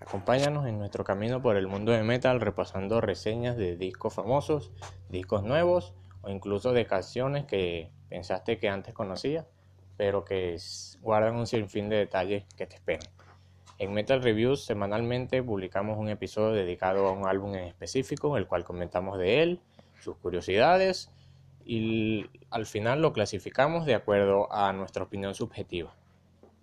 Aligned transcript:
Acompáñanos 0.00 0.66
en 0.66 0.78
nuestro 0.78 1.04
camino 1.04 1.42
por 1.42 1.56
el 1.56 1.66
mundo 1.66 1.92
de 1.92 2.02
metal 2.02 2.40
repasando 2.40 3.00
reseñas 3.00 3.56
de 3.56 3.76
discos 3.76 4.14
famosos, 4.14 4.70
discos 5.08 5.42
nuevos 5.42 5.94
o 6.22 6.30
incluso 6.30 6.72
de 6.72 6.86
canciones 6.86 7.44
que 7.44 7.90
pensaste 8.08 8.58
que 8.58 8.68
antes 8.68 8.94
conocías, 8.94 9.46
pero 9.96 10.24
que 10.24 10.56
guardan 11.00 11.36
un 11.36 11.46
sinfín 11.46 11.88
de 11.88 11.96
detalles 11.96 12.44
que 12.56 12.66
te 12.66 12.76
esperan. 12.76 13.08
En 13.78 13.92
Metal 13.92 14.22
Reviews 14.22 14.64
semanalmente 14.64 15.42
publicamos 15.42 15.98
un 15.98 16.08
episodio 16.08 16.52
dedicado 16.52 17.06
a 17.06 17.12
un 17.12 17.26
álbum 17.26 17.54
en 17.54 17.64
específico, 17.64 18.36
el 18.36 18.46
cual 18.46 18.64
comentamos 18.64 19.18
de 19.18 19.42
él, 19.42 19.60
sus 20.00 20.16
curiosidades 20.16 21.10
y 21.64 22.26
al 22.50 22.66
final 22.66 23.02
lo 23.02 23.12
clasificamos 23.12 23.84
de 23.84 23.94
acuerdo 23.94 24.50
a 24.52 24.72
nuestra 24.72 25.04
opinión 25.04 25.34
subjetiva. 25.34 25.94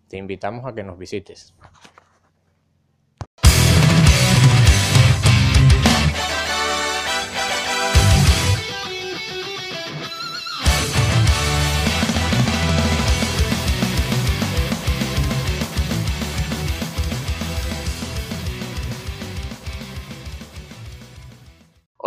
Te 0.10 0.18
invitamos 0.18 0.66
a 0.66 0.74
que 0.74 0.84
nos 0.84 0.98
visites. 0.98 1.54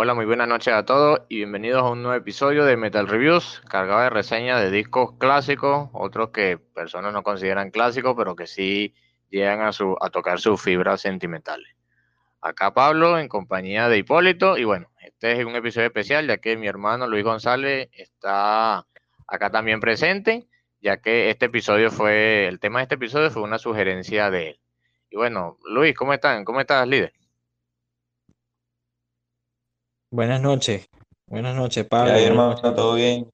Hola, 0.01 0.13
muy 0.13 0.23
buenas 0.23 0.47
noches 0.47 0.73
a 0.73 0.85
todos 0.85 1.23
y 1.27 1.35
bienvenidos 1.35 1.83
a 1.83 1.89
un 1.89 2.01
nuevo 2.03 2.15
episodio 2.15 2.63
de 2.63 2.77
Metal 2.77 3.05
Reviews, 3.05 3.61
cargado 3.67 3.99
de 3.99 4.09
reseñas 4.09 4.61
de 4.61 4.71
discos 4.71 5.17
clásicos, 5.17 5.89
otros 5.91 6.29
que 6.29 6.57
personas 6.57 7.11
no 7.11 7.21
consideran 7.21 7.69
clásicos, 7.69 8.15
pero 8.17 8.33
que 8.33 8.47
sí 8.47 8.95
llegan 9.29 9.59
a, 9.59 9.73
su, 9.73 9.97
a 9.99 10.09
tocar 10.09 10.39
sus 10.39 10.61
fibras 10.61 11.01
sentimentales. 11.01 11.67
Acá 12.39 12.73
Pablo 12.73 13.19
en 13.19 13.27
compañía 13.27 13.89
de 13.89 13.97
Hipólito 13.97 14.57
y 14.57 14.63
bueno, 14.63 14.89
este 15.01 15.33
es 15.33 15.45
un 15.45 15.57
episodio 15.57 15.87
especial 15.87 16.27
ya 16.27 16.37
que 16.37 16.55
mi 16.55 16.67
hermano 16.67 17.05
Luis 17.05 17.25
González 17.25 17.89
está 17.91 18.87
acá 19.27 19.49
también 19.51 19.81
presente, 19.81 20.47
ya 20.79 21.01
que 21.01 21.29
este 21.29 21.47
episodio 21.47 21.91
fue, 21.91 22.47
el 22.47 22.61
tema 22.61 22.79
de 22.79 22.83
este 22.83 22.95
episodio 22.95 23.31
fue 23.31 23.43
una 23.43 23.57
sugerencia 23.57 24.31
de 24.31 24.51
él. 24.51 24.59
Y 25.09 25.17
bueno, 25.17 25.57
Luis, 25.65 25.93
¿cómo 25.93 26.13
están? 26.13 26.45
¿Cómo 26.45 26.61
estás, 26.61 26.87
líder? 26.87 27.18
Buenas 30.11 30.41
noches. 30.41 30.89
Buenas 31.27 31.55
noches, 31.55 31.85
Pablo. 31.85 32.13
hermano, 32.13 32.55
¿todo 32.55 32.95
bien? 32.95 33.29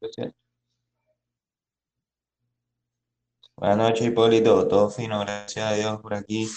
Buenas 3.56 3.78
noches, 3.78 4.06
Hipólito. 4.06 4.68
Todo 4.68 4.90
fino, 4.90 5.22
gracias 5.22 5.72
a 5.72 5.74
Dios 5.74 6.02
por 6.02 6.14
aquí. 6.14 6.50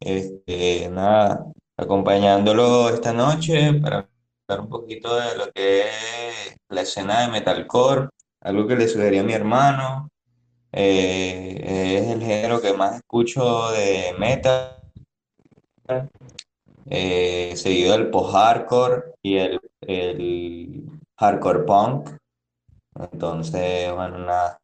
Este, 0.00 0.88
nada, 0.88 1.44
acompañándolo 1.76 2.88
esta 2.88 3.12
noche 3.12 3.74
para 3.74 4.08
hablar 4.48 4.64
un 4.64 4.70
poquito 4.70 5.14
de 5.16 5.36
lo 5.36 5.52
que 5.52 5.82
es 5.82 6.56
la 6.70 6.80
escena 6.80 7.20
de 7.20 7.28
metalcore, 7.28 8.08
algo 8.40 8.66
que 8.66 8.76
le 8.76 8.88
sugería 8.88 9.20
a 9.20 9.24
mi 9.24 9.34
hermano. 9.34 10.08
Eh, 10.72 11.98
es 11.98 12.10
el 12.10 12.22
género 12.22 12.62
que 12.62 12.72
más 12.72 12.96
escucho 12.96 13.70
de 13.72 14.14
metal 14.18 14.78
eh, 16.90 17.52
seguido 17.56 17.92
del 17.92 18.10
post-hardcore 18.10 19.14
y 19.22 19.36
el, 19.36 19.60
el 19.82 20.84
hardcore 21.16 21.64
punk. 21.64 22.10
Entonces, 22.94 23.92
bueno, 23.92 24.18
nada. 24.18 24.58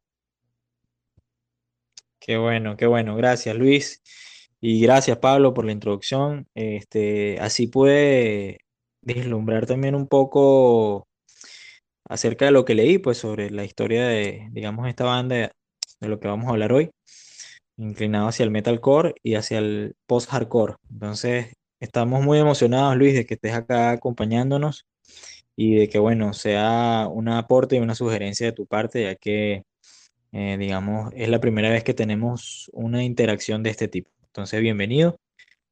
Qué 2.19 2.37
bueno, 2.37 2.77
qué 2.77 2.85
bueno. 2.85 3.15
Gracias, 3.15 3.55
Luis. 3.55 4.01
Y 4.61 4.81
gracias, 4.81 5.17
Pablo, 5.17 5.53
por 5.53 5.65
la 5.65 5.71
introducción. 5.71 6.47
Este, 6.53 7.39
así 7.39 7.67
puede 7.67 8.59
vislumbrar 9.01 9.65
también 9.65 9.95
un 9.95 10.07
poco 10.07 11.07
acerca 12.09 12.45
de 12.45 12.51
lo 12.51 12.65
que 12.65 12.75
leí, 12.75 12.97
pues 12.97 13.19
sobre 13.19 13.49
la 13.51 13.63
historia 13.63 14.05
de, 14.05 14.49
digamos, 14.51 14.87
esta 14.87 15.05
banda, 15.05 15.35
de 16.01 16.07
lo 16.07 16.19
que 16.19 16.27
vamos 16.27 16.47
a 16.47 16.51
hablar 16.51 16.73
hoy, 16.73 16.91
inclinado 17.77 18.27
hacia 18.27 18.43
el 18.43 18.51
metalcore 18.51 19.15
y 19.23 19.35
hacia 19.35 19.59
el 19.59 19.95
post-hardcore. 20.07 20.75
Entonces, 20.91 21.53
Estamos 21.79 22.21
muy 22.23 22.39
emocionados, 22.39 22.97
Luis, 22.97 23.13
de 23.13 23.25
que 23.25 23.35
estés 23.35 23.53
acá 23.53 23.91
acompañándonos 23.91 24.85
y 25.55 25.75
de 25.75 25.89
que, 25.89 25.97
bueno, 25.97 26.33
sea 26.33 27.07
un 27.09 27.29
aporte 27.29 27.77
y 27.77 27.79
una 27.79 27.95
sugerencia 27.95 28.47
de 28.47 28.51
tu 28.51 28.65
parte, 28.65 29.03
ya 29.03 29.15
que, 29.15 29.63
eh, 30.33 30.57
digamos, 30.59 31.13
es 31.15 31.29
la 31.29 31.39
primera 31.39 31.69
vez 31.69 31.85
que 31.85 31.93
tenemos 31.93 32.69
una 32.73 33.03
interacción 33.03 33.63
de 33.63 33.69
este 33.69 33.87
tipo. 33.87 34.11
Entonces, 34.25 34.59
bienvenido. 34.59 35.19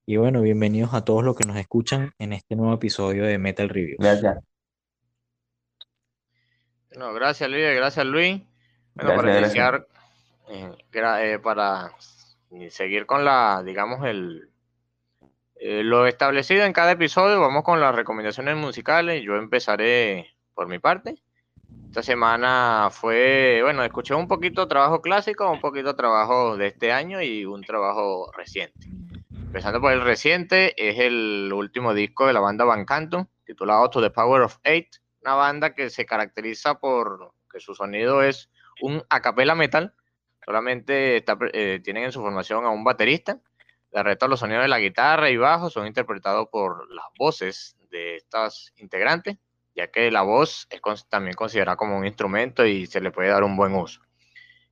Y 0.06 0.16
bueno, 0.16 0.42
bienvenidos 0.42 0.94
a 0.94 1.04
todos 1.04 1.26
los 1.26 1.36
que 1.36 1.46
nos 1.46 1.58
escuchan 1.58 2.14
en 2.20 2.32
este 2.32 2.56
nuevo 2.56 2.74
episodio 2.74 3.26
de 3.26 3.38
Metal 3.38 3.68
Review. 3.68 3.98
Gracias. 4.00 4.40
No, 6.96 7.14
gracias, 7.14 7.50
Luis. 7.50 7.64
Gracias, 7.76 8.06
Luis. 8.06 8.42
Bueno, 8.94 9.16
para 9.18 9.40
iniciar, 9.40 9.88
eh, 10.50 10.72
eh, 10.94 11.40
para 11.44 11.92
seguir 12.70 13.06
con 13.06 13.26
la, 13.26 13.62
digamos, 13.64 14.06
el, 14.06 14.50
eh, 15.60 15.84
lo 15.84 16.06
establecido 16.06 16.66
en 16.66 16.74
cada 16.74 16.92
episodio, 16.92 17.42
vamos 17.42 17.64
con 17.64 17.80
las 17.80 17.96
recomendaciones 17.96 18.56
musicales. 18.56 19.24
Yo 19.24 19.36
empezaré 19.36 20.36
por 20.54 20.68
mi 20.68 20.78
parte. 20.78 21.16
Esta 21.88 22.04
semana 22.04 22.90
fue, 22.92 23.62
bueno, 23.64 23.84
escuché 23.84 24.14
un 24.14 24.28
poquito 24.28 24.68
trabajo 24.68 25.02
clásico, 25.02 25.50
un 25.50 25.60
poquito 25.60 25.96
trabajo 25.96 26.58
de 26.58 26.68
este 26.68 26.92
año 26.92 27.22
y 27.22 27.46
un 27.46 27.64
trabajo 27.64 28.32
reciente. 28.38 28.88
Empezando 29.32 29.82
por 29.82 29.94
el 29.94 30.02
reciente, 30.02 30.76
es 30.78 31.00
el 31.00 31.52
último 31.54 31.94
disco 31.94 32.28
de 32.28 32.34
la 32.34 32.40
banda 32.40 32.66
Van 32.66 32.86
Canto, 32.86 33.28
titulado 33.46 33.90
To 33.90 34.02
the 34.02 34.12
Power 34.12 34.44
of 34.44 34.58
Eight, 34.64 34.98
una 35.24 35.34
banda 35.34 35.74
que 35.74 35.90
se 35.90 36.06
caracteriza 36.06 36.80
por 36.80 37.32
que 37.52 37.60
su 37.60 37.74
sonido 37.74 38.22
es 38.22 38.52
un 38.82 39.04
acapella 39.10 39.56
metal, 39.56 39.94
solamente 40.46 41.24
eh, 41.54 41.80
tienen 41.84 42.04
en 42.04 42.12
su 42.12 42.22
formación 42.22 42.66
a 42.66 42.70
un 42.70 42.84
baterista 42.84 43.40
de 43.98 44.04
resto, 44.04 44.28
los 44.28 44.40
sonidos 44.40 44.64
de 44.64 44.68
la 44.68 44.80
guitarra 44.80 45.30
y 45.30 45.38
bajo 45.38 45.70
son 45.70 45.88
interpretados 45.88 46.48
por 46.52 46.90
las 46.94 47.06
voces 47.18 47.76
de 47.90 48.16
estas 48.16 48.74
integrantes, 48.78 49.38
ya 49.76 49.88
que 49.88 50.12
la 50.12 50.22
voz 50.22 50.68
es 50.70 50.82
también 51.10 51.36
considerada 51.36 51.76
como 51.78 51.98
un 51.98 52.06
instrumento 52.06 52.66
y 52.66 52.86
se 52.86 53.02
le 53.02 53.12
puede 53.12 53.30
dar 53.30 53.44
un 53.44 53.56
buen 53.56 53.74
uso. 53.74 54.02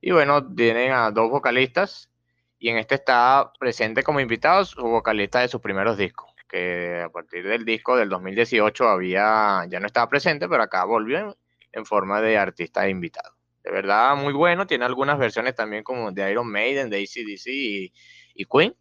Y 0.00 0.12
bueno, 0.12 0.54
tienen 0.54 0.92
a 0.92 1.10
dos 1.10 1.30
vocalistas 1.30 2.10
y 2.58 2.68
en 2.68 2.78
este 2.78 2.94
está 2.96 3.52
presente 3.58 4.02
como 4.02 4.20
invitados 4.20 4.70
su 4.70 4.82
vocalista 4.82 5.40
de 5.40 5.48
sus 5.48 5.60
primeros 5.60 5.96
discos, 5.96 6.30
que 6.48 7.02
a 7.04 7.08
partir 7.08 7.46
del 7.46 7.64
disco 7.64 7.96
del 7.96 8.08
2018 8.08 8.88
había, 8.88 9.66
ya 9.68 9.80
no 9.80 9.86
estaba 9.86 10.08
presente, 10.08 10.48
pero 10.48 10.62
acá 10.62 10.84
volvió 10.84 11.36
en, 11.72 11.84
forma 11.84 12.20
de 12.20 12.38
artista 12.38 12.88
invitado. 12.88 13.34
De 13.62 13.70
verdad, 13.72 14.14
muy 14.16 14.32
bueno, 14.32 14.66
tiene 14.66 14.84
algunas 14.84 15.18
versiones 15.18 15.54
también 15.54 15.82
como 15.82 16.12
de 16.12 16.30
Iron 16.30 16.50
Maiden, 16.50 16.88
de 16.88 16.98
ACDC 16.98 17.46
y, 17.48 17.92
y 18.34 18.44
Queen 18.44 18.74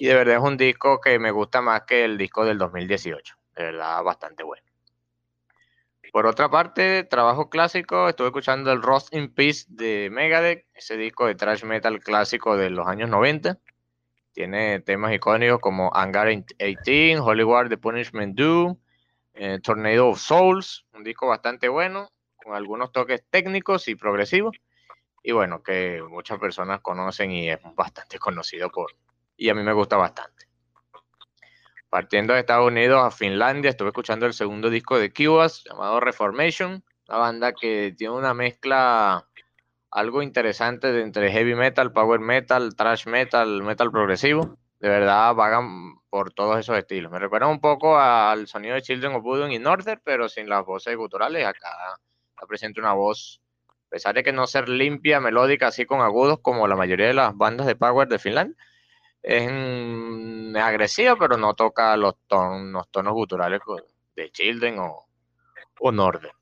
y 0.00 0.06
de 0.06 0.14
verdad 0.14 0.36
es 0.36 0.42
un 0.42 0.56
disco 0.56 1.00
que 1.00 1.18
me 1.18 1.30
gusta 1.30 1.60
más 1.60 1.82
que 1.82 2.04
el 2.04 2.16
disco 2.16 2.44
del 2.44 2.58
2018. 2.58 3.36
De 3.56 3.64
verdad, 3.64 4.02
bastante 4.02 4.44
bueno. 4.44 4.62
Por 6.12 6.26
otra 6.26 6.48
parte, 6.50 7.04
trabajo 7.04 7.50
clásico, 7.50 8.08
estuve 8.08 8.28
escuchando 8.28 8.72
el 8.72 8.80
Rust 8.80 9.14
in 9.14 9.32
Peace 9.34 9.66
de 9.68 10.08
Megadeth, 10.10 10.64
ese 10.74 10.96
disco 10.96 11.26
de 11.26 11.34
thrash 11.34 11.64
metal 11.64 12.00
clásico 12.00 12.56
de 12.56 12.70
los 12.70 12.86
años 12.86 13.10
90. 13.10 13.58
Tiene 14.32 14.80
temas 14.80 15.12
icónicos 15.12 15.60
como 15.60 15.90
Hangar 15.94 16.28
18, 16.28 17.22
Hollywood, 17.22 17.68
The 17.68 17.76
Punishment 17.76 18.38
Do, 18.38 18.78
eh, 19.34 19.58
Tornado 19.62 20.08
of 20.08 20.20
Souls, 20.20 20.86
un 20.94 21.04
disco 21.04 21.26
bastante 21.26 21.68
bueno, 21.68 22.10
con 22.36 22.54
algunos 22.54 22.92
toques 22.92 23.22
técnicos 23.28 23.88
y 23.88 23.96
progresivos. 23.96 24.56
Y 25.22 25.32
bueno, 25.32 25.62
que 25.62 26.02
muchas 26.08 26.38
personas 26.38 26.80
conocen 26.80 27.32
y 27.32 27.50
es 27.50 27.58
bastante 27.74 28.18
conocido 28.18 28.70
por, 28.70 28.92
y 29.38 29.48
a 29.48 29.54
mí 29.54 29.62
me 29.62 29.72
gusta 29.72 29.96
bastante. 29.96 30.46
Partiendo 31.88 32.34
de 32.34 32.40
Estados 32.40 32.66
Unidos 32.66 33.00
a 33.02 33.10
Finlandia, 33.10 33.70
estuve 33.70 33.88
escuchando 33.88 34.26
el 34.26 34.34
segundo 34.34 34.68
disco 34.68 34.98
de 34.98 35.10
Cubas 35.10 35.64
llamado 35.64 36.00
Reformation, 36.00 36.84
una 37.08 37.18
banda 37.18 37.52
que 37.54 37.94
tiene 37.96 38.14
una 38.14 38.34
mezcla 38.34 39.26
algo 39.90 40.22
interesante 40.22 40.92
de 40.92 41.02
entre 41.02 41.30
heavy 41.32 41.54
metal, 41.54 41.92
power 41.92 42.20
metal, 42.20 42.74
thrash 42.76 43.06
metal, 43.06 43.62
metal 43.62 43.90
progresivo. 43.90 44.58
De 44.80 44.88
verdad 44.88 45.34
vagan 45.34 45.94
por 46.10 46.32
todos 46.32 46.58
esos 46.58 46.76
estilos. 46.76 47.10
Me 47.10 47.18
recuerda 47.18 47.46
un 47.46 47.60
poco 47.60 47.98
al 47.98 48.48
sonido 48.48 48.74
de 48.74 48.82
Children 48.82 49.14
of 49.14 49.22
Voodoo 49.22 49.48
y 49.48 49.58
Northern, 49.58 50.00
pero 50.04 50.28
sin 50.28 50.48
las 50.48 50.66
voces 50.66 50.94
guturales. 50.96 51.46
Acá 51.46 51.70
está 52.30 52.46
presente 52.46 52.80
una 52.80 52.92
voz, 52.92 53.40
a 53.68 53.88
pesar 53.88 54.14
de 54.14 54.22
que 54.22 54.32
no 54.32 54.46
ser 54.46 54.68
limpia, 54.68 55.20
melódica, 55.20 55.68
así 55.68 55.86
con 55.86 56.00
agudos 56.00 56.40
como 56.42 56.68
la 56.68 56.76
mayoría 56.76 57.06
de 57.06 57.14
las 57.14 57.34
bandas 57.34 57.66
de 57.66 57.76
power 57.76 58.08
de 58.08 58.18
Finlandia 58.18 58.56
es 59.22 60.56
agresiva, 60.56 61.16
pero 61.16 61.36
no 61.36 61.54
toca 61.54 61.96
los, 61.96 62.14
los 62.30 62.88
tonos 62.90 63.12
guturales 63.12 63.60
de 64.14 64.30
Children 64.30 64.78
o, 64.80 65.06
o 65.80 65.92
Northern. 65.92 66.36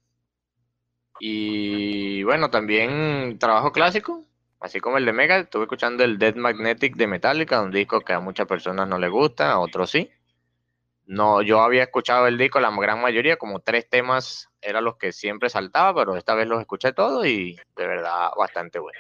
Y 1.19 2.23
bueno, 2.25 2.51
también 2.51 3.39
trabajo 3.39 3.73
clásico. 3.73 4.25
así 4.61 4.81
como 4.81 4.99
el 4.99 5.07
de 5.07 5.13
Mega, 5.13 5.39
estuve 5.39 5.65
escuchando 5.65 6.05
el 6.05 6.19
Dead 6.19 6.35
Magnetic 6.35 6.97
de 6.97 7.07
Metallica, 7.07 7.63
un 7.63 7.71
disco 7.71 8.01
que 8.01 8.13
a 8.13 8.21
muchas 8.21 8.47
personas 8.47 8.89
no 8.89 8.99
les 8.99 9.11
gusta, 9.11 9.53
a 9.53 9.59
otros 9.59 9.91
sí. 9.91 10.11
No, 11.07 11.41
yo 11.41 11.61
había 11.61 11.85
escuchado 11.85 12.27
el 12.27 12.37
disco, 12.37 12.59
la 12.59 12.71
gran 12.77 13.01
mayoría, 13.01 13.37
como 13.37 13.61
tres 13.61 13.89
temas 13.89 14.49
eran 14.61 14.85
los 14.85 14.97
que 14.97 15.13
siempre 15.13 15.49
saltaba, 15.49 15.95
pero 15.95 16.17
esta 16.17 16.35
vez 16.35 16.49
los 16.49 16.61
escuché 16.61 16.93
todos 16.93 17.25
y 17.27 17.57
de 17.77 17.87
verdad 17.87 18.31
bastante 18.37 18.81
bueno. 18.81 18.99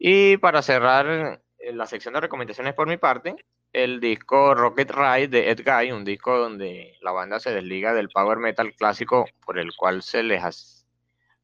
Y 0.00 0.38
para 0.38 0.62
cerrar 0.62 1.42
la 1.72 1.86
sección 1.86 2.14
de 2.14 2.20
recomendaciones 2.20 2.74
por 2.74 2.88
mi 2.88 2.96
parte, 2.96 3.36
el 3.72 4.00
disco 4.00 4.54
Rocket 4.54 4.90
Ride 4.90 5.28
de 5.28 5.50
Ed 5.50 5.60
Guy, 5.64 5.92
un 5.92 6.04
disco 6.04 6.38
donde 6.38 6.96
la 7.02 7.12
banda 7.12 7.40
se 7.40 7.52
desliga 7.52 7.92
del 7.92 8.08
power 8.08 8.38
metal 8.38 8.74
clásico 8.74 9.26
por 9.44 9.58
el 9.58 9.74
cual 9.76 10.02
se 10.02 10.22
les 10.22 10.84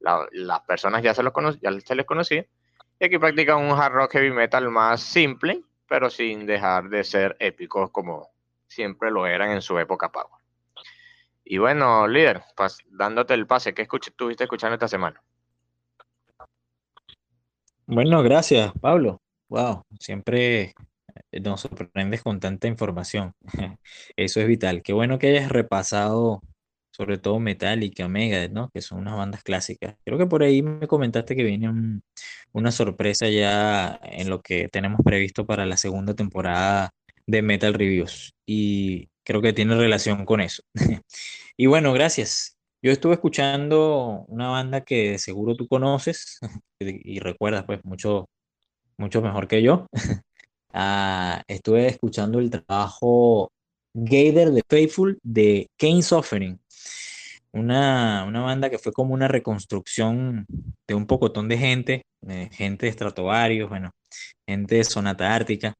las 0.01 0.61
personas 0.63 1.03
ya 1.03 1.15
se, 1.15 1.23
los 1.23 1.33
ya 1.61 1.73
se 1.81 1.95
les 1.95 2.07
conocía. 2.07 2.47
Y 3.01 3.07
aquí 3.07 3.19
practican 3.19 3.59
un 3.59 3.79
hard 3.79 3.93
rock 3.93 4.13
heavy 4.13 4.31
metal 4.31 4.71
más 4.71 5.01
simple, 5.01 5.63
pero 5.89 6.11
sin 6.11 6.47
dejar 6.47 6.89
de 6.89 7.05
ser 7.05 7.37
épicos 7.41 7.91
como 7.91 8.31
siempre 8.67 9.11
lo 9.11 9.27
eran 9.27 9.51
en 9.51 9.63
su 9.63 9.79
época 9.79 10.11
Power. 10.11 10.43
Y 11.45 11.59
bueno, 11.59 12.07
líder, 12.07 12.43
dándote 12.91 13.35
el 13.35 13.47
pase, 13.47 13.75
¿qué 13.75 13.83
estuviste 13.83 14.45
escuchando 14.45 14.75
esta 14.75 14.89
semana? 14.89 15.23
Bueno, 17.87 18.23
gracias, 18.23 18.73
Pablo. 18.81 19.21
Wow, 19.55 19.85
siempre 20.01 20.75
eh, 21.31 21.41
nos 21.41 21.61
sorprendes 21.61 22.23
con 22.25 22.41
tanta 22.41 22.67
información. 22.67 23.35
Eso 24.17 24.41
es 24.41 24.49
vital. 24.49 24.83
Qué 24.83 24.93
bueno 24.93 25.17
que 25.19 25.29
hayas 25.29 25.49
repasado 25.49 26.43
sobre 26.91 27.19
todo 27.19 27.39
Metallica, 27.39 28.09
Megadeth, 28.09 28.51
¿no? 28.51 28.71
Que 28.71 28.81
son 28.83 28.99
unas 28.99 29.17
bandas 29.17 29.45
clásicas. 29.45 29.95
Creo 30.05 30.19
que 30.19 30.27
por 30.27 30.43
ahí 30.43 30.61
me 30.63 30.89
comentaste 30.89 31.37
que 31.37 31.45
viene 31.45 32.01
una 32.53 32.73
sorpresa 32.73 33.29
ya 33.29 34.01
en 34.03 34.29
lo 34.29 34.43
que 34.43 34.69
tenemos 34.69 35.01
previsto 35.05 35.47
para 35.47 35.67
la 35.67 35.77
segunda 35.77 36.15
temporada 36.15 36.91
de 37.27 37.43
Metal 37.43 37.75
Reviews 37.75 38.35
y 38.47 39.09
creo 39.25 39.41
que 39.41 39.53
tiene 39.53 39.77
relación 39.77 40.25
con 40.25 40.41
eso. 40.41 40.63
y 41.57 41.67
bueno, 41.67 41.93
gracias. 41.93 42.57
Yo 42.83 42.91
estuve 42.93 43.15
escuchando 43.15 44.25
una 44.29 44.49
banda 44.49 44.83
que 44.83 45.19
seguro 45.19 45.55
tú 45.57 45.69
conoces 45.69 46.41
y 46.81 47.21
recuerdas 47.21 47.65
pues 47.67 47.85
mucho, 47.85 48.29
mucho 48.99 49.23
mejor 49.23 49.49
que 49.49 49.63
yo. 49.63 49.87
Ah, 50.77 51.45
estuve 51.47 51.87
escuchando 51.87 52.41
el 52.41 52.51
trabajo 52.51 53.53
Gator 53.95 54.53
the 54.53 54.63
Faithful 54.69 55.21
de 55.23 55.69
Kane 55.79 56.03
Suffering. 56.03 56.59
Una, 57.53 58.25
una, 58.27 58.41
banda 58.41 58.69
que 58.69 58.79
fue 58.79 58.93
como 58.93 59.15
una 59.15 59.29
reconstrucción 59.29 60.47
de 60.89 60.95
un 60.95 61.07
pocotón 61.07 61.49
de 61.49 61.59
gente, 61.59 62.03
gente 62.51 62.87
de 62.87 62.91
estratovarios, 62.91 63.69
bueno, 63.69 63.93
gente 64.49 64.75
de 64.75 64.83
Sonata 64.83 65.33
Ártica, 65.33 65.77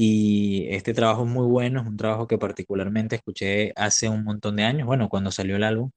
y 0.00 0.68
este 0.68 0.94
trabajo 0.94 1.24
es 1.24 1.28
muy 1.28 1.44
bueno, 1.48 1.80
es 1.80 1.86
un 1.88 1.96
trabajo 1.96 2.28
que 2.28 2.38
particularmente 2.38 3.16
escuché 3.16 3.72
hace 3.74 4.08
un 4.08 4.22
montón 4.22 4.54
de 4.54 4.62
años, 4.62 4.86
bueno, 4.86 5.08
cuando 5.08 5.32
salió 5.32 5.56
el 5.56 5.64
álbum, 5.64 5.90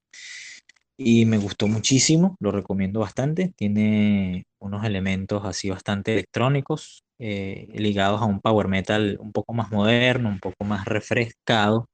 y 1.04 1.26
me 1.26 1.38
gustó 1.38 1.68
muchísimo, 1.68 2.36
lo 2.40 2.52
recomiendo 2.52 3.00
bastante. 3.00 3.54
Tiene 3.56 4.46
unos 4.60 4.84
elementos 4.86 5.44
así 5.46 5.70
bastante 5.70 6.14
electrónicos, 6.14 7.04
eh, 7.20 7.68
ligados 7.74 8.22
a 8.22 8.26
un 8.26 8.40
power 8.40 8.68
metal 8.68 9.18
un 9.20 9.32
poco 9.32 9.54
más 9.54 9.72
moderno, 9.72 10.30
un 10.30 10.40
poco 10.40 10.64
más 10.66 10.86
refrescado, 10.86 11.88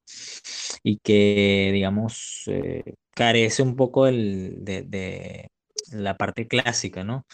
y 0.83 0.99
que, 1.03 1.71
digamos, 1.73 2.43
eh, 2.47 2.95
carece 3.15 3.63
un 3.63 3.75
poco 3.75 4.05
de, 4.05 4.53
de 4.87 5.47
la 5.91 6.17
parte 6.17 6.47
clásica, 6.47 7.03
¿no? 7.03 7.25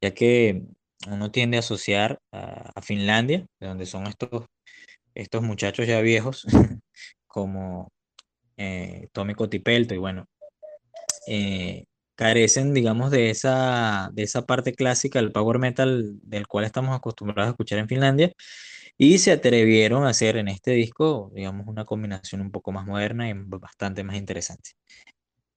Ya 0.00 0.14
que 0.14 0.62
uno 1.08 1.30
tiende 1.30 1.56
a 1.56 1.60
asociar 1.60 2.18
a, 2.32 2.80
Finlandia, 2.82 3.46
de 3.60 3.66
donde 3.66 3.86
son 3.86 4.06
estos, 4.06 4.46
estos 5.14 5.42
muchachos 5.42 5.86
ya 5.86 6.00
viejos, 6.00 6.46
como 7.26 7.88
eh, 8.56 9.08
Tommy 9.12 9.34
Cotipelto, 9.34 9.94
y 9.94 9.98
bueno, 9.98 10.26
eh, 11.26 11.84
carecen, 12.16 12.74
digamos, 12.74 13.10
de 13.10 13.30
esa, 13.30 14.10
de 14.12 14.22
esa 14.22 14.46
parte 14.46 14.74
clásica 14.74 15.20
del 15.20 15.32
power 15.32 15.58
metal 15.58 16.18
del 16.22 16.46
cual 16.46 16.64
estamos 16.64 16.96
acostumbrados 16.96 17.48
a 17.48 17.52
escuchar 17.52 17.78
en 17.78 17.88
Finlandia, 17.88 18.32
y 18.98 19.18
se 19.18 19.32
atrevieron 19.32 20.04
a 20.04 20.10
hacer 20.10 20.36
en 20.36 20.48
este 20.48 20.72
disco, 20.72 21.30
digamos, 21.34 21.66
una 21.66 21.84
combinación 21.84 22.40
un 22.40 22.50
poco 22.50 22.72
más 22.72 22.86
moderna 22.86 23.28
y 23.28 23.34
bastante 23.34 24.04
más 24.04 24.16
interesante. 24.16 24.72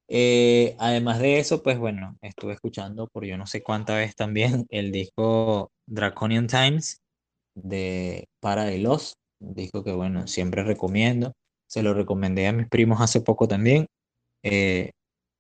Eh, 0.08 0.76
además 0.80 1.20
de 1.20 1.40
eso, 1.40 1.64
pues 1.64 1.78
bueno, 1.80 2.18
estuve 2.22 2.54
escuchando 2.54 3.08
por 3.08 3.26
yo 3.26 3.38
no 3.38 3.48
sé 3.48 3.64
cuánta 3.64 3.96
vez 3.96 4.16
también 4.16 4.66
el 4.70 4.92
disco 4.92 5.72
Draconian 5.88 6.48
Times 6.48 7.02
de 7.56 8.28
Para 8.40 8.66
de 8.66 8.80
Los, 8.80 9.16
un 9.40 9.56
disco 9.56 9.84
que 9.84 9.94
bueno, 9.94 10.28
siempre 10.28 10.64
recomiendo. 10.64 11.34
Se 11.68 11.84
lo 11.84 11.94
recomendé 11.94 12.48
a 12.48 12.54
mis 12.54 12.68
primos 12.68 13.02
hace 13.02 13.22
poco 13.22 13.48
también. 13.48 13.88
Eh, 14.44 14.92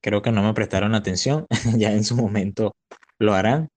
creo 0.05 0.21
que 0.21 0.31
no 0.31 0.43
me 0.43 0.53
prestaron 0.53 0.93
atención, 0.93 1.47
ya 1.79 1.91
en 1.91 2.03
su 2.03 2.15
momento 2.15 2.75
lo 3.17 3.33
harán. 3.33 3.69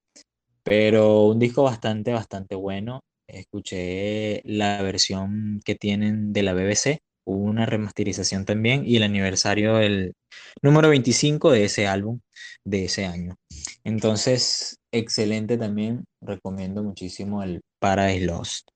Pero 0.63 1.23
un 1.23 1.39
disco 1.39 1.63
bastante, 1.63 2.13
bastante 2.13 2.53
bueno. 2.53 3.01
Escuché 3.27 4.41
la 4.45 4.79
versión 4.83 5.59
que 5.65 5.73
tienen 5.73 6.31
de 6.31 6.43
la 6.43 6.53
BBC, 6.53 6.99
hubo 7.25 7.45
una 7.45 7.65
remasterización 7.65 8.45
también 8.45 8.83
y 8.85 8.97
el 8.97 9.03
aniversario 9.03 9.77
del 9.77 10.13
número 10.61 10.89
25 10.89 11.51
de 11.51 11.65
ese 11.65 11.87
álbum 11.87 12.19
de 12.63 12.85
ese 12.85 13.07
año. 13.07 13.35
Entonces, 13.83 14.77
excelente 14.91 15.57
también, 15.57 16.05
recomiendo 16.21 16.83
muchísimo 16.83 17.41
el 17.41 17.61
Paradise 17.79 18.25
Lost. 18.25 18.67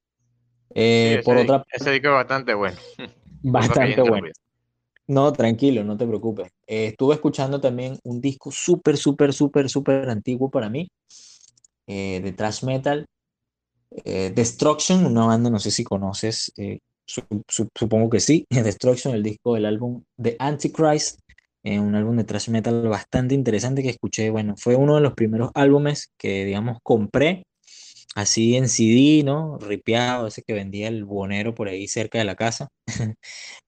Eh, 0.74 1.22
por 1.24 1.38
otra 1.38 1.64
ese 1.72 1.92
disco 1.92 2.08
es 2.08 2.14
bastante 2.14 2.56
bueno. 2.56 2.78
Bastante 3.44 4.02
bueno. 4.02 4.30
No, 5.08 5.34
tranquilo, 5.34 5.84
no 5.84 5.98
te 5.98 6.08
preocupes. 6.08 6.52
Eh, 6.66 6.88
estuve 6.88 7.16
escuchando 7.16 7.60
también 7.60 8.00
un 8.04 8.22
disco 8.22 8.52
súper, 8.52 8.98
súper, 8.98 9.34
súper, 9.34 9.70
súper 9.70 10.10
antiguo 10.10 10.50
para 10.50 10.70
mí, 10.70 10.90
eh, 11.88 12.22
de 12.24 12.32
thrash 12.32 12.64
metal, 12.64 13.06
Destruction, 14.06 15.06
una 15.06 15.28
banda, 15.28 15.52
no 15.52 15.60
sé 15.60 15.70
si 15.70 15.84
conoces, 15.84 16.52
supongo 17.76 18.10
que 18.10 18.20
sí, 18.20 18.46
Destruction, 18.50 19.14
el 19.14 19.24
disco 19.24 19.54
del 19.54 19.66
álbum 19.66 20.04
de 20.18 20.36
Antichrist, 20.40 21.20
eh, 21.64 21.80
un 21.80 21.96
álbum 21.96 22.18
de 22.18 22.24
thrash 22.24 22.50
metal 22.50 22.88
bastante 22.88 23.36
interesante 23.36 23.84
que 23.84 23.90
escuché, 23.90 24.30
bueno, 24.30 24.56
fue 24.58 24.76
uno 24.76 24.96
de 24.96 25.02
los 25.02 25.14
primeros 25.14 25.52
álbumes 25.54 26.12
que, 26.18 26.46
digamos, 26.46 26.80
compré 26.84 27.44
así 28.16 28.56
en 28.56 28.70
CD, 28.70 29.24
¿no? 29.24 29.58
Ripeado, 29.60 30.28
ese 30.28 30.44
que 30.44 30.54
vendía 30.54 30.88
el 30.88 31.06
buonero 31.06 31.54
por 31.56 31.68
ahí 31.68 31.88
cerca 31.88 32.20
de 32.20 32.26
la 32.26 32.36
casa. 32.36 32.70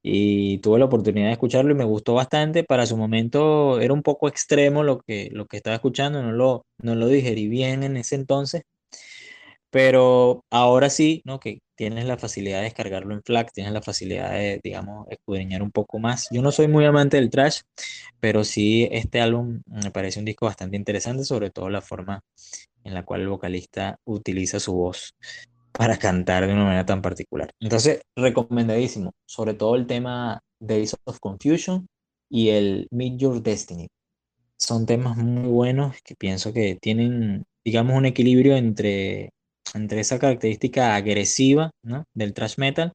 y 0.03 0.59
tuve 0.59 0.79
la 0.79 0.85
oportunidad 0.85 1.27
de 1.27 1.33
escucharlo 1.33 1.71
y 1.71 1.75
me 1.75 1.83
gustó 1.85 2.13
bastante. 2.15 2.63
Para 2.63 2.85
su 2.85 2.97
momento 2.97 3.79
era 3.81 3.93
un 3.93 4.03
poco 4.03 4.27
extremo 4.27 4.83
lo 4.83 4.99
que, 5.01 5.29
lo 5.31 5.47
que 5.47 5.57
estaba 5.57 5.75
escuchando, 5.75 6.21
no 6.23 6.31
lo, 6.31 6.65
no 6.79 6.95
lo 6.95 7.07
digerí 7.07 7.47
bien 7.47 7.83
en 7.83 7.97
ese 7.97 8.15
entonces. 8.15 8.63
Pero 9.69 10.45
ahora 10.49 10.89
sí, 10.89 11.21
¿no? 11.25 11.39
Que 11.39 11.59
tienes 11.75 12.05
la 12.05 12.17
facilidad 12.17 12.59
de 12.59 12.65
descargarlo 12.65 13.13
en 13.13 13.21
FLAC, 13.23 13.51
tienes 13.51 13.73
la 13.73 13.81
facilidad 13.81 14.31
de, 14.31 14.61
digamos, 14.63 15.07
escudriñar 15.09 15.61
un 15.61 15.71
poco 15.71 15.99
más. 15.99 16.27
Yo 16.31 16.41
no 16.41 16.51
soy 16.51 16.67
muy 16.69 16.85
amante 16.85 17.17
del 17.17 17.29
trash, 17.29 17.61
pero 18.19 18.43
sí 18.45 18.87
este 18.91 19.19
álbum 19.21 19.61
me 19.65 19.91
parece 19.91 20.19
un 20.19 20.25
disco 20.25 20.45
bastante 20.45 20.77
interesante, 20.77 21.25
sobre 21.25 21.49
todo 21.51 21.69
la 21.69 21.81
forma 21.81 22.21
en 22.85 22.93
la 22.93 23.03
cual 23.03 23.21
el 23.21 23.27
vocalista 23.27 23.99
utiliza 24.05 24.59
su 24.59 24.73
voz 24.73 25.13
para 25.73 25.97
cantar 25.97 26.47
de 26.47 26.53
una 26.53 26.63
manera 26.63 26.85
tan 26.85 27.01
particular. 27.01 27.51
Entonces, 27.59 28.01
recomendadísimo, 28.15 29.13
sobre 29.25 29.53
todo 29.55 29.75
el 29.75 29.87
tema 29.87 30.41
Days 30.59 30.95
of 31.03 31.19
Confusion 31.19 31.87
y 32.29 32.49
el 32.49 32.87
Meet 32.91 33.17
Your 33.17 33.41
Destiny. 33.41 33.89
Son 34.57 34.85
temas 34.85 35.17
muy 35.17 35.49
buenos 35.49 35.97
que 36.03 36.15
pienso 36.15 36.53
que 36.53 36.77
tienen, 36.81 37.43
digamos, 37.65 37.97
un 37.97 38.05
equilibrio 38.05 38.55
entre 38.55 39.31
entre 39.73 39.99
esa 39.99 40.19
característica 40.19 40.95
agresiva 40.95 41.71
¿no? 41.83 42.05
del 42.13 42.33
thrash 42.33 42.57
metal, 42.57 42.93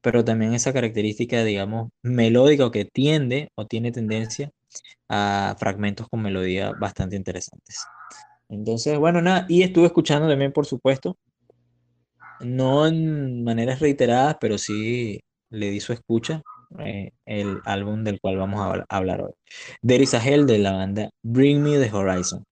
pero 0.00 0.24
también 0.24 0.54
esa 0.54 0.72
característica, 0.72 1.44
digamos, 1.44 1.90
melódica 2.02 2.66
o 2.66 2.70
que 2.70 2.84
tiende 2.84 3.50
o 3.54 3.66
tiene 3.66 3.92
tendencia 3.92 4.50
a 5.08 5.56
fragmentos 5.58 6.08
con 6.08 6.22
melodía 6.22 6.72
bastante 6.80 7.16
interesantes. 7.16 7.84
Entonces, 8.48 8.98
bueno, 8.98 9.20
nada, 9.22 9.46
y 9.48 9.62
estuve 9.62 9.86
escuchando 9.86 10.28
también, 10.28 10.52
por 10.52 10.66
supuesto, 10.66 11.16
no 12.40 12.86
en 12.86 13.42
maneras 13.44 13.80
reiteradas, 13.80 14.36
pero 14.40 14.58
sí 14.58 15.20
le 15.50 15.70
di 15.70 15.80
su 15.80 15.92
escucha 15.92 16.42
eh, 16.80 17.12
el 17.24 17.60
álbum 17.64 18.04
del 18.04 18.20
cual 18.20 18.36
vamos 18.36 18.60
a 18.60 18.84
hablar 18.88 19.22
hoy. 19.22 19.32
There 19.82 20.02
is 20.02 20.14
a 20.14 20.18
Hell 20.18 20.46
de 20.46 20.58
la 20.58 20.72
banda 20.72 21.10
Bring 21.22 21.62
Me 21.62 21.78
the 21.78 21.90
Horizon. 21.90 22.44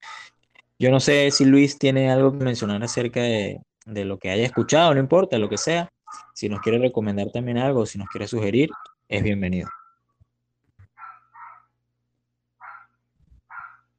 Yo 0.79 0.91
no 0.91 0.99
sé 0.99 1.31
si 1.31 1.45
Luis 1.45 1.77
tiene 1.77 2.11
algo 2.11 2.37
que 2.37 2.43
mencionar 2.43 2.83
acerca 2.83 3.21
de, 3.21 3.61
lo 3.85 4.17
que 4.17 4.29
haya 4.29 4.45
escuchado, 4.45 4.93
no 4.93 4.99
importa, 4.99 5.37
lo 5.37 5.49
que 5.49 5.57
sea. 5.57 5.89
Si 6.33 6.49
nos 6.49 6.59
quiere 6.61 6.79
recomendar 6.79 7.31
también 7.31 7.57
algo, 7.57 7.85
si 7.85 7.97
nos 7.97 8.07
quiere 8.09 8.27
sugerir, 8.27 8.69
es 9.07 9.23
bienvenido. 9.23 9.69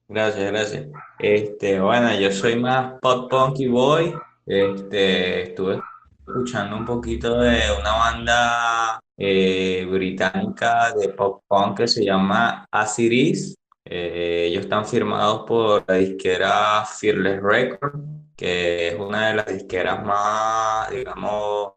Gracias, 0.09 0.53
gracias. 0.53 0.87
Este, 1.19 1.81
bueno, 1.81 2.15
yo 2.19 2.31
soy 2.31 2.57
más 2.57 2.95
pop 3.01 3.29
punk 3.29 3.59
y 3.59 3.67
boy. 3.67 4.15
Este, 4.47 5.43
estuve 5.43 5.83
escuchando 6.27 6.77
un 6.77 6.85
poquito 6.85 7.41
de 7.41 7.61
una 7.79 7.93
banda 7.93 9.01
eh, 9.17 9.85
británica 9.91 10.93
de 10.95 11.09
pop 11.09 11.43
punk 11.49 11.79
que 11.79 11.89
se 11.89 12.05
llama 12.05 12.67
Asiris. 12.71 13.57
Eh, 13.85 14.47
ellos 14.49 14.65
están 14.65 14.87
firmados 14.87 15.45
por 15.47 15.85
la 15.89 15.95
disquera 15.95 16.85
Fearless 16.85 17.43
Records, 17.43 17.99
que 18.37 18.89
es 18.89 18.95
una 19.01 19.29
de 19.29 19.35
las 19.35 19.47
disqueras 19.47 20.05
más, 20.05 20.91
digamos, 20.91 21.73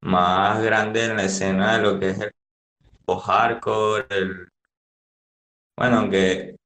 más 0.00 0.62
grandes 0.62 1.08
en 1.10 1.16
la 1.16 1.24
escena 1.24 1.76
de 1.76 1.82
lo 1.82 1.98
que 1.98 2.10
es 2.10 2.20
el 2.20 2.32
post-hardcore. 3.04 4.06
El... 4.10 4.48
Bueno, 5.76 5.98
aunque 5.98 6.57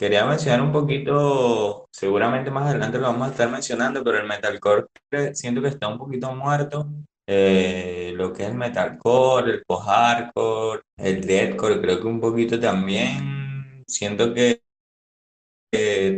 quería 0.00 0.24
mencionar 0.24 0.62
un 0.62 0.72
poquito, 0.72 1.86
seguramente 1.92 2.50
más 2.50 2.70
adelante 2.70 2.96
lo 2.98 3.08
vamos 3.08 3.28
a 3.28 3.30
estar 3.32 3.50
mencionando, 3.50 4.02
pero 4.02 4.16
el 4.18 4.26
metalcore 4.26 4.86
siento 5.34 5.60
que 5.60 5.68
está 5.68 5.88
un 5.88 5.98
poquito 5.98 6.34
muerto. 6.34 6.88
Eh, 7.26 8.12
lo 8.16 8.32
que 8.32 8.44
es 8.44 8.48
el 8.48 8.54
metalcore, 8.56 9.52
el 9.52 9.62
post-hardcore, 9.66 10.82
el 10.96 11.20
deathcore, 11.20 11.82
creo 11.82 12.00
que 12.00 12.06
un 12.06 12.18
poquito 12.18 12.58
también. 12.58 13.84
Siento 13.86 14.32
que 14.32 14.62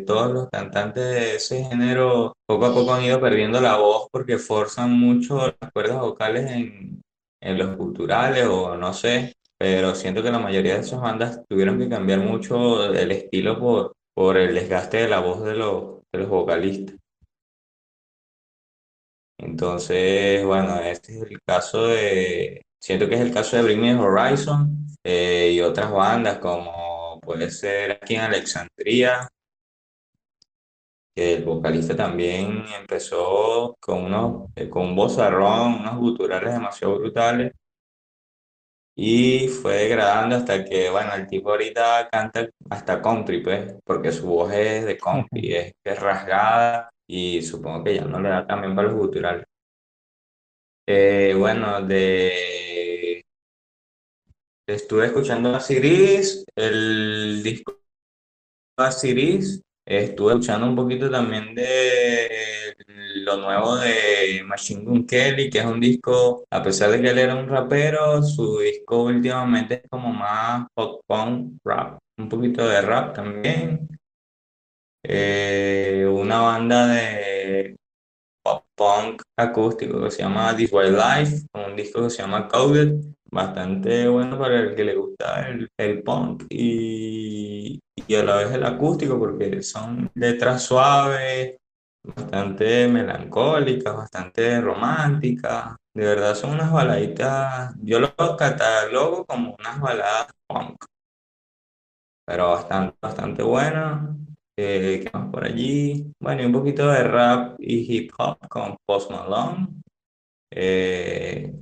todos 0.06 0.32
los 0.32 0.48
cantantes 0.48 1.04
de 1.04 1.34
ese 1.36 1.64
género 1.64 2.34
poco 2.46 2.66
a 2.66 2.74
poco 2.74 2.94
han 2.94 3.02
ido 3.02 3.20
perdiendo 3.20 3.60
la 3.60 3.76
voz 3.76 4.06
porque 4.12 4.38
forzan 4.38 4.92
mucho 4.92 5.54
las 5.60 5.72
cuerdas 5.72 6.00
vocales 6.00 6.50
en, 6.50 7.02
en 7.40 7.58
los 7.58 7.76
culturales 7.76 8.46
o 8.46 8.76
no 8.76 8.94
sé, 8.94 9.34
pero 9.62 9.94
siento 9.94 10.24
que 10.24 10.32
la 10.32 10.40
mayoría 10.40 10.74
de 10.74 10.80
esas 10.80 11.00
bandas 11.00 11.40
tuvieron 11.48 11.78
que 11.78 11.88
cambiar 11.88 12.18
mucho 12.18 12.92
el 12.92 13.12
estilo 13.12 13.60
por, 13.60 13.94
por 14.12 14.36
el 14.36 14.56
desgaste 14.56 14.96
de 14.96 15.08
la 15.08 15.20
voz 15.20 15.44
de 15.44 15.54
los, 15.54 16.00
de 16.10 16.18
los 16.18 16.28
vocalistas. 16.28 16.96
Entonces, 19.38 20.44
bueno, 20.44 20.80
este 20.80 21.16
es 21.16 21.22
el 21.30 21.40
caso 21.46 21.86
de, 21.86 22.62
siento 22.80 23.08
que 23.08 23.14
es 23.14 23.20
el 23.20 23.32
caso 23.32 23.56
de 23.56 23.62
Bring 23.62 23.80
Me 23.80 23.94
Horizon 23.94 24.84
eh, 25.04 25.52
y 25.54 25.60
otras 25.60 25.92
bandas 25.92 26.38
como 26.38 27.20
puede 27.20 27.48
ser 27.48 27.92
aquí 27.92 28.16
en 28.16 28.22
Alexandria, 28.22 29.28
que 31.14 31.34
el 31.34 31.44
vocalista 31.44 31.94
también 31.94 32.64
empezó 32.80 33.76
con, 33.78 34.06
unos, 34.06 34.50
eh, 34.56 34.68
con 34.68 34.86
un 34.88 34.96
vozarrón, 34.96 35.74
unos 35.74 35.98
guturales 35.98 36.52
demasiado 36.52 36.98
brutales 36.98 37.52
y 38.94 39.48
fue 39.48 39.74
degradando 39.76 40.36
hasta 40.36 40.64
que, 40.64 40.90
bueno, 40.90 41.14
el 41.14 41.26
tipo 41.26 41.50
ahorita 41.50 42.08
canta 42.10 42.48
hasta 42.70 43.00
country, 43.02 43.42
pues, 43.42 43.74
porque 43.84 44.12
su 44.12 44.26
voz 44.26 44.52
es 44.52 44.84
de 44.84 44.98
country, 44.98 45.54
es, 45.56 45.72
es 45.84 45.98
rasgada 46.00 46.90
y 47.06 47.42
supongo 47.42 47.84
que 47.84 47.96
ya 47.96 48.04
no 48.04 48.20
le 48.20 48.28
da 48.28 48.46
también 48.46 48.74
para 48.74 48.88
los 48.88 48.96
guturales. 48.96 49.44
Eh, 50.86 51.34
bueno, 51.38 51.82
de... 51.82 53.24
Estuve 54.66 55.06
escuchando 55.06 55.54
a 55.54 55.60
Siris, 55.60 56.44
el 56.56 57.42
disco 57.42 57.80
a 58.78 58.90
Siris, 58.90 59.62
Estuve 59.84 60.32
escuchando 60.32 60.66
un 60.68 60.76
poquito 60.76 61.10
también 61.10 61.54
de 61.54 62.74
lo 63.16 63.36
nuevo 63.36 63.76
de 63.76 64.42
Machine 64.44 64.84
Gun 64.84 65.06
Kelly, 65.06 65.50
que 65.50 65.58
es 65.58 65.64
un 65.64 65.80
disco, 65.80 66.44
a 66.50 66.62
pesar 66.62 66.90
de 66.90 67.00
que 67.00 67.10
él 67.10 67.18
era 67.18 67.34
un 67.34 67.48
rapero, 67.48 68.22
su 68.22 68.60
disco 68.60 69.04
últimamente 69.04 69.74
es 69.82 69.82
como 69.90 70.12
más 70.12 70.66
pop 70.74 71.02
punk 71.06 71.58
rap, 71.64 71.98
un 72.18 72.28
poquito 72.28 72.66
de 72.68 72.80
rap 72.80 73.14
también. 73.14 73.88
Eh, 75.04 76.06
una 76.08 76.40
banda 76.40 76.86
de 76.86 77.76
punk 78.82 79.22
acústico 79.36 80.02
que 80.02 80.10
se 80.10 80.22
llama 80.22 80.56
This 80.56 80.72
Way 80.72 80.90
Life, 80.90 81.46
un 81.54 81.76
disco 81.76 82.02
que 82.02 82.10
se 82.10 82.22
llama 82.22 82.48
Coded, 82.48 82.96
bastante 83.30 84.08
bueno 84.08 84.38
para 84.38 84.58
el 84.58 84.74
que 84.74 84.84
le 84.84 84.96
gusta 84.96 85.48
el, 85.78 86.02
punk 86.02 86.44
y, 86.50 87.78
y, 87.94 88.14
a 88.14 88.24
la 88.24 88.36
vez 88.36 88.50
el 88.52 88.64
acústico 88.64 89.18
porque 89.18 89.62
son 89.62 90.10
letras 90.14 90.64
suaves, 90.64 91.56
bastante 92.02 92.88
melancólicas, 92.88 93.96
bastante 93.96 94.60
románticas. 94.60 95.76
De 95.94 96.04
verdad 96.04 96.34
son 96.34 96.52
unas 96.54 96.72
baladitas, 96.72 97.74
yo 97.82 98.00
lo 98.00 98.14
catalogo 98.36 99.24
como 99.26 99.54
unas 99.58 99.80
baladas 99.80 100.26
punk, 100.48 100.84
pero 102.26 102.50
bastante, 102.50 102.96
bastante 103.00 103.42
buenas. 103.42 104.31
Eh, 104.56 105.00
¿qué 105.02 105.10
más 105.12 105.30
por 105.30 105.44
allí? 105.44 106.12
Bueno, 106.20 106.42
y 106.42 106.46
un 106.46 106.52
poquito 106.52 106.88
de 106.88 107.04
rap 107.04 107.56
y 107.58 107.96
hip 107.96 108.12
hop 108.18 108.38
con 108.48 108.76
Post 108.86 109.10
Malone. 109.10 109.68
Eh, 110.50 111.52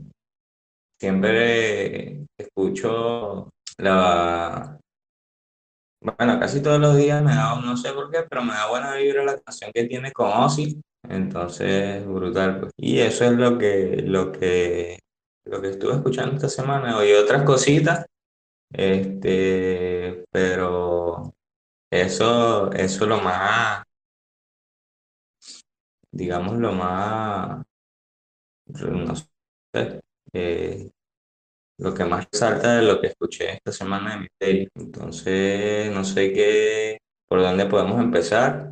siempre 0.99 2.27
escucho 2.37 3.49
la... 3.79 4.77
Bueno, 6.03 6.41
casi 6.41 6.63
todos 6.63 6.81
los 6.81 6.97
días 6.97 7.23
me 7.23 7.35
da, 7.35 7.61
no 7.61 7.77
sé 7.77 7.93
por 7.93 8.11
qué, 8.11 8.25
pero 8.29 8.43
me 8.43 8.55
da 8.55 8.69
buena 8.71 8.95
vibra 8.95 9.23
la 9.23 9.39
canción 9.39 9.71
que 9.73 9.85
tiene 9.85 10.11
con 10.13 10.31
Ozzy. 10.33 10.81
Entonces, 11.09 12.07
brutal. 12.07 12.61
Pues. 12.61 12.73
Y 12.77 13.01
eso 13.01 13.25
es 13.27 13.33
lo 13.33 13.59
que, 13.59 14.03
lo 14.07 14.33
que, 14.33 14.99
lo 15.45 15.61
que 15.61 15.71
estuve 15.71 15.95
escuchando 15.95 16.37
esta 16.37 16.49
semana. 16.49 17.05
Y 17.07 17.13
otras 17.13 17.43
cositas. 17.45 18.07
Este, 18.73 20.25
pero 20.31 21.35
eso, 21.91 22.73
eso 22.73 23.07
lo 23.07 23.21
más, 23.21 23.85
digamos, 26.11 26.57
lo 26.57 26.73
más, 26.73 27.65
no 28.67 29.15
sé, 29.17 30.01
eh, 30.33 30.91
lo 31.79 31.95
que 31.95 32.05
más 32.05 32.29
salta 32.33 32.77
de 32.77 32.83
lo 32.83 33.01
que 33.01 33.09
escuché 33.09 33.55
esta 33.55 33.73
semana 33.73 34.13
de 34.15 34.21
Misterio. 34.21 34.69
Entonces, 34.75 35.93
no 35.93 36.05
sé 36.05 36.33
qué, 36.33 36.99
por 37.27 37.41
dónde 37.41 37.67
podemos 37.67 38.01
empezar. 38.01 38.71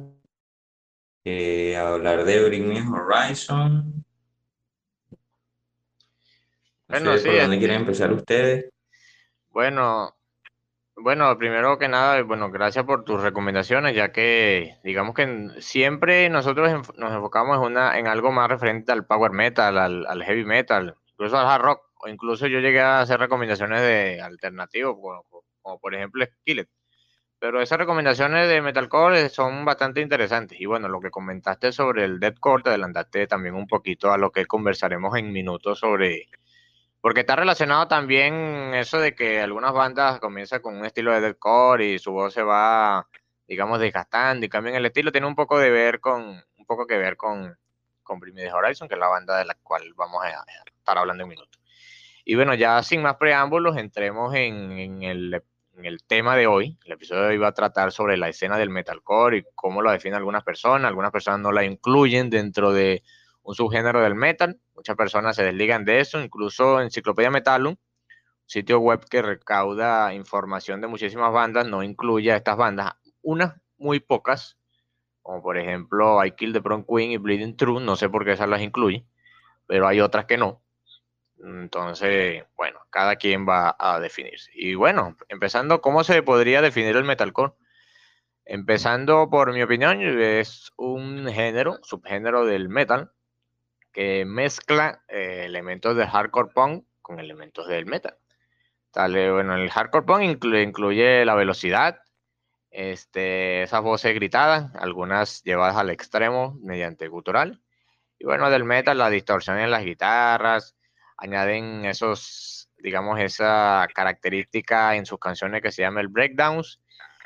Eh, 1.25 1.77
a 1.77 1.89
hablar 1.91 2.25
de 2.25 2.45
Bring 2.45 2.69
Me 2.69 2.81
Horizon. 2.81 4.05
Bueno, 6.89 7.19
sí, 7.19 7.27
por 7.27 7.37
dónde 7.37 7.59
quieren 7.59 7.81
empezar 7.83 8.13
ustedes. 8.13 8.71
Bueno, 9.51 10.18
bueno, 11.01 11.37
primero 11.39 11.79
que 11.79 11.89
nada, 11.89 12.23
bueno, 12.23 12.51
gracias 12.51 12.85
por 12.85 13.05
tus 13.05 13.21
recomendaciones, 13.23 13.95
ya 13.95 14.13
que 14.13 14.79
digamos 14.83 15.15
que 15.15 15.49
siempre 15.61 16.29
nosotros 16.29 16.71
nos 16.97 17.13
enfocamos 17.13 17.57
en, 17.59 17.63
una, 17.63 17.99
en 17.99 18.07
algo 18.09 18.33
más 18.33 18.49
referente 18.49 18.93
al 18.93 19.07
power 19.07 19.33
metal, 19.33 19.79
al, 19.79 20.23
heavy 20.25 20.45
metal, 20.45 20.97
incluso 21.13 21.39
al 21.39 21.47
hard 21.47 21.63
rock, 21.63 21.83
o 22.01 22.09
incluso 22.09 22.47
yo 22.47 22.61
llegué 22.61 22.81
a 22.81 23.01
hacer 23.01 23.21
recomendaciones 23.21 23.81
de 23.81 24.21
alternativos, 24.21 24.97
como, 25.63 25.79
por 25.79 25.95
ejemplo 25.95 26.25
Skillet. 26.25 26.69
Pero 27.41 27.63
esas 27.63 27.79
recomendaciones 27.79 28.49
de 28.49 28.61
metalcore 28.61 29.29
son 29.29 29.65
bastante 29.65 30.01
interesantes. 30.01 30.61
Y 30.61 30.67
bueno, 30.67 30.89
lo 30.89 31.01
que 31.01 31.11
comentaste 31.11 31.71
sobre 31.71 32.05
el 32.05 32.19
deathcore, 32.19 32.65
te 32.65 32.71
adelantaste 32.71 33.29
también 33.29 33.55
un 33.55 33.69
poquito 33.69 34.13
a 34.13 34.19
lo 34.19 34.33
que 34.33 34.47
conversaremos 34.47 35.17
en 35.17 35.33
minutos 35.33 35.79
sobre... 35.79 36.27
Porque 37.01 37.21
está 37.21 37.37
relacionado 37.37 37.87
también 37.87 38.75
eso 38.75 38.99
de 38.99 39.15
que 39.15 39.41
algunas 39.41 39.73
bandas 39.73 40.19
comienzan 40.19 40.61
con 40.61 40.77
un 40.77 40.85
estilo 40.85 41.13
de 41.13 41.21
deathcore 41.21 41.95
y 41.95 41.99
su 41.99 42.13
voz 42.13 42.35
se 42.35 42.43
va, 42.43 43.09
digamos, 43.47 43.79
desgastando 43.79 44.45
y 44.45 44.49
cambian 44.49 44.75
el 44.75 44.87
estilo. 44.87 45.13
Tiene 45.13 45.27
un 45.27 45.37
poco 45.37 45.59
de 45.59 45.71
ver 45.71 46.01
con, 46.01 46.23
un 46.57 46.67
poco 46.67 46.87
que 46.87 46.99
ver 46.99 47.17
con, 47.17 47.57
con 48.03 48.21
Horizon, 48.21 48.89
que 48.89 48.95
es 48.95 49.01
la 49.01 49.09
banda 49.09 49.39
de 49.39 49.45
la 49.45 49.55
cual 49.63 49.93
vamos 49.95 50.25
a 50.25 50.45
estar 50.79 50.99
hablando 50.99 51.23
en 51.23 51.29
minutos. 51.29 51.61
Y 52.25 52.35
bueno, 52.35 52.55
ya 52.55 52.83
sin 52.83 53.01
más 53.01 53.17
preámbulos, 53.17 53.79
entremos 53.79 54.35
en, 54.35 55.03
el, 55.03 55.43
tema 56.07 56.37
de 56.37 56.47
hoy. 56.47 56.77
El 56.85 56.93
episodio 56.93 57.23
de 57.23 57.29
hoy 57.29 57.39
va 57.39 57.49
a 57.49 57.55
tratar 57.55 57.91
sobre 57.91 58.19
la 58.19 58.29
escena 58.29 58.59
del 58.59 58.69
metalcore 58.69 59.39
y 59.39 59.45
cómo 59.55 59.81
lo 59.81 59.91
definen 59.91 60.17
algunas 60.17 60.45
personas. 60.45 60.89
Algunas 60.89 61.11
personas 61.11 61.41
no 61.41 61.53
la 61.53 61.65
incluyen 61.65 62.29
dentro 62.29 62.73
de 62.73 63.03
un 63.49 63.55
subgénero 63.55 64.03
del 64.03 64.15
metal. 64.15 64.61
Muchas 64.75 64.95
personas 64.95 65.35
se 65.35 65.43
desligan 65.43 65.87
de 65.87 66.01
eso. 66.01 66.21
Incluso 66.21 66.83
Enciclopedia 66.83 67.31
Metalum, 67.31 67.77
sitio 68.45 68.79
web 68.79 69.07
que 69.09 69.23
recauda 69.23 70.13
información 70.13 70.83
de 70.83 70.87
muchísimas 70.87 71.33
bandas, 71.33 71.67
no 71.67 71.83
incluye 71.83 72.31
a 72.31 72.37
estas 72.37 72.59
bandas. 72.59 72.93
Unas 73.23 73.55
muy 73.79 74.01
pocas, 74.01 74.59
como 75.23 75.43
por 75.43 75.57
ejemplo 75.57 76.23
I 76.23 76.33
Kill 76.33 76.53
the 76.53 76.61
Prom 76.61 76.85
Queen 76.85 77.13
y 77.13 77.17
Bleeding 77.17 77.57
True, 77.57 77.81
no 77.81 77.97
sé 77.97 78.11
por 78.11 78.27
qué 78.27 78.33
esas 78.33 78.51
las 78.51 78.61
incluye, 78.61 79.07
pero 79.67 79.89
hay 79.89 80.03
otras 80.03 80.27
que 80.27 80.37
no. 80.37 80.63
Entonces, 81.43 82.45
bueno, 82.55 82.81
cada 82.91 83.17
quien 83.17 83.49
va 83.49 83.75
a 83.79 83.99
definirse. 83.99 84.51
Y 84.53 84.75
bueno, 84.75 85.17
empezando, 85.29 85.81
¿cómo 85.81 86.05
se 86.05 86.23
podría 86.23 86.61
definir 86.61 86.97
el 86.97 87.05
metalcore? 87.05 87.55
Empezando 88.45 89.31
por 89.31 89.55
mi 89.55 89.63
opinión, 89.63 90.03
es 90.03 90.71
un 90.77 91.27
género, 91.29 91.79
subgénero 91.83 92.45
del 92.45 92.69
metal, 92.69 93.13
mezcla 94.27 95.03
eh, 95.09 95.43
elementos 95.45 95.97
de 95.97 96.07
hardcore 96.07 96.53
punk 96.55 96.85
con 97.03 97.19
elementos 97.19 97.67
del 97.67 97.87
metal. 97.87 98.17
Tal, 98.93 99.13
bueno, 99.33 99.57
el 99.57 99.71
hardcore 99.71 100.07
punk 100.07 100.23
incluye, 100.23 101.25
la 101.25 101.35
velocidad, 101.35 102.01
este, 102.71 103.63
esas 103.63 103.83
voces 103.83 104.15
gritadas, 104.15 104.75
algunas 104.77 105.43
llevadas 105.43 105.77
al 105.77 105.91
extremo 105.91 106.57
mediante 106.63 107.09
gutural. 107.09 107.61
Y 108.19 108.25
bueno, 108.25 108.51
del 108.51 108.65
metal, 108.65 108.99
la 108.99 109.11
distorsión 109.11 109.59
en 109.59 109.71
las 109.71 109.85
guitarras, 109.85 110.77
añaden 111.17 111.85
esos, 111.85 112.71
digamos, 112.79 113.19
esa 113.21 113.89
característica 113.95 114.95
en 114.95 115.07
sus 115.07 115.19
canciones 115.19 115.61
que 115.61 115.73
se 115.73 115.83
llama 115.83 116.01
el 116.01 116.09
breakdowns. 116.09 116.81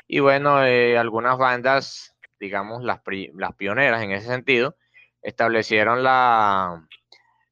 Y 0.07 0.19
bueno, 0.19 0.65
eh, 0.65 0.97
algunas 0.97 1.37
bandas, 1.37 2.15
digamos, 2.39 2.83
las, 2.83 2.99
las 3.35 3.53
pioneras 3.55 4.01
en 4.01 4.11
ese 4.11 4.27
sentido, 4.27 4.75
establecieron 5.23 6.03
la, 6.03 6.87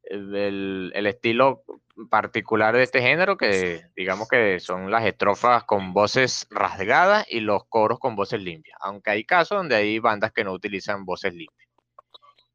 el, 0.04 0.92
el, 0.94 1.08
estilo 1.08 1.64
particular 2.10 2.76
de 2.76 2.84
este 2.84 3.02
género, 3.02 3.38
que 3.38 3.86
digamos 3.96 4.28
que 4.28 4.60
son 4.60 4.92
las 4.92 5.06
estrofas 5.06 5.64
con 5.64 5.94
voces 5.94 6.48
rasgadas 6.50 7.26
y 7.30 7.40
los 7.40 7.66
coros 7.66 8.00
con 8.00 8.16
voces 8.16 8.42
limpias, 8.42 8.78
aunque 8.82 9.12
hay 9.12 9.24
casos 9.24 9.58
donde 9.58 9.76
hay 9.76 10.00
bandas 10.00 10.32
que 10.32 10.44
no 10.44 10.52
utilizan 10.52 11.06
voces 11.06 11.34
limpias. 11.34 11.70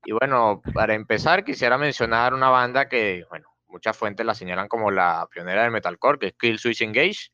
Y 0.04 0.12
bueno, 0.12 0.62
para 0.72 0.94
empezar 0.94 1.44
quisiera 1.44 1.78
mencionar 1.78 2.32
una 2.32 2.48
banda 2.48 2.88
que, 2.88 3.24
bueno, 3.28 3.48
muchas 3.66 3.96
fuentes 3.96 4.24
la 4.24 4.34
señalan 4.34 4.68
como 4.68 4.90
la 4.90 5.26
pionera 5.32 5.62
del 5.62 5.72
metalcore, 5.72 6.18
que 6.18 6.26
es 6.28 6.34
Kill 6.38 6.58
Switch 6.58 6.82
Engage, 6.82 7.30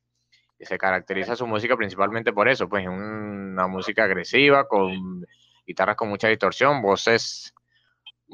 que 0.58 0.64
se 0.64 0.78
caracteriza 0.78 1.36
su 1.36 1.46
música 1.46 1.76
principalmente 1.76 2.32
por 2.32 2.48
eso, 2.48 2.68
pues 2.68 2.86
una 2.86 3.66
música 3.66 4.04
agresiva, 4.04 4.68
con 4.68 5.26
guitarras 5.66 5.96
con 5.96 6.08
mucha 6.08 6.28
distorsión, 6.28 6.80
voces 6.80 7.52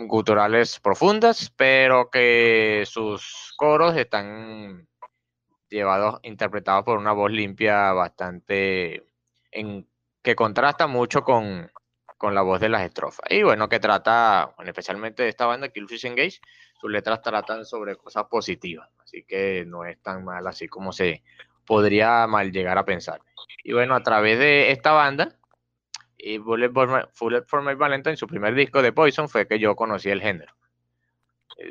guturales 0.06 0.78
profundas, 0.80 1.52
pero 1.56 2.10
que 2.10 2.84
sus 2.86 3.54
coros 3.56 3.96
están 3.96 4.86
llevados, 5.68 6.20
interpretados 6.22 6.84
por 6.84 6.98
una 6.98 7.12
voz 7.12 7.30
limpia 7.30 7.92
bastante, 7.92 9.06
en, 9.50 9.86
que 10.22 10.36
contrasta 10.36 10.86
mucho 10.86 11.22
con, 11.22 11.70
con 12.16 12.34
la 12.34 12.42
voz 12.42 12.60
de 12.60 12.68
las 12.68 12.82
estrofas. 12.82 13.30
Y 13.30 13.42
bueno, 13.42 13.68
que 13.68 13.80
trata, 13.80 14.54
especialmente 14.64 15.22
de 15.22 15.28
esta 15.30 15.46
banda, 15.46 15.68
Killfish 15.68 16.06
Engage, 16.06 16.40
sus 16.80 16.90
letras 16.90 17.22
tratan 17.22 17.64
sobre 17.64 17.96
cosas 17.96 18.24
positivas, 18.24 18.88
así 19.02 19.24
que 19.24 19.64
no 19.66 19.84
es 19.84 20.00
tan 20.00 20.24
mal 20.24 20.46
así 20.46 20.68
como 20.68 20.92
se 20.92 21.22
podría 21.66 22.26
mal 22.26 22.52
llegar 22.52 22.78
a 22.78 22.84
pensar. 22.84 23.20
Y 23.64 23.72
bueno, 23.72 23.94
a 23.94 24.02
través 24.02 24.38
de 24.38 24.70
esta 24.70 24.92
banda, 24.92 25.37
y 26.18 26.38
Bullet 26.38 26.70
for, 26.72 27.62
My, 27.62 27.74
Valentine, 27.74 28.16
su 28.16 28.26
primer 28.26 28.54
disco 28.54 28.82
de 28.82 28.92
Poison, 28.92 29.28
fue 29.28 29.46
que 29.46 29.58
yo 29.58 29.76
conocí 29.76 30.10
el 30.10 30.20
género. 30.20 30.52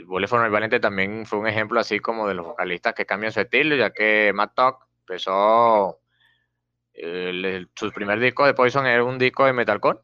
Bullet 0.05 0.27
for 0.27 0.41
My 0.41 0.49
Valentine 0.49 0.79
también 0.79 1.25
fue 1.25 1.39
un 1.39 1.47
ejemplo 1.47 1.79
así 1.79 1.99
como 1.99 2.27
de 2.27 2.33
los 2.33 2.45
vocalistas 2.45 2.93
que 2.93 3.05
cambian 3.05 3.31
su 3.31 3.41
estilo, 3.41 3.75
ya 3.75 3.91
que 3.91 4.31
Matt 4.33 4.55
Talk 4.55 4.87
empezó, 5.01 5.99
su 6.93 7.91
primer 7.91 8.19
disco 8.19 8.45
de 8.45 8.53
Poison 8.53 8.85
era 8.85 9.03
un 9.03 9.19
disco 9.19 9.45
de 9.45 9.53
metalcore, 9.53 9.99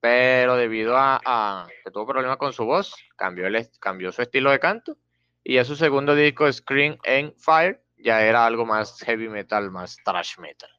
pero 0.00 0.56
debido 0.56 0.96
a, 0.98 1.66
que 1.82 1.90
tuvo 1.90 2.06
problemas 2.06 2.36
con 2.36 2.52
su 2.52 2.64
voz, 2.64 2.94
cambió, 3.16 3.46
el, 3.46 3.70
cambió 3.80 4.12
su 4.12 4.20
estilo 4.20 4.50
de 4.50 4.58
canto, 4.58 4.98
y 5.42 5.58
a 5.58 5.64
su 5.64 5.76
segundo 5.76 6.14
disco, 6.14 6.52
Scream 6.52 6.98
and 7.06 7.34
Fire, 7.36 7.82
ya 7.96 8.22
era 8.22 8.44
algo 8.44 8.66
más 8.66 9.00
heavy 9.00 9.28
metal, 9.28 9.70
más 9.70 9.96
thrash 10.04 10.38
metal. 10.38 10.73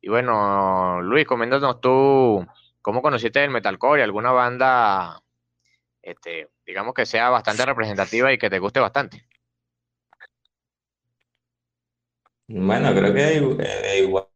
Y 0.00 0.08
bueno, 0.08 1.02
Luis, 1.02 1.26
coméntanos 1.26 1.80
tú 1.80 2.46
cómo 2.82 3.02
conociste 3.02 3.42
el 3.44 3.50
metalcore 3.50 4.00
y 4.00 4.04
alguna 4.04 4.32
banda, 4.32 5.20
este, 6.02 6.48
digamos 6.64 6.94
que 6.94 7.06
sea 7.06 7.30
bastante 7.30 7.66
representativa 7.66 8.32
y 8.32 8.38
que 8.38 8.50
te 8.50 8.58
guste 8.58 8.80
bastante. 8.80 9.26
Bueno, 12.48 12.94
creo 12.94 13.12
que 13.12 13.20
de, 13.20 13.98
igual 13.98 14.26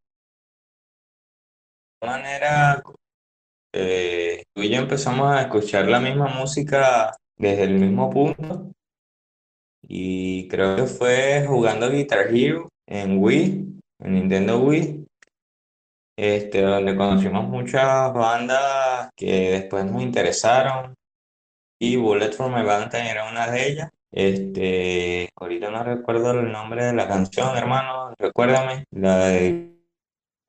manera 2.03 2.83
eh, 3.73 4.45
tú 4.53 4.63
y 4.63 4.69
yo 4.69 4.79
empezamos 4.79 5.35
a 5.35 5.43
escuchar 5.43 5.87
la 5.87 6.01
misma 6.01 6.27
música 6.27 7.17
desde 7.37 7.63
el 7.65 7.75
mismo 7.79 8.11
punto 8.11 8.73
y 9.83 10.49
creo 10.49 10.77
que 10.77 10.85
fue 10.85 11.45
jugando 11.47 11.91
Guitar 11.91 12.35
Hero 12.35 12.69
en 12.87 13.19
Wii, 13.19 13.81
en 14.01 14.15
Nintendo 14.15 14.59
Wii, 14.61 15.07
este, 16.23 16.63
donde 16.63 16.95
conocimos 16.95 17.49
muchas 17.49 18.13
bandas 18.13 19.11
que 19.17 19.51
después 19.51 19.85
nos 19.85 20.01
interesaron 20.03 20.95
y 21.81 21.97
Bullet 21.97 22.31
for 22.31 22.49
My 22.49 22.63
Valentine 22.63 23.11
era 23.11 23.29
una 23.29 23.51
de 23.51 23.69
ellas. 23.69 23.91
Este, 24.13 25.29
ahorita 25.35 25.71
no 25.73 25.83
recuerdo 25.83 26.31
el 26.31 26.53
nombre 26.53 26.85
de 26.85 26.93
la 26.93 27.09
canción, 27.09 27.57
hermano, 27.57 28.15
recuérdame, 28.17 28.85
la 28.93 29.19
de 29.27 29.75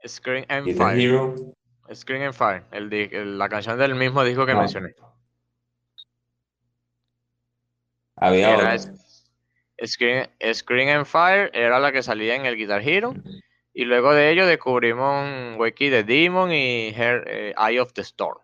Screen 0.06 0.46
and 0.48 0.78
Fire. 0.78 1.34
Screen 1.92 2.22
and 2.22 2.36
Fire, 2.36 2.66
el, 2.70 3.40
la 3.40 3.50
canción 3.50 3.80
del 3.80 3.96
mismo 3.96 4.24
disco 4.24 4.46
que 4.46 4.54
mencioné. 4.54 4.94
Había 8.18 8.78
Screen, 9.84 10.30
Screen 10.54 10.90
and 10.90 11.06
Fire 11.08 11.50
era 11.52 11.80
la 11.80 11.92
que 11.92 12.04
salía 12.04 12.36
en 12.36 12.46
el 12.46 12.58
Guitar 12.58 12.88
Hero. 12.88 13.16
Y 13.74 13.86
luego 13.86 14.14
de 14.14 14.32
ello 14.32 14.46
descubrimos 14.46 15.58
Wiki 15.58 15.90
the 15.90 16.04
Demon 16.04 16.52
y 16.52 16.94
eh, 16.96 17.56
Eye 17.58 17.80
of 17.80 17.94
the 17.94 18.02
Storm. 18.02 18.38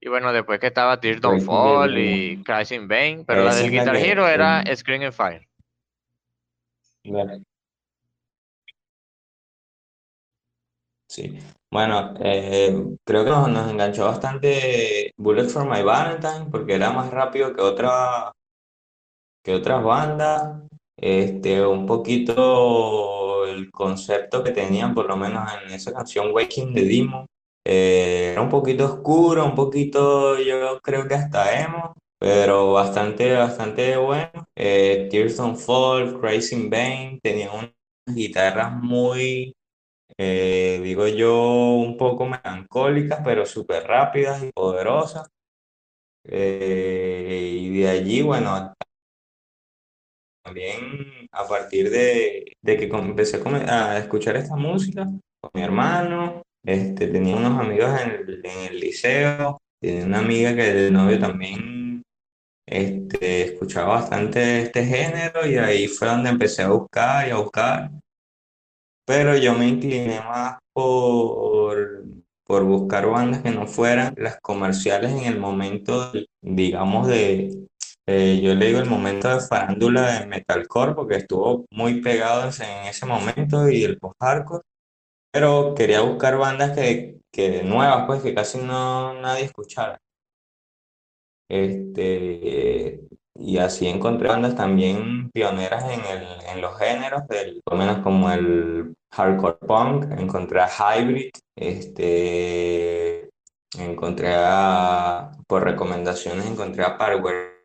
Y 0.00 0.08
bueno, 0.08 0.32
después 0.32 0.58
que 0.58 0.66
estaba 0.66 0.98
Tears 0.98 1.20
Don't 1.20 1.42
Fall 1.42 1.96
y 1.96 2.42
Cries 2.42 2.72
in 2.72 2.88
Vain, 2.88 3.24
pero 3.24 3.44
la 3.44 3.54
del 3.54 3.70
Guitar 3.70 3.94
Hero 3.94 4.26
era 4.26 4.64
Screen 4.74 5.04
and 5.04 5.12
Fire. 5.12 5.48
Sí, 11.08 11.38
bueno, 11.70 12.14
eh, 12.20 12.74
creo 13.04 13.24
que 13.24 13.30
nos, 13.30 13.48
nos, 13.48 13.70
enganchó 13.70 14.06
bastante 14.06 15.12
Bullet 15.16 15.44
for 15.44 15.64
My 15.68 15.82
Valentine 15.82 16.46
porque 16.50 16.74
era 16.74 16.90
más 16.90 17.10
rápido 17.10 17.54
que, 17.54 17.60
otra, 17.60 18.32
que 19.44 19.54
otras 19.54 19.84
bandas. 19.84 20.62
Este, 20.96 21.64
un 21.64 21.86
poquito 21.86 23.21
el 23.52 23.70
concepto 23.70 24.42
que 24.42 24.50
tenían, 24.52 24.94
por 24.94 25.06
lo 25.06 25.16
menos 25.16 25.48
en 25.64 25.72
esa 25.72 25.92
canción 25.92 26.32
Waking 26.32 26.74
the 26.74 26.84
Demon, 26.84 27.26
eh, 27.64 28.30
era 28.32 28.42
un 28.42 28.48
poquito 28.48 28.84
oscuro, 28.86 29.44
un 29.44 29.54
poquito, 29.54 30.38
yo 30.38 30.80
creo 30.80 31.06
que 31.06 31.14
hasta 31.14 31.62
emo, 31.62 31.94
pero 32.18 32.72
bastante, 32.72 33.32
bastante 33.34 33.96
bueno. 33.96 34.46
Eh, 34.56 35.08
Tears 35.10 35.36
Don't 35.36 35.56
Fall, 35.58 36.20
Crazy 36.20 36.56
in 36.56 36.70
Vain, 36.70 37.20
tenían 37.20 37.50
unas 37.54 37.72
guitarras 38.16 38.72
muy, 38.72 39.54
eh, 40.18 40.80
digo 40.82 41.08
yo, 41.08 41.74
un 41.74 41.96
poco 41.96 42.26
melancólicas, 42.26 43.20
pero 43.24 43.46
súper 43.46 43.84
rápidas 43.84 44.42
y 44.42 44.52
poderosas. 44.52 45.28
y 46.24 47.80
de 47.80 47.88
allí, 47.88 48.22
bueno, 48.22 48.74
también 50.42 51.28
a 51.30 51.46
partir 51.46 51.90
de, 51.90 52.52
que 52.64 52.84
empecé 52.84 53.40
a, 53.68 53.98
escuchar 53.98 54.36
esta 54.36 54.56
música 54.56 55.04
con 55.04 55.50
mi 55.54 55.62
hermano, 55.62 56.42
este, 56.64 57.08
tenía 57.08 57.36
unos 57.36 57.58
amigos 57.58 57.90
en 58.00 58.10
el, 58.44 58.80
liceo, 58.80 59.58
tenía 59.80 60.04
una 60.04 60.18
amiga 60.18 60.54
que 60.54 60.86
el 60.86 60.92
novio 60.92 61.18
también 61.18 62.02
este, 62.66 63.42
escuchaba 63.42 63.94
bastante 63.94 64.62
este 64.62 64.84
género 64.84 65.46
y 65.46 65.56
ahí 65.56 65.88
fue 65.88 66.08
donde 66.08 66.30
empecé 66.30 66.62
a 66.62 66.70
buscar 66.70 67.28
y 67.28 67.30
a 67.30 67.36
buscar. 67.36 67.90
Pero 69.04 69.36
yo 69.36 69.54
me 69.54 69.68
incliné 69.68 70.20
más 70.20 70.58
por, 70.72 72.04
por 72.44 72.64
buscar 72.64 73.08
bandas 73.08 73.42
que 73.42 73.50
no 73.50 73.66
fueran 73.66 74.14
las 74.16 74.38
comerciales 74.40 75.12
en 75.12 75.24
el 75.24 75.40
momento, 75.40 76.12
digamos, 76.40 77.08
de, 77.08 77.66
eh, 78.12 78.40
yo 78.42 78.54
le 78.54 78.66
digo 78.66 78.80
el 78.80 78.88
momento 78.88 79.28
de 79.28 79.40
farándula 79.40 80.20
de 80.20 80.26
metalcore 80.26 80.94
porque 80.94 81.16
estuvo 81.16 81.66
muy 81.70 82.00
pegado 82.00 82.42
en 82.44 82.86
ese 82.86 83.06
momento 83.06 83.68
y 83.68 83.84
el 83.84 83.98
post-hardcore, 83.98 84.62
pero 85.32 85.74
quería 85.74 86.00
buscar 86.02 86.36
bandas 86.38 86.72
que, 86.72 87.18
que 87.32 87.62
nuevas, 87.62 88.04
pues 88.06 88.22
que 88.22 88.34
casi 88.34 88.58
no 88.58 89.14
nadie 89.20 89.44
escuchara. 89.44 89.98
Este, 91.48 93.00
y 93.34 93.58
así 93.58 93.86
encontré 93.88 94.28
bandas 94.28 94.54
también 94.54 95.30
pioneras 95.30 95.84
en, 95.84 96.00
el, 96.04 96.26
en 96.54 96.60
los 96.60 96.78
géneros, 96.78 97.26
del, 97.28 97.60
por 97.64 97.74
lo 97.74 97.78
menos 97.80 97.98
como 98.02 98.30
el 98.30 98.94
hardcore 99.12 99.58
punk, 99.66 100.04
encontré 100.18 100.60
a 100.60 100.68
Hybrid, 100.68 101.30
este, 101.56 103.30
encontré 103.78 104.34
a, 104.36 105.32
por 105.46 105.64
recomendaciones, 105.64 106.46
encontré 106.46 106.84
a 106.84 106.96
Parkway 106.98 107.61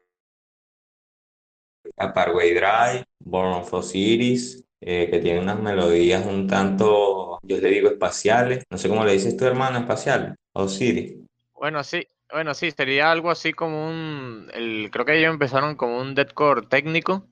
a 1.97 2.13
Parkway 2.13 2.53
Drive, 2.53 3.05
Born 3.19 3.53
of 3.53 3.73
Osiris, 3.73 4.63
eh, 4.81 5.09
que 5.09 5.19
tiene 5.19 5.39
unas 5.39 5.59
melodías 5.59 6.25
un 6.25 6.47
tanto, 6.47 7.39
yo 7.43 7.57
le 7.57 7.69
digo, 7.69 7.89
espaciales. 7.89 8.63
No 8.69 8.77
sé 8.77 8.89
cómo 8.89 9.03
le 9.03 9.13
dices 9.13 9.35
tu 9.35 9.45
hermano, 9.45 9.79
espacial, 9.79 10.35
Osiris. 10.53 11.15
Bueno, 11.53 11.83
sí, 11.83 12.07
bueno, 12.31 12.53
sí, 12.53 12.71
sería 12.71 13.11
algo 13.11 13.31
así 13.31 13.53
como 13.53 13.87
un, 13.87 14.49
el, 14.53 14.89
creo 14.91 15.05
que 15.05 15.17
ellos 15.17 15.31
empezaron 15.31 15.75
como 15.75 15.99
un 15.99 16.13
deathcore 16.13 16.67
técnico 16.67 17.27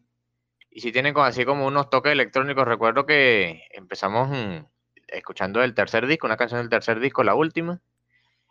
y 0.75 0.81
si 0.81 0.91
tienen 0.91 1.13
como, 1.13 1.25
así 1.25 1.45
como 1.45 1.65
unos 1.67 1.89
toques 1.89 2.11
electrónicos. 2.11 2.67
Recuerdo 2.67 3.05
que 3.05 3.63
empezamos, 3.71 4.29
escuchando 5.07 5.63
el 5.63 5.73
tercer 5.73 6.05
disco, 6.05 6.27
una 6.27 6.35
canción 6.37 6.59
del 6.59 6.69
tercer 6.69 6.99
disco, 6.99 7.23
la 7.23 7.33
última. 7.33 7.79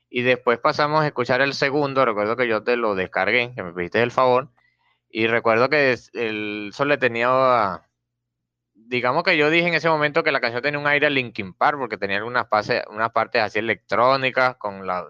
Y 0.08 0.22
después 0.22 0.58
pasamos 0.58 1.02
a 1.02 1.06
escuchar 1.06 1.42
el 1.42 1.54
segundo. 1.54 2.04
Recuerdo 2.04 2.36
que 2.36 2.48
yo 2.48 2.62
te 2.62 2.76
lo 2.76 2.94
descargué, 2.94 3.52
que 3.54 3.62
me 3.62 3.72
pediste 3.72 4.02
el 4.02 4.10
favor. 4.10 4.48
Y 5.16 5.28
recuerdo 5.28 5.68
que 5.68 5.96
el 6.14 6.72
sol 6.74 6.88
le 6.88 6.98
tenía. 6.98 7.88
Digamos 8.74 9.22
que 9.22 9.36
yo 9.36 9.48
dije 9.48 9.68
en 9.68 9.74
ese 9.74 9.88
momento 9.88 10.24
que 10.24 10.32
la 10.32 10.40
canción 10.40 10.60
tenía 10.60 10.80
un 10.80 10.88
aire 10.88 11.08
Linkin 11.08 11.54
Park, 11.54 11.78
porque 11.78 11.96
tenía 11.96 12.16
algunas, 12.16 12.48
unas 12.88 13.12
partes 13.12 13.40
así 13.40 13.60
electrónicas, 13.60 14.56
con 14.56 14.88
la, 14.88 15.06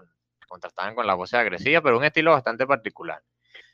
contrastaban 0.47 0.93
con 0.93 1.07
la 1.07 1.15
voz 1.15 1.33
agresiva, 1.33 1.81
pero 1.81 1.97
un 1.97 2.03
estilo 2.03 2.33
bastante 2.33 2.67
particular. 2.67 3.23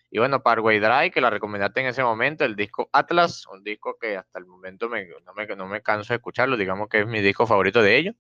Y 0.09 0.19
bueno, 0.19 0.41
Parkway 0.41 0.79
Drive, 0.79 1.11
que 1.11 1.19
la 1.19 1.29
recomendaste 1.29 1.81
en 1.81 1.87
ese 1.87 2.01
momento, 2.01 2.45
el 2.45 2.55
disco 2.55 2.89
Atlas, 2.93 3.45
un 3.47 3.61
disco 3.61 3.97
que 3.99 4.15
hasta 4.15 4.39
el 4.39 4.45
momento 4.45 4.87
me, 4.87 5.09
no, 5.25 5.33
me, 5.33 5.45
no, 5.47 5.67
me, 5.67 5.81
canso 5.81 6.13
de 6.13 6.17
escucharlo, 6.17 6.55
digamos 6.55 6.87
que 6.87 7.01
es 7.01 7.07
mi 7.07 7.19
disco 7.19 7.45
favorito 7.45 7.81
de 7.81 7.97
ellos, 7.97 8.15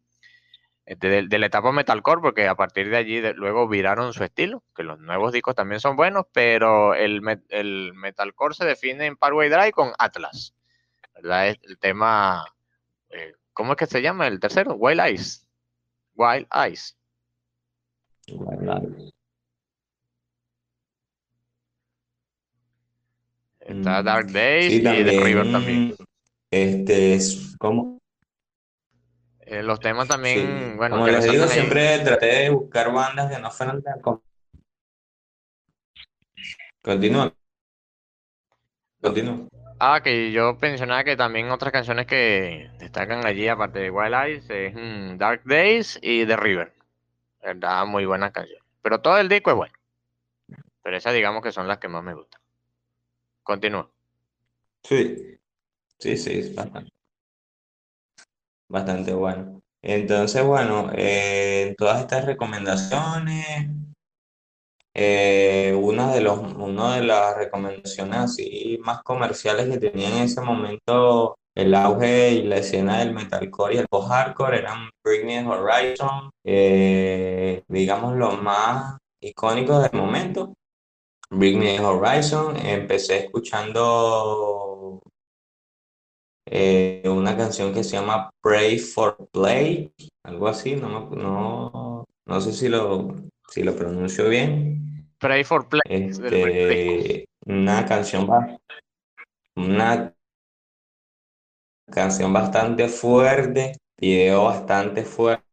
de, 0.85 1.27
de, 1.27 1.39
la 1.39 1.45
etapa 1.45 1.71
metalcore, 1.71 2.21
porque 2.21 2.47
a 2.47 2.55
partir 2.55 2.89
de 2.89 2.97
allí 2.97 3.21
luego 3.35 3.67
viraron 3.67 4.13
su 4.13 4.23
estilo, 4.23 4.63
que 4.75 4.83
los 4.83 4.99
nuevos 4.99 5.31
discos 5.31 5.55
también 5.55 5.79
son 5.79 5.95
buenos, 5.95 6.25
pero 6.33 6.93
el, 6.95 7.21
el 7.49 7.93
metalcore 7.93 8.55
se 8.55 8.65
define 8.65 9.05
en 9.05 9.15
Parkway 9.15 9.49
Drive 9.49 9.71
con 9.71 9.91
Atlas, 9.97 10.55
¿verdad? 11.15 11.49
Es 11.49 11.59
el 11.63 11.77
tema, 11.77 12.43
eh, 13.09 13.33
¿cómo 13.53 13.73
es 13.73 13.77
que 13.77 13.85
se 13.85 14.01
llama 14.01 14.27
el 14.27 14.39
tercero? 14.39 14.75
Wild 14.75 15.01
Eyes. 15.01 15.47
Wild 16.15 16.47
Eyes. 16.53 16.97
Wild 18.29 18.69
Eyes. 18.69 19.13
Está 23.61 24.01
mm, 24.01 24.05
Dark 24.05 24.31
Days 24.31 24.73
y 24.73 24.81
The 24.81 25.23
River 25.23 25.51
también. 25.51 25.95
Este, 26.51 27.19
¿cómo? 27.59 28.00
Eh, 29.51 29.63
los 29.63 29.81
temas 29.81 30.07
también, 30.07 30.77
bueno, 30.77 30.95
como 30.95 31.07
les 31.07 31.29
digo, 31.29 31.45
siempre 31.45 31.99
traté 31.99 32.25
de 32.27 32.49
buscar 32.51 32.89
bandas 32.93 33.29
que 33.29 33.37
no 33.37 33.51
fueran 33.51 33.83
tan... 33.83 33.99
Continúa. 36.81 37.33
Continúa. 39.01 39.49
Ah, 39.77 39.99
que 40.01 40.31
yo 40.31 40.57
mencionaba 40.61 41.03
que 41.03 41.17
también 41.17 41.51
otras 41.51 41.73
canciones 41.73 42.05
que 42.05 42.71
destacan 42.79 43.25
allí, 43.25 43.49
aparte 43.49 43.79
de 43.79 43.91
Wild 43.91 44.13
Eyes, 44.13 44.49
es 44.49 44.73
mm, 44.73 45.17
Dark 45.17 45.41
Days 45.43 45.99
y 46.01 46.25
The 46.25 46.37
River. 46.37 46.71
¿Verdad? 47.43 47.85
Muy 47.85 48.05
buenas 48.05 48.31
canciones. 48.31 48.63
Pero 48.81 49.01
todo 49.01 49.17
el 49.17 49.27
disco 49.27 49.49
es 49.49 49.57
bueno. 49.57 49.73
Pero 50.81 50.95
esas 50.95 51.13
digamos 51.13 51.43
que 51.43 51.51
son 51.51 51.67
las 51.67 51.77
que 51.77 51.89
más 51.89 52.01
me 52.01 52.13
gustan. 52.13 52.39
Continúa. 53.43 53.91
Sí, 54.81 55.37
sí, 55.97 56.15
sí, 56.15 56.39
es 56.39 56.55
bastante, 56.55 56.89
bueno. 59.15 59.61
Entonces, 59.81 60.43
bueno, 60.43 60.89
eh, 60.93 61.75
todas 61.77 62.01
estas 62.01 62.25
recomendaciones, 62.25 63.69
eh, 64.93 65.73
una 65.79 66.13
de 66.13 66.21
los, 66.21 66.39
una 66.39 66.95
de 66.95 67.03
las 67.03 67.37
recomendaciones 67.37 68.17
así 68.17 68.79
más 68.83 69.01
comerciales 69.03 69.69
que 69.69 69.79
tenía 69.79 70.09
en 70.09 70.23
ese 70.23 70.41
momento 70.41 71.37
el 71.55 71.73
auge 71.75 72.31
y 72.31 72.43
la 72.43 72.57
escena 72.57 72.99
del 72.99 73.13
metalcore 73.13 73.75
y 73.75 73.77
el 73.79 73.87
post-hardcore 73.87 74.59
eran 74.59 74.89
Bring 75.03 75.25
Me 75.25 75.45
Horizon, 75.47 76.29
eh, 76.45 77.63
digamos 77.67 78.15
los 78.15 78.41
más 78.41 78.97
icónicos 79.21 79.83
del 79.83 79.99
momento. 79.99 80.53
Bring 81.29 81.59
Me 81.59 81.79
Horizon, 81.79 82.57
empecé 82.57 83.25
escuchando 83.25 84.70
eh, 86.53 87.01
una 87.05 87.37
canción 87.37 87.73
que 87.73 87.81
se 87.81 87.91
llama 87.91 88.29
Pray 88.41 88.77
for 88.77 89.15
Play, 89.31 89.93
algo 90.23 90.49
así, 90.49 90.75
no, 90.75 91.09
no, 91.09 92.05
no 92.25 92.41
sé 92.41 92.51
si 92.51 92.67
lo, 92.67 93.15
si 93.47 93.63
lo 93.63 93.73
pronuncio 93.73 94.27
bien. 94.27 95.07
Pray 95.17 95.45
for 95.45 95.69
Play. 95.69 95.81
Este, 95.85 97.25
una 97.45 97.85
canción 97.85 98.27
una 99.55 100.13
canción 101.89 102.33
bastante 102.33 102.89
fuerte, 102.89 103.77
video 103.97 104.43
bastante 104.43 105.05
fuerte 105.05 105.45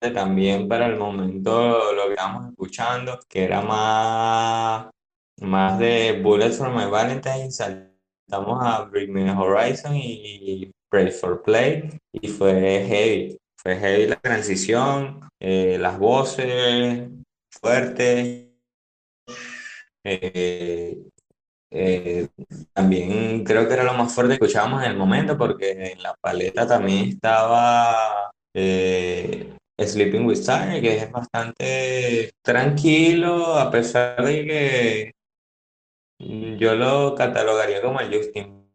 también 0.00 0.66
para 0.66 0.86
el 0.86 0.96
momento 0.96 1.92
lo 1.92 2.06
que 2.06 2.14
estamos 2.14 2.48
escuchando, 2.48 3.20
que 3.28 3.44
era 3.44 3.60
más, 3.62 4.90
más 5.42 5.78
de 5.78 6.20
Bullets 6.20 6.58
for 6.58 6.70
My 6.70 6.90
Valentine, 6.90 7.52
saltamos 8.30 8.62
a 8.62 8.84
Bring 8.84 9.12
Me 9.12 9.30
Horizon 9.30 9.96
y, 9.96 10.70
Pray 10.88 11.10
for 11.10 11.42
Play, 11.42 11.98
y 12.12 12.28
fue 12.28 12.84
heavy, 12.84 13.38
fue 13.56 13.76
heavy 13.76 14.06
la 14.08 14.16
transición, 14.16 15.28
eh, 15.40 15.78
las 15.78 15.98
voces 15.98 17.08
fuertes, 17.48 18.48
eh, 20.04 20.98
eh, 21.72 22.28
también 22.72 23.44
creo 23.44 23.68
que 23.68 23.74
era 23.74 23.84
lo 23.84 23.94
más 23.94 24.12
fuerte 24.12 24.36
que 24.36 24.44
escuchábamos 24.44 24.82
en 24.82 24.90
el 24.90 24.96
momento 24.96 25.38
porque 25.38 25.92
en 25.92 26.02
la 26.02 26.14
paleta 26.20 26.66
también 26.66 27.10
estaba 27.10 28.32
Sleeping 28.52 30.26
with 30.26 30.42
Sire, 30.42 30.80
que 30.80 30.96
es 30.96 31.12
bastante 31.12 32.32
tranquilo, 32.42 33.54
a 33.56 33.70
pesar 33.70 34.24
de 34.24 34.44
que 34.44 35.12
yo 36.20 36.74
lo 36.74 37.14
catalogaría 37.14 37.80
como 37.80 38.00
el 38.00 38.14
Justin 38.14 38.70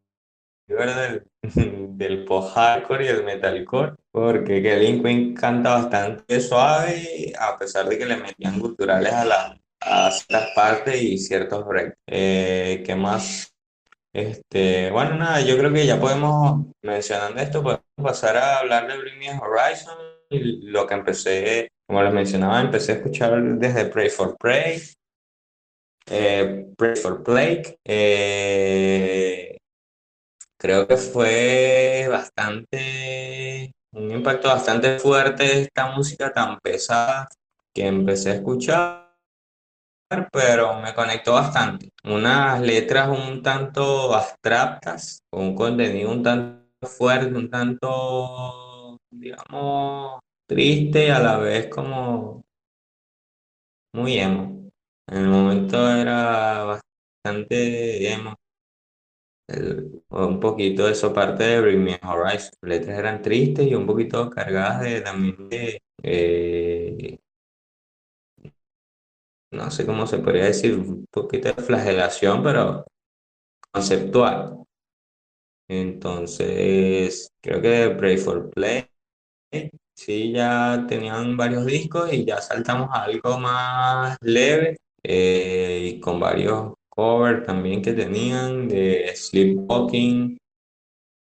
Bieber 0.67 0.95
del, 0.95 1.23
del 1.97 2.25
post-hardcore 2.25 3.05
y 3.05 3.07
el 3.09 3.23
metalcore, 3.23 3.93
porque 4.11 4.63
Kevin 4.63 5.03
Quinn 5.03 5.33
canta 5.35 5.75
bastante 5.75 6.41
suave, 6.41 7.33
a 7.39 7.57
pesar 7.57 7.87
de 7.87 7.97
que 7.97 8.05
le 8.05 8.17
metían 8.17 8.59
culturales 8.59 9.13
a, 9.13 9.25
la, 9.25 9.61
a 9.81 10.11
ciertas 10.11 10.49
partes 10.55 11.01
y 11.01 11.17
ciertos 11.17 11.65
breaks. 11.65 11.95
Eh, 12.07 12.83
¿qué 12.85 12.95
más? 12.95 13.53
Este, 14.11 14.89
bueno, 14.91 15.15
nada, 15.15 15.41
yo 15.41 15.57
creo 15.57 15.71
que 15.71 15.85
ya 15.85 15.99
podemos, 15.99 16.65
mencionando 16.81 17.41
esto, 17.41 17.61
podemos 17.61 17.83
pasar 18.01 18.37
a 18.37 18.59
hablar 18.59 18.87
de 18.87 18.97
Bring 18.97 19.19
Me 19.19 19.39
Horizon 19.39 19.97
lo 20.29 20.87
que 20.87 20.93
empecé, 20.93 21.69
como 21.87 22.01
les 22.01 22.13
mencionaba, 22.13 22.61
empecé 22.61 22.93
a 22.93 22.95
escuchar 22.95 23.41
desde 23.59 23.85
Pray 23.85 24.09
for 24.09 24.35
Pray, 24.37 24.81
eh, 26.07 26.67
Pray 26.77 26.95
for 26.95 27.23
Plague. 27.23 27.79
Eh, 27.83 29.57
creo 30.57 30.87
que 30.87 30.97
fue 30.97 32.07
bastante, 32.09 33.71
un 33.91 34.11
impacto 34.11 34.47
bastante 34.49 34.99
fuerte 34.99 35.61
esta 35.61 35.91
música 35.95 36.31
tan 36.33 36.59
pesada 36.59 37.27
que 37.73 37.87
empecé 37.87 38.31
a 38.31 38.35
escuchar, 38.35 39.15
pero 40.31 40.79
me 40.81 40.93
conectó 40.93 41.33
bastante. 41.33 41.89
Unas 42.03 42.61
letras 42.61 43.09
un 43.09 43.41
tanto 43.43 44.13
abstractas, 44.15 45.19
un 45.31 45.55
contenido 45.55 46.11
un 46.11 46.23
tanto 46.23 46.65
fuerte, 46.87 47.35
un 47.35 47.49
tanto, 47.49 48.99
digamos, 49.09 50.19
triste 50.47 51.11
a 51.11 51.19
la 51.19 51.37
vez 51.37 51.67
como 51.69 52.43
muy 53.93 54.19
emo. 54.19 54.64
En 55.07 55.17
el 55.17 55.27
momento 55.29 55.89
era 55.91 56.63
bastante 57.23 58.11
emo. 58.13 58.35
un 60.09 60.39
poquito 60.39 60.85
de 60.85 60.91
eso 60.93 61.13
parte 61.13 61.43
de 61.43 61.61
Bring 61.61 61.83
Me 61.83 61.99
Horizon. 62.03 62.51
Las 62.61 62.69
letras 62.79 62.99
eran 62.99 63.21
tristes 63.21 63.67
y 63.67 63.75
un 63.75 63.85
poquito 63.85 64.29
cargadas 64.29 64.81
de 64.81 65.01
también 65.01 65.49
de, 65.49 65.81
eh, 66.03 67.17
no 69.51 69.71
sé 69.71 69.85
cómo 69.85 70.05
se 70.07 70.19
podría 70.19 70.45
decir, 70.45 70.75
un 70.75 71.05
poquito 71.11 71.47
de 71.53 71.61
flagelación, 71.63 72.43
pero 72.43 72.85
conceptual. 73.71 74.63
Entonces, 75.67 77.29
creo 77.41 77.61
que 77.61 77.89
Pray 77.97 78.17
for 78.17 78.49
Play 78.51 78.85
Sí, 79.95 80.31
ya 80.33 80.85
tenían 80.87 81.37
varios 81.37 81.65
discos 81.65 82.11
y 82.13 82.25
ya 82.25 82.41
saltamos 82.41 82.89
a 82.91 83.03
algo 83.03 83.39
más 83.39 84.17
leve 84.21 84.77
eh, 85.07 85.91
y 85.93 85.99
con 85.99 86.19
varios 86.19 86.73
covers 86.89 87.45
también 87.45 87.81
que 87.81 87.93
tenían 87.93 88.67
de 88.67 89.11
Sleepwalking, 89.15 90.37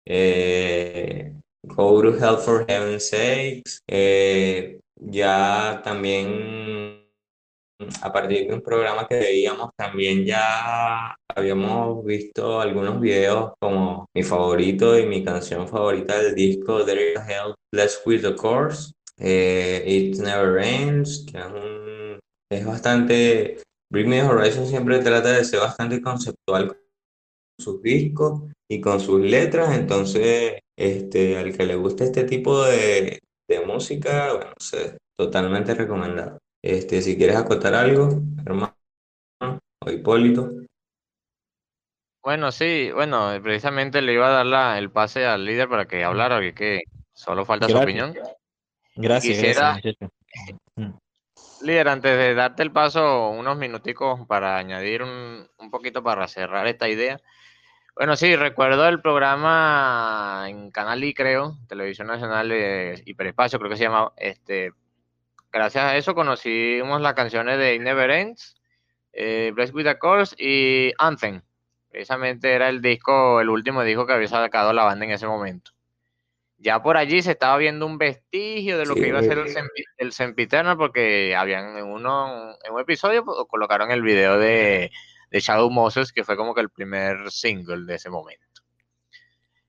eh, 0.05 1.33
Go 1.63 2.01
to 2.01 2.13
Hell 2.17 2.37
for 2.37 2.65
Heaven's 2.67 3.09
Sakes, 3.09 3.81
eh, 3.87 4.79
ya 4.95 5.81
también 5.83 6.99
a 8.01 8.11
partir 8.11 8.47
de 8.47 8.53
un 8.53 8.61
programa 8.61 9.07
que 9.07 9.15
veíamos 9.15 9.69
también 9.75 10.25
ya 10.25 11.15
habíamos 11.27 12.03
visto 12.03 12.59
algunos 12.59 12.99
videos 12.99 13.53
como 13.59 14.05
mi 14.13 14.23
favorito 14.23 14.99
y 14.99 15.05
mi 15.05 15.23
canción 15.23 15.67
favorita 15.67 16.21
del 16.21 16.35
disco 16.35 16.83
There 16.83 17.13
is 17.13 17.19
Hell 17.19 17.55
Let's 17.71 18.01
With 18.05 18.21
the 18.21 18.35
Course 18.35 18.91
eh, 19.17 19.83
It 19.85 20.17
Never 20.19 20.61
Ends 20.61 21.25
que 21.31 21.37
es, 21.37 21.45
es 22.49 22.65
bastante 22.65 23.61
Bring 23.91 24.09
Me 24.09 24.23
Horizon 24.23 24.67
siempre 24.67 24.99
trata 24.99 25.31
de 25.31 25.45
ser 25.45 25.59
bastante 25.59 26.01
conceptual 26.01 26.77
sus 27.59 27.81
discos 27.81 28.43
y 28.69 28.79
con 28.79 28.99
sus 28.99 29.21
letras, 29.21 29.75
entonces 29.77 30.59
este, 30.77 31.37
al 31.37 31.55
que 31.55 31.65
le 31.65 31.75
guste 31.75 32.05
este 32.05 32.23
tipo 32.23 32.63
de, 32.63 33.19
de 33.47 33.65
música, 33.65 34.33
bueno, 34.33 34.53
sé, 34.59 34.97
totalmente 35.17 35.73
recomendado. 35.73 36.39
Este, 36.63 37.01
si 37.01 37.17
quieres 37.17 37.35
acotar 37.35 37.73
algo, 37.73 38.21
hermano 38.45 38.75
o 39.85 39.91
Hipólito. 39.91 40.51
Bueno, 42.21 42.51
sí, 42.51 42.91
bueno, 42.93 43.29
precisamente 43.41 44.01
le 44.01 44.13
iba 44.13 44.27
a 44.27 44.31
dar 44.31 44.45
la, 44.45 44.77
el 44.77 44.91
pase 44.91 45.25
al 45.25 45.45
líder 45.45 45.67
para 45.67 45.87
que 45.87 46.03
hablara, 46.03 46.39
que, 46.53 46.81
solo 47.13 47.45
falta 47.45 47.67
su 47.67 47.77
opinión. 47.77 48.13
Gracias, 48.95 49.37
Quisiera, 49.37 49.79
mm. 50.75 50.91
Líder, 51.61 51.87
antes 51.87 52.17
de 52.17 52.33
darte 52.33 52.63
el 52.63 52.71
paso, 52.71 53.29
unos 53.29 53.57
minuticos 53.57 54.25
para 54.27 54.57
añadir 54.57 55.03
un, 55.03 55.47
un 55.57 55.71
poquito 55.71 56.03
para 56.03 56.27
cerrar 56.27 56.67
esta 56.67 56.87
idea. 56.89 57.19
Bueno, 57.95 58.15
sí, 58.15 58.35
recuerdo 58.35 58.87
el 58.87 59.01
programa 59.01 60.45
en 60.47 60.71
Canal 60.71 61.03
I, 61.03 61.13
creo, 61.13 61.57
Televisión 61.67 62.07
Nacional 62.07 62.47
de 62.47 63.01
Hiperespacio, 63.05 63.59
creo 63.59 63.69
que 63.69 63.77
se 63.77 63.83
llama, 63.83 64.13
este, 64.15 64.71
gracias 65.51 65.83
a 65.83 65.97
eso 65.97 66.15
conocimos 66.15 67.01
las 67.01 67.13
canciones 67.13 67.57
de 67.57 67.77
Never 67.77 68.09
Ends, 68.09 68.55
eh, 69.11 69.51
Blessed 69.53 69.75
with 69.75 69.83
the 69.83 69.99
Course 69.99 70.35
y 70.39 70.93
Anthem. 70.97 71.41
Precisamente 71.91 72.53
era 72.53 72.69
el 72.69 72.81
disco, 72.81 73.41
el 73.41 73.49
último 73.49 73.83
disco 73.83 74.05
que 74.05 74.13
había 74.13 74.27
sacado 74.27 74.71
la 74.71 74.83
banda 74.83 75.03
en 75.05 75.11
ese 75.11 75.27
momento. 75.27 75.71
Ya 76.61 76.81
por 76.83 76.97
allí 76.97 77.21
se 77.21 77.31
estaba 77.31 77.57
viendo 77.57 77.85
un 77.85 77.97
vestigio 77.97 78.77
de 78.77 78.85
lo 78.85 78.93
que 78.93 79.07
iba 79.07 79.19
a 79.19 79.23
ser 79.23 79.37
el, 79.37 79.47
el 79.97 80.11
Sempiterno, 80.11 80.77
porque 80.77 81.33
habían 81.35 81.77
en, 81.77 81.85
uno, 81.85 82.51
en 82.63 82.73
un 82.73 82.81
episodio 82.81 83.23
pues, 83.23 83.37
colocaron 83.47 83.91
el 83.91 84.01
video 84.01 84.37
de, 84.37 84.91
de 85.31 85.39
Shadow 85.39 85.69
Moses, 85.69 86.11
que 86.11 86.25
fue 86.25 86.35
como 86.35 86.53
que 86.53 86.61
el 86.61 86.69
primer 86.69 87.31
single 87.31 87.85
de 87.85 87.95
ese 87.95 88.09
momento. 88.09 88.43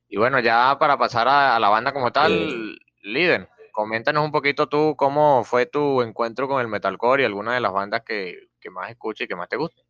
Y 0.09 0.17
bueno, 0.17 0.41
ya 0.41 0.77
para 0.81 0.99
pasar 0.99 1.29
a, 1.29 1.59
la 1.61 1.69
banda 1.69 1.93
como 1.93 2.11
tal, 2.11 2.77
líder, 3.03 3.49
coméntanos 3.71 4.25
un 4.25 4.33
poquito 4.33 4.69
tú 4.69 4.97
cómo 4.97 5.45
fue 5.45 5.67
tu 5.67 6.03
encuentro 6.03 6.49
con 6.49 6.61
el 6.61 6.67
metalcore 6.67 7.23
y 7.23 7.27
alguna 7.27 7.55
de 7.55 7.61
las 7.61 7.73
bandas 7.73 8.03
que, 8.05 8.49
más 8.73 8.91
escuchas 8.91 9.27
y 9.27 9.29
que 9.29 9.37
más 9.37 9.49
te 9.49 9.57
gusten. 9.57 9.85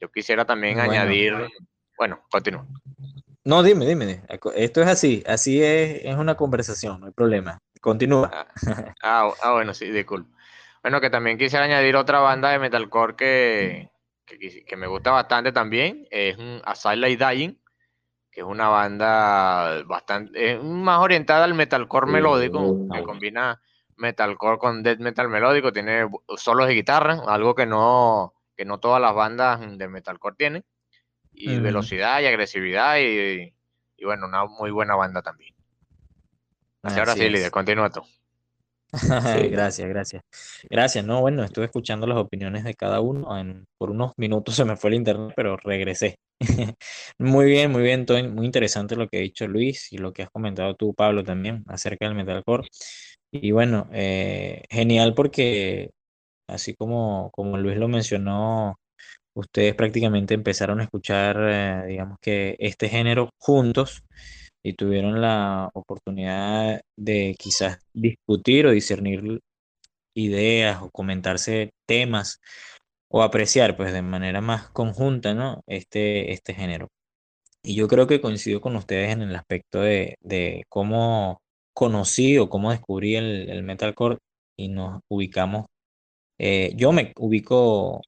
Yo 0.00 0.10
quisiera 0.10 0.46
también 0.46 0.80
añadir, 0.80 1.34
bueno, 1.98 2.22
continúa. 2.30 2.66
No, 3.44 3.62
dime, 3.62 3.86
dime. 3.86 4.22
Esto 4.54 4.82
es 4.82 4.88
así, 4.88 5.22
así 5.26 5.62
es, 5.62 6.04
es 6.04 6.14
una 6.16 6.36
conversación, 6.36 7.00
no 7.00 7.06
hay 7.06 7.12
problema. 7.12 7.58
Continúa. 7.80 8.30
Ah, 8.32 8.46
ah, 9.02 9.32
ah, 9.42 9.52
bueno, 9.52 9.74
sí, 9.74 9.90
disculpa. 9.90 10.30
Bueno, 10.82 11.00
que 11.00 11.10
también 11.10 11.38
quisiera 11.38 11.64
añadir 11.64 11.96
otra 11.96 12.20
banda 12.20 12.50
de 12.50 12.58
metalcore 12.60 13.16
que, 13.16 13.90
que, 14.24 14.76
me 14.76 14.86
gusta 14.86 15.10
bastante 15.10 15.52
también, 15.52 16.06
es 16.10 16.36
Asylum 16.64 17.16
Dying, 17.18 17.58
que 18.30 18.40
es 18.40 18.46
una 18.46 18.68
banda 18.68 19.82
bastante, 19.84 20.52
es 20.52 20.62
más 20.62 21.00
orientada 21.00 21.44
al 21.44 21.54
metalcore 21.54 22.10
melódico, 22.10 22.88
que 22.92 23.02
combina 23.02 23.60
metalcore 23.96 24.58
con 24.58 24.82
death 24.82 24.98
metal 24.98 25.28
melódico, 25.28 25.72
tiene 25.72 26.08
solos 26.36 26.66
de 26.66 26.74
guitarra, 26.74 27.22
algo 27.26 27.54
que 27.54 27.66
no, 27.66 28.34
que 28.56 28.64
no 28.64 28.78
todas 28.78 29.00
las 29.00 29.14
bandas 29.14 29.60
de 29.78 29.88
metalcore 29.88 30.36
tienen, 30.36 30.64
y 31.42 31.58
velocidad 31.58 32.20
y 32.20 32.26
agresividad, 32.26 32.98
y, 32.98 33.52
bueno, 34.04 34.26
una 34.26 34.44
muy 34.46 34.70
buena 34.70 34.94
banda 34.94 35.22
también. 35.22 35.54
Así, 36.82 36.98
ahora 36.98 37.14
sí, 37.14 37.28
líder, 37.28 37.50
continúa 37.50 37.90
tú. 37.90 38.02
gracias, 39.50 39.88
gracias. 39.88 40.22
Gracias, 40.68 41.04
no, 41.04 41.20
bueno, 41.20 41.42
estuve 41.44 41.64
escuchando 41.64 42.06
las 42.06 42.18
opiniones 42.18 42.64
de 42.64 42.74
cada 42.74 43.00
uno. 43.00 43.28
por 43.78 43.90
unos 43.90 44.12
minutos 44.16 44.54
se 44.56 44.64
me 44.64 44.76
fue 44.76 44.90
el 44.90 44.96
internet, 44.96 45.32
pero 45.34 45.56
regresé. 45.56 46.16
muy 47.18 47.46
bien, 47.46 47.70
muy 47.70 47.82
bien, 47.82 48.04
todo, 48.04 48.22
muy 48.24 48.46
interesante 48.46 48.96
lo 48.96 49.08
que 49.08 49.18
ha 49.18 49.20
dicho 49.20 49.46
Luis 49.46 49.92
y 49.92 49.98
lo 49.98 50.12
que 50.12 50.22
has 50.24 50.30
comentado 50.30 50.74
tú, 50.74 50.94
Pablo, 50.94 51.24
también 51.24 51.64
acerca 51.68 52.06
del 52.06 52.14
metalcore. 52.14 52.68
Y 53.30 53.50
bueno, 53.52 53.88
eh, 53.92 54.64
genial 54.70 55.14
porque 55.14 55.90
así 56.48 56.74
como, 56.74 57.30
como 57.32 57.56
Luis 57.56 57.78
lo 57.78 57.88
mencionó, 57.88 58.78
ustedes 59.34 59.74
prácticamente 59.74 60.34
empezaron 60.34 60.80
a 60.80 60.84
escuchar, 60.84 61.36
eh, 61.40 61.86
digamos 61.88 62.18
que 62.20 62.56
este 62.58 62.88
género 62.88 63.30
juntos 63.38 64.04
y 64.62 64.74
tuvieron 64.74 65.20
la 65.20 65.70
oportunidad 65.74 66.80
de 66.96 67.34
quizás 67.38 67.78
discutir 67.94 68.66
o 68.66 68.72
discernir 68.72 69.40
ideas 70.14 70.82
o 70.82 70.90
comentarse 70.90 71.70
temas 71.86 72.40
o 73.10 73.22
apreciar 73.22 73.76
pues 73.76 73.92
de 73.92 74.02
manera 74.02 74.40
más 74.40 74.70
conjunta 74.70 75.34
¿no? 75.34 75.62
este, 75.66 76.32
este 76.32 76.54
género. 76.54 76.88
Y 77.64 77.76
yo 77.76 77.88
creo 77.88 78.06
que 78.06 78.20
coincido 78.20 78.60
con 78.60 78.76
ustedes 78.76 79.12
en 79.12 79.22
el 79.22 79.36
aspecto 79.36 79.80
de, 79.82 80.16
cómo 80.68 81.40
conocí 81.74 82.38
o 82.38 82.48
cómo 82.48 82.72
descubrí 82.72 83.16
el, 83.16 83.50
el 83.50 83.62
metalcore 83.62 84.18
y 84.56 84.68
nos 84.68 85.00
ubicamos. 85.08 85.66
Eh, 86.38 86.72
yo 86.76 86.92
me 86.92 87.12
ubico 87.16 88.02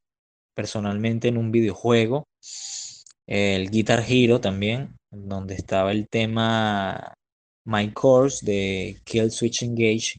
personalmente 0.55 1.29
en 1.29 1.37
un 1.37 1.51
videojuego, 1.53 2.27
el 3.27 3.71
Guitar 3.71 4.05
Hero 4.07 4.41
también, 4.41 4.97
donde 5.11 5.55
estaba 5.55 5.93
el 5.93 6.09
tema 6.09 7.15
My 7.65 7.93
Course 7.93 8.45
de 8.45 9.01
Kill 9.05 9.31
Switch 9.31 9.63
Engage. 9.63 10.19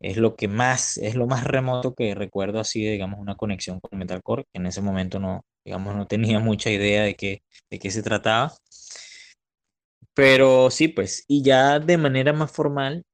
Es 0.00 0.16
lo 0.16 0.34
que 0.36 0.48
más, 0.48 0.96
es 0.98 1.14
lo 1.14 1.26
más 1.26 1.44
remoto 1.44 1.94
que 1.94 2.14
recuerdo 2.14 2.60
así, 2.60 2.84
digamos, 2.84 3.20
una 3.20 3.36
conexión 3.36 3.80
con 3.80 3.98
metalcore, 3.98 4.44
que 4.44 4.58
en 4.58 4.66
ese 4.66 4.80
momento 4.80 5.18
no, 5.20 5.44
digamos, 5.64 5.94
no 5.94 6.06
tenía 6.06 6.38
mucha 6.40 6.70
idea 6.70 7.02
de 7.04 7.14
qué, 7.16 7.42
de 7.70 7.78
qué 7.78 7.90
se 7.90 8.02
trataba. 8.02 8.54
Pero 10.14 10.70
sí, 10.70 10.88
pues, 10.88 11.24
y 11.28 11.42
ya 11.42 11.78
de 11.78 11.96
manera 11.98 12.32
más 12.32 12.50
formal, 12.50 13.04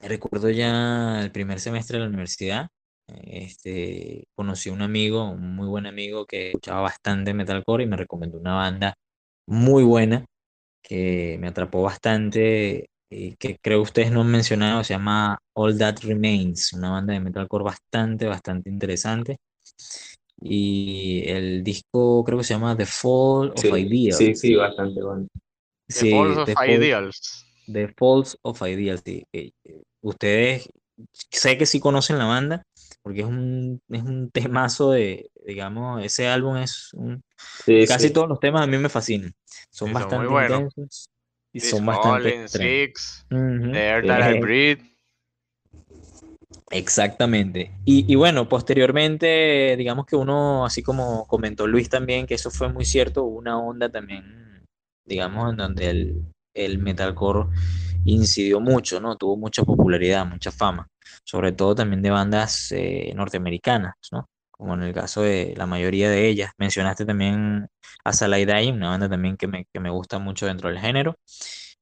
recuerdo 0.00 0.50
ya 0.50 1.20
el 1.22 1.32
primer 1.32 1.60
semestre 1.60 1.98
de 1.98 2.04
la 2.04 2.08
universidad, 2.08 2.68
este, 3.08 4.24
conocí 4.34 4.70
a 4.70 4.72
un 4.72 4.82
amigo, 4.82 5.30
un 5.30 5.54
muy 5.54 5.68
buen 5.68 5.86
amigo 5.86 6.26
que 6.26 6.48
escuchaba 6.48 6.82
bastante 6.82 7.34
metalcore 7.34 7.84
y 7.84 7.86
me 7.86 7.96
recomendó 7.96 8.38
una 8.38 8.54
banda 8.54 8.94
muy 9.46 9.84
buena 9.84 10.24
que 10.82 11.36
me 11.40 11.48
atrapó 11.48 11.82
bastante 11.82 12.88
y 13.10 13.36
que 13.36 13.58
creo 13.58 13.82
ustedes 13.82 14.10
no 14.10 14.22
han 14.22 14.30
mencionado, 14.30 14.82
se 14.82 14.94
llama 14.94 15.38
All 15.54 15.78
That 15.78 15.98
Remains, 16.02 16.72
una 16.72 16.90
banda 16.90 17.12
de 17.12 17.20
metalcore 17.20 17.64
bastante, 17.64 18.26
bastante 18.26 18.70
interesante. 18.70 19.38
Y 20.40 21.22
el 21.26 21.64
disco 21.64 22.22
creo 22.24 22.38
que 22.38 22.44
se 22.44 22.54
llama 22.54 22.76
The 22.76 22.86
Fall 22.86 23.52
of 23.56 23.64
Ideals. 23.64 24.16
Sí, 24.18 24.34
sí, 24.34 24.54
bastante 24.54 25.02
bueno. 25.02 25.26
The 25.88 26.10
Falls 26.10 26.36
of 26.38 26.48
Ideals. 26.68 27.46
The 27.66 27.88
Falls 27.96 28.38
of 28.42 28.62
Ideals, 28.62 29.02
Ustedes 30.02 30.68
sé 31.30 31.58
que 31.58 31.66
sí 31.66 31.80
conocen 31.80 32.18
la 32.18 32.26
banda, 32.26 32.62
porque 33.06 33.20
es 33.20 33.26
un, 33.28 33.80
es 33.88 34.02
un 34.02 34.32
temazo 34.32 34.90
de, 34.90 35.30
digamos, 35.46 36.04
ese 36.04 36.26
álbum 36.26 36.56
es 36.56 36.92
un... 36.92 37.22
casi 37.86 38.10
todos 38.10 38.28
los 38.28 38.40
temas 38.40 38.62
a 38.62 38.66
mí 38.66 38.76
me 38.78 38.88
fascinan. 38.88 39.32
Son 39.70 39.92
bastante 39.92 40.26
intensos 40.26 41.08
y 41.52 41.60
son 41.60 41.86
bastante... 41.86 42.48
Six, 42.48 43.24
The 43.28 43.78
Air 43.78 44.06
That 44.08 44.34
I 44.34 44.40
Breathe. 44.40 44.82
Exactamente. 46.72 47.70
Y, 47.84 48.12
y, 48.12 48.16
bueno, 48.16 48.48
posteriormente, 48.48 49.76
digamos 49.78 50.04
que 50.04 50.16
uno, 50.16 50.66
así 50.66 50.82
como 50.82 51.28
comentó 51.28 51.68
Luis 51.68 51.88
también, 51.88 52.26
que 52.26 52.34
eso 52.34 52.50
fue 52.50 52.72
muy 52.72 52.84
cierto, 52.84 53.22
hubo 53.22 53.38
una 53.38 53.56
onda 53.56 53.88
también, 53.88 54.64
digamos, 55.04 55.52
en 55.52 55.58
donde 55.58 55.90
el, 55.90 56.24
el 56.54 56.80
metalcore 56.80 57.50
incidió 58.04 58.58
mucho, 58.58 58.98
¿no? 58.98 59.14
Tuvo 59.16 59.36
mucha 59.36 59.62
popularidad, 59.62 60.26
mucha 60.26 60.50
fama 60.50 60.88
sobre 61.24 61.52
todo 61.52 61.74
también 61.74 62.02
de 62.02 62.10
bandas 62.10 62.72
eh, 62.72 63.12
norteamericanas, 63.14 63.94
¿no? 64.12 64.28
Como 64.50 64.74
en 64.74 64.82
el 64.82 64.94
caso 64.94 65.22
de 65.22 65.54
la 65.56 65.66
mayoría 65.66 66.10
de 66.10 66.28
ellas. 66.28 66.52
Mencionaste 66.58 67.04
también 67.04 67.68
a 68.04 68.12
Salai 68.12 68.70
una 68.70 68.90
banda 68.90 69.08
también 69.08 69.36
que 69.36 69.46
me, 69.46 69.66
que 69.72 69.80
me, 69.80 69.90
gusta 69.90 70.18
mucho 70.18 70.46
dentro 70.46 70.68
del 70.68 70.78
género. 70.78 71.16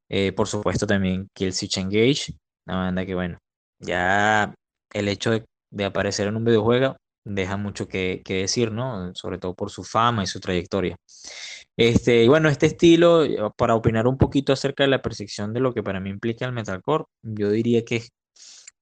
Eh, 0.08 0.32
por 0.32 0.48
supuesto 0.48 0.86
también 0.86 1.28
Killswitch 1.34 1.78
Engage, 1.78 2.34
una 2.66 2.76
banda 2.78 3.06
que, 3.06 3.14
bueno, 3.14 3.38
ya 3.78 4.54
el 4.92 5.08
hecho 5.08 5.30
de, 5.30 5.84
aparecer 5.84 6.28
en 6.28 6.36
un 6.36 6.44
videojuego 6.44 6.96
deja 7.24 7.56
mucho 7.56 7.88
que, 7.88 8.22
que, 8.24 8.34
decir, 8.42 8.72
¿no? 8.72 9.14
Sobre 9.14 9.38
todo 9.38 9.54
por 9.54 9.70
su 9.70 9.84
fama 9.84 10.24
y 10.24 10.26
su 10.26 10.40
trayectoria. 10.40 10.96
Este, 11.76 12.22
y 12.22 12.28
bueno, 12.28 12.48
este 12.48 12.66
estilo, 12.66 13.52
para 13.56 13.74
opinar 13.74 14.06
un 14.06 14.16
poquito 14.16 14.52
acerca 14.52 14.84
de 14.84 14.90
la 14.90 15.02
percepción 15.02 15.52
de 15.52 15.60
lo 15.60 15.74
que 15.74 15.82
para 15.82 16.00
mí 16.00 16.10
implica 16.10 16.46
el 16.46 16.52
metalcore, 16.52 17.04
yo 17.22 17.50
diría 17.50 17.84
que 17.84 17.96
es 17.96 18.12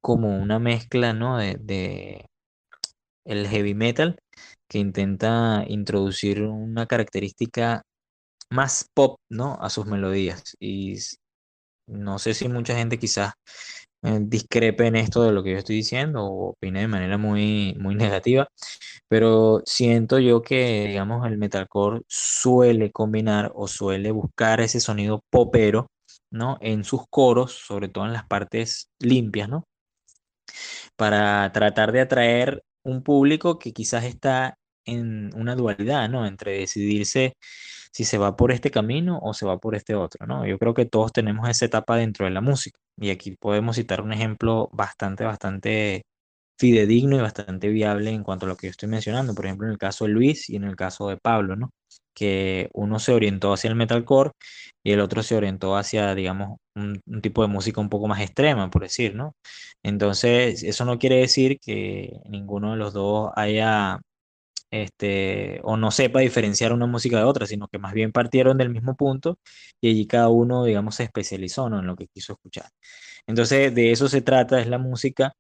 como 0.02 0.38
una 0.38 0.58
mezcla, 0.58 1.14
¿no? 1.14 1.38
De, 1.38 2.26
el 3.24 3.48
heavy 3.48 3.74
metal 3.74 4.18
que 4.68 4.78
intenta 4.78 5.64
introducir 5.68 6.42
una 6.42 6.86
característica 6.86 7.82
más 8.50 8.86
pop, 8.94 9.16
¿no? 9.30 9.58
A 9.60 9.70
sus 9.70 9.86
melodías. 9.86 10.56
Y 10.60 10.96
no 11.88 12.18
sé 12.18 12.34
si 12.34 12.48
mucha 12.48 12.76
gente 12.76 12.98
quizás 12.98 13.32
eh, 14.02 14.18
discrepe 14.22 14.86
en 14.86 14.96
esto 14.96 15.22
de 15.24 15.32
lo 15.32 15.42
que 15.42 15.52
yo 15.52 15.58
estoy 15.58 15.76
diciendo 15.76 16.24
o 16.24 16.50
opine 16.50 16.80
de 16.80 16.88
manera 16.88 17.18
muy, 17.18 17.76
muy 17.78 17.94
negativa, 17.94 18.48
pero 19.08 19.62
siento 19.66 20.18
yo 20.18 20.42
que, 20.42 20.86
digamos, 20.88 21.26
el 21.26 21.38
metalcore 21.38 22.02
suele 22.08 22.90
combinar 22.92 23.52
o 23.54 23.68
suele 23.68 24.10
buscar 24.12 24.60
ese 24.60 24.80
sonido 24.80 25.20
popero, 25.30 25.88
¿no? 26.30 26.58
En 26.60 26.84
sus 26.84 27.02
coros, 27.10 27.52
sobre 27.52 27.88
todo 27.88 28.06
en 28.06 28.12
las 28.14 28.26
partes 28.26 28.88
limpias, 29.00 29.48
¿no? 29.48 29.64
Para 30.96 31.50
tratar 31.52 31.92
de 31.92 32.00
atraer 32.00 32.62
un 32.84 33.02
público 33.02 33.58
que 33.58 33.72
quizás 33.72 34.04
está 34.04 34.58
en 34.84 35.30
una 35.36 35.54
dualidad, 35.56 36.08
¿no? 36.08 36.26
Entre 36.26 36.58
decidirse 36.58 37.34
si 37.92 38.04
se 38.04 38.18
va 38.18 38.36
por 38.36 38.52
este 38.52 38.70
camino 38.70 39.18
o 39.22 39.34
se 39.34 39.46
va 39.46 39.58
por 39.58 39.74
este 39.74 39.94
otro, 39.94 40.26
¿no? 40.26 40.46
Yo 40.46 40.58
creo 40.58 40.74
que 40.74 40.86
todos 40.86 41.12
tenemos 41.12 41.48
esa 41.48 41.66
etapa 41.66 41.96
dentro 41.96 42.26
de 42.26 42.32
la 42.32 42.40
música 42.40 42.78
y 42.98 43.10
aquí 43.10 43.36
podemos 43.36 43.76
citar 43.76 44.00
un 44.02 44.12
ejemplo 44.12 44.70
bastante, 44.72 45.24
bastante 45.24 46.02
fidedigno 46.58 47.16
y 47.16 47.20
bastante 47.20 47.68
viable 47.68 48.10
en 48.10 48.22
cuanto 48.24 48.46
a 48.46 48.48
lo 48.50 48.56
que 48.56 48.68
yo 48.68 48.70
estoy 48.72 48.88
mencionando, 48.88 49.34
por 49.34 49.46
ejemplo, 49.46 49.66
en 49.66 49.72
el 49.72 49.78
caso 49.78 50.06
de 50.06 50.12
Luis 50.12 50.48
y 50.50 50.56
en 50.56 50.64
el 50.64 50.76
caso 50.76 51.08
de 51.08 51.16
Pablo, 51.18 51.56
¿no? 51.56 51.70
Que 52.14 52.68
uno 52.74 52.98
se 52.98 53.12
orientó 53.12 53.52
hacia 53.52 53.68
el 53.68 53.76
metalcore 53.76 54.32
y 54.82 54.92
el 54.92 55.00
otro 55.00 55.22
se 55.22 55.36
orientó 55.36 55.76
hacia, 55.76 56.14
digamos, 56.14 56.58
un, 56.74 57.00
un 57.06 57.22
tipo 57.22 57.42
de 57.42 57.48
música 57.48 57.80
un 57.80 57.88
poco 57.88 58.08
más 58.08 58.20
extrema, 58.20 58.70
por 58.70 58.82
decir, 58.82 59.14
¿no? 59.14 59.34
Entonces, 59.82 60.62
eso 60.62 60.84
no 60.84 60.98
quiere 60.98 61.16
decir 61.16 61.58
que 61.60 62.12
ninguno 62.28 62.72
de 62.72 62.78
los 62.78 62.92
dos 62.92 63.30
haya 63.36 64.00
este, 64.72 65.60
o 65.64 65.76
no 65.76 65.90
sepa 65.90 66.20
diferenciar 66.20 66.72
una 66.72 66.86
música 66.86 67.18
de 67.18 67.24
otra, 67.24 67.46
sino 67.46 67.68
que 67.68 67.78
más 67.78 67.92
bien 67.92 68.10
partieron 68.10 68.58
del 68.58 68.70
mismo 68.70 68.96
punto 68.96 69.38
y 69.80 69.90
allí 69.90 70.06
cada 70.06 70.28
uno, 70.30 70.64
digamos, 70.64 70.96
se 70.96 71.04
especializó 71.04 71.68
¿no? 71.68 71.78
en 71.80 71.86
lo 71.86 71.94
que 71.96 72.08
quiso 72.08 72.32
escuchar. 72.32 72.70
Entonces, 73.26 73.74
de 73.74 73.92
eso 73.92 74.08
se 74.08 74.22
trata, 74.22 74.60
es 74.60 74.68
la 74.68 74.78
música 74.78 75.34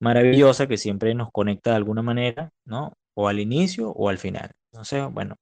maravillosa 0.00 0.66
que 0.68 0.76
siempre 0.78 1.14
nos 1.14 1.30
conecta 1.32 1.70
de 1.70 1.76
alguna 1.76 2.02
manera, 2.02 2.50
¿no? 2.64 2.92
O 3.14 3.28
al 3.28 3.40
inicio 3.40 3.90
o 3.90 4.08
al 4.08 4.18
final. 4.18 4.50
Entonces, 4.72 5.04
bueno, 5.12 5.36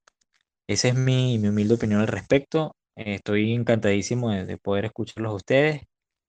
esa 0.68 0.88
es 0.88 0.94
mi, 0.94 1.38
mi 1.38 1.48
humilde 1.48 1.74
opinión 1.74 2.00
al 2.00 2.07
respecto. 2.07 2.76
estoy 2.94 3.54
encantadísimo 3.54 4.31
de, 4.31 4.44
de 4.46 4.59
poder 4.59 4.85
escucharlos 4.85 5.33
a 5.33 5.37
ustedes 5.37 5.83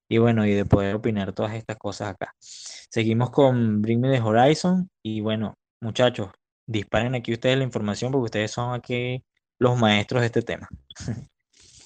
y 0.10 0.18
bueno, 0.18 0.46
y 0.46 0.54
de 0.54 0.66
poder 0.66 0.96
opinar 0.96 1.34
todas 1.34 1.54
estas 1.54 1.78
cosas 1.78 2.10
acá. 2.10 2.34
Seguimos 2.40 3.30
con 3.30 3.82
Bring 3.82 4.02
Me 4.02 4.10
the 4.10 4.22
Horizon 4.22 4.90
y 5.04 5.22
bueno, 5.22 5.54
muchachos, 5.82 6.32
disparen 6.66 7.16
aquí 7.16 7.34
ustedes 7.34 7.58
la 7.58 7.64
información 7.64 8.12
porque 8.12 8.26
ustedes 8.26 8.52
son 8.52 8.74
aquí 8.74 9.24
los 9.60 9.78
maestros 9.78 10.22
de 10.22 10.28
este 10.28 10.42
tema. 10.42 10.68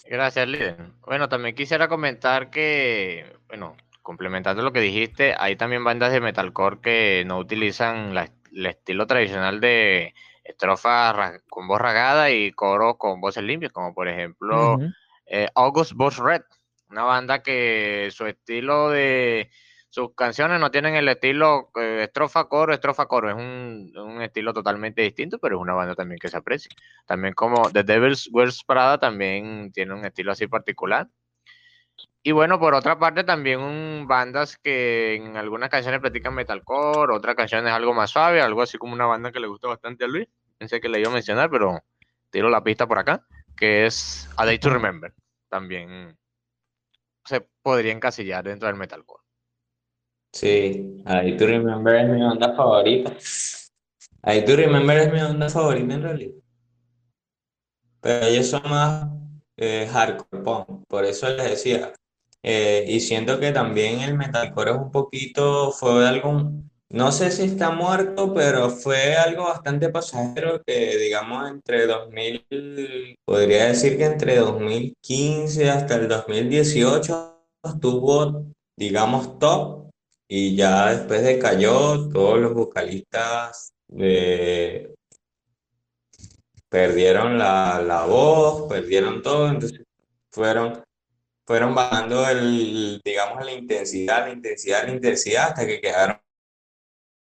Gracias, 0.05 0.47
líder. 0.47 0.77
Bueno, 1.05 1.27
también 1.27 1.55
quisiera 1.55 1.87
comentar 1.87 2.49
que, 2.49 3.25
bueno, 3.47 3.75
complementando 4.01 4.61
lo 4.61 4.73
que 4.73 4.81
dijiste, 4.81 5.33
hay 5.37 5.55
también 5.55 5.83
bandas 5.83 6.11
de 6.11 6.21
metalcore 6.21 6.81
que 6.81 7.23
no 7.25 7.39
utilizan 7.39 8.15
el 8.15 8.65
estilo 8.65 9.07
tradicional 9.07 9.59
de 9.59 10.13
estrofa 10.43 11.39
con 11.49 11.67
voz 11.67 11.79
ragada 11.79 12.31
y 12.31 12.51
coro 12.51 12.97
con 12.97 13.21
voces 13.21 13.43
limpias, 13.43 13.71
como 13.71 13.93
por 13.93 14.07
ejemplo 14.07 14.79
eh, 15.25 15.47
August 15.55 15.93
Boss 15.93 16.17
Red, 16.17 16.43
una 16.89 17.03
banda 17.03 17.41
que 17.41 18.09
su 18.11 18.25
estilo 18.25 18.89
de 18.89 19.49
sus 19.93 20.15
canciones 20.15 20.59
no 20.59 20.71
tienen 20.71 20.95
el 20.95 21.07
estilo 21.07 21.69
eh, 21.79 22.05
estrofa, 22.05 22.45
coro, 22.45 22.73
estrofa, 22.73 23.05
coro. 23.05 23.29
Es 23.29 23.35
un, 23.35 24.21
estilo 24.23 24.51
totalmente 24.51 25.03
distinto, 25.03 25.37
pero 25.37 25.57
es 25.57 25.61
una 25.61 25.75
banda 25.75 25.93
también 25.93 26.17
que 26.17 26.29
se 26.29 26.37
aprecia. 26.37 26.71
También 27.05 27.35
como 27.35 27.69
The 27.69 27.83
Devil's 27.83 28.27
Wears 28.31 28.63
Prada 28.63 28.97
también 28.97 29.71
tiene 29.71 29.93
un 29.93 30.03
estilo 30.03 30.31
así 30.31 30.47
particular. 30.47 31.09
Y 32.25 32.31
bueno, 32.31 32.57
por 32.57 32.73
otra 32.73 32.97
parte, 32.97 33.25
también 33.25 34.07
bandas 34.07 34.57
que 34.57 35.15
en 35.15 35.35
algunas 35.35 35.69
canciones 35.69 35.99
practican 35.99 36.33
metalcore, 36.33 37.13
otras 37.13 37.35
canciones 37.35 37.73
algo 37.73 37.93
más 37.93 38.11
suave, 38.11 38.41
algo 38.41 38.61
así 38.61 38.77
como 38.77 38.93
una 38.93 39.05
banda 39.05 39.33
que 39.33 39.41
le 39.41 39.47
gusta 39.47 39.67
bastante 39.67 40.05
a 40.05 40.07
Luis. 40.07 40.27
Pensé 40.57 40.79
que 40.79 40.87
le 40.87 41.01
iba 41.01 41.09
a 41.09 41.13
mencionar, 41.13 41.49
pero 41.49 41.83
tiro 42.29 42.49
la 42.49 42.63
pista 42.63 42.87
por 42.87 42.97
acá, 42.97 43.25
que 43.57 43.85
es 43.85 44.29
A 44.37 44.45
Day 44.45 44.57
to 44.57 44.69
Remember. 44.69 45.13
También 45.49 46.17
se 47.25 47.41
podría 47.61 47.91
encasillar 47.91 48.45
dentro 48.45 48.67
del 48.67 48.77
metalcore. 48.77 49.23
Sí, 50.31 51.03
ahí 51.05 51.35
to 51.37 51.45
Remember 51.45 51.95
es 51.95 52.09
mi 52.09 52.23
onda 52.23 52.55
favorita. 52.55 53.15
Ahí 54.21 54.45
to 54.45 54.55
Remember 54.55 54.97
es 54.97 55.13
mi 55.13 55.19
onda 55.19 55.49
favorita 55.49 55.93
en 55.93 56.01
realidad. 56.01 56.41
Pero 58.01 58.25
ellos 58.25 58.47
son 58.47 58.63
más 58.63 59.09
eh, 59.57 59.87
hardcore 59.91 60.43
punk, 60.43 60.87
por 60.87 61.05
eso 61.05 61.29
les 61.29 61.49
decía. 61.49 61.93
Eh, 62.43 62.85
y 62.87 62.99
siento 62.99 63.39
que 63.39 63.51
también 63.51 64.01
el 64.01 64.15
metalcore 64.17 64.71
es 64.71 64.77
un 64.77 64.91
poquito, 64.91 65.71
fue 65.71 66.07
algo, 66.07 66.51
no 66.89 67.11
sé 67.11 67.31
si 67.31 67.43
está 67.43 67.71
muerto, 67.71 68.33
pero 68.33 68.69
fue 68.69 69.15
algo 69.15 69.45
bastante 69.45 69.89
pasajero 69.89 70.61
que 70.65 70.97
digamos 70.97 71.49
entre 71.49 71.87
2000, 71.87 73.17
podría 73.25 73.67
decir 73.67 73.97
que 73.97 74.05
entre 74.05 74.37
2015 74.37 75.69
hasta 75.69 75.95
el 75.95 76.07
2018 76.09 77.33
estuvo, 77.63 78.45
digamos, 78.77 79.39
top 79.39 79.83
y 80.27 80.55
ya 80.55 80.93
después 80.93 81.23
de 81.23 81.39
Cayó, 81.39 82.09
todos 82.09 82.39
los 82.39 82.53
vocalistas 82.53 83.73
eh, 83.97 84.93
perdieron 86.69 87.37
la, 87.37 88.05
voz, 88.07 88.67
perdieron 88.67 89.21
todo, 89.21 89.47
entonces 89.47 89.81
fueron, 90.31 90.82
fueron 91.45 91.75
bajando 91.75 92.27
el, 92.27 93.01
digamos, 93.03 93.43
la 93.45 93.51
intensidad, 93.51 94.25
la 94.27 94.33
intensidad, 94.33 94.85
la 94.85 94.93
intensidad, 94.93 95.49
hasta 95.49 95.65
que 95.65 95.81
quedaron 95.81 96.17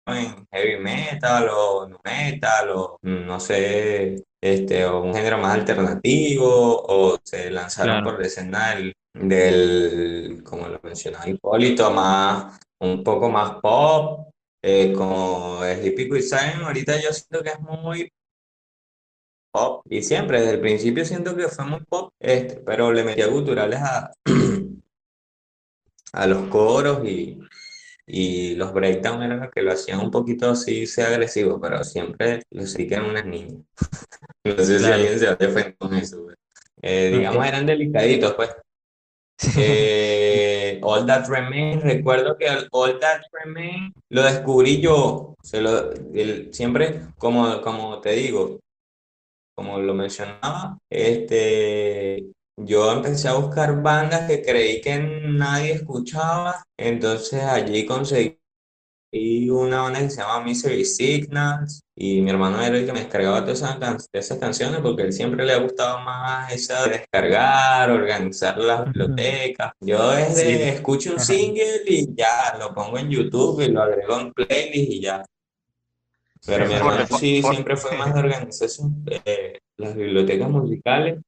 en 0.06 0.46
heavy 0.50 0.78
metal 0.78 1.48
o 1.50 1.86
nu 1.86 1.98
metal 2.02 2.70
o 2.70 2.98
no 3.02 3.38
sé, 3.40 4.24
este, 4.40 4.86
o 4.86 5.02
un 5.02 5.14
género 5.14 5.38
más 5.38 5.54
alternativo, 5.54 6.46
o 6.48 7.18
se 7.22 7.50
lanzaron 7.50 8.02
por 8.02 8.18
la 8.20 8.26
escena 8.26 8.74
del, 8.74 8.94
del, 9.14 10.42
como 10.44 10.68
lo 10.68 10.80
mencionaba 10.82 11.28
Hipólito, 11.28 11.90
más 11.90 12.58
un 12.80 13.02
poco 13.02 13.28
más 13.28 13.60
pop, 13.60 14.30
eh, 14.62 14.92
como 14.92 15.60
Sleepy 15.62 16.08
Quicksand, 16.08 16.62
ahorita 16.62 16.96
yo 17.00 17.12
siento 17.12 17.42
que 17.42 17.50
es 17.50 17.60
muy 17.60 18.10
pop, 19.50 19.84
y 19.88 20.02
siempre, 20.02 20.40
desde 20.40 20.54
el 20.54 20.60
principio 20.60 21.04
siento 21.04 21.36
que 21.36 21.48
fue 21.48 21.64
muy 21.64 21.80
pop, 21.80 22.12
este, 22.20 22.56
pero 22.60 22.92
le 22.92 23.04
metía 23.04 23.30
culturales 23.30 23.80
a, 23.80 24.12
a 26.12 26.26
los 26.26 26.48
coros 26.48 27.06
y, 27.06 27.38
y 28.06 28.54
los 28.54 28.72
breakdown 28.72 29.22
eran 29.22 29.40
los 29.40 29.50
que 29.50 29.62
lo 29.62 29.72
hacían 29.72 30.00
un 30.00 30.10
poquito 30.10 30.50
así, 30.50 30.86
sea 30.86 31.08
agresivo, 31.08 31.60
pero 31.60 31.84
siempre 31.84 32.42
lo 32.50 32.66
sí 32.66 32.88
que 32.88 32.94
eran 32.94 33.10
unas 33.10 33.26
niñas. 33.26 33.62
no 34.44 34.64
sé 34.64 34.78
si 34.78 34.84
alguien 34.86 35.18
se 35.18 35.28
a 35.28 35.36
con 35.78 35.94
eso, 35.94 36.26
eh, 36.80 37.10
digamos, 37.14 37.46
eran 37.46 37.66
delicaditos, 37.66 38.34
pues. 38.34 38.50
Eh, 39.56 40.80
All 40.82 41.06
That 41.06 41.28
Remains, 41.28 41.82
recuerdo 41.82 42.36
que 42.36 42.46
All 42.72 42.98
That 42.98 43.20
Remains 43.32 43.92
lo 44.08 44.22
descubrí 44.22 44.80
yo, 44.80 45.36
se 45.42 45.60
lo, 45.60 45.92
siempre, 46.50 47.02
como, 47.18 47.60
como 47.60 48.00
te 48.00 48.12
digo, 48.12 48.58
como 49.58 49.80
lo 49.80 49.92
mencionaba, 49.92 50.78
este, 50.88 52.30
yo 52.56 52.92
empecé 52.92 53.26
a 53.26 53.34
buscar 53.34 53.82
bandas 53.82 54.28
que 54.28 54.40
creí 54.40 54.80
que 54.80 55.00
nadie 55.00 55.72
escuchaba, 55.72 56.62
entonces 56.76 57.42
allí 57.42 57.84
conseguí 57.84 58.38
una 59.50 59.82
banda 59.82 59.98
que 59.98 60.10
se 60.10 60.20
llama 60.20 60.44
Misery 60.44 60.84
Signals 60.84 61.80
y 61.96 62.22
mi 62.22 62.30
hermano 62.30 62.62
era 62.62 62.78
el 62.78 62.86
que 62.86 62.92
me 62.92 63.00
descargaba 63.00 63.40
todas 63.40 63.58
esas, 63.62 64.08
esas 64.12 64.38
canciones 64.38 64.78
porque 64.80 65.02
él 65.02 65.12
siempre 65.12 65.44
le 65.44 65.54
ha 65.54 65.58
gustado 65.58 65.98
más 66.04 66.52
esa 66.52 66.84
de 66.84 66.98
descargar, 66.98 67.90
organizar 67.90 68.58
las 68.58 68.84
bibliotecas. 68.84 69.72
Yo 69.80 70.12
desde 70.12 70.68
escucho 70.68 71.14
un 71.14 71.18
single 71.20 71.82
y 71.84 72.14
ya 72.14 72.56
lo 72.60 72.72
pongo 72.72 72.96
en 72.98 73.10
YouTube 73.10 73.60
y 73.62 73.72
lo 73.72 73.82
agrego 73.82 74.20
en 74.20 74.32
playlist 74.32 74.92
y 74.92 75.00
ya. 75.00 75.24
Pero 76.46 76.66
mi 76.66 76.74
hermano 76.74 77.06
sí 77.18 77.42
siempre 77.42 77.76
fue 77.76 77.96
más 77.96 78.14
de 78.14 78.20
organizar 78.20 78.68
eh, 79.24 79.58
las 79.76 79.94
bibliotecas 79.94 80.50
musicales. 80.50 81.20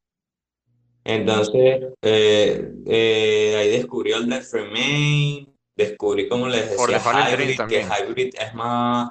Entonces, 1.04 1.94
eh, 2.02 2.72
eh, 2.86 3.56
ahí 3.58 3.70
descubrió 3.70 4.18
el 4.18 4.28
Death 4.28 4.52
Remain, 4.52 5.48
descubrí, 5.74 6.28
como 6.28 6.48
les 6.48 6.70
decía, 6.70 7.00
Hybrid, 7.00 7.60
que 7.68 7.82
Hybrid 7.82 8.34
es 8.38 8.54
más 8.54 9.10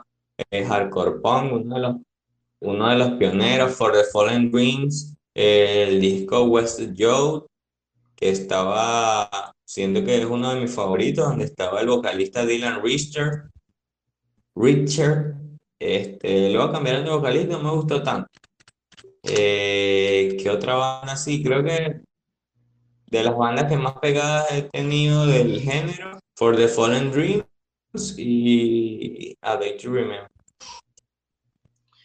hardcore 0.51 1.19
punk, 1.19 1.53
uno 1.53 1.75
de, 1.75 1.81
los, 1.81 1.95
uno 2.61 2.89
de 2.89 2.95
los 2.95 3.11
pioneros, 3.13 3.75
For 3.75 3.91
the 3.91 4.03
Fallen 4.13 4.51
Dreams, 4.51 5.15
el 5.33 5.99
disco 5.99 6.43
West 6.43 6.79
Joe, 6.97 7.43
que 8.15 8.29
estaba, 8.29 9.53
siento 9.65 10.03
que 10.03 10.19
es 10.19 10.25
uno 10.25 10.53
de 10.53 10.61
mis 10.61 10.71
favoritos, 10.73 11.27
donde 11.27 11.45
estaba 11.45 11.81
el 11.81 11.87
vocalista 11.87 12.45
Dylan 12.45 12.83
Richter, 12.83 13.43
Richard, 14.55 15.35
este, 15.79 16.49
luego 16.49 16.71
cambiaron 16.71 17.05
de 17.05 17.11
vocalista, 17.11 17.57
no 17.57 17.63
me 17.63 17.71
gustó 17.71 18.03
tanto. 18.03 18.29
Eh, 19.23 20.37
¿Qué 20.41 20.49
otra 20.49 20.75
banda 20.75 21.13
así? 21.13 21.41
Creo 21.43 21.63
que 21.63 22.01
de 23.07 23.23
las 23.23 23.35
bandas 23.35 23.65
que 23.65 23.77
más 23.77 23.93
pegadas 23.99 24.51
he 24.51 24.63
tenido 24.63 25.25
del 25.25 25.61
género 25.61 26.19
For 26.35 26.55
the 26.55 26.67
Fallen 26.67 27.11
Dreams 27.11 27.45
y 28.17 29.35
A 29.41 29.57
Day 29.57 29.77
to 29.77 29.91
Remember. 29.91 30.29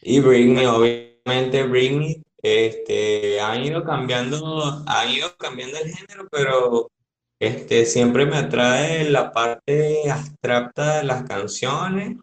Y 0.02 0.20
Britney, 0.20 0.66
obviamente 0.66 1.62
Britney, 1.64 2.22
este, 2.42 3.40
han 3.40 3.64
ido 3.64 3.84
cambiando, 3.84 4.82
han 4.86 5.10
ido 5.10 5.36
cambiando 5.36 5.78
el 5.78 5.90
género, 5.90 6.28
pero 6.30 6.90
este, 7.38 7.86
siempre 7.86 8.26
me 8.26 8.36
atrae 8.36 9.08
la 9.10 9.32
parte 9.32 10.10
abstracta 10.10 10.98
de 10.98 11.04
las 11.04 11.22
canciones 11.24 12.16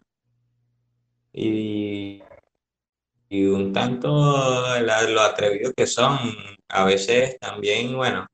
y 1.32 2.22
y 3.32 3.46
un 3.46 3.72
tanto 3.72 4.08
lo 4.08 5.20
atrevido 5.22 5.72
que 5.74 5.86
son. 5.86 6.18
A 6.68 6.84
veces 6.84 7.38
también, 7.38 7.96
bueno, 7.96 8.26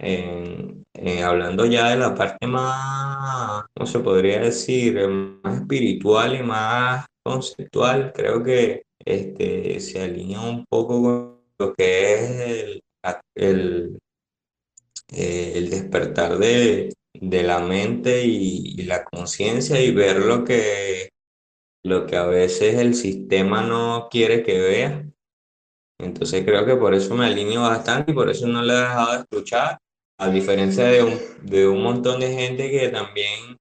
hablando 1.24 1.66
ya 1.66 1.90
de 1.90 1.96
la 1.96 2.14
parte 2.14 2.46
más, 2.46 3.64
¿cómo 3.74 3.86
se 3.86 4.00
podría 4.00 4.40
decir? 4.40 5.08
Más 5.08 5.60
espiritual 5.60 6.34
y 6.34 6.42
más 6.42 7.06
conceptual, 7.22 8.12
creo 8.12 8.42
que 8.42 8.82
este, 9.04 9.78
se 9.80 10.02
alinea 10.02 10.40
un 10.40 10.64
poco 10.68 11.02
con 11.02 11.42
lo 11.58 11.74
que 11.74 12.14
es 12.14 12.82
el, 13.36 13.98
el, 15.12 15.70
despertar 15.70 16.38
de, 16.38 16.92
la 17.20 17.60
mente 17.60 18.24
y 18.24 18.82
la 18.82 19.04
conciencia 19.04 19.80
y 19.80 19.92
ver 19.92 20.18
lo 20.18 20.44
que 20.44 21.10
lo 21.88 22.06
que 22.06 22.16
a 22.16 22.26
veces 22.26 22.76
el 22.76 22.94
sistema 22.94 23.62
no 23.62 24.08
quiere 24.10 24.42
que 24.42 24.60
vea. 24.60 25.04
Entonces 26.00 26.44
creo 26.44 26.64
que 26.64 26.76
por 26.76 26.94
eso 26.94 27.14
me 27.14 27.26
alineo 27.26 27.62
bastante 27.62 28.12
y 28.12 28.14
por 28.14 28.30
eso 28.30 28.46
no 28.46 28.62
le 28.62 28.72
he 28.72 28.76
dejado 28.76 29.12
de 29.12 29.18
escuchar, 29.20 29.78
a 30.18 30.30
diferencia 30.30 30.84
de 30.84 31.02
un, 31.02 31.18
de 31.42 31.66
un 31.66 31.82
montón 31.82 32.20
de 32.20 32.32
gente 32.32 32.70
que 32.70 32.88
también 32.88 33.56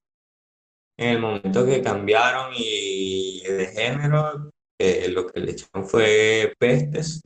en 0.99 1.09
el 1.09 1.19
momento 1.19 1.65
que 1.65 1.81
cambiaron 1.81 2.51
y 2.55 3.41
de 3.43 3.67
género, 3.67 4.51
eh, 4.79 5.09
lo 5.09 5.27
que 5.27 5.39
le 5.39 5.51
echaron 5.51 5.87
fue 5.87 6.53
pestes. 6.59 7.21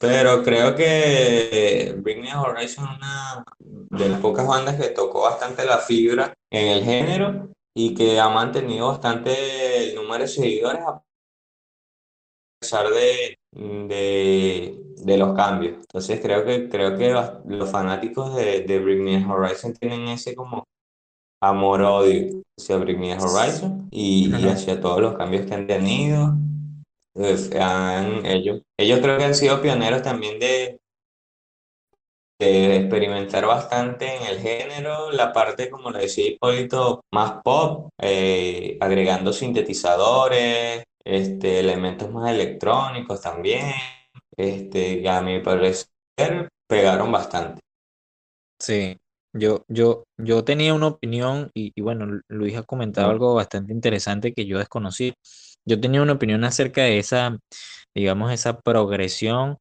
Pero 0.00 0.42
creo 0.42 0.74
que 0.74 1.94
Bring 1.98 2.22
Me 2.22 2.34
Horizon 2.34 2.84
es 2.84 2.90
una 2.96 3.44
de 3.64 4.08
las 4.08 4.20
pocas 4.20 4.46
bandas 4.46 4.76
que 4.76 4.88
tocó 4.88 5.22
bastante 5.22 5.64
la 5.64 5.78
fibra 5.78 6.34
en 6.50 6.68
el 6.68 6.84
género 6.84 7.52
y 7.74 7.94
que 7.94 8.20
ha 8.20 8.28
mantenido 8.28 8.88
bastante 8.88 9.90
el 9.90 9.94
número 9.94 10.22
de 10.24 10.28
seguidores 10.28 10.82
a 10.86 11.02
pesar 12.60 12.86
de, 12.88 13.38
de, 13.52 15.16
los 15.16 15.34
cambios. 15.34 15.74
Entonces 15.78 16.20
creo 16.20 16.44
que, 16.44 16.68
creo 16.68 16.96
que 16.96 17.14
los 17.46 17.70
fanáticos 17.70 18.34
de, 18.36 18.60
de 18.60 18.78
Bring 18.78 19.02
Me 19.02 19.26
Horizon 19.26 19.72
tienen 19.74 20.08
ese 20.08 20.34
como 20.34 20.64
amor-odio 21.40 22.42
hacia 22.58 22.76
Bring 22.76 23.00
Me 23.00 23.14
Horizon 23.14 23.88
y, 23.90 24.34
y, 24.34 24.48
hacia 24.48 24.80
todos 24.80 25.00
los 25.00 25.16
cambios 25.16 25.46
que 25.46 25.54
han 25.54 25.66
tenido. 25.66 26.34
Pues, 27.14 27.50
ellos, 28.24 28.62
ellos 28.78 29.00
creo 29.00 29.18
que 29.18 29.24
han 29.24 29.34
sido 29.34 29.60
pioneros 29.60 30.02
también 30.02 30.38
de, 30.38 30.80
de 32.46 32.76
experimentar 32.76 33.46
bastante 33.46 34.16
en 34.16 34.26
el 34.26 34.38
género, 34.38 35.10
la 35.12 35.32
parte, 35.32 35.70
como 35.70 35.90
le 35.90 36.00
decía 36.00 36.28
Hipólito, 36.28 37.02
más 37.12 37.42
pop, 37.42 37.90
eh, 37.98 38.76
agregando 38.80 39.32
sintetizadores, 39.32 40.84
este, 41.04 41.60
elementos 41.60 42.10
más 42.10 42.30
electrónicos 42.30 43.20
también, 43.20 43.72
este, 44.36 45.08
a 45.08 45.20
mi 45.20 45.40
parecer 45.40 46.48
pegaron 46.66 47.12
bastante. 47.12 47.60
Sí, 48.58 48.98
yo, 49.32 49.64
yo, 49.68 50.04
yo 50.18 50.44
tenía 50.44 50.74
una 50.74 50.88
opinión 50.88 51.50
y, 51.54 51.80
bueno, 51.80 52.20
Luis 52.28 52.56
ha 52.56 52.62
comentado 52.62 53.10
algo 53.10 53.34
bastante 53.34 53.72
interesante 53.72 54.34
que 54.34 54.46
yo 54.46 54.58
desconocí. 54.58 55.14
Yo 55.64 55.80
tenía 55.80 56.02
una 56.02 56.14
opinión 56.14 56.44
acerca 56.44 56.82
de 56.82 56.98
esa, 56.98 57.38
digamos, 57.94 58.32
esa 58.32 58.60
progresión 58.60 59.58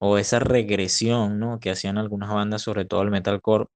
o 0.00 0.18
esa 0.18 0.40
regresión, 0.40 1.38
¿no? 1.40 1.60
Que 1.60 1.70
hacían 1.70 1.98
algunas 1.98 2.30
bandas, 2.30 2.62
sobre 2.62 2.84
todo 2.86 3.02
el 3.02 3.10
metalcore, 3.10 3.66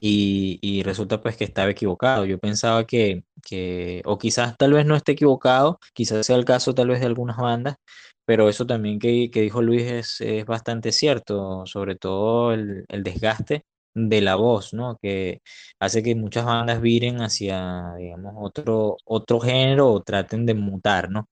y, 0.00 0.58
y 0.62 0.82
resulta 0.82 1.20
pues 1.20 1.36
que 1.36 1.44
estaba 1.44 1.70
equivocado. 1.70 2.24
Yo 2.26 2.38
pensaba 2.38 2.86
que, 2.86 3.24
que, 3.46 4.02
o 4.04 4.18
quizás 4.18 4.56
tal 4.58 4.72
vez 4.74 4.86
no 4.86 4.96
esté 4.96 5.12
equivocado, 5.12 5.78
quizás 5.94 6.26
sea 6.26 6.36
el 6.36 6.44
caso 6.44 6.74
tal 6.74 6.88
vez 6.88 7.00
de 7.00 7.06
algunas 7.06 7.36
bandas, 7.36 7.76
pero 8.24 8.48
eso 8.48 8.66
también 8.66 8.98
que, 8.98 9.30
que 9.30 9.42
dijo 9.42 9.62
Luis 9.62 9.82
es, 9.82 10.20
es, 10.20 10.44
bastante 10.46 10.92
cierto, 10.92 11.66
sobre 11.66 11.96
todo 11.96 12.52
el, 12.52 12.84
el, 12.88 13.02
desgaste 13.02 13.64
de 13.94 14.20
la 14.22 14.36
voz, 14.36 14.72
¿no? 14.74 14.96
Que 15.00 15.40
hace 15.80 16.02
que 16.02 16.14
muchas 16.14 16.44
bandas 16.46 16.80
viren 16.80 17.20
hacia, 17.22 17.94
digamos, 17.98 18.34
otro, 18.38 18.96
otro 19.04 19.40
género 19.40 19.88
o 19.92 20.02
traten 20.02 20.46
de 20.46 20.54
mutar, 20.54 21.10
¿no? 21.10 21.28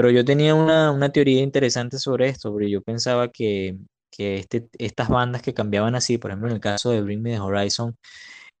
Pero 0.00 0.10
yo 0.12 0.24
tenía 0.24 0.54
una, 0.54 0.92
una 0.92 1.12
teoría 1.12 1.42
interesante 1.42 1.98
sobre 1.98 2.26
esto, 2.26 2.50
porque 2.50 2.70
yo 2.70 2.80
pensaba 2.80 3.28
que, 3.28 3.76
que 4.10 4.36
este, 4.38 4.66
estas 4.78 5.10
bandas 5.10 5.42
que 5.42 5.52
cambiaban 5.52 5.94
así, 5.94 6.16
por 6.16 6.30
ejemplo, 6.30 6.48
en 6.48 6.54
el 6.54 6.60
caso 6.62 6.88
de 6.90 7.02
Bring 7.02 7.20
Me 7.20 7.32
the 7.32 7.40
Horizon, 7.40 7.94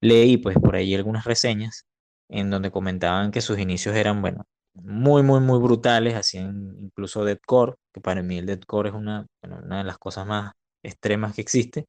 leí 0.02 0.36
pues 0.36 0.58
por 0.58 0.76
ahí 0.76 0.94
algunas 0.94 1.24
reseñas 1.24 1.84
en 2.28 2.50
donde 2.50 2.70
comentaban 2.70 3.30
que 3.30 3.40
sus 3.40 3.58
inicios 3.58 3.96
eran, 3.96 4.20
bueno, 4.20 4.44
muy, 4.74 5.22
muy, 5.22 5.40
muy 5.40 5.58
brutales, 5.60 6.14
hacían 6.14 6.76
incluso 6.78 7.24
deathcore, 7.24 7.74
que 7.94 8.02
para 8.02 8.22
mí 8.22 8.36
el 8.36 8.44
deathcore 8.44 8.90
es 8.90 8.94
una, 8.94 9.26
una 9.42 9.78
de 9.78 9.84
las 9.84 9.96
cosas 9.96 10.26
más 10.26 10.52
extremas 10.84 11.34
que 11.34 11.40
existe. 11.40 11.86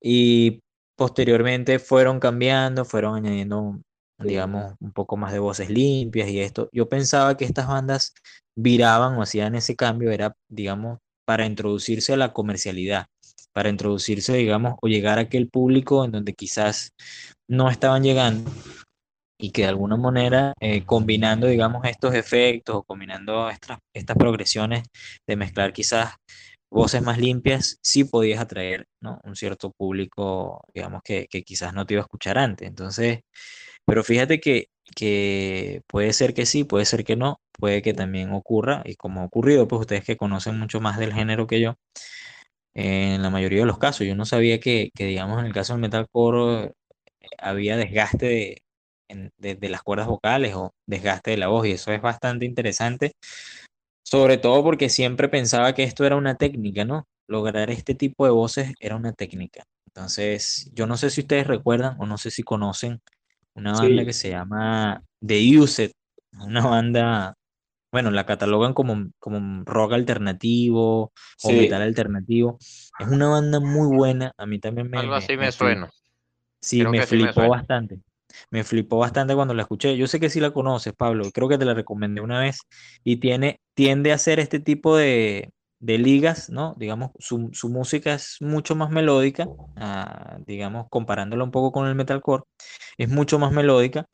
Y 0.00 0.60
posteriormente 0.96 1.78
fueron 1.78 2.18
cambiando, 2.18 2.86
fueron 2.86 3.16
añadiendo 3.16 3.82
digamos, 4.24 4.74
un 4.80 4.92
poco 4.92 5.16
más 5.16 5.32
de 5.32 5.38
voces 5.38 5.70
limpias 5.70 6.28
y 6.28 6.40
esto. 6.40 6.68
Yo 6.72 6.88
pensaba 6.88 7.36
que 7.36 7.44
estas 7.44 7.66
bandas 7.68 8.14
viraban 8.56 9.14
o 9.16 9.22
hacían 9.22 9.54
ese 9.54 9.76
cambio, 9.76 10.10
era, 10.10 10.34
digamos, 10.48 10.98
para 11.24 11.46
introducirse 11.46 12.12
a 12.12 12.16
la 12.16 12.32
comercialidad, 12.32 13.06
para 13.52 13.68
introducirse, 13.68 14.34
digamos, 14.34 14.74
o 14.82 14.88
llegar 14.88 15.18
a 15.18 15.22
aquel 15.22 15.48
público 15.48 16.04
en 16.04 16.12
donde 16.12 16.34
quizás 16.34 16.92
no 17.48 17.70
estaban 17.70 18.02
llegando 18.02 18.50
y 19.42 19.50
que 19.50 19.62
de 19.62 19.68
alguna 19.68 19.96
manera, 19.96 20.54
eh, 20.60 20.84
combinando, 20.86 21.48
digamos, 21.48 21.84
estos 21.84 22.14
efectos 22.14 22.76
o 22.76 22.82
combinando 22.84 23.50
estas, 23.50 23.78
estas 23.92 24.16
progresiones 24.16 24.84
de 25.26 25.36
mezclar 25.36 25.72
quizás 25.72 26.14
voces 26.70 27.02
más 27.02 27.18
limpias, 27.18 27.78
sí 27.82 28.04
podías 28.04 28.40
atraer 28.40 28.86
¿no? 29.00 29.20
un 29.24 29.36
cierto 29.36 29.72
público, 29.72 30.62
digamos, 30.72 31.02
que, 31.02 31.26
que 31.28 31.42
quizás 31.42 31.74
no 31.74 31.84
te 31.84 31.94
iba 31.94 32.02
a 32.02 32.04
escuchar 32.04 32.38
antes. 32.38 32.68
Entonces, 32.68 33.20
pero 33.86 34.04
fíjate 34.04 34.40
que, 34.40 34.68
que 34.96 35.82
puede 35.86 36.12
ser 36.12 36.34
que 36.34 36.46
sí, 36.46 36.64
puede 36.64 36.84
ser 36.84 37.04
que 37.04 37.16
no, 37.16 37.40
puede 37.52 37.82
que 37.82 37.94
también 37.94 38.32
ocurra, 38.32 38.82
y 38.84 38.96
como 38.96 39.22
ha 39.22 39.24
ocurrido, 39.24 39.68
pues 39.68 39.80
ustedes 39.80 40.04
que 40.04 40.16
conocen 40.16 40.58
mucho 40.58 40.80
más 40.80 40.98
del 40.98 41.12
género 41.12 41.46
que 41.46 41.60
yo, 41.60 41.76
en 42.74 43.22
la 43.22 43.30
mayoría 43.30 43.60
de 43.60 43.66
los 43.66 43.78
casos, 43.78 44.06
yo 44.06 44.14
no 44.14 44.24
sabía 44.24 44.60
que, 44.60 44.90
que 44.94 45.06
digamos, 45.06 45.38
en 45.40 45.46
el 45.46 45.52
caso 45.52 45.74
del 45.74 45.82
metalcore 45.82 46.72
eh, 47.20 47.28
había 47.38 47.76
desgaste 47.76 48.62
de, 49.38 49.56
de, 49.56 49.68
las 49.68 49.82
cuerdas 49.82 50.06
vocales 50.06 50.54
o 50.54 50.72
desgaste 50.86 51.32
de 51.32 51.36
la 51.38 51.48
voz, 51.48 51.66
y 51.66 51.72
eso 51.72 51.92
es 51.92 52.00
bastante 52.02 52.46
interesante, 52.46 53.12
sobre 54.04 54.38
todo 54.38 54.62
porque 54.64 54.88
siempre 54.88 55.28
pensaba 55.28 55.74
que 55.74 55.84
esto 55.84 56.04
era 56.04 56.16
una 56.16 56.36
técnica, 56.36 56.84
¿no? 56.84 57.06
Lograr 57.28 57.70
este 57.70 57.94
tipo 57.94 58.24
de 58.26 58.32
voces 58.32 58.74
era 58.80 58.96
una 58.96 59.12
técnica. 59.12 59.64
Entonces, 59.86 60.70
yo 60.74 60.86
no 60.86 60.96
sé 60.96 61.10
si 61.10 61.22
ustedes 61.22 61.46
recuerdan 61.46 61.96
o 62.00 62.06
no 62.06 62.18
sé 62.18 62.30
si 62.30 62.42
conocen 62.42 63.00
una 63.54 63.72
banda 63.72 64.04
que 64.04 64.12
se 64.12 64.30
llama 64.30 65.02
The 65.24 65.58
Used, 65.58 65.92
una 66.40 66.66
banda, 66.66 67.34
bueno, 67.90 68.10
la 68.10 68.26
catalogan 68.26 68.74
como, 68.74 69.10
como 69.18 69.64
rock 69.64 69.92
alternativo 69.92 71.12
o 71.42 71.52
metal 71.52 71.82
alternativo. 71.82 72.58
Es 72.98 73.08
una 73.08 73.28
banda 73.28 73.60
muy 73.60 73.94
buena, 73.94 74.32
a 74.36 74.46
mí 74.46 74.58
también 74.58 74.90
me... 74.90 74.98
Algo 74.98 75.14
así 75.14 75.36
me, 75.36 75.52
suena. 75.52 75.90
Sí, 76.60 76.84
me 76.84 77.06
flipó 77.06 77.48
bastante. 77.48 78.00
Me 78.50 78.64
flipó 78.64 78.98
bastante 78.98 79.34
cuando 79.34 79.52
la 79.52 79.62
escuché. 79.62 79.96
Yo 79.96 80.06
sé 80.06 80.18
que 80.18 80.30
sí 80.30 80.40
la 80.40 80.52
conoces, 80.52 80.94
Pablo. 80.94 81.30
Creo 81.32 81.48
que 81.48 81.58
te 81.58 81.66
la 81.66 81.74
recomendé 81.74 82.22
una 82.22 82.40
vez. 82.40 82.60
Y 83.04 83.16
tiene, 83.16 83.60
tiende 83.74 84.12
a 84.12 84.14
hacer 84.14 84.40
este 84.40 84.58
tipo 84.58 84.96
de, 84.96 85.52
de 85.82 85.98
ligas, 85.98 86.48
¿no? 86.48 86.74
Digamos, 86.78 87.10
su, 87.18 87.50
su, 87.52 87.68
música 87.68 88.14
es 88.14 88.36
mucho 88.40 88.76
más 88.76 88.90
melódica, 88.90 89.48
ah, 89.76 90.38
digamos, 90.46 90.86
comparándola 90.88 91.42
un 91.42 91.50
poco 91.50 91.72
con 91.72 91.88
el 91.88 91.96
metalcore, 91.96 92.44
es 92.96 93.08
mucho 93.08 93.40
más 93.40 93.50
melódica, 93.50 94.06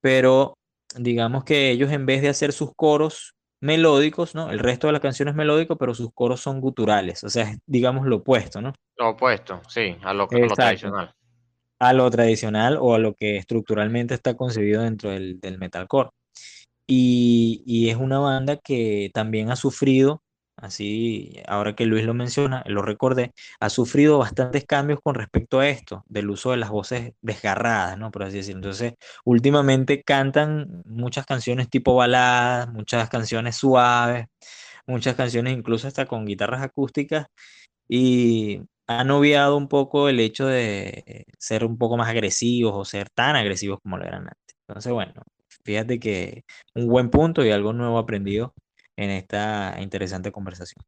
pero 0.00 0.58
digamos 0.96 1.44
que 1.44 1.70
ellos 1.70 1.92
en 1.92 2.04
vez 2.04 2.20
de 2.20 2.30
hacer 2.30 2.52
sus 2.52 2.74
coros 2.74 3.34
melódicos, 3.60 4.34
¿no? 4.34 4.50
El 4.50 4.58
resto 4.58 4.88
de 4.88 4.92
la 4.92 5.00
canción 5.00 5.28
es 5.28 5.36
melódico, 5.36 5.76
pero 5.76 5.94
sus 5.94 6.12
coros 6.12 6.40
son 6.40 6.60
guturales, 6.60 7.22
o 7.22 7.28
sea, 7.28 7.44
es, 7.44 7.58
digamos, 7.64 8.06
lo 8.06 8.16
opuesto, 8.16 8.60
¿no? 8.60 8.74
Lo 8.98 9.10
opuesto, 9.10 9.62
sí, 9.68 9.96
a 10.02 10.12
lo, 10.12 10.24
a 10.28 10.36
lo 10.36 10.48
tradicional. 10.48 11.14
A 11.78 11.92
lo 11.92 12.10
tradicional 12.10 12.76
o 12.80 12.94
a 12.94 12.98
lo 12.98 13.14
que 13.14 13.36
estructuralmente 13.36 14.14
está 14.14 14.36
concebido 14.36 14.82
dentro 14.82 15.10
del, 15.10 15.38
del 15.38 15.58
metalcore. 15.58 16.10
Y, 16.88 17.62
y, 17.64 17.88
es 17.88 17.96
una 17.96 18.18
banda 18.18 18.56
que 18.56 19.10
también 19.14 19.50
ha 19.50 19.56
sufrido 19.56 20.23
así, 20.64 21.40
ahora 21.46 21.74
que 21.74 21.86
Luis 21.86 22.04
lo 22.04 22.14
menciona, 22.14 22.62
lo 22.66 22.82
recordé, 22.82 23.32
ha 23.60 23.70
sufrido 23.70 24.18
bastantes 24.18 24.64
cambios 24.66 25.00
con 25.02 25.14
respecto 25.14 25.60
a 25.60 25.68
esto, 25.68 26.04
del 26.08 26.30
uso 26.30 26.50
de 26.52 26.56
las 26.58 26.70
voces 26.70 27.12
desgarradas, 27.22 27.98
¿no? 27.98 28.10
Por 28.10 28.24
así 28.24 28.38
decirlo. 28.38 28.58
Entonces, 28.58 28.94
últimamente 29.24 30.02
cantan 30.02 30.82
muchas 30.86 31.26
canciones 31.26 31.68
tipo 31.70 31.94
baladas, 31.94 32.72
muchas 32.72 33.08
canciones 33.10 33.56
suaves, 33.56 34.26
muchas 34.86 35.14
canciones 35.16 35.56
incluso 35.56 35.88
hasta 35.88 36.06
con 36.06 36.26
guitarras 36.26 36.62
acústicas 36.62 37.26
y 37.88 38.62
han 38.86 39.10
obviado 39.10 39.56
un 39.56 39.68
poco 39.68 40.08
el 40.08 40.20
hecho 40.20 40.46
de 40.46 41.26
ser 41.38 41.64
un 41.64 41.78
poco 41.78 41.96
más 41.96 42.08
agresivos 42.08 42.74
o 42.76 42.84
ser 42.84 43.08
tan 43.10 43.36
agresivos 43.36 43.80
como 43.82 43.98
lo 43.98 44.04
eran 44.04 44.22
antes. 44.24 44.56
Entonces, 44.68 44.92
bueno, 44.92 45.14
fíjate 45.64 45.98
que 46.00 46.44
un 46.74 46.88
buen 46.88 47.10
punto 47.10 47.44
y 47.44 47.50
algo 47.50 47.72
nuevo 47.72 47.98
aprendido 47.98 48.54
en 48.96 49.10
esta 49.10 49.76
interesante 49.80 50.32
conversación. 50.32 50.84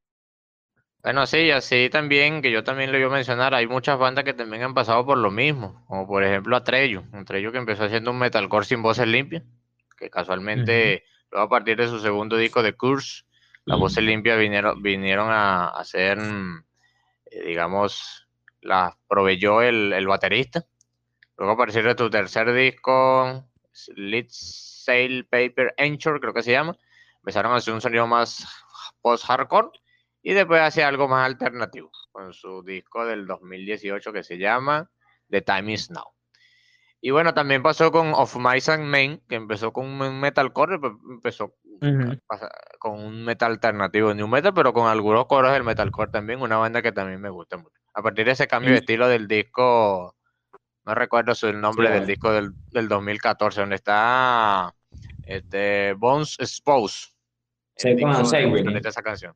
Bueno, 1.02 1.24
sí, 1.26 1.50
así 1.52 1.88
también, 1.88 2.42
que 2.42 2.50
yo 2.50 2.64
también 2.64 2.90
le 2.90 2.98
voy 2.98 3.06
a 3.06 3.14
mencionar, 3.14 3.54
hay 3.54 3.68
muchas 3.68 3.96
bandas 3.96 4.24
que 4.24 4.34
también 4.34 4.64
han 4.64 4.74
pasado 4.74 5.06
por 5.06 5.18
lo 5.18 5.30
mismo, 5.30 5.84
como 5.86 6.06
por 6.06 6.24
ejemplo 6.24 6.56
Atreyu, 6.56 7.04
Atreyu 7.12 7.52
que 7.52 7.58
empezó 7.58 7.84
haciendo 7.84 8.10
un 8.10 8.18
metalcore 8.18 8.66
sin 8.66 8.82
voces 8.82 9.06
limpias, 9.06 9.44
que 9.96 10.10
casualmente 10.10 11.04
luego 11.30 11.46
a 11.46 11.48
partir 11.48 11.76
de 11.76 11.86
su 11.86 12.00
segundo 12.00 12.36
disco 12.36 12.60
de 12.60 12.72
Curse, 12.72 13.22
las 13.66 13.78
voces 13.78 14.02
limpias 14.02 14.38
vinieron, 14.38 14.82
vinieron 14.82 15.28
a, 15.30 15.68
hacer, 15.68 16.18
eh, 17.30 17.46
digamos, 17.46 18.26
las 18.60 18.94
proveyó 19.08 19.62
el, 19.62 19.92
el, 19.92 20.06
baterista. 20.06 20.64
Luego 21.36 21.52
a 21.52 21.56
partir 21.56 21.84
de 21.84 21.94
tu 21.94 22.10
tercer 22.10 22.52
disco, 22.52 23.44
Lead 23.94 24.26
Sail 24.28 25.26
Paper 25.26 25.74
Anchor, 25.78 26.20
creo 26.20 26.32
que 26.34 26.42
se 26.42 26.52
llama, 26.52 26.76
empezaron 27.26 27.52
a 27.52 27.56
hacer 27.56 27.74
un 27.74 27.80
sonido 27.80 28.06
más 28.06 28.46
post-hardcore 29.02 29.70
y 30.22 30.32
después 30.32 30.62
hacía 30.62 30.86
algo 30.86 31.08
más 31.08 31.26
alternativo 31.26 31.90
con 32.12 32.32
su 32.32 32.62
disco 32.62 33.04
del 33.04 33.26
2018 33.26 34.12
que 34.12 34.22
se 34.22 34.38
llama 34.38 34.88
The 35.28 35.42
Time 35.42 35.72
Is 35.72 35.90
Now. 35.90 36.04
Y 37.00 37.10
bueno, 37.10 37.34
también 37.34 37.64
pasó 37.64 37.90
con 37.90 38.14
Of 38.14 38.36
Mice 38.36 38.70
and 38.70 38.84
Men, 38.84 39.20
que 39.28 39.34
empezó 39.34 39.72
con 39.72 39.86
un 39.86 40.20
metalcore, 40.20 40.78
pues, 40.78 40.92
empezó 41.10 41.56
con 42.78 43.00
un 43.00 43.24
metal 43.24 43.52
alternativo, 43.52 44.14
new 44.14 44.28
metal, 44.28 44.54
pero 44.54 44.72
con 44.72 44.86
algunos 44.86 45.26
coros 45.26 45.52
del 45.52 45.64
metalcore 45.64 46.12
también, 46.12 46.40
una 46.40 46.58
banda 46.58 46.80
que 46.80 46.92
también 46.92 47.20
me 47.20 47.30
gusta 47.30 47.56
mucho. 47.56 47.74
A 47.92 48.02
partir 48.02 48.26
de 48.26 48.32
ese 48.32 48.46
cambio 48.46 48.70
de 48.70 48.78
estilo 48.78 49.08
del 49.08 49.26
disco, 49.26 50.14
no 50.84 50.94
recuerdo 50.94 51.32
el 51.42 51.60
nombre 51.60 51.90
del 51.90 52.06
disco 52.06 52.30
del, 52.30 52.52
del 52.70 52.86
2014, 52.88 53.60
donde 53.60 53.76
está 53.76 54.72
este, 55.26 55.92
Bones 55.94 56.36
Expose. 56.38 57.15
Second 57.76 58.14
and 58.14 58.26
Savory. 58.26 58.80
esa 58.84 59.02
canción. 59.02 59.34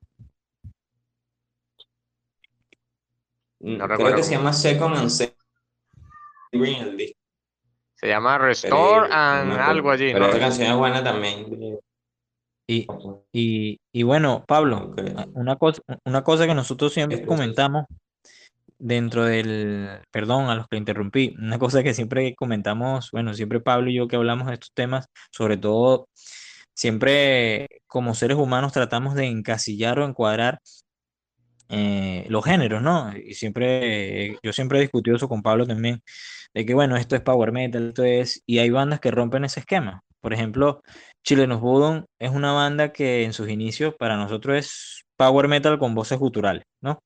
Mm, 3.60 3.76
no 3.76 3.88
Creo 3.88 4.16
que 4.16 4.22
se 4.22 4.32
llama 4.32 4.52
Second 4.52 4.96
and 4.96 5.10
Savory 5.10 6.74
el 6.74 6.96
disco. 6.96 7.18
Se 7.94 8.08
llama 8.08 8.38
Restore 8.38 9.08
and 9.12 9.52
algo 9.52 9.90
allí. 9.90 10.12
Pero 10.12 10.26
esta 10.26 10.38
canción 10.38 10.70
es 10.70 10.76
buena 10.76 11.04
también. 11.04 11.78
Y, 12.66 12.86
y, 13.32 13.80
y 13.92 14.02
bueno, 14.04 14.44
Pablo, 14.46 14.94
una, 15.34 15.56
cosa, 15.56 15.82
una 16.04 16.22
cosa 16.22 16.46
que 16.46 16.54
nosotros 16.54 16.94
siempre 16.94 17.26
comentamos 17.26 17.84
dentro 18.78 19.24
del, 19.24 20.00
perdón 20.10 20.46
a 20.46 20.54
los 20.54 20.66
que 20.68 20.76
interrumpí, 20.76 21.34
una 21.38 21.58
cosa 21.58 21.82
que 21.82 21.92
siempre 21.92 22.34
comentamos, 22.34 23.10
bueno, 23.10 23.34
siempre 23.34 23.60
Pablo 23.60 23.90
y 23.90 23.96
yo 23.96 24.08
que 24.08 24.16
hablamos 24.16 24.46
de 24.46 24.54
estos 24.54 24.72
temas, 24.72 25.06
sobre 25.30 25.58
todo 25.58 26.08
siempre 26.74 27.68
como 27.86 28.14
seres 28.14 28.36
humanos 28.38 28.72
tratamos 28.72 29.14
de 29.14 29.26
encasillar 29.26 29.98
o 29.98 30.04
encuadrar 30.06 30.60
eh, 31.68 32.26
los 32.28 32.44
géneros, 32.44 32.82
¿no? 32.82 33.12
Y 33.16 33.34
siempre, 33.34 34.38
yo 34.42 34.52
siempre 34.52 34.78
he 34.78 34.82
discutido 34.82 35.16
eso 35.16 35.28
con 35.28 35.42
Pablo 35.42 35.66
también, 35.66 36.02
de 36.52 36.66
que 36.66 36.74
bueno, 36.74 36.96
esto 36.96 37.14
es 37.16 37.22
power 37.22 37.52
metal, 37.52 37.88
esto 37.88 38.04
es, 38.04 38.42
y 38.46 38.58
hay 38.58 38.70
bandas 38.70 39.00
que 39.00 39.10
rompen 39.12 39.44
ese 39.44 39.60
esquema. 39.60 40.02
Por 40.20 40.34
ejemplo, 40.34 40.82
Chilenos 41.22 41.60
Budon 41.60 42.06
es 42.18 42.30
una 42.30 42.52
banda 42.52 42.92
que 42.92 43.24
en 43.24 43.32
sus 43.32 43.48
inicios 43.48 43.94
para 43.98 44.16
nosotros 44.16 44.56
es 44.56 45.04
power 45.16 45.48
metal 45.48 45.78
con 45.78 45.94
voces 45.94 46.18
guturales, 46.18 46.64
¿no? 46.80 46.98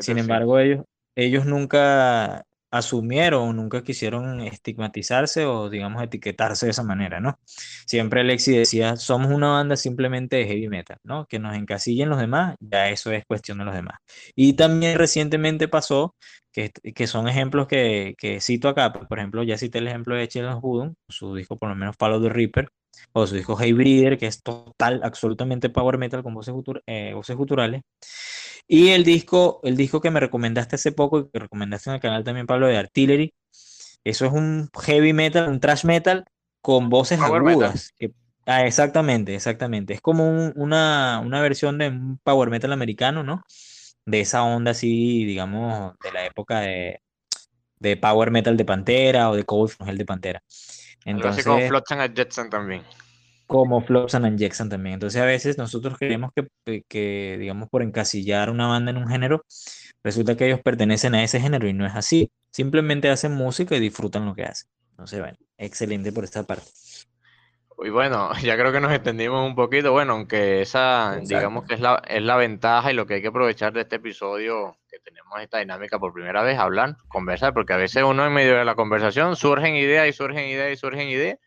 Sin 0.00 0.18
embargo, 0.18 0.58
ellos, 0.58 0.84
ellos 1.14 1.44
nunca 1.44 2.44
asumieron, 2.70 3.56
nunca 3.56 3.82
quisieron 3.82 4.40
estigmatizarse 4.40 5.44
o, 5.46 5.68
digamos, 5.68 6.02
etiquetarse 6.02 6.66
de 6.66 6.70
esa 6.70 6.82
manera, 6.82 7.20
¿no? 7.20 7.38
Siempre 7.86 8.20
Alexi 8.20 8.56
decía, 8.56 8.96
somos 8.96 9.32
una 9.32 9.50
banda 9.50 9.76
simplemente 9.76 10.36
de 10.36 10.46
heavy 10.46 10.68
metal, 10.68 10.98
¿no? 11.04 11.26
Que 11.26 11.38
nos 11.38 11.56
encasillen 11.56 12.08
los 12.08 12.18
demás, 12.20 12.56
ya 12.60 12.88
eso 12.90 13.12
es 13.12 13.24
cuestión 13.26 13.58
de 13.58 13.64
los 13.64 13.74
demás. 13.74 13.98
Y 14.34 14.54
también 14.54 14.98
recientemente 14.98 15.68
pasó, 15.68 16.14
que, 16.52 16.70
que 16.70 17.06
son 17.06 17.28
ejemplos 17.28 17.66
que, 17.68 18.14
que, 18.18 18.40
cito 18.40 18.68
acá, 18.68 18.92
pues, 18.92 19.06
por 19.06 19.18
ejemplo, 19.18 19.42
ya 19.42 19.58
cité 19.58 19.78
el 19.78 19.88
ejemplo 19.88 20.14
de 20.14 20.28
Children's 20.28 20.60
Budum, 20.60 20.94
su 21.08 21.34
disco 21.34 21.56
por 21.56 21.68
lo 21.68 21.76
menos 21.76 21.96
Follow 21.98 22.22
the 22.22 22.28
Reaper, 22.28 22.70
o 23.12 23.26
su 23.26 23.34
disco 23.34 23.56
Hey 23.58 23.72
Breeder, 23.72 24.18
que 24.18 24.26
es 24.26 24.42
total, 24.42 25.00
absolutamente 25.02 25.70
power 25.70 25.98
metal 25.98 26.22
con 26.22 26.34
voces, 26.34 26.54
eh, 26.86 27.12
voces 27.14 27.36
guturales. 27.36 27.82
Y 28.68 28.90
el 28.90 29.04
disco, 29.04 29.60
el 29.64 29.76
disco 29.76 30.00
que 30.00 30.10
me 30.10 30.20
recomendaste 30.20 30.76
hace 30.76 30.92
poco 30.92 31.20
y 31.20 31.28
que 31.30 31.40
recomendaste 31.40 31.90
en 31.90 31.94
el 31.94 32.00
canal 32.00 32.24
también, 32.24 32.46
Pablo, 32.46 32.68
de 32.68 32.76
Artillery, 32.76 33.34
eso 34.04 34.26
es 34.26 34.32
un 34.32 34.70
heavy 34.80 35.12
metal, 35.12 35.48
un 35.48 35.60
thrash 35.60 35.84
metal 35.84 36.24
con 36.62 36.88
voces 36.88 37.20
agudas. 37.20 37.94
ah, 38.46 38.66
exactamente, 38.66 39.34
exactamente. 39.34 39.94
Es 39.94 40.00
como 40.00 40.52
una, 40.54 41.20
una 41.24 41.40
versión 41.42 41.78
de 41.78 41.88
un 41.88 42.18
power 42.22 42.50
metal 42.50 42.72
americano, 42.72 43.22
¿no? 43.22 43.42
De 44.06 44.20
esa 44.20 44.42
onda 44.42 44.70
así, 44.72 45.24
digamos, 45.24 45.94
de 46.02 46.12
la 46.12 46.24
época 46.24 46.60
de, 46.60 47.00
de 47.78 47.96
power 47.96 48.30
metal 48.30 48.56
de 48.56 48.64
Pantera 48.64 49.30
o 49.30 49.36
de 49.36 49.44
Cold 49.44 49.70
From 49.70 49.88
Hell 49.88 49.98
de 49.98 50.04
Pantera. 50.06 50.42
Entonces, 51.04 51.46
Algo 51.46 51.58
así 51.58 51.64
como 51.64 51.68
Flotsam 51.68 52.00
and 52.00 52.16
Jetson 52.16 52.50
también 52.50 52.82
como 53.50 53.80
Flotsam 53.80 54.26
and 54.26 54.38
Jackson 54.38 54.68
también. 54.68 54.94
Entonces 54.94 55.20
a 55.20 55.24
veces 55.24 55.58
nosotros 55.58 55.98
creemos 55.98 56.30
que, 56.36 56.84
que, 56.88 57.36
digamos, 57.36 57.68
por 57.68 57.82
encasillar 57.82 58.48
una 58.48 58.68
banda 58.68 58.92
en 58.92 58.96
un 58.96 59.08
género, 59.08 59.44
resulta 60.04 60.36
que 60.36 60.46
ellos 60.46 60.60
pertenecen 60.62 61.16
a 61.16 61.24
ese 61.24 61.40
género 61.40 61.66
y 61.66 61.72
no 61.72 61.84
es 61.84 61.96
así. 61.96 62.30
Simplemente 62.52 63.10
hacen 63.10 63.32
música 63.32 63.74
y 63.74 63.80
disfrutan 63.80 64.24
lo 64.24 64.36
que 64.36 64.44
hacen. 64.44 64.68
Entonces, 64.90 65.18
bueno, 65.18 65.36
excelente 65.58 66.12
por 66.12 66.22
esta 66.22 66.44
parte. 66.44 66.70
Y 67.82 67.90
bueno, 67.90 68.30
ya 68.42 68.56
creo 68.56 68.72
que 68.72 68.80
nos 68.80 68.92
extendimos 68.92 69.46
un 69.46 69.54
poquito, 69.54 69.92
bueno, 69.92 70.12
aunque 70.14 70.62
esa, 70.62 71.18
digamos 71.22 71.64
que 71.66 71.74
es 71.74 71.80
la, 71.80 72.02
es 72.06 72.22
la 72.22 72.36
ventaja 72.36 72.90
y 72.90 72.94
lo 72.94 73.06
que 73.06 73.14
hay 73.14 73.22
que 73.22 73.28
aprovechar 73.28 73.72
de 73.72 73.82
este 73.82 73.96
episodio, 73.96 74.76
que 74.88 74.98
tenemos 74.98 75.40
esta 75.40 75.58
dinámica 75.58 75.98
por 75.98 76.12
primera 76.12 76.42
vez, 76.42 76.58
hablar, 76.58 76.96
conversar, 77.08 77.54
porque 77.54 77.72
a 77.72 77.78
veces 77.78 78.02
uno 78.02 78.26
en 78.26 78.32
medio 78.32 78.56
de 78.56 78.64
la 78.64 78.74
conversación 78.74 79.36
surgen 79.36 79.76
ideas 79.76 80.08
y 80.08 80.12
surgen 80.12 80.46
ideas 80.46 80.72
y 80.72 80.76
surgen 80.76 81.08
ideas, 81.08 81.38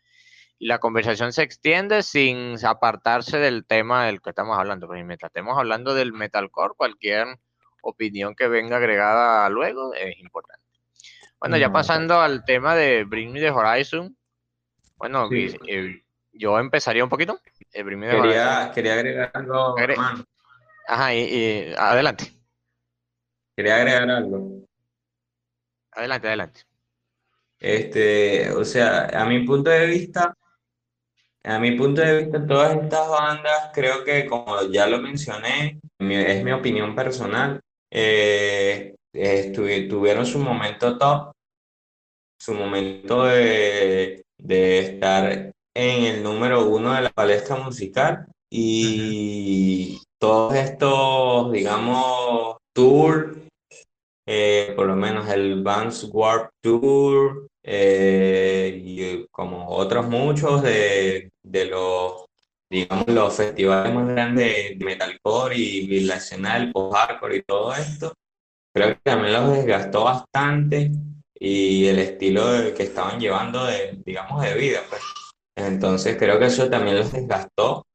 y 0.58 0.66
la 0.66 0.78
conversación 0.78 1.32
se 1.32 1.42
extiende 1.42 2.02
sin 2.02 2.56
apartarse 2.64 3.38
del 3.38 3.66
tema 3.66 4.06
del 4.06 4.20
que 4.20 4.30
estamos 4.30 4.58
hablando. 4.58 4.86
Pues 4.86 5.04
mientras 5.04 5.30
estemos 5.30 5.58
hablando 5.58 5.94
del 5.94 6.12
metalcore, 6.12 6.74
cualquier 6.76 7.26
opinión 7.82 8.34
que 8.34 8.48
venga 8.48 8.76
agregada 8.76 9.48
luego 9.50 9.92
es 9.94 10.18
importante. 10.18 10.64
Bueno, 11.38 11.58
ya 11.58 11.70
pasando 11.70 12.20
al 12.20 12.44
tema 12.44 12.74
de 12.74 13.04
Bring 13.04 13.32
Me 13.32 13.40
the 13.40 13.50
Horizon, 13.50 14.16
bueno, 14.96 15.28
eh, 15.32 16.03
yo 16.34 16.58
empezaría 16.58 17.04
un 17.04 17.10
poquito. 17.10 17.40
Eh, 17.72 17.84
quería, 17.84 18.70
quería 18.74 18.94
agregar 18.94 19.30
algo. 19.34 19.74
Ajá, 20.86 21.14
y, 21.14 21.72
adelante. 21.76 22.32
Quería 23.56 23.76
agregar 23.76 24.10
algo. 24.10 24.66
Adelante, 25.92 26.26
adelante. 26.28 26.60
Este, 27.58 28.50
o 28.50 28.64
sea, 28.64 29.06
a 29.06 29.24
mi 29.24 29.44
punto 29.46 29.70
de 29.70 29.86
vista, 29.86 30.34
a 31.44 31.58
mi 31.58 31.72
punto 31.72 32.02
de 32.02 32.24
vista, 32.24 32.46
todas 32.46 32.76
estas 32.76 33.08
bandas, 33.08 33.70
creo 33.72 34.04
que 34.04 34.26
como 34.26 34.62
ya 34.70 34.86
lo 34.86 34.98
mencioné, 35.00 35.80
es 35.98 36.44
mi 36.44 36.52
opinión 36.52 36.94
personal, 36.94 37.60
eh, 37.90 38.94
tuvieron 39.54 40.26
su 40.26 40.38
momento 40.40 40.98
top, 40.98 41.32
su 42.38 42.54
momento 42.54 43.24
de, 43.24 44.24
estar 44.38 45.53
en 45.74 46.04
el 46.04 46.22
número 46.22 46.66
uno 46.66 46.94
de 46.94 47.02
la 47.02 47.10
palestra 47.10 47.56
musical 47.56 48.26
y 48.50 50.00
todos 50.18 50.54
estos, 50.54 51.52
digamos, 51.52 52.56
tour, 52.72 53.36
eh, 54.26 54.72
por 54.76 54.86
lo 54.86 54.96
menos 54.96 55.28
el 55.28 55.62
Vans 55.62 56.08
Warp 56.10 56.50
Tour, 56.62 57.48
eh, 57.62 58.80
y 58.82 59.26
como 59.30 59.68
otros 59.68 60.08
muchos 60.08 60.62
de, 60.62 61.30
de 61.42 61.64
los, 61.66 62.26
digamos, 62.70 63.06
los 63.08 63.34
festivales 63.34 63.92
más 63.92 64.08
grandes 64.08 64.78
de 64.78 64.84
metalcore 64.84 65.56
y 65.56 65.86
del 65.86 66.72
post-hardcore 66.72 67.36
y 67.36 67.42
todo 67.42 67.74
esto, 67.74 68.14
creo 68.72 68.88
que 68.88 69.00
también 69.02 69.32
los 69.32 69.56
desgastó 69.56 70.04
bastante 70.04 70.90
y 71.34 71.86
el 71.86 71.98
estilo 71.98 72.44
que 72.74 72.84
estaban 72.84 73.18
llevando 73.18 73.64
de, 73.64 74.00
digamos, 74.04 74.42
de 74.42 74.54
vida, 74.54 74.80
pues. 74.88 75.02
Entonces 75.56 76.16
creo 76.18 76.38
que 76.38 76.46
eso 76.46 76.68
también 76.68 76.98
los 76.98 77.12
desgastó. 77.12 77.86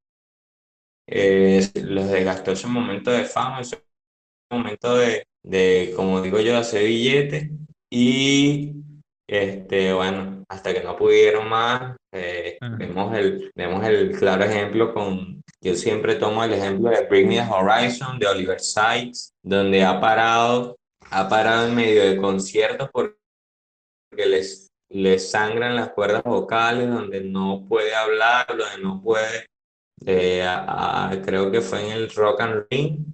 Eh, 1.08 1.68
los 1.76 2.10
desgastó 2.10 2.52
ese 2.52 2.68
momento 2.68 3.12
de 3.12 3.26
fama, 3.26 3.62
ese 3.62 3.84
momento 4.52 4.96
de, 4.96 5.26
de 5.44 5.94
como 5.96 6.22
digo 6.22 6.40
yo, 6.40 6.58
hacer 6.58 6.86
billetes 6.86 7.50
y 7.90 8.74
este, 9.28 9.94
bueno, 9.94 10.44
hasta 10.50 10.74
que 10.74 10.82
no 10.84 10.96
pudieron 10.98 11.48
más, 11.48 11.96
eh, 12.12 12.58
vemos, 12.78 13.16
el, 13.16 13.52
vemos 13.56 13.86
el 13.86 14.12
claro 14.18 14.44
ejemplo 14.44 14.92
con, 14.94 15.44
yo 15.62 15.76
siempre 15.76 16.16
tomo 16.16 16.44
el 16.44 16.54
ejemplo 16.54 16.90
de 16.90 17.06
Bring 17.06 17.28
Me 17.28 17.42
Horizon 17.42 18.18
de 18.18 18.26
Oliver 18.28 18.60
Sykes, 18.60 19.34
donde 19.44 19.84
ha 19.84 20.00
parado, 20.00 20.78
ha 21.12 21.30
parado 21.30 21.68
en 21.68 21.76
medio 21.76 22.04
de 22.04 22.18
conciertos 22.18 22.90
porque 22.92 23.16
les, 24.16 24.69
les 24.90 25.32
sangran 25.32 25.76
las 25.76 25.92
cuerdas 25.92 26.24
vocales, 26.24 26.90
donde 26.90 27.22
no 27.22 27.66
puede 27.68 27.96
hablar, 27.96 28.48
donde 28.48 28.82
no 28.82 29.02
puede, 29.02 29.46
eh, 30.06 30.46
creo 31.26 31.52
que 31.52 31.62
fue 31.62 31.86
en 31.86 31.92
el 31.92 32.10
Rock 32.10 32.42
and 32.42 32.66
Ring, 32.70 33.06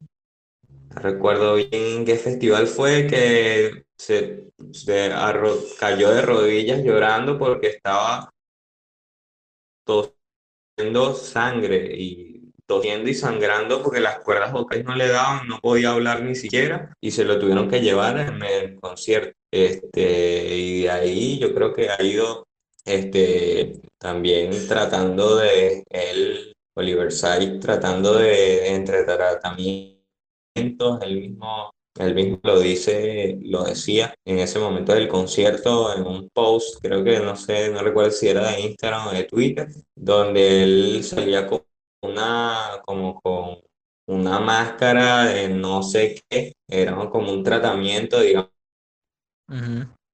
recuerdo 0.92 1.56
bien 1.56 2.06
qué 2.06 2.16
festival 2.16 2.68
fue 2.68 3.08
que 3.08 3.86
se, 3.98 4.46
cayó 5.80 6.14
de 6.14 6.22
rodillas 6.22 6.84
llorando 6.84 7.38
porque 7.38 7.68
estaba 7.68 8.30
tosiendo 9.86 11.14
sangre 11.14 11.96
y 11.96 12.35
tosiendo 12.68 13.10
y 13.10 13.14
sangrando 13.14 13.82
porque 13.84 14.00
las 14.00 14.20
cuerdas 14.20 14.52
vocales 14.52 14.86
no 14.86 14.96
le 14.96 15.08
daban, 15.08 15.48
no 15.48 15.60
podía 15.60 15.92
hablar 15.92 16.22
ni 16.24 16.36
siquiera 16.36 16.94
y 17.02 17.12
se 17.12 17.26
lo 17.26 17.40
tuvieron 17.40 17.70
que 17.70 17.82
llevar 17.82 18.18
en 18.20 18.42
el 18.44 18.80
concierto. 18.80 19.38
Este, 19.52 20.56
y 20.56 20.82
de 20.84 20.90
ahí 20.90 21.40
yo 21.40 21.54
creo 21.54 21.74
que 21.74 21.90
ha 21.90 22.02
ido 22.02 22.46
este, 22.84 23.82
también 23.98 24.68
tratando 24.68 25.38
de, 25.38 25.84
él, 25.90 26.54
Oliver 26.76 27.12
Sykes, 27.12 27.60
tratando 27.60 28.16
de, 28.16 28.76
entre 28.76 29.04
tratamientos, 29.04 31.02
el 31.02 31.22
mismo 31.22 31.72
él 31.98 32.14
mismo 32.14 32.40
lo 32.44 32.60
dice, 32.60 33.40
lo 33.44 33.64
decía 33.64 34.14
en 34.26 34.40
ese 34.40 34.60
momento 34.60 34.94
del 34.94 35.08
concierto, 35.08 35.96
en 35.96 36.06
un 36.06 36.30
post, 36.30 36.80
creo 36.82 37.04
que 37.04 37.20
no 37.20 37.38
sé, 37.38 37.70
no 37.70 37.82
recuerdo 37.82 38.12
si 38.12 38.28
era 38.28 38.52
de 38.52 38.62
Instagram 38.62 39.08
o 39.08 39.12
de 39.12 39.24
Twitter, 39.24 39.70
donde 39.96 40.64
él 40.64 41.04
salía 41.06 41.48
con 41.48 41.62
una, 42.06 42.82
como 42.86 43.20
con 43.22 43.60
una 44.08 44.40
máscara 44.40 45.26
de 45.26 45.50
no 45.50 45.84
sé 45.84 46.22
qué, 46.30 46.54
era 46.70 46.96
como 47.10 47.32
un 47.32 47.44
tratamiento, 47.44 48.22
digamos, 48.22 48.52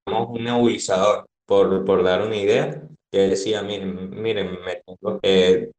un 0.06 0.44
nebulizador, 0.44 1.26
por, 1.46 1.84
por 1.84 2.02
dar 2.02 2.22
una 2.22 2.36
idea, 2.36 2.82
que 3.10 3.18
decía, 3.28 3.62
miren, 3.62 4.10
miren, 4.10 4.58
me, 4.62 4.82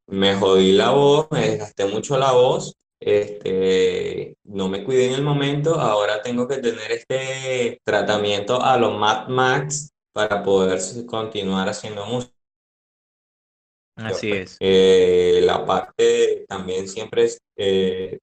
me 0.07 0.36
jodí 0.36 0.72
la 0.74 0.91
voz, 0.91 1.28
me 1.32 1.49
desgasté 1.49 1.86
mucho 1.86 2.18
la 2.18 2.32
voz, 2.32 2.74
este, 2.99 4.36
no 4.45 4.70
me 4.70 4.84
cuidé 4.84 5.07
en 5.07 5.14
el 5.16 5.24
momento, 5.24 5.80
ahora 5.80 6.22
tengo 6.22 6.47
que 6.47 6.57
tener 6.57 6.91
este 6.91 7.80
tratamiento 7.84 8.61
a 8.61 8.78
los 8.78 8.97
Mad 8.97 9.28
Max 9.28 9.89
para 10.14 10.43
poder 10.43 10.80
continuar 11.05 11.68
haciendo 11.70 12.05
música. 12.05 12.32
Así 13.95 14.31
es. 14.31 14.57
Eh, 14.59 15.41
la 15.43 15.65
parte 15.65 16.45
también 16.47 16.87
siempre 16.87 17.29
eh, 17.55 18.19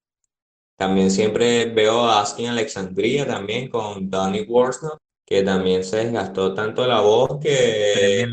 también 0.81 1.11
siempre 1.11 1.65
veo 1.65 2.05
a 2.05 2.21
Askin 2.21 2.47
Alexandria 2.47 3.27
también 3.27 3.69
con 3.69 4.09
Donny 4.09 4.41
Worsnop, 4.41 4.97
que 5.23 5.43
también 5.43 5.83
se 5.83 5.97
desgastó 5.97 6.55
tanto 6.55 6.87
la 6.87 7.01
voz 7.01 7.39
que, 7.39 8.27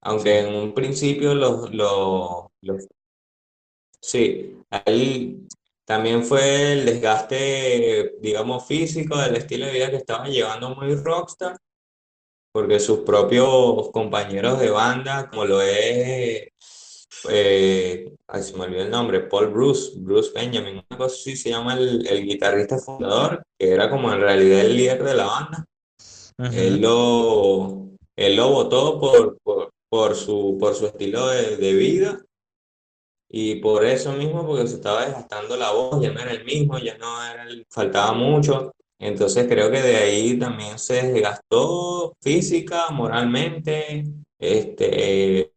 aunque 0.00 0.40
en 0.40 0.52
un 0.52 0.74
principio 0.74 1.32
los, 1.34 1.72
los, 1.72 2.46
los 2.60 2.88
sí, 4.00 4.56
ahí 4.68 5.46
también 5.84 6.24
fue 6.24 6.72
el 6.72 6.86
desgaste, 6.86 8.16
digamos, 8.20 8.66
físico 8.66 9.16
del 9.18 9.36
estilo 9.36 9.66
de 9.66 9.72
vida 9.72 9.90
que 9.90 9.96
estaba 9.98 10.26
llevando 10.26 10.74
muy 10.74 10.96
rockstar, 10.96 11.56
porque 12.52 12.80
sus 12.80 13.00
propios 13.00 13.90
compañeros 13.92 14.58
de 14.58 14.70
banda, 14.70 15.30
como 15.30 15.44
lo 15.44 15.62
es, 15.62 16.48
eh, 17.30 18.14
ay, 18.28 18.42
se 18.42 18.56
me 18.56 18.64
olvidó 18.64 18.82
el 18.82 18.90
nombre, 18.90 19.20
Paul 19.20 19.48
Bruce, 19.48 19.92
Bruce 19.96 20.32
Benjamin, 20.34 20.82
una 20.88 20.98
cosa 20.98 21.14
así 21.14 21.36
se 21.36 21.50
llama 21.50 21.74
el, 21.74 22.06
el 22.06 22.24
guitarrista 22.24 22.78
fundador, 22.78 23.42
que 23.58 23.70
era 23.70 23.90
como 23.90 24.12
en 24.12 24.20
realidad 24.20 24.60
el 24.60 24.76
líder 24.76 25.02
de 25.04 25.14
la 25.14 25.26
banda. 25.26 25.64
Él 26.52 26.80
lo, 26.80 27.90
él 28.16 28.36
lo 28.36 28.48
votó 28.48 28.98
por, 28.98 29.38
por, 29.42 29.70
por, 29.88 30.16
su, 30.16 30.56
por 30.58 30.74
su 30.74 30.86
estilo 30.86 31.28
de, 31.28 31.56
de 31.56 31.72
vida 31.74 32.20
y 33.34 33.56
por 33.56 33.84
eso 33.84 34.12
mismo, 34.12 34.46
porque 34.46 34.66
se 34.66 34.74
estaba 34.74 35.06
desgastando 35.06 35.56
la 35.56 35.70
voz, 35.70 36.02
ya 36.02 36.12
no 36.12 36.20
era 36.20 36.32
el 36.32 36.44
mismo, 36.44 36.78
ya 36.78 36.98
no 36.98 37.24
era 37.24 37.44
el, 37.44 37.64
faltaba 37.70 38.12
mucho. 38.12 38.72
Entonces 38.98 39.46
creo 39.48 39.70
que 39.70 39.80
de 39.80 39.96
ahí 39.96 40.38
también 40.38 40.78
se 40.78 41.02
desgastó 41.02 42.14
física, 42.20 42.90
moralmente, 42.90 44.04
este, 44.38 45.51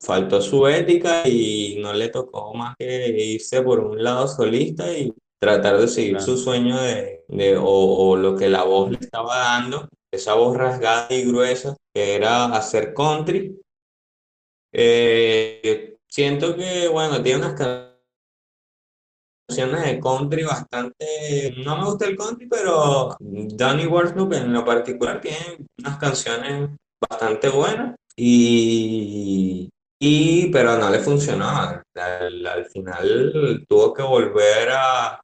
faltó 0.00 0.40
su 0.40 0.66
ética 0.66 1.28
y 1.28 1.78
no 1.80 1.92
le 1.92 2.08
tocó 2.08 2.54
más 2.54 2.74
que 2.76 3.08
irse 3.08 3.62
por 3.62 3.80
un 3.80 4.02
lado 4.02 4.28
solista 4.28 4.92
y 4.92 5.12
tratar 5.40 5.78
de 5.78 5.88
seguir 5.88 6.20
su 6.20 6.36
sueño 6.36 6.80
de, 6.80 7.24
de 7.28 7.56
o, 7.56 7.64
o, 7.64 8.16
lo 8.16 8.36
que 8.36 8.48
la 8.48 8.64
voz 8.64 8.90
le 8.90 8.98
estaba 8.98 9.38
dando, 9.38 9.88
esa 10.12 10.34
voz 10.34 10.56
rasgada 10.56 11.08
y 11.10 11.24
gruesa, 11.24 11.76
que 11.94 12.14
era 12.14 12.46
hacer 12.46 12.94
country. 12.94 13.58
Eh, 14.72 15.92
Siento 16.12 16.54
que, 16.54 16.88
bueno, 16.88 17.22
tiene 17.22 17.38
unas 17.38 17.54
canciones 19.48 19.82
de 19.82 19.98
country 19.98 20.44
bastante. 20.44 21.54
No 21.64 21.78
me 21.78 21.86
gusta 21.86 22.04
el 22.04 22.18
country, 22.18 22.46
pero 22.48 23.16
Danny 23.18 23.86
Warsloop 23.86 24.34
en 24.34 24.52
lo 24.52 24.62
particular 24.62 25.22
tiene 25.22 25.66
unas 25.78 25.96
canciones 25.96 26.68
bastante 27.00 27.48
buenas. 27.48 27.96
Y, 28.16 29.70
y 30.00 30.50
pero 30.50 30.78
no 30.78 30.90
le 30.90 30.98
funcionó. 31.00 31.48
Al, 31.94 32.66
final 32.72 33.64
tuvo 33.68 33.92
que 33.92 34.02
volver 34.02 34.70
a, 34.70 35.20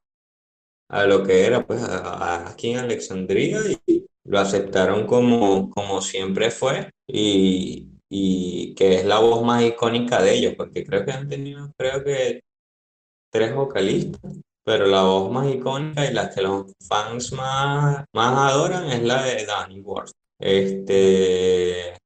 a 0.90 1.06
lo 1.06 1.22
que 1.22 1.46
era, 1.46 1.66
pues, 1.66 1.82
aquí 1.82 2.70
en 2.70 2.78
Alexandria 2.78 3.60
y 3.86 4.06
lo 4.24 4.38
aceptaron 4.38 5.06
como, 5.06 5.70
como 5.70 6.00
siempre 6.00 6.50
fue. 6.50 6.90
Y, 7.06 7.88
y 8.10 8.74
que 8.74 8.96
es 8.96 9.04
la 9.04 9.18
voz 9.18 9.42
más 9.44 9.62
icónica 9.62 10.22
de 10.22 10.34
ellos, 10.34 10.54
porque 10.56 10.84
creo 10.84 11.04
que 11.04 11.12
han 11.12 11.28
tenido, 11.28 11.72
creo 11.76 12.02
que 12.04 12.40
tres 13.30 13.54
vocalistas, 13.54 14.38
pero 14.64 14.86
la 14.86 15.02
voz 15.02 15.30
más 15.30 15.52
icónica 15.52 16.10
y 16.10 16.14
la 16.14 16.30
que 16.30 16.42
los 16.42 16.72
fans 16.86 17.32
más, 17.32 18.04
más 18.12 18.52
adoran 18.52 18.90
es 18.90 19.02
la 19.02 19.22
de 19.22 19.46
Danny 19.46 19.80
Ward. 19.80 20.10
Este, 20.38 21.96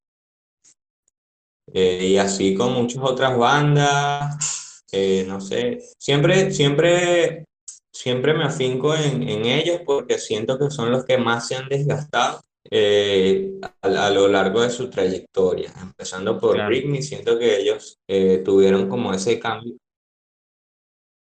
eh, 1.72 2.06
y 2.08 2.16
así 2.18 2.54
con 2.54 2.72
muchas 2.74 3.02
otras 3.02 3.36
bandas, 3.36 4.84
eh, 4.92 5.24
no 5.26 5.40
sé, 5.40 5.80
siempre, 5.98 6.52
siempre, 6.52 7.44
siempre 7.92 8.34
me 8.34 8.44
afinco 8.44 8.94
en, 8.94 9.28
en 9.28 9.46
ellos 9.46 9.80
porque 9.84 10.18
siento 10.18 10.58
que 10.58 10.70
son 10.70 10.90
los 10.90 11.04
que 11.04 11.18
más 11.18 11.48
se 11.48 11.56
han 11.56 11.68
desgastado 11.68 12.40
eh, 12.70 13.60
a, 13.82 14.10
lo 14.10 14.28
largo 14.28 14.62
de 14.62 14.70
su 14.70 14.88
trayectoria, 14.88 15.72
empezando 15.80 16.40
por 16.40 16.54
claro. 16.54 16.68
Britney, 16.68 17.02
siento 17.02 17.38
que 17.38 17.58
ellos 17.58 17.98
eh, 18.08 18.38
tuvieron 18.38 18.88
como 18.88 19.12
ese 19.12 19.38
cambio, 19.38 19.74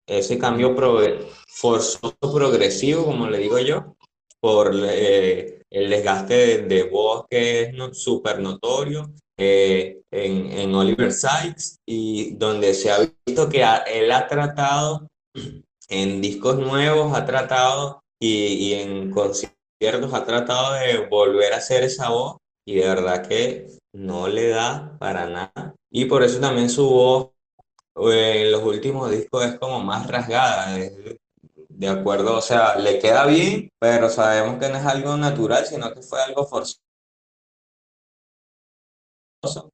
ese 0.05 0.37
cambio 0.37 0.75
forzoso 1.47 2.15
progresivo, 2.19 3.05
como 3.05 3.29
le 3.29 3.39
digo 3.39 3.57
yo, 3.59 3.95
por 4.39 4.75
eh, 4.85 5.63
el 5.69 5.89
desgaste 5.89 6.63
de, 6.63 6.83
voz 6.83 7.25
que 7.29 7.61
es 7.61 7.97
súper 7.97 8.39
notorio 8.39 9.11
en, 10.11 10.51
en, 10.51 10.75
Oliver 10.75 11.11
Sykes 11.11 11.77
y 11.85 12.35
donde 12.35 12.73
se 12.73 12.91
ha 12.91 12.99
visto 13.25 13.49
que 13.49 13.63
él 13.93 14.11
ha 14.11 14.27
tratado 14.27 15.07
en 15.87 16.21
discos 16.21 16.57
nuevos, 16.57 17.15
ha 17.15 17.25
tratado 17.25 18.01
y, 18.19 18.53
y 18.53 18.73
en 18.73 19.11
conciertos 19.11 20.13
ha 20.13 20.25
tratado 20.25 20.73
de 20.73 21.07
volver 21.07 21.53
a 21.53 21.57
hacer 21.57 21.83
esa 21.83 22.09
voz 22.09 22.37
y 22.65 22.75
de 22.75 22.87
verdad 22.87 23.27
que 23.27 23.67
no 23.93 24.27
le 24.27 24.49
da 24.49 24.97
para 24.99 25.27
nada. 25.27 25.75
Y 25.91 26.05
por 26.05 26.23
eso 26.23 26.39
también 26.39 26.69
su 26.69 26.87
voz 26.89 27.29
eh, 28.11 28.43
en 28.43 28.51
los 28.51 28.63
últimos 28.63 29.09
discos 29.11 29.45
es 29.45 29.57
como 29.57 29.79
más 29.79 30.07
rasgada, 30.07 30.77
de 31.69 31.87
acuerdo, 31.87 32.37
o 32.37 32.41
sea, 32.41 32.75
le 32.75 32.99
queda 32.99 33.25
bien, 33.25 33.69
pero 33.79 34.09
sabemos 34.09 34.59
que 34.59 34.69
no 34.69 34.77
es 34.77 34.85
algo 34.85 35.15
natural, 35.15 35.65
sino 35.65 35.93
que 35.93 36.01
fue 36.01 36.21
algo 36.21 36.45
forzoso, 36.45 36.81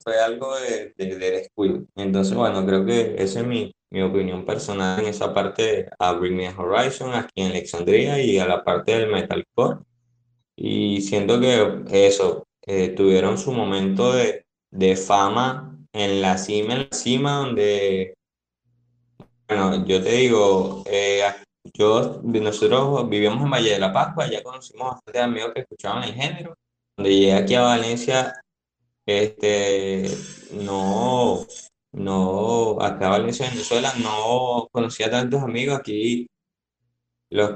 fue 0.03 0.19
algo 0.19 0.55
de, 0.59 0.93
de, 0.97 1.17
descuido. 1.17 1.85
Entonces, 1.95 2.35
bueno, 2.35 2.65
creo 2.65 2.85
que 2.85 3.15
esa 3.17 3.41
es 3.41 3.47
mi, 3.47 3.73
mi 3.89 4.01
opinión 4.01 4.45
personal 4.45 4.99
en 4.99 5.07
esa 5.07 5.33
parte 5.33 5.89
a 5.99 6.13
Bring 6.13 6.35
Me 6.35 6.49
Horizon, 6.49 7.13
aquí 7.13 7.41
en 7.41 7.51
Alexandria 7.51 8.21
y 8.21 8.37
a 8.39 8.47
la 8.47 8.63
parte 8.63 8.97
del 8.97 9.11
metalcore. 9.11 9.79
Y 10.55 11.01
siento 11.01 11.39
que 11.39 11.83
eso, 11.91 12.45
eh, 12.65 12.89
tuvieron 12.89 13.37
su 13.37 13.51
momento 13.51 14.13
de, 14.13 14.45
de, 14.71 14.95
fama 14.95 15.77
en 15.93 16.21
la 16.21 16.37
cima, 16.37 16.73
en 16.73 16.79
la 16.79 16.97
cima 16.97 17.37
donde 17.37 18.15
Bueno, 19.47 19.85
yo 19.85 20.01
te 20.01 20.11
digo, 20.11 20.83
eh, 20.87 21.21
yo, 21.73 22.21
nosotros 22.23 23.09
vivíamos 23.09 23.43
en 23.43 23.51
Valle 23.51 23.71
de 23.71 23.79
la 23.79 23.93
Pascua, 23.93 24.29
ya 24.29 24.43
conocimos 24.43 24.91
bastante 24.93 25.19
amigos 25.19 25.51
que 25.53 25.61
escuchaban 25.61 26.03
el 26.03 26.13
género. 26.13 26.55
Cuando 26.95 27.09
llegué 27.09 27.33
aquí 27.33 27.55
a 27.55 27.61
Valencia, 27.61 28.33
este, 29.05 30.09
no, 30.51 31.45
no, 31.91 32.81
acá 32.81 33.09
Valencia, 33.09 33.49
Venezuela, 33.49 33.93
no 34.01 34.67
conocía 34.71 35.09
tantos 35.09 35.41
amigos. 35.43 35.79
Aquí 35.79 36.27
los, 37.29 37.51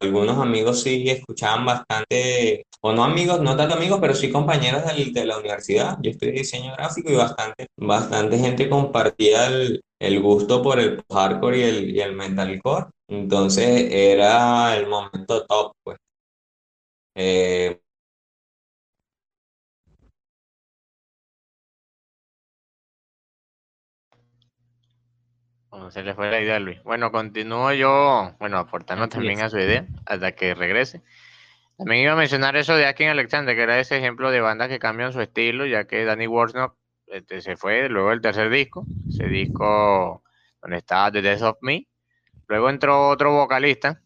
algunos 0.00 0.38
amigos 0.38 0.82
sí 0.82 1.08
escuchaban 1.08 1.64
bastante, 1.64 2.66
o 2.80 2.92
no 2.92 3.04
amigos, 3.04 3.40
no 3.40 3.56
tanto 3.56 3.74
amigos, 3.74 3.98
pero 4.00 4.14
sí 4.14 4.30
compañeros 4.30 4.82
de, 4.84 5.24
la 5.24 5.38
universidad. 5.38 5.98
Yo 6.02 6.12
de 6.12 6.32
diseño 6.32 6.74
gráfico 6.74 7.10
y 7.10 7.16
bastante, 7.16 7.66
bastante 7.76 8.38
gente 8.38 8.68
compartía 8.68 9.46
el, 9.46 9.82
el 10.00 10.20
gusto 10.20 10.62
por 10.62 10.80
el 10.80 11.02
hardcore 11.10 11.58
y 11.58 11.62
el, 11.62 11.90
y 11.96 12.00
el 12.00 12.14
metalcore. 12.14 12.86
Entonces 13.08 13.92
era 13.92 14.76
el 14.76 14.86
momento 14.88 15.44
top, 15.46 15.72
pues. 15.82 15.98
Eh, 17.16 17.80
se 25.90 26.02
le 26.02 26.14
fue 26.14 26.30
la 26.30 26.40
idea 26.40 26.56
a 26.56 26.60
Luis. 26.60 26.82
Bueno, 26.82 27.10
continúo 27.12 27.72
yo, 27.72 28.34
bueno, 28.38 28.58
aportando 28.58 29.08
también 29.08 29.42
a 29.42 29.50
su 29.50 29.58
idea 29.58 29.86
hasta 30.06 30.32
que 30.32 30.54
regrese. 30.54 31.02
También 31.76 32.02
iba 32.02 32.12
a 32.12 32.16
mencionar 32.16 32.56
eso 32.56 32.76
de 32.76 32.86
Akin 32.86 33.08
Alexander, 33.08 33.54
que 33.56 33.62
era 33.62 33.80
ese 33.80 33.96
ejemplo 33.96 34.30
de 34.30 34.40
banda 34.40 34.68
que 34.68 34.78
cambian 34.78 35.12
su 35.12 35.20
estilo, 35.20 35.66
ya 35.66 35.86
que 35.86 36.04
Danny 36.04 36.26
Worsnock 36.26 36.76
este, 37.06 37.40
se 37.40 37.56
fue 37.56 37.88
luego 37.88 38.12
el 38.12 38.20
tercer 38.20 38.50
disco, 38.50 38.86
ese 39.08 39.26
disco 39.26 40.22
donde 40.62 40.78
estaba 40.78 41.10
The 41.10 41.22
Death 41.22 41.42
of 41.42 41.58
Me. 41.62 41.88
Luego 42.46 42.70
entró 42.70 43.08
otro 43.08 43.32
vocalista 43.32 44.00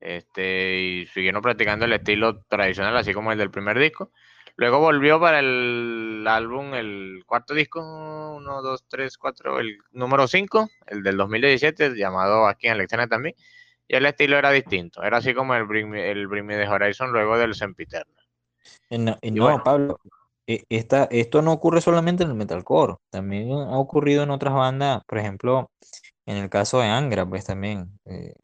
este, 0.00 0.78
y 0.78 1.06
siguieron 1.06 1.42
practicando 1.42 1.84
el 1.84 1.92
estilo 1.92 2.42
tradicional, 2.44 2.96
así 2.96 3.12
como 3.14 3.32
el 3.32 3.38
del 3.38 3.50
primer 3.50 3.78
disco. 3.78 4.10
Luego 4.56 4.78
volvió 4.78 5.20
para 5.20 5.40
el 5.40 6.24
álbum, 6.26 6.74
el 6.74 7.22
cuarto 7.26 7.54
disco, 7.54 7.80
1, 7.80 8.62
2, 8.62 8.84
3, 8.88 9.16
4, 9.16 9.60
el 9.60 9.78
número 9.92 10.26
5, 10.26 10.68
el 10.86 11.02
del 11.02 11.16
2017, 11.16 11.96
llamado 11.96 12.46
aquí 12.46 12.66
en 12.66 12.74
Alexandria 12.74 13.08
también. 13.08 13.34
Y 13.88 13.96
el 13.96 14.06
estilo 14.06 14.38
era 14.38 14.50
distinto, 14.50 15.02
era 15.02 15.18
así 15.18 15.34
como 15.34 15.54
el 15.54 15.64
Bring 15.64 15.88
Me, 15.88 16.10
el 16.10 16.26
Bring 16.28 16.46
de 16.46 16.68
Horizon 16.68 17.12
luego 17.12 17.38
del 17.38 17.54
Sempiterno. 17.54 18.14
No, 18.90 19.18
no 19.22 19.64
Pablo, 19.64 20.00
e, 20.46 20.64
esta, 20.68 21.04
esto 21.10 21.42
no 21.42 21.52
ocurre 21.52 21.80
solamente 21.80 22.24
en 22.24 22.30
el 22.30 22.36
metalcore, 22.36 22.96
también 23.10 23.52
ha 23.52 23.78
ocurrido 23.78 24.22
en 24.22 24.30
otras 24.30 24.54
bandas, 24.54 25.02
por 25.04 25.18
ejemplo, 25.18 25.70
en 26.26 26.36
el 26.36 26.50
caso 26.50 26.80
de 26.80 26.88
Angra, 26.88 27.26
pues 27.26 27.44
también. 27.44 27.98
Eh, 28.04 28.34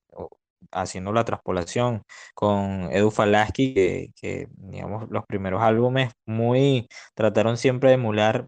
haciendo 0.81 1.13
la 1.13 1.25
traspolación 1.25 2.03
con 2.35 2.91
Edu 2.93 3.11
Falaschi, 3.11 4.13
que, 4.15 4.49
digamos, 4.51 5.09
los 5.11 5.25
primeros 5.27 5.63
álbumes 5.63 6.13
muy 6.27 6.89
trataron 7.15 7.57
siempre 7.57 7.91
de 7.91 7.95
emular 7.97 8.47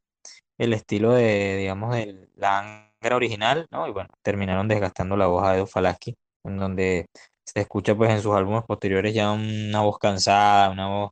el 0.59 0.73
estilo 0.73 1.13
de, 1.13 1.57
digamos, 1.57 1.95
de 1.95 2.29
la 2.37 2.59
Angra 3.01 3.17
original, 3.17 3.67
¿no? 3.71 3.87
Y 3.89 3.93
bueno, 3.93 4.11
terminaron 4.23 4.69
desgastando 4.69 5.17
la 5.17 5.27
voz 5.27 5.45
a 5.45 5.57
Edu 5.57 5.67
Falaschi, 5.67 6.17
en 6.45 6.59
donde 6.59 7.07
se 7.45 7.61
escucha 7.61 7.95
pues 7.97 8.11
en 8.11 8.21
sus 8.23 8.35
álbumes 8.35 8.65
posteriores 8.65 9.15
ya 9.15 9.33
una 9.33 9.81
voz 9.81 9.99
cansada, 9.99 10.71
una 10.71 10.89
voz 10.89 11.11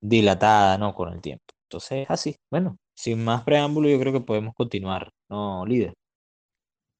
dilatada, 0.00 0.78
¿no? 0.78 0.94
Con 0.94 1.12
el 1.12 1.20
tiempo. 1.20 1.44
Entonces, 1.64 2.06
así, 2.08 2.36
bueno, 2.50 2.78
sin 2.94 3.24
más 3.24 3.42
preámbulo, 3.44 3.88
yo 3.88 4.00
creo 4.00 4.12
que 4.12 4.20
podemos 4.20 4.54
continuar, 4.54 5.10
¿no, 5.28 5.66
líder? 5.66 5.94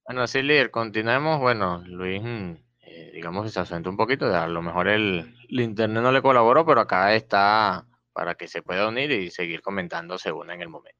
Bueno, 0.05 0.27
sí, 0.27 0.41
líder, 0.41 0.71
continuemos. 0.71 1.39
Bueno, 1.39 1.79
Luis 1.85 2.21
mm, 2.21 2.55
eh, 2.99 3.11
digamos 3.13 3.51
se 3.51 3.59
asentó 3.59 3.89
un 3.89 3.97
poquito, 3.97 4.25
a 4.35 4.47
lo 4.47 4.61
mejor 4.61 4.89
el, 4.89 5.33
internet 5.47 6.03
no 6.03 6.11
le 6.11 6.21
colaboró, 6.21 6.65
pero 6.65 6.81
acá 6.81 7.15
está 7.15 7.85
para 8.11 8.35
que 8.35 8.47
se 8.47 8.61
pueda 8.61 8.89
unir 8.89 9.09
y 9.11 9.31
seguir 9.31 9.61
comentando 9.61 10.17
según 10.17 10.51
en 10.51 10.61
el 10.61 10.67
momento. 10.67 10.99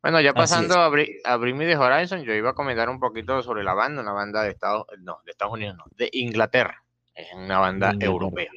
Bueno, 0.00 0.20
ya 0.20 0.32
pasando 0.34 0.76
a, 0.76 0.86
a 0.86 1.36
Bring 1.36 1.56
Me 1.56 1.76
Horizon, 1.76 2.22
yo 2.22 2.32
iba 2.34 2.50
a 2.50 2.54
comentar 2.54 2.88
un 2.88 3.00
poquito 3.00 3.42
sobre 3.42 3.64
la 3.64 3.74
banda, 3.74 4.02
una 4.02 4.12
banda 4.12 4.42
de 4.42 4.50
Estados, 4.50 4.86
no, 5.00 5.18
de 5.24 5.32
Estados 5.32 5.54
Unidos, 5.54 5.76
no, 5.76 5.84
de 5.96 6.08
Inglaterra. 6.12 6.84
Es 7.14 7.28
una 7.34 7.58
banda 7.58 7.92
europea. 7.98 8.50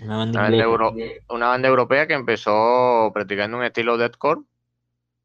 Una 0.00 0.16
banda, 0.16 0.68
una 1.28 1.46
banda, 1.48 1.68
europea 1.68 2.06
que 2.06 2.14
empezó 2.14 3.10
practicando 3.12 3.56
un 3.56 3.64
estilo 3.64 3.96
deathcore, 3.96 4.40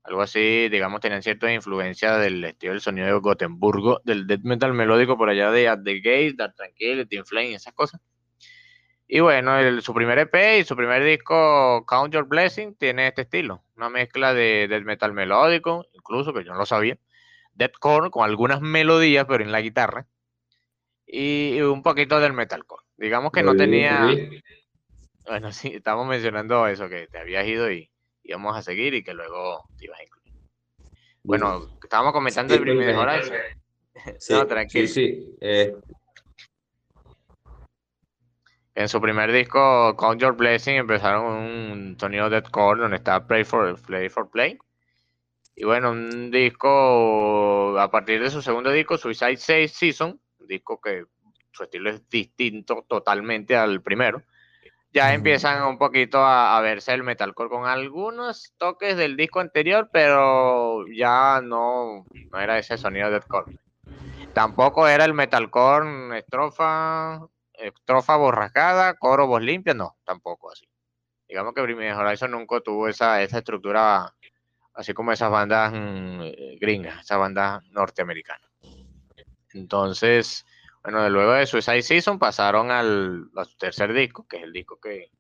algo 0.10 0.24
así, 0.24 0.70
digamos, 0.70 1.02
tenían 1.02 1.22
cierta 1.22 1.54
influencia 1.54 2.18
del 2.18 2.44
estilo 2.44 2.74
del 2.74 2.82
sonido 2.82 3.06
de 3.06 3.14
Gotemburgo, 3.14 4.02
del 4.04 4.26
death 4.26 4.42
metal 4.42 4.74
melódico 4.74 5.16
por 5.18 5.30
allá 5.30 5.52
de 5.52 5.68
At 5.68 5.84
the 5.84 6.00
Gate, 6.00 6.34
Dark 6.36 6.56
Tranquility, 6.56 7.18
Inflame, 7.18 7.54
esas 7.54 7.74
cosas. 7.74 8.02
Y 9.08 9.20
bueno, 9.20 9.52
su 9.82 9.94
primer 9.94 10.18
EP 10.18 10.60
y 10.60 10.64
su 10.64 10.76
primer 10.76 11.04
disco, 11.04 11.86
Count 11.86 12.12
Your 12.14 12.28
Blessing, 12.28 12.76
tiene 12.76 13.08
este 13.08 13.22
estilo, 13.22 13.64
una 13.76 13.90
mezcla 13.90 14.34
de 14.34 14.68
death 14.68 14.84
metal 14.84 15.14
melódico, 15.14 15.86
incluso 15.94 16.34
que 16.34 16.44
yo 16.44 16.54
no 16.54 16.58
lo 16.58 16.66
sabía, 16.66 16.98
deathcore 17.54 18.10
con 18.10 18.26
algunas 18.26 18.62
melodías, 18.62 19.26
pero 19.28 19.44
en 19.44 19.52
la 19.52 19.62
guitarra, 19.62 20.08
y 21.06 21.62
un 21.62 21.84
poquito 21.84 22.20
del 22.20 22.34
metalcore. 22.34 22.84
Digamos 22.98 23.32
que 23.32 23.44
no 23.44 23.56
tenía... 23.56 24.08
Bueno, 25.28 25.52
sí, 25.52 25.74
estamos 25.76 26.08
mencionando 26.08 26.66
eso, 26.66 26.90
que 26.90 27.08
te 27.08 27.20
habías 27.20 27.46
ido 27.46 27.72
y 27.72 27.92
íbamos 28.24 28.56
a 28.56 28.62
seguir 28.62 28.94
y 28.94 29.04
que 29.04 29.14
luego 29.14 29.66
te 29.78 29.86
ibas 29.86 30.00
a 30.00 30.04
incluir. 30.04 30.34
Bueno, 31.24 31.78
estábamos 31.84 32.14
comentando 32.14 32.54
el 32.54 32.62
primer 32.62 32.96
Horizon. 32.96 33.36
Sí, 34.18 34.34
no, 34.34 34.48
tranquilo. 34.48 34.88
Sí, 34.88 34.94
sí. 34.94 35.36
Eh. 35.42 35.76
En 38.76 38.88
su 38.88 39.02
primer 39.02 39.32
disco, 39.32 39.96
Count 39.98 40.22
Your 40.22 40.36
Blessing, 40.36 40.76
empezaron 40.76 41.26
un 41.26 41.98
sonido 42.00 42.30
deathcore 42.30 42.80
donde 42.80 42.98
estaba 42.98 43.28
Play 43.28 43.44
for 43.44 43.80
Play 43.82 44.08
for 44.08 44.30
Play. 44.30 44.58
Y 45.56 45.66
bueno, 45.66 45.92
un 45.92 46.32
disco, 46.32 47.78
a 47.78 47.92
partir 47.92 48.22
de 48.22 48.30
su 48.30 48.42
segundo 48.42 48.72
disco, 48.72 48.98
Suicide 48.98 49.36
Six 49.36 49.74
Season, 49.74 50.18
un 50.40 50.48
disco 50.48 50.80
que 50.80 51.04
su 51.52 51.64
estilo 51.64 51.90
es 51.90 52.08
distinto 52.10 52.86
totalmente 52.88 53.58
al 53.58 53.82
primero 53.82 54.24
ya 54.92 55.14
empiezan 55.14 55.64
un 55.64 55.78
poquito 55.78 56.24
a, 56.24 56.60
verse 56.62 56.94
el 56.94 57.04
metalcore 57.04 57.50
con 57.50 57.66
algunos 57.68 58.54
toques 58.58 58.98
del 58.98 59.16
disco 59.16 59.40
anterior, 59.40 59.90
pero 59.92 60.86
ya 60.88 61.42
no, 61.44 62.06
no 62.32 62.40
era 62.40 62.58
ese 62.58 62.78
sonido 62.78 63.08
de 63.08 63.14
deathcore. 63.14 63.58
Tampoco 64.34 64.88
era 64.88 65.06
el 65.06 65.14
metalcore 65.14 66.20
estrofa, 66.20 67.20
estrofa 67.54 68.16
borrascada, 68.16 68.96
coro 68.96 69.28
voz 69.28 69.42
limpia, 69.42 69.74
no, 69.74 69.98
tampoco 70.04 70.52
así. 70.52 70.68
Digamos 71.28 71.54
que 71.54 71.62
Bring 71.62 71.80
Horizon 71.80 72.32
nunca 72.32 72.60
tuvo 72.62 72.88
esa, 72.88 73.22
esa 73.22 73.38
estructura 73.38 74.16
así 74.74 74.94
como 74.94 75.12
esas 75.12 75.30
bandas 75.30 75.72
mm, 75.74 76.58
gringas, 76.60 77.04
esas 77.04 77.20
bandas 77.20 77.64
norteamericanas. 77.72 78.50
Entonces, 79.54 80.46
bueno, 80.84 81.10
luego 81.10 81.34
de 81.34 81.46
Suicide 81.46 81.82
Season 81.82 82.20
pasaron 82.20 82.72
al, 82.72 83.30
tercer 83.58 83.94
disco, 83.94 84.28
que 84.28 84.38
es 84.38 84.44
el 84.44 84.54
disco 84.54 84.80
que 84.80 85.12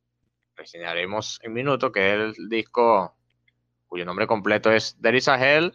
reseñaremos 0.56 1.40
en 1.44 1.54
minuto, 1.54 1.92
que 1.92 2.10
es 2.10 2.38
el 2.38 2.50
disco 2.50 3.16
cuyo 3.88 4.06
nombre 4.06 4.28
completo 4.28 4.72
es 4.72 4.98
There 5.02 5.18
is 5.18 5.28
a 5.28 5.36
Hell, 5.36 5.74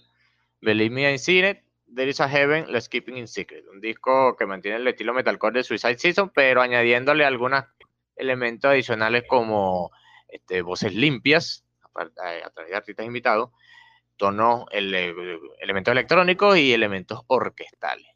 Believe 0.61 0.95
Me 0.95 1.12
I 1.12 1.18
Seen 1.18 1.45
It, 1.45 1.59
There 1.95 2.09
is 2.09 2.20
a 2.20 2.28
Heaven, 2.28 2.72
Let's 2.72 2.89
Keeping 2.89 3.16
in 3.16 3.28
Secret. 3.28 3.66
Un 3.68 3.80
disco 3.80 4.37
que 4.37 4.47
mantiene 4.47 4.78
el 4.78 4.89
estilo 4.89 5.12
metalcore 5.12 5.59
de 5.59 5.64
Suicide 5.64 5.99
Season, 5.99 6.30
pero 6.30 6.62
añadiéndole 6.62 7.24
algunos 7.24 7.64
elementos 8.16 8.70
adicionales 8.70 9.24
como 9.28 9.91
este, 10.28 10.62
voces 10.62 10.95
limpias, 10.95 11.64
a, 11.95 12.51
través 12.51 12.70
de 12.70 12.76
artistas 12.76 13.07
invitados, 13.07 13.51
tonos, 14.16 14.64
elementos 14.72 15.93
electrónicos 15.93 16.57
y 16.57 16.72
elementos 16.72 17.20
orquestales. 17.26 18.13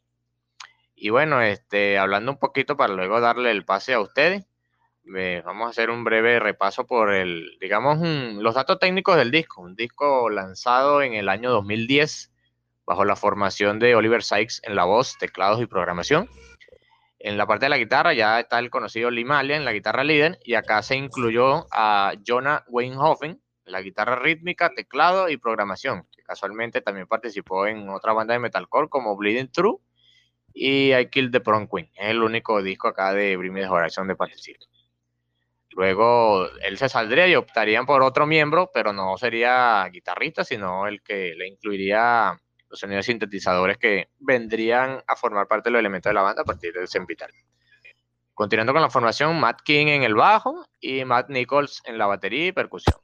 Y 1.01 1.11
bueno, 1.11 1.41
este, 1.41 1.97
hablando 1.97 2.33
un 2.33 2.39
poquito 2.39 2.75
para 2.75 2.93
luego 2.93 3.21
darle 3.21 3.51
el 3.51 3.63
pase 3.63 3.93
a 3.93 4.01
ustedes, 4.01 4.45
vamos 5.45 5.67
a 5.67 5.69
hacer 5.69 5.89
un 5.89 6.03
breve 6.03 6.39
repaso 6.39 6.85
por 6.85 7.13
el, 7.13 7.57
digamos, 7.61 7.99
los 7.99 8.53
datos 8.53 8.79
técnicos 8.79 9.15
del 9.15 9.31
disco. 9.31 9.61
Un 9.61 9.75
disco 9.75 10.29
lanzado 10.29 11.01
en 11.01 11.13
el 11.13 11.29
año 11.29 11.51
2010 11.51 12.33
bajo 12.85 13.05
la 13.05 13.15
formación 13.15 13.79
de 13.79 13.95
Oliver 13.95 14.23
Sykes 14.23 14.59
en 14.63 14.75
la 14.75 14.83
voz, 14.83 15.17
teclados 15.17 15.61
y 15.61 15.67
programación. 15.67 16.29
En 17.17 17.37
la 17.37 17.47
parte 17.47 17.67
de 17.67 17.69
la 17.69 17.77
guitarra 17.77 18.13
ya 18.13 18.41
está 18.41 18.59
el 18.59 18.69
conocido 18.69 19.09
Limalia 19.09 19.55
en 19.55 19.63
la 19.63 19.71
guitarra 19.71 20.03
líder 20.03 20.37
y 20.43 20.55
acá 20.55 20.83
se 20.83 20.97
incluyó 20.97 21.65
a 21.71 22.11
Jonah 22.27 22.65
Weinhofen 22.67 23.41
en 23.65 23.71
la 23.71 23.81
guitarra 23.81 24.17
rítmica, 24.17 24.71
teclado 24.75 25.29
y 25.29 25.37
programación, 25.37 26.07
que 26.11 26.23
casualmente 26.23 26.81
también 26.81 27.07
participó 27.07 27.67
en 27.67 27.87
otra 27.87 28.11
banda 28.11 28.33
de 28.33 28.39
metalcore 28.39 28.89
como 28.89 29.15
Bleeding 29.15 29.49
True 29.49 29.79
y 30.53 30.93
I 30.93 31.07
Killed 31.07 31.31
the 31.31 31.39
Prom 31.39 31.67
Queen. 31.67 31.89
Es 31.95 32.09
el 32.09 32.21
único 32.21 32.61
disco 32.61 32.87
acá 32.87 33.13
de 33.13 33.37
Bring 33.37 33.53
de 33.55 34.15
participo. 34.15 34.65
Luego 35.71 36.47
él 36.61 36.77
se 36.77 36.89
saldría 36.89 37.27
y 37.27 37.35
optarían 37.35 37.85
por 37.85 38.01
otro 38.01 38.25
miembro, 38.25 38.71
pero 38.73 38.91
no 38.91 39.17
sería 39.17 39.87
guitarrista, 39.91 40.43
sino 40.43 40.87
el 40.87 41.01
que 41.01 41.33
le 41.35 41.47
incluiría 41.47 42.37
los 42.69 42.79
sonidos 42.79 43.05
sintetizadores 43.05 43.77
que 43.77 44.09
vendrían 44.19 45.03
a 45.07 45.15
formar 45.15 45.47
parte 45.47 45.69
de 45.69 45.73
los 45.73 45.79
elementos 45.79 46.09
de 46.09 46.13
la 46.13 46.21
banda 46.21 46.41
a 46.41 46.45
partir 46.45 46.73
del 46.73 46.87
Sempital. 46.87 47.31
Continuando 48.33 48.73
con 48.73 48.81
la 48.81 48.89
formación, 48.89 49.39
Matt 49.39 49.61
King 49.63 49.87
en 49.87 50.03
el 50.03 50.15
bajo 50.15 50.65
y 50.79 51.03
Matt 51.03 51.29
Nichols 51.29 51.81
en 51.85 51.97
la 51.97 52.07
batería 52.07 52.47
y 52.47 52.51
percusión. 52.51 52.95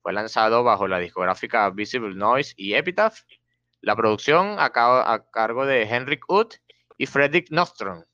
Fue 0.00 0.12
lanzado 0.12 0.62
bajo 0.64 0.88
la 0.88 0.98
discográfica 0.98 1.68
Visible 1.70 2.14
Noise 2.14 2.54
y 2.56 2.74
Epitaph. 2.74 3.20
La 3.82 3.94
producción 3.96 4.56
a, 4.58 4.70
cargo 4.70 5.66
de 5.66 5.82
Henrik 5.82 6.24
Uth 6.28 6.54
y 6.96 7.06
Fredrik 7.06 7.50
Nostrom, 7.50 8.04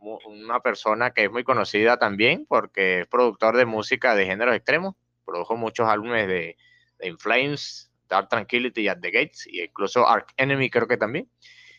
una 0.00 0.60
persona 0.60 1.12
que 1.12 1.24
es 1.24 1.30
muy 1.30 1.44
conocida 1.44 1.98
también 1.98 2.46
porque 2.46 3.00
es 3.00 3.06
productor 3.06 3.56
de 3.56 3.64
música 3.64 4.14
de 4.14 4.26
géneros 4.26 4.54
extremos. 4.54 4.94
Produjo 5.24 5.56
muchos 5.56 5.88
álbumes 5.88 6.26
de, 6.26 6.56
de 6.98 7.08
In 7.08 7.18
Flames, 7.18 7.92
Dark 8.08 8.28
Tranquility 8.28 8.88
At 8.88 8.98
the 9.00 9.10
Gates, 9.10 9.46
y 9.46 9.62
incluso 9.62 10.08
Ark 10.08 10.32
Enemy 10.36 10.68
creo 10.68 10.88
que 10.88 10.96
también. 10.96 11.30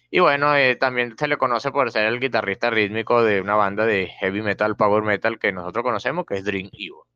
Y 0.09 0.19
bueno, 0.19 0.55
eh, 0.55 0.75
también 0.75 1.15
se 1.17 1.27
le 1.27 1.37
conoce 1.37 1.71
por 1.71 1.91
ser 1.91 2.05
el 2.05 2.19
guitarrista 2.19 2.69
rítmico 2.69 3.23
de 3.23 3.41
una 3.41 3.55
banda 3.55 3.85
de 3.85 4.07
heavy 4.07 4.41
metal, 4.41 4.75
power 4.75 5.03
metal 5.03 5.39
que 5.39 5.51
nosotros 5.51 5.83
conocemos, 5.83 6.25
que 6.25 6.35
es 6.35 6.43
Dream 6.43 6.69
Evil. 6.73 7.10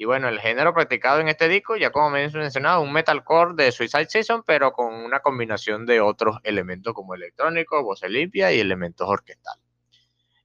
Y 0.00 0.06
bueno, 0.06 0.28
el 0.30 0.40
género 0.40 0.72
practicado 0.72 1.20
en 1.20 1.28
este 1.28 1.46
disco, 1.46 1.76
ya 1.76 1.90
como 1.90 2.08
me 2.08 2.26
mencionado, 2.30 2.80
un 2.80 2.90
metalcore 2.90 3.52
de 3.54 3.70
Suicide 3.70 4.08
Season, 4.08 4.42
pero 4.46 4.72
con 4.72 4.94
una 4.94 5.20
combinación 5.20 5.84
de 5.84 6.00
otros 6.00 6.38
elementos 6.42 6.94
como 6.94 7.14
electrónico, 7.14 7.84
voz 7.84 8.00
limpia 8.08 8.50
y 8.50 8.60
elementos 8.60 9.06
orquestales. 9.06 9.62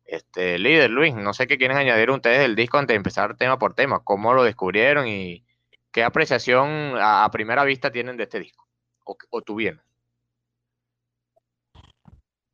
Este, 0.03 0.59
líder 0.59 0.89
Luis, 0.89 1.15
no 1.15 1.33
sé 1.33 1.47
qué 1.47 1.57
quieren 1.57 1.77
añadir 1.77 2.11
ustedes 2.11 2.39
del 2.39 2.57
disco 2.57 2.79
antes 2.79 2.95
de 2.95 2.97
empezar 2.97 3.37
tema 3.37 3.57
por 3.57 3.73
tema, 3.75 4.03
cómo 4.03 4.33
lo 4.33 4.43
descubrieron 4.43 5.07
y 5.07 5.45
qué 5.89 6.03
apreciación 6.03 6.95
a, 6.99 7.31
primera 7.31 7.63
vista 7.63 7.93
tienen 7.93 8.17
de 8.17 8.23
este 8.23 8.41
disco, 8.41 8.67
o, 9.05 9.41
tuvieron. 9.41 9.81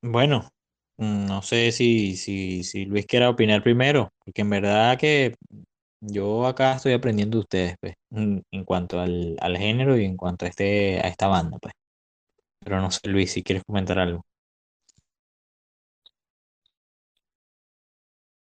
Bueno, 0.04 0.52
no 0.98 1.42
sé 1.42 1.72
si, 1.72 2.16
si, 2.16 2.64
si 2.64 2.86
Luis 2.86 3.08
quiera 3.08 3.32
opinar 3.32 3.64
primero, 3.64 4.14
porque 4.24 4.44
en 4.44 4.52
verdad 4.52 5.00
que 5.00 5.34
yo 6.02 6.48
acá 6.48 6.76
estoy 6.76 6.94
aprendiendo 6.94 7.38
de 7.38 7.42
ustedes, 7.42 7.76
pues, 7.80 7.96
en, 8.12 8.44
cuanto 8.66 9.00
al, 9.00 9.38
al, 9.40 9.58
género 9.58 9.98
y 9.98 10.06
en 10.06 10.18
cuanto 10.18 10.46
a, 10.46 10.50
este, 10.50 11.00
a 11.00 11.08
esta 11.08 11.28
banda, 11.28 11.58
pues. 11.60 11.74
Pero 12.60 12.82
no 12.82 12.92
sé, 12.92 13.10
Luis, 13.10 13.32
si 13.32 13.44
quieres 13.44 13.64
comentar 13.66 14.00
algo. 14.00 14.26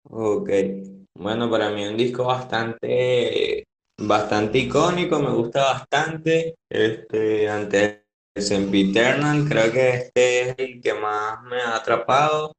Ok, 0.03 0.49
bueno, 1.15 1.49
para 1.49 1.71
mí 1.71 1.85
un 1.85 1.97
disco 1.97 2.25
bastante, 2.25 3.65
bastante 3.99 4.59
icónico, 4.59 5.19
me 5.19 5.31
gusta 5.31 5.73
bastante. 5.73 6.55
Este, 6.69 7.49
antes 7.49 8.01
de 8.35 8.41
Sempiternal, 8.41 9.47
creo 9.47 9.71
que 9.71 9.89
este 9.95 10.49
es 10.49 10.55
el 10.57 10.81
que 10.81 10.93
más 10.93 11.41
me 11.43 11.61
ha 11.61 11.75
atrapado. 11.75 12.53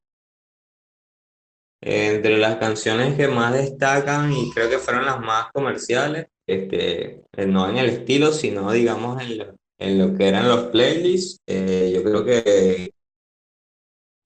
Entre 1.89 2.37
las 2.39 2.57
canciones 2.57 3.17
que 3.17 3.29
más 3.29 3.55
destacan 3.55 4.33
y 4.33 4.51
creo 4.51 4.69
que 4.69 4.79
fueron 4.79 5.07
las 5.07 5.21
más 5.21 5.53
comerciales, 5.53 6.27
este, 6.45 7.23
eh, 7.37 7.47
no 7.47 7.69
en 7.69 7.77
el 7.77 7.91
estilo, 7.91 8.33
sino 8.33 8.73
digamos 8.73 9.23
en 9.23 9.39
lo, 9.39 9.55
en 9.79 9.99
lo 9.99 10.19
que 10.19 10.27
eran 10.27 10.49
los 10.49 10.65
playlists, 10.65 11.39
eh, 11.47 11.93
yo 11.95 12.03
creo 12.03 12.25
que 12.25 12.91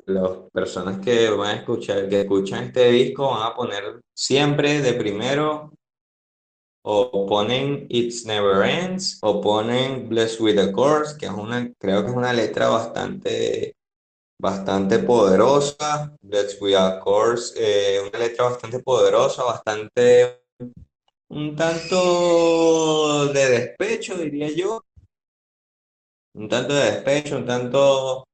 las 0.06 0.30
personas 0.52 1.04
que 1.04 1.28
van 1.28 1.50
a 1.50 1.58
escuchar, 1.60 2.08
que 2.08 2.22
escuchan 2.22 2.64
este 2.64 2.90
disco 2.90 3.30
van 3.30 3.52
a 3.52 3.54
poner 3.54 4.00
siempre 4.14 4.80
de 4.80 4.94
primero 4.94 5.70
o 6.82 7.26
ponen 7.26 7.86
It's 7.90 8.24
Never 8.24 8.64
Ends 8.64 9.18
o 9.22 9.40
ponen 9.40 10.08
Blessed 10.08 10.40
with 10.40 10.58
a 10.58 10.72
Course, 10.72 11.16
que 11.18 11.26
es 11.26 11.32
una, 11.32 11.70
creo 11.78 12.02
que 12.02 12.10
es 12.10 12.16
una 12.16 12.32
letra 12.32 12.68
bastante, 12.68 13.76
bastante 14.40 14.98
poderosa. 15.00 16.16
Blessed 16.22 16.60
with 16.60 16.74
a 16.74 16.98
Course, 17.00 17.54
eh, 17.56 18.00
una 18.00 18.18
letra 18.18 18.50
bastante 18.50 18.80
poderosa, 18.80 19.44
bastante, 19.44 20.44
un 21.28 21.54
tanto 21.54 23.26
de 23.32 23.48
despecho, 23.48 24.16
diría 24.16 24.50
yo. 24.50 24.82
Un 26.34 26.48
tanto 26.48 26.74
de 26.74 26.90
despecho, 26.92 27.36
un 27.36 27.46
tanto 27.46 28.24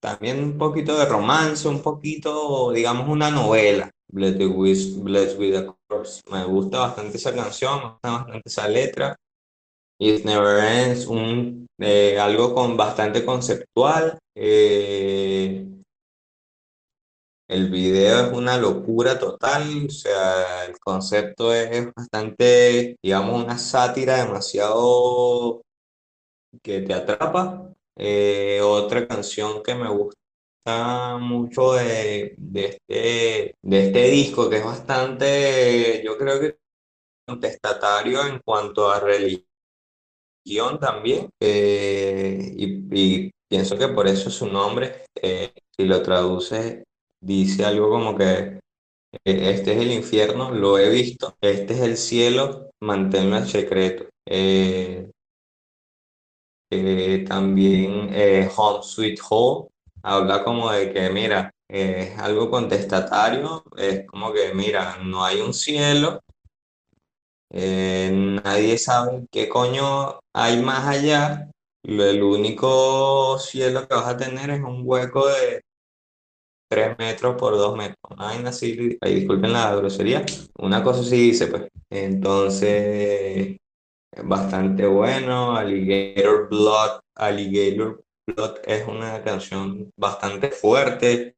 también 0.00 0.42
un 0.42 0.58
poquito 0.58 0.96
de 0.98 1.06
romance, 1.06 1.66
un 1.66 1.82
poquito, 1.82 2.70
digamos, 2.72 3.08
una 3.08 3.30
novela. 3.30 3.90
Blessed 4.08 4.46
with, 4.46 4.98
with 5.38 5.56
a 5.56 5.74
Corpse. 5.88 6.22
Me 6.30 6.44
gusta 6.44 6.78
bastante 6.80 7.16
esa 7.16 7.34
canción, 7.34 7.78
me 7.78 7.88
gusta 7.90 8.10
bastante 8.10 8.42
esa 8.44 8.68
letra. 8.68 9.16
It 9.98 10.24
Never 10.24 10.58
Ends, 10.64 11.06
un, 11.06 11.66
eh, 11.78 12.18
algo 12.18 12.54
con 12.54 12.76
bastante 12.76 13.24
conceptual. 13.24 14.18
Eh, 14.34 15.66
el 17.48 17.70
video 17.70 18.26
es 18.26 18.32
una 18.32 18.56
locura 18.56 19.18
total, 19.18 19.86
o 19.86 19.90
sea, 19.90 20.64
el 20.66 20.78
concepto 20.78 21.52
es 21.54 21.92
bastante, 21.94 22.96
digamos, 23.02 23.44
una 23.44 23.58
sátira 23.58 24.16
demasiado 24.24 25.62
que 26.62 26.80
te 26.80 26.94
atrapa. 26.94 27.70
Eh, 27.96 28.60
otra 28.62 29.06
canción 29.06 29.62
que 29.62 29.74
me 29.74 29.88
gusta 29.88 31.18
mucho 31.20 31.74
de, 31.74 32.36
este, 32.54 33.54
de 33.62 33.86
este 33.86 34.02
disco, 34.10 34.48
que 34.50 34.56
es 34.58 34.64
bastante, 34.64 36.02
yo 36.04 36.16
creo 36.18 36.40
que 36.40 36.58
contestatario 37.26 38.26
en 38.26 38.40
cuanto 38.44 38.90
a 38.90 39.00
religión 39.00 39.53
también, 40.80 41.30
eh, 41.40 42.52
y, 42.56 43.30
pienso 43.48 43.78
que 43.78 43.88
por 43.88 44.06
eso 44.06 44.30
su 44.30 44.46
nombre, 44.46 45.04
eh, 45.22 45.52
si 45.76 45.84
lo 45.84 46.02
traduce, 46.02 46.84
dice 47.20 47.64
algo 47.64 47.90
como 47.90 48.16
que 48.16 48.60
este 49.24 49.72
es 49.72 49.80
el 49.80 49.92
infierno, 49.92 50.50
lo 50.50 50.78
he 50.78 50.90
visto, 50.90 51.36
este 51.40 51.74
es 51.74 51.80
el 51.80 51.96
cielo, 51.96 52.70
manténlo 52.80 53.36
en 53.36 53.46
secreto. 53.46 54.06
Eh, 54.26 55.10
también 57.28 58.08
eh, 58.12 58.50
Home 58.56 58.82
Sweet 58.82 59.20
Home 59.30 59.68
habla 60.02 60.42
como 60.42 60.70
de 60.72 60.92
que, 60.92 61.10
mira, 61.10 61.50
es 61.68 62.18
algo 62.18 62.50
contestatario, 62.50 63.64
es 63.76 64.06
como 64.06 64.32
que, 64.32 64.52
mira, 64.54 64.98
no 65.02 65.24
hay 65.24 65.40
un 65.40 65.54
cielo, 65.54 66.20
eh, 67.56 68.10
nadie 68.12 68.76
sabe 68.78 69.26
qué 69.30 69.48
coño 69.48 70.18
hay 70.34 70.60
más 70.60 70.88
allá, 70.88 71.50
el 71.84 72.22
único 72.22 73.38
cielo 73.38 73.86
que 73.86 73.94
vas 73.94 74.08
a 74.08 74.16
tener 74.16 74.50
es 74.50 74.60
un 74.60 74.82
hueco 74.84 75.28
de 75.28 75.62
3 76.68 76.98
metros 76.98 77.36
por 77.36 77.56
2 77.56 77.76
metros. 77.76 77.96
Ay, 78.18 78.42
así, 78.44 78.98
ahí 79.00 79.14
disculpen 79.14 79.52
la 79.52 79.74
grosería, 79.76 80.24
una 80.58 80.82
cosa 80.82 81.04
sí 81.04 81.16
dice, 81.30 81.46
pues. 81.46 81.68
Entonces, 81.90 83.56
bastante 84.24 84.86
bueno. 84.86 85.56
Alligator 85.56 86.48
Blood, 86.48 87.00
Alligator 87.14 88.02
Blood 88.26 88.56
es 88.64 88.88
una 88.88 89.22
canción 89.22 89.90
bastante 89.96 90.50
fuerte. 90.50 91.36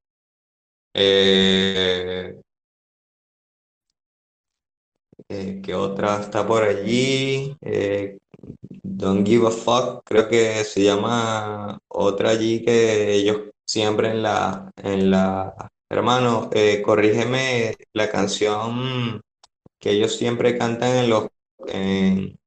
Eh, 0.94 2.40
eh, 5.28 5.60
¿qué 5.62 5.74
otra 5.74 6.20
está 6.20 6.46
por 6.46 6.62
allí? 6.62 7.56
Eh, 7.60 8.18
Don't 8.82 9.26
Give 9.26 9.48
a 9.48 9.50
Fuck, 9.50 10.02
creo 10.04 10.28
que 10.28 10.64
se 10.64 10.82
llama 10.84 11.78
otra 11.88 12.30
allí 12.30 12.64
que 12.64 13.12
ellos 13.14 13.50
siempre 13.64 14.10
en 14.10 14.22
la, 14.22 14.70
en 14.82 15.10
la, 15.10 15.54
hermano, 15.90 16.50
corrígeme 16.84 17.74
la 17.92 18.10
canción 18.10 19.20
que 19.80 19.90
ellos 19.92 20.16
siempre 20.16 20.58
cantan 20.58 20.96
en 20.96 21.10
los, 21.10 21.28
en, 21.68 22.38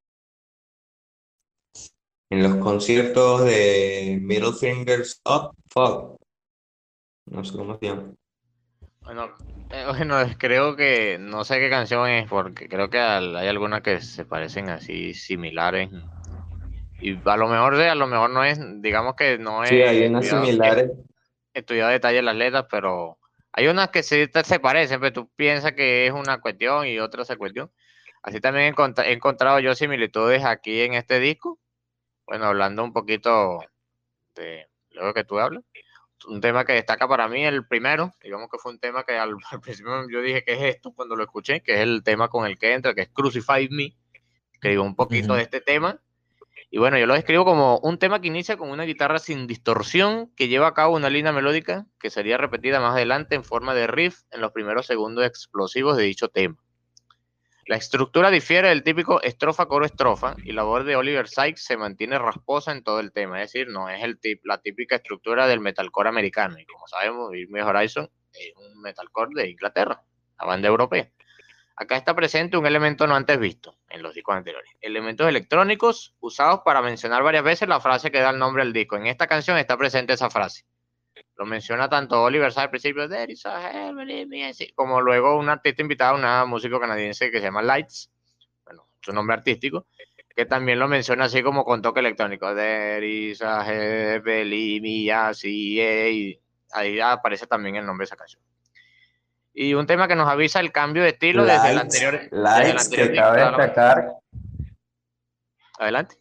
en 2.32 2.44
los 2.44 2.56
conciertos 2.58 3.44
de 3.44 4.20
Middle 4.22 4.54
Fingers 4.54 5.22
Up, 5.26 5.52
fuck. 5.72 6.20
No 7.28 7.44
sé 7.46 7.56
cómo 7.58 7.78
se 7.78 7.86
llama. 7.86 8.14
Bueno, 9.10 9.36
eh, 9.72 9.86
bueno, 9.97 10.18
creo 10.38 10.76
que 10.76 11.18
no 11.20 11.43
sé 11.43 11.60
qué 11.60 11.70
canción 11.70 12.07
es, 12.07 12.30
porque 12.30 12.70
creo 12.70 12.91
que 12.91 12.99
hay 12.99 13.47
algunas 13.47 13.82
que 13.82 14.01
se 14.01 14.24
parecen 14.24 14.70
así 14.70 15.16
similares. 15.16 15.89
Y 17.01 17.18
a 17.28 17.38
lo 17.38 17.47
mejor, 17.47 17.74
a 17.76 17.95
lo 17.95 18.05
mejor 18.05 18.30
no 18.30 18.43
es, 18.43 18.60
digamos 18.82 19.16
que 19.16 19.39
no 19.39 19.64
es. 19.64 19.70
Sí, 19.70 19.82
hay 19.82 20.05
unas 20.05 20.28
similares. 20.28 20.91
Estudiado 21.53 21.89
detalle 21.89 22.22
las 22.22 22.36
letras, 22.36 22.68
pero 22.70 23.18
hay 23.51 23.68
unas 23.68 23.89
que 23.89 24.03
sí 24.03 24.28
se 24.43 24.60
parecen, 24.60 24.99
pero 24.99 25.14
tú 25.14 25.30
piensas 25.36 25.74
que 25.74 26.05
es 26.05 26.14
una 26.14 26.39
cuestión 26.39 26.86
y 26.86 26.99
otra 26.99 27.24
es 27.24 27.36
cuestión. 27.36 27.72
Así 28.22 28.39
también 28.39 28.76
he 28.76 29.12
encontrado 29.12 29.60
yo 29.60 29.74
similitudes 29.74 30.45
aquí 30.45 30.82
en 30.82 30.93
este 30.93 31.20
disco 31.20 31.57
bueno, 32.30 32.45
hablando 32.45 32.84
un 32.84 32.93
poquito 32.93 33.60
de 34.36 34.68
lo 34.91 35.14
que 35.16 35.24
tú 35.24 35.39
hablas, 35.39 35.64
un 36.28 36.42
tema 36.42 36.66
que 36.66 36.74
destaca 36.74 37.08
para 37.08 37.28
mí, 37.28 37.46
el 37.46 37.66
primero, 37.66 38.14
digamos 38.22 38.50
que 38.50 38.58
fue 38.58 38.72
un 38.72 38.80
tema 38.80 39.04
que 39.04 39.18
al, 39.18 39.36
principio 39.62 40.10
yo 40.10 40.22
dije 40.22 40.44
que 40.44 40.54
es 40.54 40.76
esto 40.76 40.92
cuando 40.92 41.16
lo 41.16 41.24
escuché, 41.24 41.62
que 41.62 41.76
es 41.76 41.80
el 41.82 42.04
tema 42.04 42.30
con 42.30 42.46
el 42.46 42.58
que 42.58 42.74
entra, 42.74 42.94
que 42.94 43.02
es 43.02 43.10
Crucify 43.10 43.70
Me, 43.70 43.96
que 44.62 44.70
digo 44.70 44.84
un 44.84 44.96
poquito 44.96 45.36
de 45.36 45.44
este 45.44 45.62
tema. 45.62 46.00
Y 46.72 46.78
bueno, 46.78 47.00
yo 47.00 47.08
lo 47.08 47.16
describo 47.16 47.46
como 47.46 47.80
un 47.80 47.98
tema 47.98 48.22
que 48.22 48.28
inicia 48.28 48.58
con 48.58 48.70
una 48.70 48.84
guitarra 48.84 49.18
sin 49.18 49.48
distorsión 49.48 50.32
que 50.36 50.48
lleva 50.48 50.68
a 50.68 50.74
cabo 50.76 50.96
una 50.96 51.10
línea 51.10 51.32
melódica 51.32 51.88
que 52.00 52.12
sería 52.12 52.38
repetida 52.38 52.80
más 52.80 52.94
adelante 52.94 53.34
en 53.34 53.44
forma 53.44 53.74
de 53.74 53.88
riff 53.88 54.22
en 54.30 54.42
los 54.42 54.52
primeros 54.52 54.86
segundos 54.86 55.26
explosivos 55.26 55.98
de 55.98 56.04
dicho 56.04 56.28
tema. 56.28 56.58
La 57.70 57.76
estructura 57.76 58.32
difiere 58.32 58.70
del 58.70 58.82
típico 58.82 59.22
estrofa 59.22 59.68
coro 59.68 59.86
estrofa 59.86 60.36
y 60.44 60.54
la 60.54 60.64
voz 60.64 60.86
de 60.86 60.96
Oliver 60.96 61.28
Sykes 61.28 61.64
se 61.64 61.78
mantiene 61.78 62.18
rasposa 62.18 62.72
en 62.72 62.84
todo 62.84 63.00
el 63.00 63.12
tema, 63.12 63.44
es 63.44 63.52
decir, 63.52 63.68
no 63.70 63.88
es 63.90 64.02
la 64.44 64.58
típica 64.58 64.96
estructura 64.96 65.46
del 65.46 65.60
metalcore 65.60 66.10
americano 66.10 66.58
y 66.58 66.66
como 66.66 66.88
sabemos, 66.88 67.32
Irving 67.36 67.62
Horizon 67.62 68.10
es 68.34 68.54
un 68.56 68.82
metalcore 68.82 69.30
de 69.36 69.52
Inglaterra, 69.52 70.02
la 70.40 70.48
banda 70.48 70.68
europea. 70.68 71.12
Acá 71.76 71.96
está 71.96 72.16
presente 72.16 72.58
un 72.58 72.66
elemento 72.66 73.06
no 73.06 73.16
antes 73.16 73.40
visto 73.40 73.78
en 73.88 74.02
los 74.02 74.16
discos 74.16 74.36
anteriores. 74.36 74.72
Elementos 74.82 75.28
electrónicos 75.28 76.16
usados 76.22 76.62
para 76.66 76.82
mencionar 76.82 77.22
varias 77.22 77.44
veces 77.44 77.70
la 77.70 77.80
frase 77.80 78.10
que 78.10 78.20
da 78.20 78.32
el 78.32 78.40
nombre 78.40 78.64
al 78.64 78.74
disco. 78.74 78.98
En 78.98 79.06
esta 79.06 79.28
canción 79.28 79.60
está 79.60 79.78
presente 79.78 80.14
esa 80.14 80.32
frase. 80.32 80.66
Lo 81.40 81.46
menciona 81.46 81.88
tanto 81.88 82.22
Oliver 82.22 82.52
Sykes 82.52 82.64
al 82.64 82.70
principio, 82.70 83.08
de 83.08 84.74
como 84.76 85.00
luego 85.00 85.40
un 85.40 85.48
artista 85.48 85.82
invitado, 85.82 86.18
una 86.18 86.44
músico 86.44 86.82
canadiense 86.82 87.32
que 87.32 87.38
se 87.38 87.46
llama 87.46 87.62
Lights, 87.62 88.12
bueno, 88.66 88.90
su 89.00 89.14
nombre 89.14 89.38
artístico, 89.38 89.88
que 90.36 90.46
también 90.46 90.80
lo 90.80 90.90
menciona 90.90 91.26
así 91.26 91.42
como 91.42 91.64
con 91.64 91.82
toque 91.82 92.02
electrónico. 92.02 92.54
There 92.54 93.08
is 93.08 93.42
a 93.42 93.62
ahí 96.72 97.00
aparece 97.00 97.48
también 97.48 97.78
el 97.78 97.86
nombre 97.86 98.04
de 98.04 98.08
esa 98.08 98.18
canción 98.18 98.44
y 99.54 99.74
un 99.76 99.88
tema 99.88 100.10
que 100.10 100.16
nos 100.18 100.28
avisa 100.28 100.60
el 100.60 100.74
cambio 100.74 101.04
de 101.04 101.10
estilo 101.10 101.46
desde 101.46 101.72
el 101.72 101.78
anterior. 101.80 102.28
Lights, 102.32 102.90
que 102.90 103.14
cabe 103.14 103.46
destacar. 103.46 104.10
Adelante. 105.80 106.19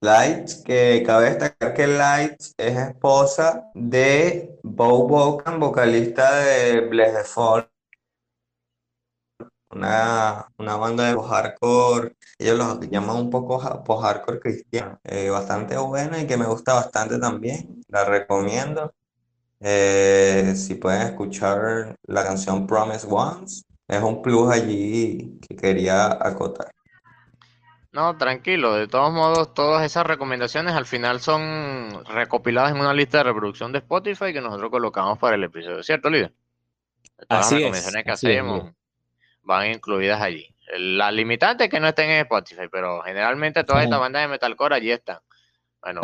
Lights, 0.00 0.62
que 0.64 1.02
cabe 1.06 1.30
destacar 1.30 1.74
que 1.74 1.86
Lights 1.86 2.54
es 2.58 2.76
esposa 2.76 3.70
de 3.74 4.58
Bo 4.62 5.06
Bocan, 5.08 5.58
vocalista 5.60 6.36
de 6.36 6.82
Bless 6.82 7.14
the 7.14 7.24
Fall, 7.24 7.70
una, 9.70 10.46
una 10.58 10.76
banda 10.76 11.08
de 11.08 11.14
post-hardcore, 11.14 12.16
ellos 12.38 12.58
lo 12.58 12.80
llaman 12.82 13.16
un 13.16 13.30
poco 13.30 13.58
post-hardcore 13.84 14.40
cristiano, 14.40 14.98
eh, 15.04 15.30
bastante 15.30 15.76
buena 15.78 16.20
y 16.20 16.26
que 16.26 16.36
me 16.36 16.46
gusta 16.46 16.74
bastante 16.74 17.18
también, 17.18 17.82
la 17.88 18.04
recomiendo. 18.04 18.92
Eh, 19.60 20.54
si 20.56 20.74
pueden 20.76 21.02
escuchar 21.02 21.96
la 22.06 22.24
canción 22.24 22.66
Promise 22.66 23.06
Once, 23.10 23.62
es 23.88 24.02
un 24.02 24.22
plus 24.22 24.50
allí 24.52 25.38
que 25.48 25.56
quería 25.56 26.06
acotar. 26.06 26.75
No, 27.96 28.14
tranquilo, 28.18 28.74
de 28.74 28.88
todos 28.88 29.10
modos, 29.10 29.54
todas 29.54 29.82
esas 29.82 30.06
recomendaciones 30.06 30.74
al 30.74 30.84
final 30.84 31.22
son 31.22 32.04
recopiladas 32.04 32.72
en 32.72 32.78
una 32.78 32.92
lista 32.92 33.16
de 33.16 33.24
reproducción 33.24 33.72
de 33.72 33.78
Spotify 33.78 34.34
que 34.34 34.42
nosotros 34.42 34.70
colocamos 34.70 35.18
para 35.18 35.36
el 35.36 35.44
episodio, 35.44 35.82
¿cierto, 35.82 36.10
Lidia? 36.10 36.30
Todas 37.26 37.50
las 37.50 37.58
recomendaciones 37.58 38.04
que 38.04 38.10
hacemos 38.10 38.72
van 39.44 39.70
incluidas 39.70 40.20
allí. 40.20 40.46
La 40.76 41.10
limitante 41.10 41.64
es 41.64 41.70
que 41.70 41.80
no 41.80 41.88
estén 41.88 42.10
en 42.10 42.20
Spotify, 42.20 42.68
pero 42.70 43.00
generalmente 43.00 43.64
todas 43.64 43.84
estas 43.84 43.98
bandas 43.98 44.20
de 44.20 44.28
metalcore 44.28 44.74
allí 44.74 44.90
están. 44.90 45.20
Bueno, 45.80 46.02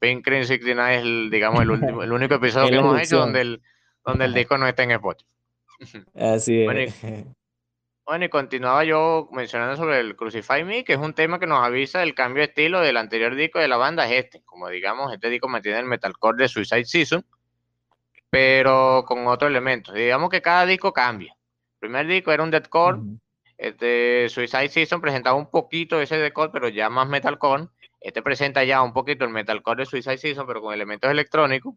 Pink, 0.00 0.24
69, 0.26 0.96
es 0.96 1.02
el, 1.02 1.30
digamos, 1.30 1.62
el, 1.62 1.70
último, 1.70 2.02
el 2.02 2.10
único 2.10 2.34
episodio 2.34 2.68
que 2.70 2.76
hemos 2.78 3.00
hecho 3.00 3.18
donde 3.18 3.42
el, 3.42 3.62
donde 4.04 4.24
el 4.24 4.34
disco 4.34 4.58
no 4.58 4.66
está 4.66 4.82
en 4.82 4.90
Spotify. 4.90 5.30
Así 6.16 6.62
es. 6.62 6.64
Bueno 6.64 7.34
bueno, 8.06 8.24
y 8.24 8.28
continuaba 8.28 8.84
yo 8.84 9.28
mencionando 9.32 9.76
sobre 9.76 10.00
el 10.00 10.16
Crucify 10.16 10.64
Me, 10.64 10.84
que 10.84 10.94
es 10.94 10.98
un 10.98 11.14
tema 11.14 11.38
que 11.38 11.46
nos 11.46 11.64
avisa 11.64 12.00
del 12.00 12.14
cambio 12.14 12.42
de 12.42 12.48
estilo 12.48 12.80
del 12.80 12.96
anterior 12.96 13.34
disco 13.34 13.58
de 13.58 13.68
la 13.68 13.76
banda, 13.76 14.06
es 14.06 14.24
este. 14.24 14.42
Como 14.44 14.68
digamos, 14.68 15.12
este 15.12 15.30
disco 15.30 15.48
mantiene 15.48 15.78
el 15.78 15.86
metalcore 15.86 16.42
de 16.42 16.48
Suicide 16.48 16.84
Season, 16.84 17.24
pero 18.30 19.04
con 19.06 19.26
otro 19.26 19.48
elemento. 19.48 19.92
Digamos 19.92 20.30
que 20.30 20.42
cada 20.42 20.66
disco 20.66 20.92
cambia 20.92 21.34
primer 21.84 22.06
disco 22.06 22.32
era 22.32 22.42
un 22.42 22.50
deathcore. 22.50 22.98
Este 23.58 24.28
Suicide 24.30 24.70
Season 24.70 25.02
presentaba 25.02 25.36
un 25.36 25.50
poquito 25.50 26.00
ese 26.00 26.16
deathcore, 26.16 26.50
pero 26.50 26.68
ya 26.68 26.88
más 26.88 27.06
metalcore. 27.06 27.68
Este 28.00 28.22
presenta 28.22 28.64
ya 28.64 28.80
un 28.80 28.94
poquito 28.94 29.26
el 29.26 29.30
metalcore 29.30 29.82
de 29.82 29.86
Suicide 29.86 30.16
Season, 30.16 30.46
pero 30.46 30.62
con 30.62 30.72
elementos 30.72 31.10
electrónicos 31.10 31.74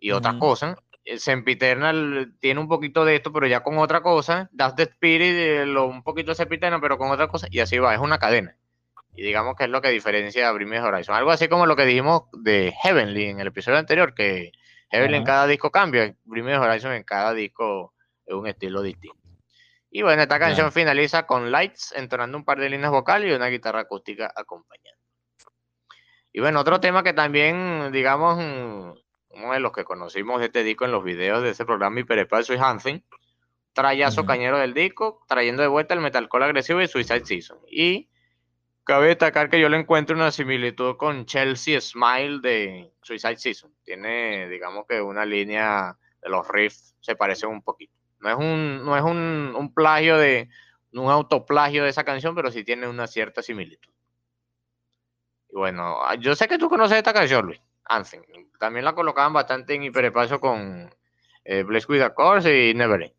y 0.00 0.10
otras 0.10 0.34
cosas. 0.34 0.76
El 1.10 1.18
Sempiternal 1.18 2.34
tiene 2.38 2.60
un 2.60 2.68
poquito 2.68 3.04
de 3.04 3.16
esto, 3.16 3.32
pero 3.32 3.48
ya 3.48 3.64
con 3.64 3.78
otra 3.78 4.00
cosa. 4.00 4.48
Das 4.52 4.76
the 4.76 4.84
Spirit, 4.84 5.34
eh, 5.34 5.66
lo, 5.66 5.86
un 5.86 6.04
poquito 6.04 6.30
de 6.30 6.36
Sempiternal, 6.36 6.80
pero 6.80 6.98
con 6.98 7.10
otra 7.10 7.26
cosa. 7.26 7.48
Y 7.50 7.58
así 7.58 7.78
va, 7.78 7.92
es 7.92 8.00
una 8.00 8.20
cadena. 8.20 8.56
Y 9.16 9.22
digamos 9.22 9.56
que 9.56 9.64
es 9.64 9.70
lo 9.70 9.82
que 9.82 9.90
diferencia 9.90 10.48
a 10.48 10.52
Bring 10.52 10.72
Horizon. 10.72 11.16
Algo 11.16 11.32
así 11.32 11.48
como 11.48 11.66
lo 11.66 11.74
que 11.74 11.84
dijimos 11.84 12.22
de 12.32 12.72
Heavenly 12.82 13.26
en 13.26 13.40
el 13.40 13.48
episodio 13.48 13.78
anterior, 13.78 14.14
que 14.14 14.52
Heavenly 14.90 15.16
en 15.16 15.24
cada 15.24 15.48
disco 15.48 15.72
cambia, 15.72 16.14
Bring 16.24 16.46
Horizon 16.46 16.92
en 16.92 17.02
cada 17.02 17.34
disco 17.34 17.92
es 18.24 18.34
un 18.34 18.46
estilo 18.46 18.80
distinto. 18.80 19.18
Y 19.90 20.02
bueno, 20.02 20.22
esta 20.22 20.38
canción 20.38 20.70
finaliza 20.70 21.26
con 21.26 21.50
Lights 21.50 21.92
entonando 21.96 22.38
un 22.38 22.44
par 22.44 22.60
de 22.60 22.70
líneas 22.70 22.92
vocales 22.92 23.28
y 23.28 23.34
una 23.34 23.48
guitarra 23.48 23.80
acústica 23.80 24.32
acompañando. 24.36 25.00
Y 26.32 26.38
bueno, 26.38 26.60
otro 26.60 26.78
tema 26.78 27.02
que 27.02 27.12
también, 27.12 27.90
digamos, 27.90 28.94
uno 29.30 29.52
de 29.52 29.60
los 29.60 29.72
que 29.72 29.84
conocimos 29.84 30.40
de 30.40 30.46
este 30.46 30.62
disco 30.64 30.84
en 30.84 30.92
los 30.92 31.04
videos 31.04 31.42
de 31.42 31.50
ese 31.50 31.64
programa 31.64 32.00
Hiperespacio 32.00 32.54
y 32.54 32.58
Hansen, 32.58 33.04
trayazo 33.72 34.26
cañero 34.26 34.58
del 34.58 34.74
disco, 34.74 35.24
trayendo 35.28 35.62
de 35.62 35.68
vuelta 35.68 35.94
el 35.94 36.00
metalcore 36.00 36.44
agresivo 36.44 36.80
y 36.80 36.88
Suicide 36.88 37.24
Season. 37.24 37.58
Y 37.68 38.08
cabe 38.84 39.08
destacar 39.08 39.48
que 39.48 39.60
yo 39.60 39.68
le 39.68 39.78
encuentro 39.78 40.16
una 40.16 40.30
similitud 40.32 40.96
con 40.96 41.26
Chelsea 41.26 41.80
Smile 41.80 42.40
de 42.40 42.92
Suicide 43.02 43.36
Season. 43.36 43.72
Tiene, 43.84 44.48
digamos 44.48 44.84
que 44.88 45.00
una 45.00 45.24
línea 45.24 45.96
de 46.20 46.28
los 46.28 46.46
riffs 46.48 46.96
se 47.00 47.14
parece 47.14 47.46
un 47.46 47.62
poquito. 47.62 47.94
No 48.18 48.28
es 48.30 48.36
un, 48.36 48.84
no 48.84 48.96
es 48.96 49.02
un, 49.02 49.72
plagio 49.74 50.18
de, 50.18 50.48
un 50.92 51.10
autoplagio 51.10 51.84
de 51.84 51.90
esa 51.90 52.04
canción, 52.04 52.34
pero 52.34 52.50
sí 52.50 52.64
tiene 52.64 52.86
una 52.86 53.06
cierta 53.06 53.42
similitud. 53.42 53.90
Y 55.48 55.56
bueno, 55.56 56.02
ah, 56.02 56.16
yo 56.16 56.34
sé 56.36 56.46
que 56.46 56.58
tú 56.58 56.68
conoces 56.68 56.98
esta 56.98 57.12
canción, 57.12 57.46
Luis, 57.46 57.60
Anthem. 57.84 58.22
También 58.58 58.84
la 58.84 58.94
colocaban 58.94 59.32
bastante 59.32 59.74
en 59.74 59.84
hiperespacio 59.84 60.40
con 60.40 60.90
eh, 61.44 61.62
Bless 61.62 61.88
with 61.88 62.02
a 62.02 62.14
Course 62.14 62.68
y 62.70 62.74
Never 62.74 63.14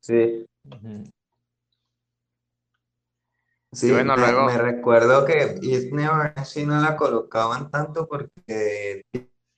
Sí. 0.00 0.46
Sí, 3.72 3.90
bueno, 3.90 4.16
me, 4.16 4.22
luego... 4.22 4.44
me 4.44 4.58
recuerdo 4.58 5.24
que 5.24 5.58
It 5.62 5.92
Never 5.92 6.34
sí 6.44 6.66
no 6.66 6.80
la 6.80 6.94
colocaban 6.96 7.70
tanto 7.70 8.06
porque 8.06 9.02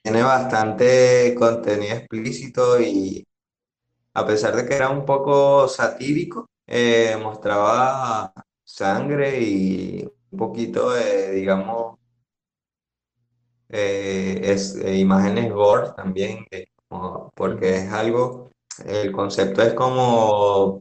tiene 0.03 0.23
bastante 0.23 1.35
contenido 1.37 1.97
explícito 1.97 2.81
y 2.81 3.27
a 4.15 4.25
pesar 4.25 4.55
de 4.55 4.67
que 4.67 4.77
era 4.77 4.91
un 4.91 5.05
poco 5.05 5.67
satírico, 5.67 6.47
eh, 6.67 7.17
mostraba 7.21 8.33
sangre 8.62 9.41
y 9.41 10.09
un 10.31 10.39
poquito 10.39 10.93
de, 10.93 11.33
digamos, 11.33 11.99
eh, 13.77 14.41
es, 14.41 14.77
eh, 14.77 14.97
imágenes 14.99 15.53
gore 15.53 15.91
también, 15.97 16.47
porque 17.35 17.79
es 17.79 17.93
algo, 17.93 18.51
el 18.87 19.11
concepto 19.11 19.62
es 19.62 19.75
como 19.75 20.81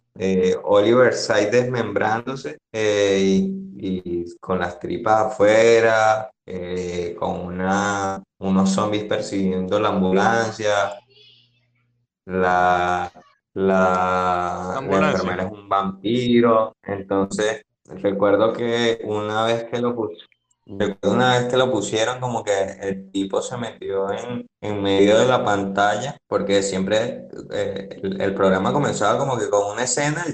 Oliver 0.64 1.14
Side 1.14 1.50
desmembrándose 1.50 2.60
y, 2.72 4.26
con 4.40 4.60
las 4.60 4.80
tripas 4.80 5.28
afuera, 5.28 6.30
con 7.18 7.40
una, 7.40 8.22
unos 8.38 8.70
zombies 8.70 9.06
persiguiendo 9.06 9.80
la 9.80 9.90
ambulancia. 9.90 11.00
La, 12.26 13.12
la, 13.54 14.80
enfermera 14.80 15.44
es 15.44 15.52
un 15.52 15.68
vampiro. 15.68 16.76
Entonces, 16.84 17.64
recuerdo 17.86 18.54
que 18.54 19.00
una 19.04 19.46
vez 19.46 19.66
que 19.66 19.80
lo 19.80 19.96
una 20.66 21.40
vez 21.40 21.50
que 21.50 21.58
lo 21.58 21.72
pusieron, 21.72 22.20
como 22.20 22.44
que 22.44 22.78
el 22.82 23.12
tipo 23.12 23.42
se 23.42 23.58
metió 23.58 24.12
en, 24.12 24.48
en 24.62 24.82
medio 24.82 25.20
de 25.20 25.26
la 25.26 25.44
pantalla, 25.44 26.18
porque 26.28 26.64
siempre 26.64 27.28
eh, 27.52 28.02
el, 28.02 28.34
programa 28.34 28.72
comenzaba 28.72 29.20
como 29.20 29.38
que 29.38 29.50
con 29.50 29.72
una 29.72 29.84
escena, 29.84 30.24
el 30.26 30.34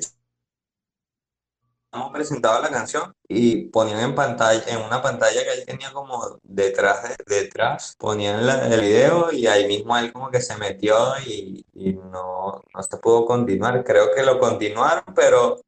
presentado 2.12 2.62
la 2.62 2.70
canción 2.70 3.14
y 3.28 3.68
ponían 3.70 4.00
en 4.02 4.16
pantalla, 4.16 4.64
en 4.68 4.82
una 4.82 5.02
pantalla 5.02 5.44
que 5.44 5.54
él 5.54 5.66
tenía 5.66 5.92
como 5.92 6.40
detrás, 6.44 7.04
de, 7.04 7.42
detrás, 7.42 7.96
ponían 7.98 8.48
el 8.72 8.82
video 8.82 9.32
y 9.32 9.48
ahí 9.48 9.68
mismo 9.68 9.98
él 9.98 10.14
como 10.14 10.30
que 10.30 10.42
se 10.42 10.58
metió 10.58 10.96
y, 11.26 11.66
no, 12.12 12.62
no 12.74 12.84
se 12.84 12.98
pudo 12.98 13.26
continuar. 13.26 13.84
Creo 13.84 14.14
que 14.14 14.24
lo 14.24 14.40
continuaron, 14.40 15.04
pero 15.16 15.62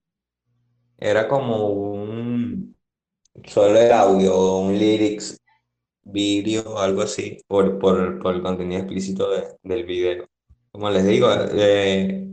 era 0.97 1.27
como 1.27 1.67
un, 1.67 2.75
solo 3.45 3.79
el 3.79 3.91
audio, 3.91 4.57
un 4.57 4.77
lyrics, 4.77 5.37
vídeo, 6.03 6.77
algo 6.79 7.01
así, 7.01 7.41
por, 7.47 7.79
por, 7.79 8.19
por 8.19 8.35
el 8.35 8.41
contenido 8.41 8.81
explícito 8.81 9.29
del 9.63 9.85
video. 9.85 10.27
Como 10.71 10.89
les 10.89 11.05
digo, 11.05 11.27
eh, 11.53 12.27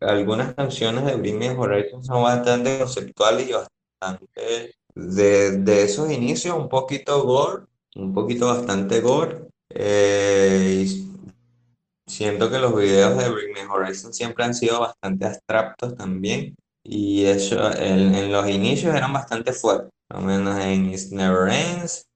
algunas 0.00 0.54
canciones 0.54 1.04
de 1.04 1.16
Bring 1.16 1.38
Me 1.38 1.50
Horizon 1.50 2.04
son 2.04 2.22
bastante 2.22 2.78
conceptuales 2.78 3.48
y 3.48 3.52
bastante 3.52 4.74
de, 4.94 5.58
de 5.58 5.82
esos 5.82 6.10
inicios, 6.10 6.56
un 6.56 6.68
poquito 6.68 7.22
gore, 7.24 7.64
un 7.96 8.12
poquito 8.14 8.46
bastante 8.46 9.00
gore. 9.00 9.48
Eh, 9.70 10.86
siento 12.06 12.50
que 12.50 12.58
los 12.58 12.74
videos 12.74 13.18
de 13.18 13.28
Bring 13.28 13.54
Me 13.54 13.66
Horizon 13.66 14.12
siempre 14.12 14.44
han 14.44 14.54
sido 14.54 14.80
bastante 14.80 15.26
abstractos 15.26 15.94
también. 15.96 16.56
Y 16.82 17.24
eso, 17.26 17.70
en, 17.76 18.14
en 18.14 18.32
los 18.32 18.48
inicios 18.48 18.94
eran 18.94 19.12
bastante 19.12 19.52
fuertes, 19.52 19.90
al 20.10 20.24
menos 20.24 20.58
en 20.58 20.90
It 20.92 21.10
Never 21.10 21.52
Ends. 21.52 22.06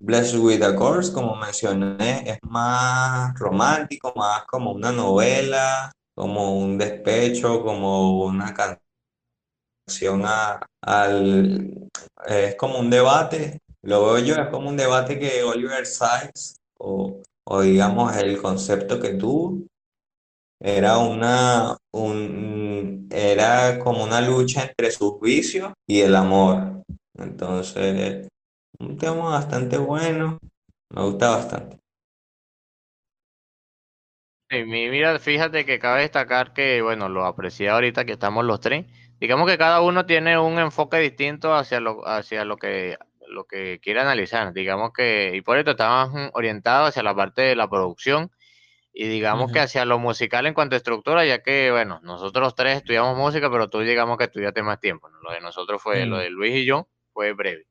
Blessed 0.00 0.38
with 0.38 0.62
a 0.62 0.76
Course, 0.76 1.12
como 1.12 1.34
mencioné, 1.34 2.22
es 2.24 2.38
más 2.42 3.36
romántico, 3.38 4.12
más 4.14 4.44
como 4.46 4.72
una 4.72 4.92
novela, 4.92 5.90
como 6.14 6.56
un 6.58 6.78
despecho, 6.78 7.62
como 7.64 8.24
una 8.24 8.54
canción 8.54 10.24
al... 10.82 11.88
Es 12.26 12.54
como 12.56 12.78
un 12.78 12.90
debate, 12.90 13.58
lo 13.82 14.04
veo 14.04 14.18
yo, 14.18 14.34
es 14.36 14.48
como 14.50 14.68
un 14.68 14.76
debate 14.76 15.18
que 15.18 15.42
Oliver 15.42 15.84
Sykes, 15.86 16.56
o, 16.78 17.20
o 17.44 17.60
digamos 17.60 18.16
el 18.16 18.40
concepto 18.40 19.00
que 19.00 19.14
tuvo, 19.14 19.58
era 20.60 20.98
una, 20.98 21.76
un, 21.92 23.08
era 23.10 23.78
como 23.78 24.04
una 24.04 24.20
lucha 24.20 24.64
entre 24.64 24.90
sus 24.90 25.20
vicios 25.20 25.72
y 25.86 26.00
el 26.00 26.16
amor. 26.16 26.82
Entonces, 27.14 28.28
un 28.78 28.96
tema 28.96 29.30
bastante 29.30 29.78
bueno, 29.78 30.38
me 30.94 31.02
gusta 31.02 31.30
bastante. 31.30 31.78
Sí, 34.50 34.64
mira, 34.64 35.18
fíjate 35.18 35.66
que 35.66 35.78
cabe 35.78 36.02
destacar 36.02 36.54
que, 36.54 36.80
bueno, 36.80 37.10
lo 37.10 37.26
aprecié 37.26 37.68
ahorita 37.68 38.06
que 38.06 38.12
estamos 38.12 38.44
los 38.46 38.60
tres. 38.60 38.86
Digamos 39.20 39.46
que 39.46 39.58
cada 39.58 39.82
uno 39.82 40.06
tiene 40.06 40.38
un 40.38 40.58
enfoque 40.58 40.98
distinto 40.98 41.54
hacia 41.54 41.80
lo, 41.80 42.06
hacia 42.08 42.46
lo 42.46 42.56
que, 42.56 42.96
lo 43.28 43.44
que 43.44 43.78
quiere 43.80 44.00
analizar. 44.00 44.54
Digamos 44.54 44.92
que 44.94 45.32
y 45.34 45.42
por 45.42 45.58
esto 45.58 45.72
estamos 45.72 46.30
orientados 46.32 46.88
hacia 46.88 47.02
la 47.02 47.14
parte 47.14 47.42
de 47.42 47.56
la 47.56 47.68
producción 47.68 48.30
y 48.92 49.08
digamos 49.08 49.52
que 49.52 49.60
hacia 49.60 49.84
lo 49.84 49.98
musical 49.98 50.46
en 50.46 50.54
cuanto 50.54 50.74
a 50.74 50.78
estructura, 50.78 51.24
ya 51.24 51.42
que, 51.42 51.70
bueno, 51.70 52.00
nosotros 52.02 52.54
tres 52.54 52.78
estudiamos 52.78 53.16
música, 53.16 53.50
pero 53.50 53.68
tú 53.68 53.80
digamos 53.80 54.18
que 54.18 54.24
estudiaste 54.24 54.62
más 54.62 54.80
tiempo. 54.80 55.08
Lo 55.22 55.32
de 55.32 55.40
nosotros 55.40 55.80
fue, 55.82 56.04
lo 56.06 56.18
de 56.18 56.30
Luis 56.30 56.56
y 56.56 56.64
yo 56.64 56.88
fue 57.12 57.32
breve. 57.32 57.66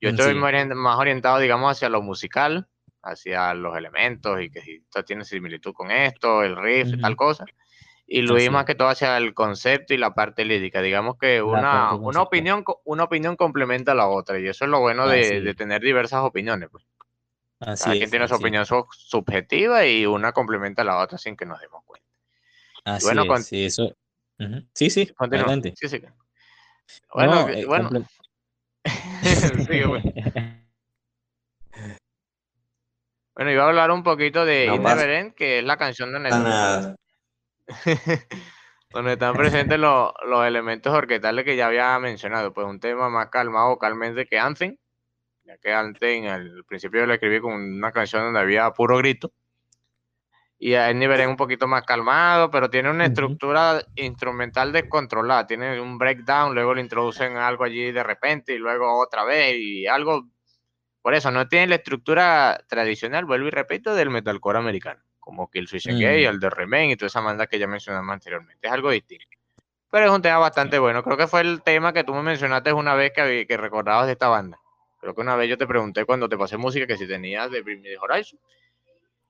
Yo 0.00 0.10
estoy 0.10 0.34
más 0.34 0.98
orientado, 0.98 1.38
digamos, 1.38 1.72
hacia 1.72 1.88
lo 1.88 2.02
musical, 2.02 2.68
hacia 3.02 3.54
los 3.54 3.76
elementos 3.76 4.40
y 4.40 4.50
que 4.50 4.60
si 4.60 4.76
esto 4.76 5.04
tiene 5.04 5.24
similitud 5.24 5.72
con 5.72 5.90
esto, 5.90 6.42
el 6.42 6.56
riff, 6.56 7.00
tal 7.00 7.16
cosa. 7.16 7.44
Y 8.06 8.22
Luis 8.22 8.50
más 8.50 8.64
que 8.64 8.76
todo 8.76 8.88
hacia 8.88 9.16
el 9.16 9.34
concepto 9.34 9.92
y 9.92 9.96
la 9.96 10.14
parte 10.14 10.44
lírica. 10.44 10.80
Digamos 10.80 11.18
que 11.18 11.42
una, 11.42 11.94
una 11.94 12.22
opinión, 12.22 12.64
una 12.84 13.04
opinión 13.04 13.36
complementa 13.36 13.92
a 13.92 13.94
la 13.96 14.06
otra 14.06 14.38
y 14.38 14.46
eso 14.46 14.64
es 14.64 14.70
lo 14.70 14.80
bueno 14.80 15.08
de, 15.08 15.54
tener 15.54 15.82
diversas 15.82 16.22
opiniones. 16.22 16.68
Pues. 16.70 16.84
Así 17.66 17.84
Cada 17.84 17.96
quien 17.96 18.10
tiene 18.10 18.28
su 18.28 18.34
opinión 18.34 18.64
subjetiva 18.64 19.84
y 19.84 20.06
una 20.06 20.32
complementa 20.32 20.82
a 20.82 20.84
la 20.84 20.98
otra 20.98 21.18
sin 21.18 21.36
que 21.36 21.44
nos 21.44 21.60
demos 21.60 21.82
cuenta. 21.84 22.06
Así 22.84 23.04
bueno, 23.06 23.38
sí, 23.38 23.64
eso. 23.64 23.92
Sí, 24.72 24.88
sí, 24.88 25.12
adelante. 25.18 25.74
Sí, 25.76 25.88
sí. 25.88 26.00
Bueno, 27.12 27.48
eh, 27.48 27.64
bueno. 27.66 27.90
Bueno, 33.36 33.50
iba 33.50 33.64
a 33.64 33.68
hablar 33.68 33.90
un 33.90 34.02
poquito 34.02 34.46
de 34.46 34.66
no 34.66 35.34
que 35.34 35.58
es 35.58 35.64
la 35.64 35.76
canción 35.76 36.10
donde, 36.10 36.30
donde 38.90 39.12
están 39.12 39.34
presentes 39.34 39.78
los, 39.78 40.14
elementos 40.46 40.90
orquestales 40.94 41.44
que 41.44 41.54
ya 41.54 41.66
había 41.66 41.98
mencionado. 41.98 42.54
Pues 42.54 42.66
un 42.66 42.80
tema 42.80 43.10
más 43.10 43.28
calmado, 43.28 43.76
calmente 43.76 44.24
que 44.24 44.38
Anthem, 44.38 44.78
ya 45.56 45.60
que 45.60 45.72
Anthem 45.72 46.26
al 46.26 46.64
principio 46.64 47.00
yo 47.00 47.06
lo 47.06 47.14
escribí 47.14 47.40
con 47.40 47.52
una 47.52 47.92
canción 47.92 48.22
donde 48.22 48.40
había 48.40 48.70
puro 48.72 48.98
grito. 48.98 49.32
Y 50.58 50.74
a 50.74 50.92
nivel 50.92 51.20
es 51.20 51.26
un 51.26 51.36
poquito 51.36 51.66
más 51.66 51.82
calmado, 51.82 52.50
pero 52.50 52.70
tiene 52.70 52.90
una 52.90 53.04
estructura 53.04 53.82
instrumental 53.94 54.72
descontrolada. 54.72 55.46
Tiene 55.46 55.78
un 55.80 55.98
breakdown, 55.98 56.54
luego 56.54 56.74
le 56.74 56.80
introducen 56.80 57.36
algo 57.36 57.64
allí 57.64 57.92
de 57.92 58.02
repente 58.02 58.54
y 58.54 58.58
luego 58.58 58.98
otra 58.98 59.24
vez 59.24 59.54
y 59.58 59.86
algo 59.86 60.26
por 61.06 61.14
eso 61.14 61.30
no 61.30 61.46
tiene 61.46 61.68
la 61.68 61.76
estructura 61.76 62.64
tradicional, 62.66 63.26
vuelvo 63.26 63.46
y 63.46 63.50
repito, 63.52 63.94
del 63.94 64.10
metalcore 64.10 64.58
americano, 64.58 65.00
como 65.20 65.48
que 65.48 65.60
el 65.60 65.68
Switch 65.68 65.86
mm. 65.86 66.00
Gay, 66.00 66.24
el 66.24 66.40
de 66.40 66.50
Remain 66.50 66.90
y 66.90 66.96
toda 66.96 67.06
esa 67.06 67.20
banda 67.20 67.46
que 67.46 67.60
ya 67.60 67.68
mencionamos 67.68 68.12
anteriormente. 68.12 68.66
Es 68.66 68.72
algo 68.72 68.90
distinto. 68.90 69.24
Pero 69.88 70.06
es 70.06 70.10
un 70.10 70.20
tema 70.20 70.38
bastante 70.38 70.80
bueno. 70.80 71.04
Creo 71.04 71.16
que 71.16 71.28
fue 71.28 71.42
el 71.42 71.62
tema 71.62 71.92
que 71.92 72.02
tú 72.02 72.12
me 72.12 72.22
mencionaste 72.22 72.72
una 72.72 72.96
vez 72.96 73.12
que, 73.14 73.46
que 73.46 73.56
recordabas 73.56 74.06
de 74.06 74.14
esta 74.14 74.26
banda. 74.26 74.58
Creo 75.06 75.14
que 75.14 75.20
una 75.20 75.36
vez 75.36 75.48
yo 75.48 75.56
te 75.56 75.68
pregunté 75.68 76.04
cuando 76.04 76.28
te 76.28 76.36
pasé 76.36 76.56
música 76.56 76.84
que 76.84 76.96
si 76.96 77.06
tenías 77.06 77.48
de 77.48 77.62
Bring 77.62 77.84
Horizon. 78.00 78.40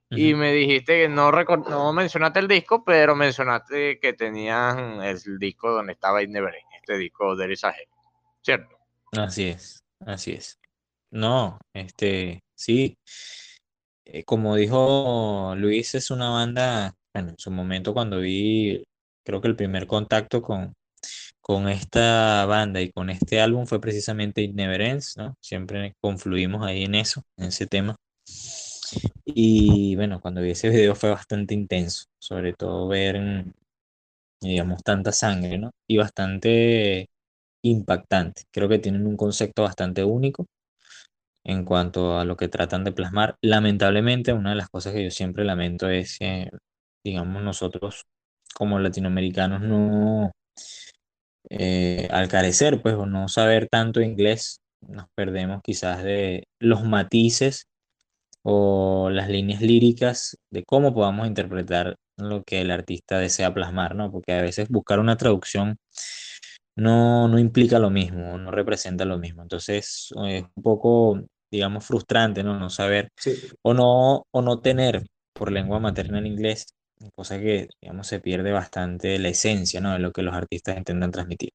Y 0.09 0.33
me 0.33 0.51
dijiste 0.53 1.03
que 1.03 1.09
no, 1.11 1.31
no 1.31 1.93
mencionaste 1.93 2.39
el 2.39 2.49
disco, 2.49 2.83
pero 2.83 3.15
mencionaste 3.15 4.01
que 4.01 4.15
tenían 4.15 5.03
el 5.03 5.21
disco 5.39 5.71
donde 5.71 5.93
estaba 5.93 6.23
In 6.23 6.35
este 6.35 6.97
disco 6.97 7.37
de 7.37 7.53
Is 7.53 7.61
¿cierto? 8.41 8.79
Así 9.13 9.49
es, 9.49 9.85
así 10.07 10.33
es. 10.33 10.59
No, 11.11 11.59
este, 11.75 12.41
sí, 12.55 12.97
eh, 14.07 14.25
como 14.25 14.57
dijo 14.57 15.53
Luis, 15.59 15.95
es 15.95 16.11
una 16.11 16.31
banda, 16.31 16.95
bueno, 17.13 17.31
en 17.31 17.39
su 17.39 17.51
momento 17.51 17.93
cuando 17.93 18.21
vi, 18.21 18.83
creo 19.23 19.43
que 19.43 19.49
el 19.49 19.57
primer 19.57 19.87
contacto 19.87 20.41
con, 20.41 20.73
con 21.47 21.69
esta 21.69 22.45
banda 22.47 22.81
y 22.81 22.91
con 22.91 23.09
este 23.09 23.41
álbum 23.41 23.67
fue 23.67 23.81
precisamente 23.81 24.43
It 24.43 24.55
Never 24.55 24.81
Ends, 24.81 25.17
¿no? 25.17 25.37
Siempre 25.41 25.95
confluimos 26.01 26.67
ahí 26.67 26.83
en 26.83 26.97
eso, 26.97 27.23
en 27.37 27.47
ese 27.47 27.69
tema. 27.69 27.95
Y 29.25 29.95
bueno, 29.95 30.21
cuando 30.21 30.43
vi 30.43 30.51
ese 30.51 30.71
video 30.71 30.97
fue 30.97 31.11
bastante 31.11 31.55
intenso, 31.55 32.07
sobre 32.19 32.53
todo 32.53 32.89
ver, 32.89 33.45
digamos, 34.41 34.83
tanta 34.83 35.13
sangre, 35.13 35.57
¿no? 35.59 35.71
Y 35.89 35.99
bastante 35.99 37.11
impactante. 37.63 38.43
Creo 38.53 38.69
que 38.69 38.81
tienen 38.81 39.07
un 39.07 39.17
concepto 39.17 39.63
bastante 39.63 40.03
único 40.03 40.47
en 41.45 41.65
cuanto 41.65 42.19
a 42.19 42.25
lo 42.25 42.37
que 42.37 42.49
tratan 42.49 42.83
de 42.83 42.91
plasmar. 42.93 43.37
Lamentablemente, 43.41 44.33
una 44.33 44.51
de 44.51 44.57
las 44.57 44.69
cosas 44.69 44.95
que 44.95 45.05
yo 45.05 45.11
siempre 45.13 45.45
lamento 45.45 45.89
es 45.89 46.19
que, 46.19 46.51
digamos, 47.05 47.41
nosotros 47.45 48.05
como 48.55 48.81
latinoamericanos 48.81 49.61
no, 49.63 50.33
eh, 51.51 52.09
al 52.11 52.29
carecer, 52.29 52.83
pues, 52.83 52.95
o 52.95 53.07
no 53.07 53.29
saber 53.29 53.69
tanto 53.69 54.01
inglés, 54.01 54.61
nos 54.81 55.07
perdemos 55.15 55.61
quizás 55.63 56.03
de 56.03 56.45
los 56.61 56.85
matices 56.85 57.67
o 58.43 59.11
las 59.11 59.29
líneas 59.29 59.61
líricas 59.63 60.37
de 60.51 60.65
cómo 60.65 60.95
podamos 60.95 61.27
interpretar 61.27 61.97
lo 62.19 62.45
que 62.45 62.61
el 62.61 62.71
artista 62.71 63.19
desea 63.19 63.53
plasmar, 63.53 63.95
¿no? 63.97 64.11
Porque 64.13 64.33
a 64.33 64.43
veces 64.43 64.69
buscar 64.69 65.01
una 65.01 65.17
traducción 65.17 65.79
no, 66.77 67.29
no 67.29 67.39
implica 67.39 67.79
lo 67.79 67.91
mismo, 67.91 68.39
no 68.39 68.51
representa 68.51 69.05
lo 69.05 69.19
mismo. 69.19 69.43
Entonces, 69.43 70.13
es 70.27 70.45
un 70.55 70.63
poco 70.63 71.21
digamos, 71.51 71.85
frustrante, 71.85 72.43
¿no? 72.43 72.59
No 72.59 72.71
saber 72.71 73.11
o, 73.63 73.75
no, 73.75 74.27
o 74.31 74.43
no 74.43 74.61
tener 74.61 75.07
por 75.33 75.53
lengua 75.53 75.81
materna 75.81 76.19
el 76.19 76.27
inglés, 76.27 76.67
cosa 77.15 77.39
que, 77.39 77.69
digamos, 77.81 78.07
se 78.07 78.21
pierde 78.21 78.53
bastante 78.53 79.19
la 79.19 79.29
esencia, 79.29 79.81
¿no? 79.81 79.93
De 79.93 79.99
lo 79.99 80.13
que 80.13 80.23
los 80.23 80.35
artistas 80.35 80.77
intentan 80.77 81.11
transmitir. 81.11 81.51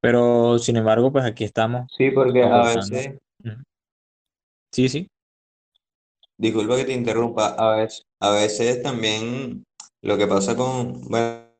Pero, 0.00 0.58
sin 0.58 0.76
embargo, 0.76 1.12
pues 1.12 1.24
aquí 1.24 1.44
estamos. 1.44 1.90
Sí, 1.96 2.10
porque 2.10 2.42
a 2.42 2.62
veces... 2.74 3.18
Sí, 4.72 4.88
sí. 4.88 5.08
Disculpa 6.38 6.76
que 6.76 6.84
te 6.84 6.92
interrumpa, 6.92 7.48
a 7.48 7.76
veces, 7.76 8.04
a 8.20 8.30
veces 8.30 8.82
también 8.82 9.64
lo 10.02 10.16
que 10.16 10.26
pasa 10.26 10.56
con, 10.56 11.02
bueno, 11.08 11.50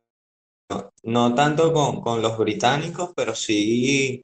no 1.02 1.34
tanto 1.34 1.72
con, 1.72 2.00
con 2.00 2.22
los 2.22 2.38
británicos, 2.38 3.12
pero 3.14 3.34
sí 3.34 4.22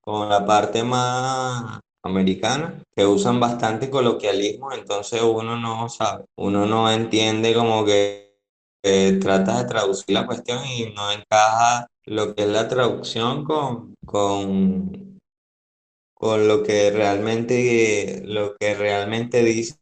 con 0.00 0.28
la 0.28 0.44
parte 0.44 0.84
más 0.84 1.80
americana, 2.04 2.82
que 2.96 3.06
usan 3.06 3.40
bastante 3.40 3.90
coloquialismo, 3.90 4.72
entonces 4.72 5.22
uno 5.22 5.56
no 5.58 5.88
sabe, 5.88 6.24
uno 6.36 6.66
no 6.66 6.90
entiende 6.90 7.54
como 7.54 7.84
que 7.84 8.28
trata 9.20 9.58
de 9.62 9.68
traducir 9.68 10.14
la 10.14 10.26
cuestión 10.26 10.60
y 10.66 10.90
no 10.94 11.10
encaja 11.12 11.86
lo 12.06 12.34
que 12.34 12.42
es 12.44 12.48
la 12.48 12.68
traducción 12.68 13.44
con, 13.44 13.94
con, 14.06 15.18
con 16.14 16.48
lo 16.48 16.62
que 16.62 16.90
realmente, 16.90 18.22
lo 18.24 18.56
que 18.56 18.74
realmente 18.74 19.42
dice 19.42 19.76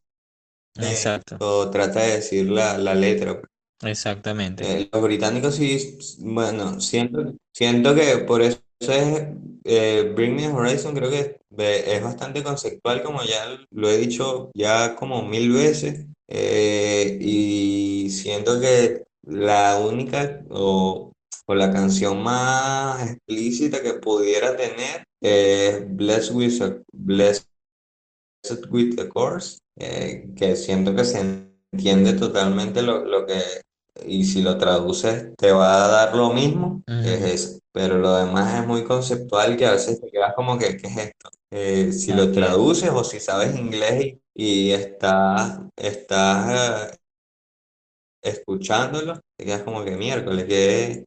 Exacto. 0.76 1.36
o 1.40 1.70
trata 1.70 2.00
de 2.00 2.16
decir 2.16 2.50
la, 2.50 2.78
la 2.78 2.94
letra. 2.94 3.40
Exactamente. 3.82 4.64
Eh, 4.64 4.88
los 4.92 5.02
británicos 5.02 5.54
sí, 5.56 5.98
bueno, 6.20 6.80
siento, 6.80 7.34
siento 7.52 7.94
que 7.94 8.18
por 8.18 8.42
eso 8.42 8.58
es 8.80 9.26
eh, 9.64 10.12
Bring 10.14 10.36
Me 10.36 10.48
Horizon, 10.48 10.94
creo 10.94 11.10
que 11.10 11.40
es 11.58 12.02
bastante 12.02 12.42
conceptual, 12.42 13.02
como 13.02 13.22
ya 13.22 13.58
lo 13.70 13.90
he 13.90 13.98
dicho 13.98 14.50
ya 14.54 14.94
como 14.96 15.22
mil 15.22 15.52
veces, 15.52 16.06
eh, 16.28 17.18
y 17.20 18.10
siento 18.10 18.60
que 18.60 19.04
la 19.22 19.78
única 19.78 20.44
o, 20.50 21.12
la 21.48 21.72
canción 21.72 22.22
más 22.22 23.10
explícita 23.10 23.82
que 23.82 23.94
pudiera 23.94 24.56
tener 24.56 25.04
es 25.20 25.96
Blessed 25.96 26.34
with, 26.34 26.62
a, 26.62 26.82
Blessed 26.92 27.46
with 28.70 28.96
the 28.96 29.08
Course, 29.08 29.58
eh, 29.78 30.28
que 30.36 30.56
siento 30.56 30.94
que 30.94 31.04
se 31.04 31.20
entiende 31.72 32.14
totalmente 32.14 32.82
lo, 32.82 33.04
lo 33.04 33.26
que 33.26 33.40
y 34.04 34.24
si 34.24 34.42
lo 34.42 34.58
traduces 34.58 35.34
te 35.36 35.52
va 35.52 35.84
a 35.84 35.88
dar 35.88 36.16
lo 36.16 36.32
mismo, 36.32 36.82
es 36.86 37.22
eso. 37.22 37.58
Pero 37.72 37.98
lo 37.98 38.16
demás 38.16 38.60
es 38.60 38.66
muy 38.66 38.84
conceptual 38.84 39.56
que 39.56 39.66
a 39.66 39.72
veces 39.72 40.00
te 40.00 40.10
quedas 40.10 40.34
como 40.34 40.58
que, 40.58 40.76
¿qué 40.76 40.86
es 40.86 40.96
esto? 40.96 41.30
Eh, 41.50 41.92
si 41.92 42.12
lo 42.12 42.32
traduces 42.32 42.90
o 42.90 43.04
si 43.04 43.20
sabes 43.20 43.56
inglés 43.56 44.16
y, 44.34 44.70
estás, 44.70 45.60
estás 45.76 46.92
eh, 46.92 46.96
escuchándolo, 48.22 49.20
te 49.36 49.44
quedas 49.44 49.62
como 49.62 49.84
que 49.84 49.96
miércoles, 49.96 50.44
¿qué, 50.46 51.04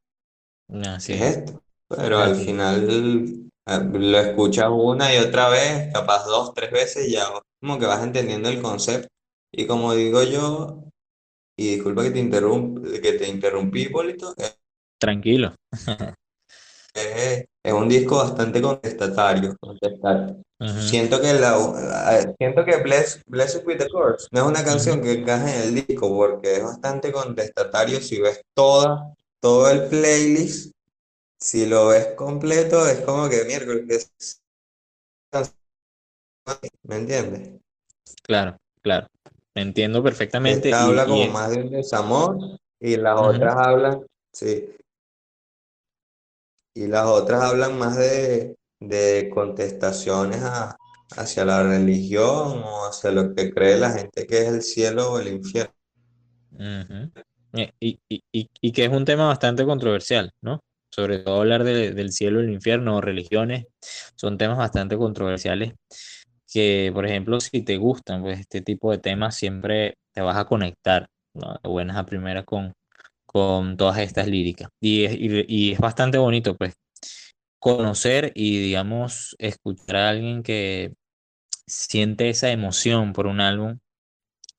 es 1.16 1.22
esto? 1.22 1.62
Pero 1.88 2.20
al 2.20 2.36
final 2.36 2.88
eh, 3.68 3.90
lo 3.92 4.20
escuchas 4.20 4.70
una 4.72 5.14
y 5.14 5.18
otra 5.18 5.50
vez, 5.50 5.92
capaz 5.94 6.26
dos, 6.26 6.54
tres 6.54 6.72
veces, 6.72 7.08
y 7.08 7.14
ya 7.14 7.26
como 7.60 7.80
que 7.80 7.86
vas 7.86 8.04
entendiendo 8.04 8.50
el 8.50 8.62
concepto. 8.62 9.10
Y 9.52 9.66
como 9.66 9.94
digo 9.94 10.22
yo, 10.24 10.89
y 11.60 11.76
disculpa 11.76 12.04
que 12.04 12.12
te, 12.12 13.02
que 13.02 13.14
te 13.14 13.28
interrumpí, 13.28 13.90
Polito. 13.90 14.34
Tranquilo. 14.98 15.54
es, 16.94 17.46
un 17.74 17.90
disco 17.90 18.16
bastante 18.16 18.62
contestatario. 18.62 19.58
Siento 20.80 21.20
que 21.20 21.34
la 21.34 22.34
siento 22.38 22.64
que 22.64 22.78
Bless, 22.78 23.22
Blessed 23.28 23.68
with 23.68 23.78
the 23.78 23.88
Chords 23.90 24.30
no 24.32 24.42
es 24.42 24.48
una 24.48 24.64
canción 24.64 25.02
que 25.02 25.12
encaje 25.12 25.54
en 25.54 25.62
el 25.64 25.86
disco 25.86 26.08
porque 26.08 26.56
es 26.56 26.64
bastante 26.64 27.12
contestatario. 27.12 28.00
Si 28.00 28.22
ves 28.22 28.42
toda, 28.56 29.14
todo 29.42 29.70
el 29.70 29.90
playlist, 29.90 30.72
si 31.38 31.66
lo 31.66 31.88
ves 31.88 32.14
completo, 32.16 32.88
es 32.88 33.02
como 33.02 33.28
que 33.28 33.44
miércoles. 33.44 34.14
¿Me 36.84 36.96
entiendes? 36.96 37.60
Claro, 38.24 38.56
claro. 38.82 39.08
Entiendo 39.60 40.02
perfectamente. 40.02 40.70
Esta 40.70 40.86
habla 40.86 41.06
como 41.06 41.28
más 41.28 41.52
de 41.52 41.62
un 41.62 41.70
desamor 41.70 42.38
y 42.80 42.96
las 42.96 43.20
otras 43.20 43.56
hablan, 43.58 44.06
sí. 44.32 44.70
Y 46.76 46.88
las 46.88 47.06
otras 47.06 47.44
hablan 47.44 47.78
más 47.78 47.98
de, 47.98 48.56
de 48.80 49.30
contestaciones 49.34 50.42
hacia 51.18 51.44
la 51.44 51.64
religión 51.64 52.64
o 52.64 52.86
hacia 52.88 53.12
lo 53.12 53.34
que 53.36 53.52
cree 53.52 53.78
la 53.78 53.92
gente 53.92 54.26
que 54.26 54.44
es 54.44 54.48
el 54.48 54.62
cielo 54.62 55.14
o 55.14 55.20
el 55.20 55.28
infierno. 55.28 55.74
Eh, 57.54 57.72
y, 57.80 58.00
y, 58.08 58.22
y, 58.32 58.72
que 58.72 58.86
es 58.86 58.92
un 58.92 59.06
tema 59.06 59.28
bastante 59.28 59.66
controversial, 59.66 60.32
¿no? 60.42 60.60
Sobre 60.92 61.20
todo 61.20 61.42
hablar 61.42 61.64
del 61.64 62.12
cielo 62.12 62.42
y 62.42 62.46
el 62.46 62.54
infierno 62.54 62.98
o 62.98 63.02
religiones 63.02 63.66
son 64.16 64.38
temas 64.38 64.58
bastante 64.58 64.98
controversiales 64.98 65.74
que, 66.52 66.92
por 66.94 67.06
ejemplo, 67.06 67.40
si 67.40 67.62
te 67.64 67.78
gustan 67.78 68.22
pues, 68.22 68.40
este 68.40 68.62
tipo 68.62 68.92
de 68.92 68.98
temas, 69.00 69.36
siempre 69.36 69.98
te 70.14 70.22
vas 70.22 70.38
a 70.38 70.46
conectar 70.46 71.08
de 71.34 71.70
buenas 71.70 71.98
a 71.98 72.06
primeras 72.06 72.46
con, 72.46 72.74
con 73.26 73.78
todas 73.78 74.00
estas 74.00 74.28
líricas. 74.28 74.70
Y 74.82 75.06
es, 75.06 75.16
y, 75.20 75.72
es 75.74 75.80
bastante 75.80 76.18
bonito, 76.18 76.58
pues, 76.58 76.76
conocer 77.60 78.32
y, 78.36 78.60
digamos, 78.60 79.36
escuchar 79.40 79.96
a 79.98 80.10
alguien 80.10 80.44
que 80.44 80.94
siente 81.68 82.30
esa 82.30 82.52
emoción 82.52 83.14
por 83.14 83.28
un 83.28 83.42
álbum, 83.42 83.80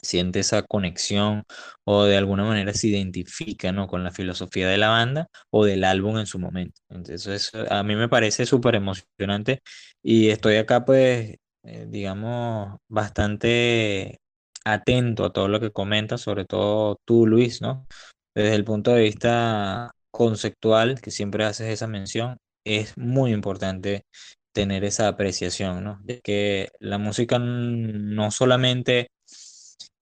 siente 0.03 0.41
esa 0.41 0.63
conexión 0.63 1.45
o 1.85 2.05
de 2.05 2.17
alguna 2.17 2.45
manera 2.45 2.75
se 2.75 2.89
identifica 2.89 3.73
¿no? 3.73 3.87
con 3.89 4.05
la 4.05 4.13
filosofía 4.13 4.69
de 4.69 4.79
la 4.79 4.89
banda 4.89 5.29
o 5.51 5.65
del 5.65 5.85
álbum 5.85 6.19
en 6.19 6.27
su 6.27 6.39
momento. 6.39 6.81
Entonces, 6.91 7.53
a 7.71 7.83
mí 7.83 7.97
me 7.97 8.09
parece 8.09 8.47
súper 8.47 8.77
emocionante 8.77 9.63
y 10.03 10.31
estoy 10.31 10.57
acá 10.57 10.85
pues 10.85 11.37
eh, 11.65 11.87
digamos, 11.89 12.79
bastante 12.89 14.19
atento 14.65 15.25
a 15.25 15.33
todo 15.33 15.49
lo 15.49 15.61
que 15.61 15.73
comentas, 15.73 16.21
sobre 16.23 16.45
todo 16.45 16.99
tú, 17.05 17.27
Luis, 17.27 17.63
¿no? 17.63 17.87
Desde 18.35 18.55
el 18.55 18.65
punto 18.65 18.93
de 18.93 19.03
vista 19.03 19.93
conceptual, 20.11 21.01
que 21.01 21.11
siempre 21.11 21.45
haces 21.45 21.69
esa 21.69 21.87
mención, 21.87 22.39
es 22.65 22.97
muy 22.99 23.33
importante 23.33 24.05
tener 24.53 24.85
esa 24.85 25.09
apreciación, 25.09 25.85
¿no? 25.85 25.99
De 26.03 26.21
que 26.21 26.71
la 26.81 26.99
música 26.99 27.39
no 27.41 28.31
solamente 28.31 29.09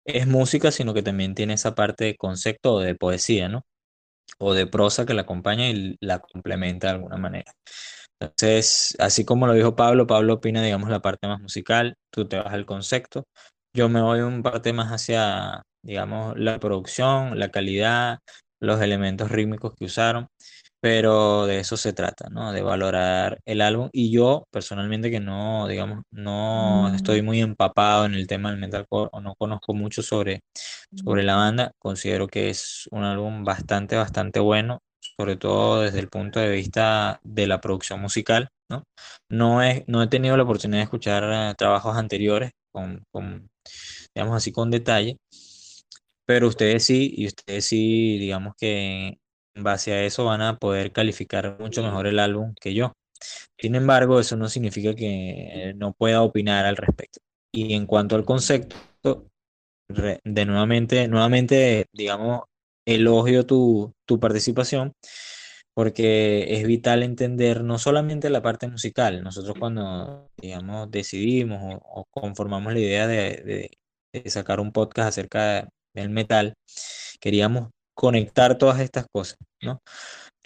es 0.05 0.27
música, 0.27 0.71
sino 0.73 0.95
que 0.95 1.03
también 1.03 1.35
tiene 1.35 1.55
esa 1.55 1.75
parte 1.75 2.05
de 2.05 2.17
concepto 2.17 2.75
o 2.75 2.81
de 2.81 2.95
poesía, 2.95 3.49
¿no? 3.49 3.63
O 4.39 4.55
de 4.55 4.67
prosa 4.67 5.07
que 5.07 5.15
la 5.15 5.23
acompaña 5.23 5.71
y 5.71 5.97
la 6.01 6.21
complementa 6.21 6.89
de 6.89 6.95
alguna 6.95 7.17
manera. 7.19 7.53
Entonces, 8.21 8.95
así 8.99 9.25
como 9.25 9.47
lo 9.47 9.55
dijo 9.55 9.77
Pablo, 9.77 10.07
Pablo 10.07 10.35
opina, 10.35 10.63
digamos, 10.63 10.91
la 10.91 11.01
parte 11.01 11.27
más 11.27 11.41
musical, 11.41 11.95
tú 12.11 12.27
te 12.29 12.37
vas 12.39 12.53
al 12.53 12.67
concepto, 12.67 13.25
yo 13.75 13.89
me 13.89 14.03
voy 14.03 14.21
un 14.21 14.43
parte 14.43 14.73
más 14.73 14.91
hacia, 14.91 15.63
digamos, 15.83 16.39
la 16.39 16.59
producción, 16.59 17.39
la 17.39 17.51
calidad, 17.51 18.19
los 18.61 18.81
elementos 18.83 19.31
rítmicos 19.31 19.75
que 19.75 19.87
usaron, 19.87 20.27
pero 20.81 21.47
de 21.47 21.61
eso 21.61 21.77
se 21.77 21.93
trata, 21.95 22.29
¿no? 22.31 22.53
De 22.53 22.63
valorar 22.63 23.39
el 23.47 23.61
álbum. 23.63 23.89
Y 23.93 24.11
yo 24.13 24.45
personalmente 24.51 25.11
que 25.11 25.21
no, 25.21 25.67
digamos, 25.69 26.03
no 26.11 26.89
estoy 26.95 27.23
muy 27.23 27.41
empapado 27.41 28.07
en 28.07 28.15
el 28.15 28.27
tema 28.27 28.51
del 28.51 28.61
metalcore 28.61 29.11
o 29.13 29.21
no 29.21 29.35
conozco 29.37 29.75
mucho 29.75 30.03
sobre, 30.03 30.41
sobre 30.95 31.23
la 31.23 31.37
banda, 31.37 31.73
considero 31.79 32.29
que 32.29 32.51
es 32.51 32.87
un 32.91 33.05
álbum 33.05 33.45
bastante, 33.45 33.97
bastante 33.97 34.41
bueno 34.41 34.81
sobre 35.21 35.37
todo 35.37 35.83
desde 35.83 35.99
el 36.01 36.09
punto 36.09 36.41
de 36.41 36.51
vista 36.51 37.21
de 37.23 37.47
la 37.47 37.61
producción 37.61 38.01
musical, 38.01 38.49
¿no? 38.71 38.85
No 39.29 39.63
he, 39.63 39.85
no 39.87 40.03
he 40.03 40.07
tenido 40.09 40.35
la 40.39 40.45
oportunidad 40.45 40.79
de 40.79 40.85
escuchar 40.85 41.25
eh, 41.31 41.55
trabajos 41.59 41.95
anteriores 41.95 42.53
con, 42.73 43.05
digamos 44.15 44.37
así, 44.37 44.51
con 44.51 44.71
detalle, 44.71 45.19
pero 46.25 46.49
ustedes 46.49 46.85
sí, 46.85 47.13
y 47.15 47.27
ustedes 47.27 47.67
sí, 47.67 48.17
digamos 48.19 48.55
que 48.57 49.19
en 49.55 49.63
base 49.63 49.93
a 49.93 50.05
eso 50.05 50.25
van 50.25 50.41
a 50.41 50.57
poder 50.57 50.91
calificar 50.91 51.59
mucho 51.61 51.83
mejor 51.83 52.07
el 52.07 52.19
álbum 52.19 52.55
que 52.59 52.73
yo. 52.73 52.95
Sin 53.59 53.75
embargo, 53.75 54.21
eso 54.21 54.37
no 54.37 54.49
significa 54.49 54.95
que 54.95 55.75
no 55.77 55.93
pueda 55.93 56.23
opinar 56.23 56.65
al 56.65 56.77
respecto. 56.79 57.21
Y 57.53 57.75
en 57.75 57.85
cuanto 57.85 58.17
al 58.17 58.25
concepto, 58.25 58.77
de 60.25 60.47
nuevamente, 60.47 61.09
nuevamente, 61.09 61.87
digamos, 61.93 62.45
elogio 62.87 63.47
tu, 63.47 63.95
participación 64.21 64.95
porque 65.75 66.57
es 66.57 66.67
vital 66.67 67.03
entender 67.03 67.63
no 67.65 67.79
solamente 67.79 68.29
la 68.31 68.43
parte 68.43 68.69
musical, 68.69 69.23
nosotros 69.23 69.57
cuando, 69.59 70.31
digamos, 70.37 70.91
decidimos 70.91 71.79
o, 71.83 72.05
conformamos 72.11 72.73
la 72.73 72.81
idea 72.81 73.07
de, 73.07 73.71
sacar 74.27 74.61
un 74.61 74.73
podcast 74.73 75.09
acerca 75.11 75.69
del 75.95 76.11
metal, 76.11 76.55
queríamos 77.21 77.71
conectar 77.95 78.59
todas 78.59 78.81
estas 78.81 79.07
cosas, 79.13 79.39
¿no? 79.63 79.81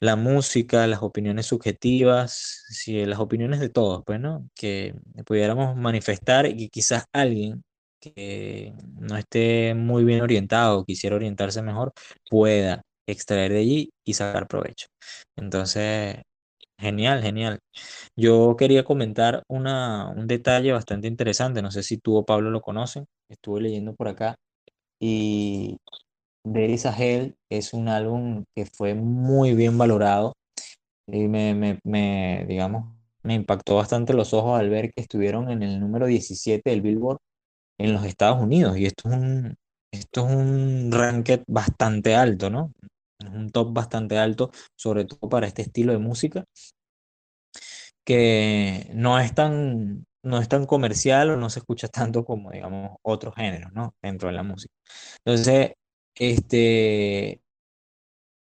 La 0.00 0.16
música, 0.16 0.86
las 0.86 1.02
opiniones 1.02 1.46
subjetivas, 1.46 2.64
sí, 2.68 3.04
las 3.06 3.20
opiniones 3.20 3.60
de 3.60 3.70
todos, 3.70 4.02
pues, 4.04 4.20
¿no? 4.20 4.48
Que 4.54 4.94
pudiéramos 5.26 5.76
manifestar 5.76 6.46
y 6.46 6.56
que 6.56 6.68
quizás 6.68 7.04
alguien 7.12 7.64
que 8.12 8.72
no 9.00 9.16
esté 9.16 9.74
muy 9.74 10.04
bien 10.04 10.22
orientado, 10.22 10.84
quisiera 10.84 11.16
orientarse 11.16 11.62
mejor, 11.62 11.92
pueda 12.30 12.82
extraer 13.06 13.52
de 13.52 13.58
allí 13.60 13.90
y 14.04 14.14
sacar 14.14 14.48
provecho. 14.48 14.86
Entonces, 15.36 16.16
genial, 16.78 17.22
genial. 17.22 17.60
Yo 18.16 18.56
quería 18.56 18.84
comentar 18.84 19.42
una, 19.48 20.08
un 20.10 20.26
detalle 20.26 20.72
bastante 20.72 21.08
interesante, 21.08 21.62
no 21.62 21.70
sé 21.70 21.82
si 21.82 21.98
tú 21.98 22.16
o 22.16 22.24
Pablo 22.24 22.50
lo 22.50 22.60
conocen, 22.62 23.06
estuve 23.28 23.62
leyendo 23.62 23.94
por 23.94 24.08
acá, 24.08 24.36
y 25.00 25.78
There 26.44 26.72
is 26.72 26.84
Hell 26.86 27.36
es 27.50 27.72
un 27.74 27.88
álbum 27.88 28.44
que 28.54 28.66
fue 28.66 28.94
muy 28.94 29.54
bien 29.54 29.78
valorado 29.78 30.34
y 31.06 31.28
me, 31.28 31.54
me, 31.54 31.78
me, 31.84 32.44
digamos, 32.48 32.94
me 33.22 33.34
impactó 33.34 33.76
bastante 33.76 34.14
los 34.14 34.34
ojos 34.34 34.58
al 34.58 34.70
ver 34.70 34.92
que 34.92 35.02
estuvieron 35.02 35.50
en 35.50 35.62
el 35.62 35.80
número 35.80 36.06
17 36.06 36.70
del 36.70 36.82
Billboard 36.82 37.18
en 37.78 37.92
los 37.92 38.04
Estados 38.04 38.40
Unidos. 38.42 38.76
Y 38.78 38.86
esto 38.86 39.08
es 39.08 39.14
un, 39.16 39.56
esto 39.92 40.26
es 40.26 40.34
un 40.34 40.90
ranking 40.92 41.38
bastante 41.46 42.14
alto, 42.14 42.50
¿no? 42.50 42.72
Es 43.18 43.28
un 43.28 43.50
top 43.50 43.72
bastante 43.72 44.18
alto, 44.18 44.50
sobre 44.76 45.04
todo 45.04 45.28
para 45.28 45.46
este 45.46 45.62
estilo 45.62 45.92
de 45.92 45.98
música, 45.98 46.44
que 48.04 48.90
no 48.94 49.18
es 49.18 49.34
tan, 49.34 50.06
no 50.22 50.38
es 50.38 50.48
tan 50.48 50.66
comercial 50.66 51.30
o 51.30 51.36
no 51.36 51.50
se 51.50 51.60
escucha 51.60 51.88
tanto 51.88 52.24
como, 52.24 52.50
digamos, 52.50 52.96
otros 53.02 53.34
géneros, 53.34 53.72
¿no? 53.72 53.94
Dentro 54.02 54.28
de 54.28 54.34
la 54.34 54.42
música. 54.42 54.74
Entonces, 55.24 55.72
este, 56.16 57.40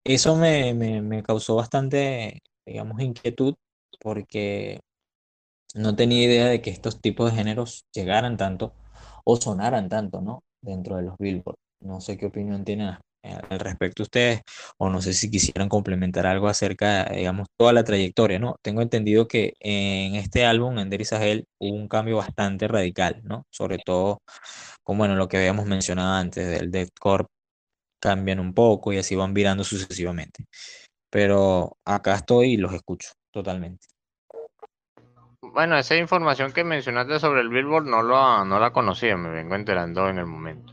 eso 0.04 0.36
me, 0.36 0.74
me, 0.74 1.02
me 1.02 1.22
causó 1.22 1.56
bastante, 1.56 2.42
digamos, 2.66 3.00
inquietud, 3.00 3.54
porque 4.00 4.80
no 5.74 5.96
tenía 5.96 6.24
idea 6.24 6.46
de 6.46 6.60
que 6.62 6.70
estos 6.70 7.00
tipos 7.00 7.30
de 7.30 7.38
géneros 7.38 7.84
llegaran 7.92 8.36
tanto 8.36 8.74
o 9.24 9.36
sonaran 9.36 9.88
tanto, 9.88 10.20
¿no? 10.20 10.42
Dentro 10.62 10.96
de 10.96 11.02
los 11.02 11.16
Billboard. 11.18 11.56
No 11.80 12.00
sé 12.00 12.16
qué 12.16 12.26
opinión 12.26 12.64
tienen 12.64 12.96
al 13.24 13.58
respecto 13.58 14.02
ustedes, 14.02 14.42
o 14.78 14.90
no 14.90 15.00
sé 15.00 15.14
si 15.14 15.30
quisieran 15.30 15.68
complementar 15.68 16.26
algo 16.26 16.48
acerca, 16.48 17.06
digamos, 17.06 17.48
toda 17.56 17.72
la 17.72 17.84
trayectoria, 17.84 18.38
¿no? 18.38 18.56
Tengo 18.62 18.82
entendido 18.82 19.28
que 19.28 19.54
en 19.60 20.14
este 20.16 20.44
álbum, 20.44 20.78
en 20.78 20.90
Derry 20.90 21.04
Sahel, 21.06 21.46
hubo 21.58 21.74
un 21.74 21.88
cambio 21.88 22.18
bastante 22.18 22.68
radical, 22.68 23.22
¿no? 23.24 23.46
Sobre 23.50 23.78
todo, 23.78 24.18
como 24.82 24.98
bueno, 24.98 25.16
lo 25.16 25.28
que 25.28 25.38
habíamos 25.38 25.66
mencionado 25.66 26.14
antes, 26.14 26.46
del 26.48 26.70
deathcore 26.70 27.26
cambian 28.00 28.40
un 28.40 28.54
poco 28.54 28.92
y 28.92 28.98
así 28.98 29.16
van 29.16 29.34
virando 29.34 29.64
sucesivamente. 29.64 30.46
Pero 31.10 31.78
acá 31.84 32.16
estoy 32.16 32.54
y 32.54 32.56
los 32.58 32.74
escucho 32.74 33.10
totalmente. 33.32 33.86
Bueno, 35.54 35.78
esa 35.78 35.94
información 35.94 36.50
que 36.52 36.64
mencionaste 36.64 37.20
sobre 37.20 37.40
el 37.40 37.48
Billboard 37.48 37.84
no, 37.84 38.02
lo, 38.02 38.44
no 38.44 38.58
la 38.58 38.72
conocía, 38.72 39.16
me 39.16 39.30
vengo 39.30 39.54
enterando 39.54 40.08
en 40.08 40.18
el 40.18 40.26
momento. 40.26 40.72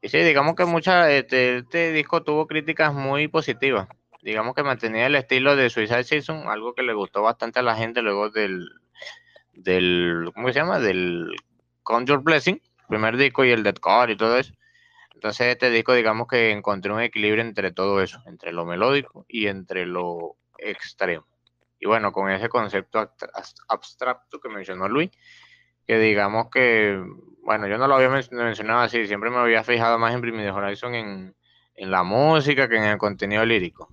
Y 0.00 0.08
sí, 0.08 0.18
digamos 0.18 0.54
que 0.54 0.64
mucha, 0.66 1.10
este, 1.10 1.58
este, 1.58 1.90
disco 1.90 2.22
tuvo 2.22 2.46
críticas 2.46 2.94
muy 2.94 3.26
positivas. 3.26 3.88
Digamos 4.22 4.54
que 4.54 4.62
mantenía 4.62 5.06
el 5.06 5.16
estilo 5.16 5.56
de 5.56 5.68
Suicide 5.68 6.04
Season, 6.04 6.46
algo 6.48 6.74
que 6.74 6.84
le 6.84 6.92
gustó 6.92 7.22
bastante 7.22 7.58
a 7.58 7.62
la 7.62 7.74
gente 7.74 8.02
luego 8.02 8.30
del, 8.30 8.68
del 9.52 10.30
¿cómo 10.32 10.46
se 10.46 10.54
llama? 10.54 10.78
Del 10.78 11.34
Conjure 11.82 12.22
Blessing, 12.22 12.62
primer 12.88 13.16
disco 13.16 13.44
y 13.44 13.50
el 13.50 13.64
Deadcore 13.64 14.12
y 14.12 14.16
todo 14.16 14.38
eso. 14.38 14.52
Entonces 15.12 15.48
este 15.48 15.70
disco 15.70 15.92
digamos 15.92 16.28
que 16.28 16.52
encontró 16.52 16.94
un 16.94 17.00
equilibrio 17.00 17.42
entre 17.42 17.72
todo 17.72 18.00
eso, 18.00 18.22
entre 18.26 18.52
lo 18.52 18.64
melódico 18.64 19.26
y 19.26 19.48
entre 19.48 19.86
lo 19.86 20.36
extremo. 20.56 21.26
Y 21.84 21.86
bueno, 21.86 22.12
con 22.12 22.30
ese 22.30 22.48
concepto 22.48 23.12
abstracto 23.68 24.40
que 24.40 24.48
mencionó 24.48 24.88
Luis, 24.88 25.10
que 25.86 25.98
digamos 25.98 26.48
que 26.48 26.98
bueno, 27.42 27.68
yo 27.68 27.76
no 27.76 27.86
lo 27.86 27.96
había 27.96 28.08
mencionado 28.08 28.80
así, 28.80 29.06
siempre 29.06 29.28
me 29.28 29.36
había 29.36 29.62
fijado 29.62 29.98
más 29.98 30.14
en 30.14 30.22
Bring 30.22 30.48
Horizon 30.48 30.94
en, 30.94 31.34
la 31.76 32.02
música 32.02 32.70
que 32.70 32.76
en 32.76 32.84
el 32.84 32.96
contenido 32.96 33.44
lírico. 33.44 33.92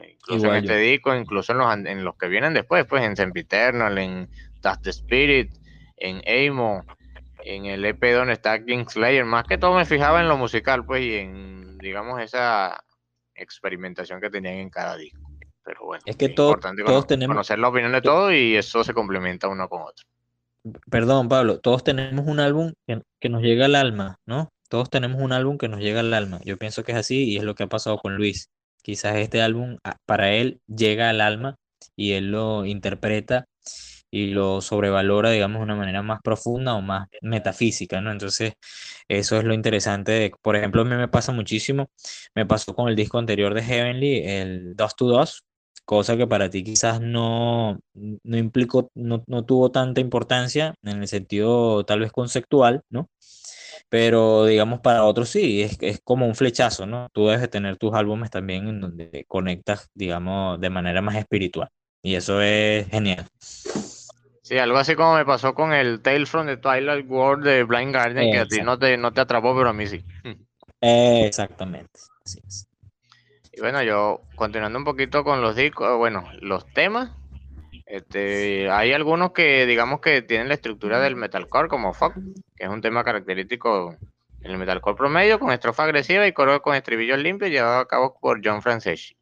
Incluso 0.00 0.54
en 0.54 0.62
este 0.62 0.76
disco, 0.76 1.12
incluso 1.16 1.50
en 1.50 1.58
los, 1.58 1.74
en 1.74 2.04
los 2.04 2.16
que 2.16 2.28
vienen 2.28 2.54
después, 2.54 2.86
pues 2.86 3.02
en 3.02 3.16
Sempiternal, 3.16 3.98
en 3.98 4.30
Dust 4.60 4.82
the 4.84 4.90
Spirit, 4.90 5.50
en 5.96 6.22
Amo, 6.28 6.84
en 7.42 7.66
el 7.66 7.84
EP 7.84 8.00
donde 8.12 8.34
está 8.34 8.64
Kingslayer, 8.64 9.24
más 9.24 9.48
que 9.48 9.58
todo 9.58 9.74
me 9.74 9.84
fijaba 9.84 10.20
en 10.20 10.28
lo 10.28 10.36
musical, 10.36 10.84
pues, 10.84 11.02
y 11.02 11.16
en, 11.16 11.76
digamos, 11.78 12.20
esa 12.20 12.84
experimentación 13.34 14.20
que 14.20 14.30
tenían 14.30 14.54
en 14.54 14.70
cada 14.70 14.96
disco. 14.96 15.31
Pero 15.64 15.84
bueno, 15.84 16.02
es 16.06 16.16
que 16.16 16.26
es 16.26 16.30
importante 16.30 16.82
todos 16.84 17.06
tenemos... 17.06 17.34
conocer 17.34 17.58
la 17.58 17.68
opinión 17.68 17.92
de 17.92 18.02
todo 18.02 18.32
y 18.32 18.56
eso 18.56 18.82
se 18.82 18.92
complementa 18.92 19.48
uno 19.48 19.68
con 19.68 19.82
otro 19.82 20.04
perdón, 20.90 21.28
Pablo, 21.28 21.60
todos 21.60 21.84
tenemos 21.84 22.26
un 22.26 22.40
álbum 22.40 22.72
que, 22.86 23.28
nos 23.28 23.42
llega 23.42 23.66
al 23.66 23.74
alma, 23.74 24.18
¿no? 24.26 24.52
Todos 24.68 24.90
tenemos 24.90 25.20
un 25.20 25.32
álbum 25.32 25.58
que 25.58 25.68
nos 25.68 25.80
llega 25.80 26.00
al 26.00 26.14
alma. 26.14 26.40
Yo 26.44 26.56
pienso 26.56 26.84
que 26.84 26.92
es 26.92 26.98
así 26.98 27.24
y 27.24 27.36
es 27.36 27.44
lo 27.44 27.54
que 27.54 27.64
ha 27.64 27.68
pasado 27.68 27.98
con 27.98 28.16
Luis. 28.16 28.50
Quizás 28.82 29.16
este 29.16 29.42
álbum 29.42 29.78
para 30.06 30.32
él 30.32 30.60
llega 30.66 31.10
al 31.10 31.20
alma 31.20 31.56
y 31.96 32.12
él 32.12 32.30
lo 32.30 32.64
interpreta 32.64 33.44
y 34.10 34.28
lo 34.28 34.60
sobrevalora, 34.60 35.30
digamos, 35.30 35.60
de 35.60 35.64
una 35.64 35.76
manera 35.76 36.02
más 36.02 36.20
profunda 36.22 36.74
o 36.74 36.82
más 36.82 37.08
metafísica, 37.22 38.00
¿no? 38.00 38.12
Entonces, 38.12 38.54
eso 39.08 39.38
es 39.38 39.44
lo 39.44 39.54
interesante. 39.54 40.32
por 40.42 40.56
ejemplo, 40.56 40.82
a 40.82 40.84
mí 40.84 40.94
me 40.96 41.08
pasa 41.08 41.32
muchísimo, 41.32 41.90
me 42.34 42.46
pasó 42.46 42.74
con 42.74 42.88
el 42.88 42.96
disco 42.96 43.18
anterior 43.18 43.54
de 43.54 43.62
Heavenly, 43.62 44.22
el 44.26 44.76
Dos 44.76 44.96
to 44.96 45.06
Dos, 45.06 45.44
cosa 45.84 46.16
que 46.16 46.26
para 46.26 46.50
ti 46.50 46.62
quizás 46.64 47.00
no, 47.00 47.78
no 47.94 48.36
implicó, 48.36 48.90
no, 48.94 49.20
tuvo 49.44 49.70
tanta 49.70 50.00
importancia 50.00 50.74
en 50.82 51.02
el 51.02 51.08
sentido 51.08 51.84
tal 51.84 52.00
vez 52.00 52.12
conceptual, 52.12 52.82
¿no? 52.90 53.08
Pero 53.88 54.46
digamos 54.46 54.80
para 54.80 55.04
otros 55.04 55.28
sí, 55.28 55.62
es, 55.62 55.76
es 55.80 56.00
como 56.02 56.26
un 56.26 56.34
flechazo, 56.34 56.86
¿no? 56.86 57.08
Tú 57.12 57.26
debes 57.26 57.50
tener 57.50 57.76
tus 57.76 57.94
álbumes 57.94 58.30
también 58.30 58.68
en 58.68 58.80
donde 58.80 59.24
conectas, 59.28 59.90
digamos, 59.94 60.60
de 60.60 60.70
manera 60.70 61.02
más 61.02 61.16
espiritual. 61.16 61.68
Y 62.02 62.14
eso 62.14 62.40
es 62.40 62.88
genial. 62.88 63.26
Sí, 64.42 64.58
algo 64.58 64.78
así 64.78 64.96
como 64.96 65.14
me 65.14 65.24
pasó 65.24 65.54
con 65.54 65.72
el 65.72 66.00
Tales 66.00 66.28
from 66.28 66.46
the 66.46 66.56
Twilight 66.56 67.08
World 67.08 67.44
de 67.44 67.62
Blind 67.64 67.94
Guardian, 67.94 68.32
que 68.32 68.38
a 68.38 68.46
ti 68.46 68.60
no 68.60 68.78
te, 68.78 68.96
no 68.96 69.12
te 69.12 69.20
atrapó, 69.20 69.54
pero 69.56 69.70
a 69.70 69.72
mí 69.72 69.86
sí. 69.86 70.04
Exactamente, 70.80 72.00
así 72.24 72.40
es. 72.46 72.66
Y 73.52 73.60
bueno, 73.60 73.82
yo 73.82 74.22
continuando 74.34 74.78
un 74.78 74.84
poquito 74.84 75.24
con 75.24 75.42
los 75.42 75.54
discos, 75.54 75.98
bueno, 75.98 76.24
los 76.40 76.66
temas, 76.72 77.10
este, 77.86 78.70
hay 78.70 78.92
algunos 78.92 79.32
que 79.32 79.66
digamos 79.66 80.00
que 80.00 80.22
tienen 80.22 80.48
la 80.48 80.54
estructura 80.54 81.00
del 81.00 81.16
metalcore 81.16 81.68
como 81.68 81.92
Fuck, 81.92 82.14
que 82.56 82.64
es 82.64 82.70
un 82.70 82.80
tema 82.80 83.04
característico 83.04 83.96
del 84.40 84.56
metalcore 84.56 84.96
promedio 84.96 85.38
con 85.38 85.52
estrofa 85.52 85.84
agresiva 85.84 86.26
y 86.26 86.32
coro 86.32 86.62
con 86.62 86.74
estribillos 86.74 87.18
limpios 87.18 87.50
llevado 87.50 87.80
a 87.80 87.88
cabo 87.88 88.18
por 88.18 88.40
John 88.42 88.62
Franceschi. 88.62 89.16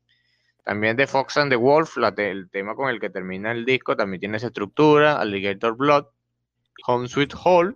También 0.62 0.97
de 0.97 1.09
Fox 1.09 1.36
and 1.36 1.51
the 1.51 1.57
Wolf, 1.57 1.97
el 2.16 2.48
tema 2.51 2.77
con 2.77 2.89
el 2.89 3.01
que 3.01 3.11
termina 3.11 3.51
el 3.51 3.65
disco, 3.65 3.97
también 3.97 4.20
tiene 4.20 4.36
esa 4.36 4.47
estructura, 4.47 5.20
Alligator 5.20 5.77
Blood, 5.77 6.07
Home 6.86 7.09
Sweet 7.09 7.35
Hole, 7.43 7.74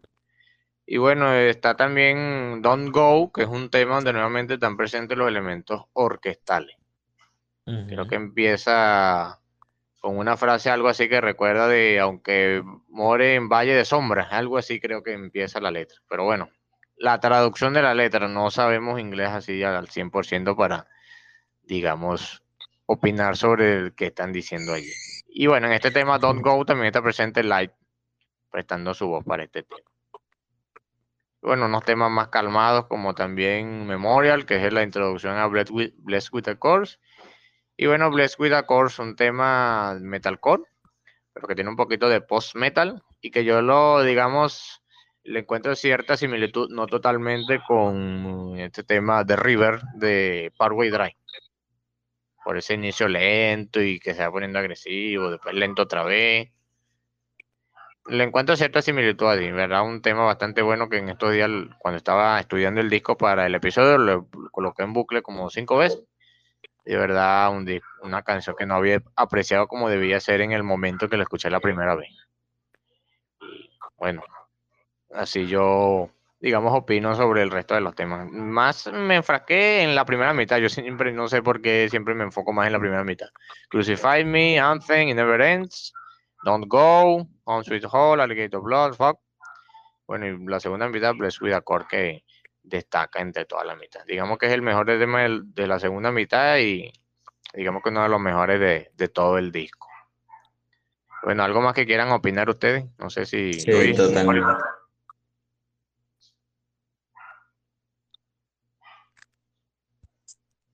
y 0.87 0.99
bueno, 0.99 1.33
está 1.33 1.77
también 1.77 2.61
Don't 2.61 2.91
Go, 2.91 3.33
que 3.33 3.43
es 3.43 3.49
un 3.49 3.71
tema 3.71 3.97
donde 3.97 4.13
nuevamente 4.13 4.55
están 4.55 4.77
presentes 4.77 5.17
los 5.17 5.29
elementos 5.29 5.85
orquestales. 5.95 6.77
Creo 7.65 8.07
que 8.07 8.17
empieza 8.17 9.41
con 10.01 10.19
una 10.19 10.37
frase 10.37 10.69
algo 10.69 10.89
así 10.89 11.09
que 11.09 11.23
recuerda 11.23 11.67
de 11.67 11.99
aunque 11.99 12.63
more 12.89 13.35
en 13.35 13.49
Valle 13.49 13.75
de 13.75 13.87
Sombras, 13.87 14.31
algo 14.33 14.59
así 14.59 14.79
creo 14.79 15.03
que 15.03 15.15
empieza 15.15 15.63
la 15.63 15.71
letra. 15.71 15.97
Pero 16.07 16.25
bueno, 16.25 16.51
la 16.99 17.19
traducción 17.21 17.73
de 17.73 17.81
la 17.81 17.95
letra, 17.95 18.29
no 18.29 18.51
sabemos 18.51 19.01
inglés 19.01 19.31
así 19.31 19.63
al 19.63 19.89
100% 19.89 20.55
para, 20.55 20.87
digamos, 21.63 22.43
opinar 22.85 23.39
sobre 23.39 23.79
el 23.79 23.95
que 23.95 24.09
están 24.09 24.35
diciendo 24.35 24.75
allí. 24.75 24.93
Y 25.29 25.47
bueno, 25.47 25.69
en 25.69 25.73
este 25.73 25.91
tema 25.91 26.19
Don't 26.19 26.43
Go 26.43 26.67
también 26.67 26.89
está 26.89 27.01
presente 27.01 27.43
Light, 27.43 27.73
prestando 28.51 28.93
su 28.93 29.07
voz 29.07 29.25
para 29.25 29.45
este 29.45 29.63
tema 29.63 29.94
bueno, 31.45 31.67
unos 31.67 31.85
temas 31.85 32.11
más 32.11 32.29
calmados 32.29 32.87
como 32.87 33.15
también 33.15 33.87
Memorial, 33.87 34.47
que 34.47 34.65
es 34.67 34.73
la 34.73 34.83
introducción 34.83 35.37
a 35.37 35.47
Blessed 35.47 35.73
with, 35.73 35.93
with 36.33 36.49
a 36.49 36.57
Course. 36.57 36.99
Y 37.77 37.87
bueno, 37.87 38.11
Blessed 38.11 38.41
with 38.41 38.53
a 38.53 38.65
Course, 38.65 39.03
un 39.03 39.15
tema 39.15 39.95
metalcore, 40.01 40.63
pero 41.35 41.47
que 41.47 41.55
tiene 41.55 41.69
un 41.69 41.77
poquito 41.77 42.09
de 42.09 42.23
post-metal 42.23 43.03
y 43.21 43.31
que 43.31 43.45
yo 43.45 43.61
lo, 43.61 44.03
digamos, 44.03 44.83
le 45.23 45.41
encuentro 45.41 45.77
cierta 45.77 46.17
similitud, 46.17 46.71
no 46.71 46.87
totalmente 46.87 47.61
con 47.67 48.59
este 48.59 48.83
tema 48.83 49.25
de 49.25 49.37
River 49.37 49.83
de 49.97 50.51
Parkway 50.57 50.89
Drive. 50.89 51.17
Por 52.43 52.57
ese 52.57 52.75
inicio 52.75 53.07
lento 53.09 53.83
y 53.83 53.99
que 53.99 54.15
se 54.15 54.23
va 54.23 54.31
poniendo 54.31 54.59
agresivo, 54.59 55.31
después 55.31 55.55
lento 55.55 55.83
otra 55.83 56.05
vez 56.05 56.51
le 58.07 58.25
encuentro 58.25 58.57
cierta 58.57 58.83
similitud 58.83 59.27
a 59.27 59.35
¿verdad? 59.35 59.83
Un 59.83 60.03
tema 60.03 60.25
bastante 60.25 60.63
bueno 60.63 60.89
que 60.89 60.99
en 60.99 61.09
estos 61.09 61.33
días, 61.33 61.51
cuando 61.79 61.97
estaba 61.97 62.39
estudiando 62.39 62.81
el 62.81 62.91
disco 62.91 63.17
para 63.17 63.47
el 63.47 63.55
episodio, 63.55 63.99
lo 63.99 64.29
coloqué 64.51 64.83
en 64.83 64.93
bucle 64.93 65.23
como 65.23 65.49
cinco 65.51 65.79
veces. 65.79 66.03
De 66.85 66.97
verdad, 66.99 67.51
un 67.51 67.67
una 68.03 68.23
canción 68.23 68.57
que 68.59 68.67
no 68.67 68.75
había 68.75 69.03
apreciado 69.17 69.67
como 69.69 69.89
debía 69.89 70.21
ser 70.21 70.43
en 70.43 70.53
el 70.53 70.63
momento 70.63 71.09
que 71.09 71.17
la 71.17 71.23
escuché 71.23 71.49
la 71.49 71.61
primera 71.61 71.95
vez. 71.95 72.11
bueno, 73.97 74.23
así 75.15 75.47
yo, 75.47 76.11
digamos, 76.41 76.75
opino 76.75 77.15
sobre 77.15 77.41
el 77.43 77.51
resto 77.51 77.75
de 77.75 77.81
los 77.81 77.95
temas. 77.95 78.29
Más 78.31 78.87
me 78.93 79.17
enfrasqué 79.17 79.83
en 79.83 79.95
la 79.95 80.05
primera 80.05 80.35
mitad. 80.35 80.59
Yo 80.59 80.69
siempre, 80.69 81.13
no 81.13 81.27
sé 81.29 81.43
por 81.43 81.63
qué, 81.63 81.89
siempre 81.89 82.15
me 82.15 82.25
enfoco 82.25 82.53
más 82.53 82.67
en 82.67 82.75
la 82.75 82.81
primera 82.81 83.05
mitad. 83.05 83.29
Crucify 83.71 84.25
Me, 84.25 84.61
Anthem, 84.61 85.09
It 85.09 85.17
Never 85.17 85.41
Ends. 85.41 85.95
Don't 86.45 86.67
Go, 86.69 87.27
On 87.45 87.65
Sweet 87.65 87.85
Hole, 87.91 88.23
Alligator 88.23 88.63
Blood, 88.63 88.95
Fuck. 88.95 89.19
Bueno, 90.07 90.27
y 90.27 90.47
la 90.47 90.61
segunda 90.61 90.89
mitad, 90.89 91.15
Bless 91.15 91.41
With 91.41 91.55
Core, 91.65 91.87
que 91.89 92.25
destaca 92.63 93.21
entre 93.21 93.45
todas 93.45 93.67
las 93.67 93.79
mitad. 93.79 94.05
Digamos 94.07 94.39
que 94.39 94.47
es 94.47 94.53
el 94.53 94.63
mejor 94.63 94.87
tema 94.87 95.27
de 95.29 95.67
la 95.67 95.79
segunda 95.79 96.11
mitad 96.11 96.59
y 96.59 96.93
digamos 97.55 97.83
que 97.83 97.91
uno 97.91 98.03
de 98.03 98.09
los 98.09 98.21
mejores 98.21 98.91
de, 98.95 99.09
todo 99.09 99.39
el 99.39 99.53
disco. 99.53 99.89
Bueno, 101.23 101.43
¿algo 101.43 101.61
más 101.61 101.75
que 101.75 101.87
quieran 101.87 102.11
opinar 102.11 102.49
ustedes? 102.51 102.85
No 102.99 103.09
sé 103.09 103.25
si... 103.25 103.53
Sí, 103.55 103.95
totalmente. 103.95 104.63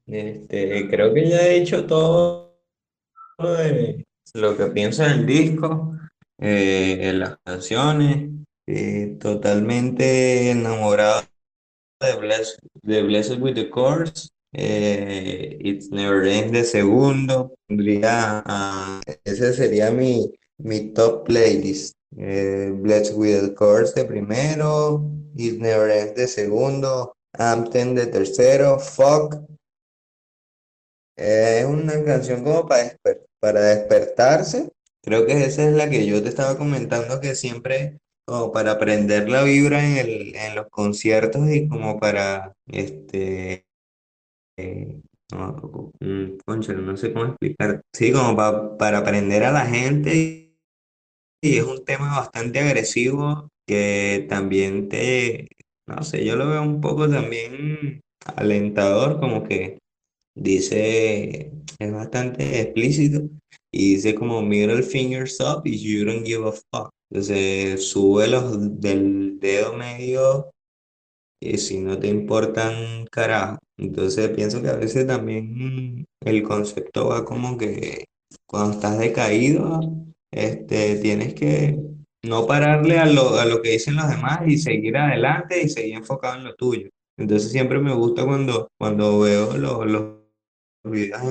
Este, 0.06 0.88
creo 0.88 1.14
que 1.14 1.28
ya 1.28 1.42
he 1.42 1.60
dicho 1.60 1.86
todo 1.86 2.59
de, 3.38 4.05
lo 4.34 4.56
que 4.56 4.66
pienso 4.66 5.05
en 5.05 5.10
el 5.12 5.26
disco, 5.26 5.94
eh, 6.41 7.09
en 7.09 7.21
las 7.21 7.37
canciones, 7.45 8.31
eh, 8.67 9.17
totalmente 9.21 10.51
enamorado 10.51 11.23
de, 12.01 12.17
Bless, 12.17 12.59
de 12.83 13.03
Blessed 13.03 13.41
with 13.41 13.55
the 13.55 13.71
Course, 13.71 14.29
eh, 14.53 15.59
It's 15.61 15.91
Never 15.91 16.27
Ends 16.27 16.53
de 16.53 16.65
segundo, 16.65 17.55
ese 19.25 19.53
sería 19.53 19.91
mi, 19.91 20.33
mi 20.59 20.93
top 20.93 21.27
playlist. 21.27 21.95
Blessed 22.12 23.15
with 23.15 23.41
the 23.43 23.55
Course 23.55 23.95
de 23.95 24.05
primero, 24.05 25.05
It 25.37 25.61
Never 25.61 25.91
Ends 25.91 26.17
de 26.17 26.27
segundo, 26.27 27.15
Amten 27.35 27.95
de 27.95 28.07
tercero, 28.07 28.81
Fuck 28.81 29.37
es 31.21 31.67
una 31.67 32.03
canción 32.03 32.43
como 32.43 32.67
para, 32.67 32.97
para 33.41 33.61
despertarse. 33.61 34.71
Creo 35.02 35.27
que 35.27 35.44
esa 35.44 35.68
es 35.68 35.74
la 35.74 35.89
que 35.89 36.06
yo 36.06 36.22
te 36.22 36.28
estaba 36.28 36.59
comentando 36.59 37.20
que 37.20 37.35
siempre 37.35 37.98
como 38.27 38.52
para 38.52 38.72
aprender 38.72 39.28
la 39.28 39.43
vibra 39.43 39.85
en, 39.85 39.97
el, 39.97 40.36
en 40.36 40.55
los 40.55 40.68
conciertos 40.68 41.51
y 41.51 41.68
como 41.68 41.98
para, 41.98 42.52
este, 42.68 43.66
eh, 44.56 45.01
no, 45.32 45.93
mm, 46.01 46.39
no 46.47 46.97
sé 46.97 47.12
cómo 47.12 47.27
explicar, 47.27 47.82
sí, 47.93 48.12
como 48.12 48.36
para 48.78 48.98
aprender 48.98 49.44
a 49.44 49.52
la 49.52 49.66
gente 49.66 50.55
y 51.43 51.56
es 51.56 51.64
un 51.64 51.85
tema 51.85 52.18
bastante 52.18 52.60
agresivo 52.60 53.48
que 53.66 54.27
también 54.28 54.89
te, 54.89 55.48
no 55.86 56.02
sé, 56.02 56.24
yo 56.24 56.36
lo 56.36 56.48
veo 56.48 56.62
un 56.62 56.81
poco 56.81 57.09
también 57.09 58.01
alentador, 58.36 59.18
como 59.18 59.44
que 59.44 59.78
dice, 60.36 61.52
es 61.78 61.93
bastante 61.93 62.60
explícito 62.60 63.22
y 63.72 63.94
dice 63.94 64.14
como 64.14 64.42
middle 64.42 64.82
fingers 64.82 65.38
up 65.40 65.62
y 65.64 65.78
you 65.78 66.05
don't 66.05 66.26
give 66.26 66.47
a 66.47 66.52
fuck. 66.52 66.90
Entonces 67.10 67.88
sube 67.88 68.28
los 68.28 68.80
del 68.80 69.38
dedo 69.40 69.76
medio 69.76 70.51
y 71.40 71.59
si 71.59 71.80
no 71.80 71.98
te 71.98 72.09
importan 72.09 73.06
carajo. 73.10 73.59
Entonces 73.78 74.28
pienso 74.30 74.62
que 74.62 74.68
a 74.68 74.76
veces 74.76 75.06
también 75.06 76.05
el 76.20 76.42
concepto 76.42 77.09
va 77.09 77.24
como 77.24 77.56
que 77.56 78.05
cuando 78.47 78.72
estás 78.72 78.98
decaído, 78.98 79.80
este, 80.30 80.97
tienes 80.97 81.34
que 81.34 81.78
no 82.22 82.47
pararle 82.47 82.98
a 82.98 83.06
lo, 83.06 83.36
a 83.36 83.47
lo 83.47 83.62
que 83.62 83.70
dicen 83.70 83.97
los 83.97 84.09
demás 84.09 84.40
y 84.47 84.59
seguir 84.59 84.97
adelante 84.97 85.62
y 85.62 85.68
seguir 85.68 85.94
enfocado 85.97 86.36
en 86.36 86.44
lo 86.44 86.55
tuyo. 86.55 86.90
Entonces 87.16 87.51
siempre 87.51 87.78
me 87.78 87.94
gusta 87.94 88.24
cuando, 88.24 88.68
cuando 88.78 89.20
veo 89.20 89.56
los, 89.56 89.86
los 89.86 90.19
videos 90.82 91.23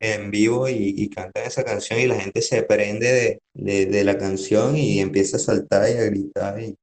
en, 0.00 0.30
vivo 0.30 0.68
y, 0.68 1.08
cantan 1.10 1.46
esa 1.46 1.64
canción 1.64 2.00
y 2.00 2.06
la 2.06 2.20
gente 2.20 2.42
se 2.42 2.62
prende 2.62 3.40
de, 3.54 4.04
la 4.04 4.18
canción 4.18 4.76
y 4.76 5.00
empieza 5.00 5.36
a 5.36 5.40
saltar 5.40 5.88
y 5.90 5.98
a 5.98 6.04
gritar 6.04 6.60
y, 6.60 6.76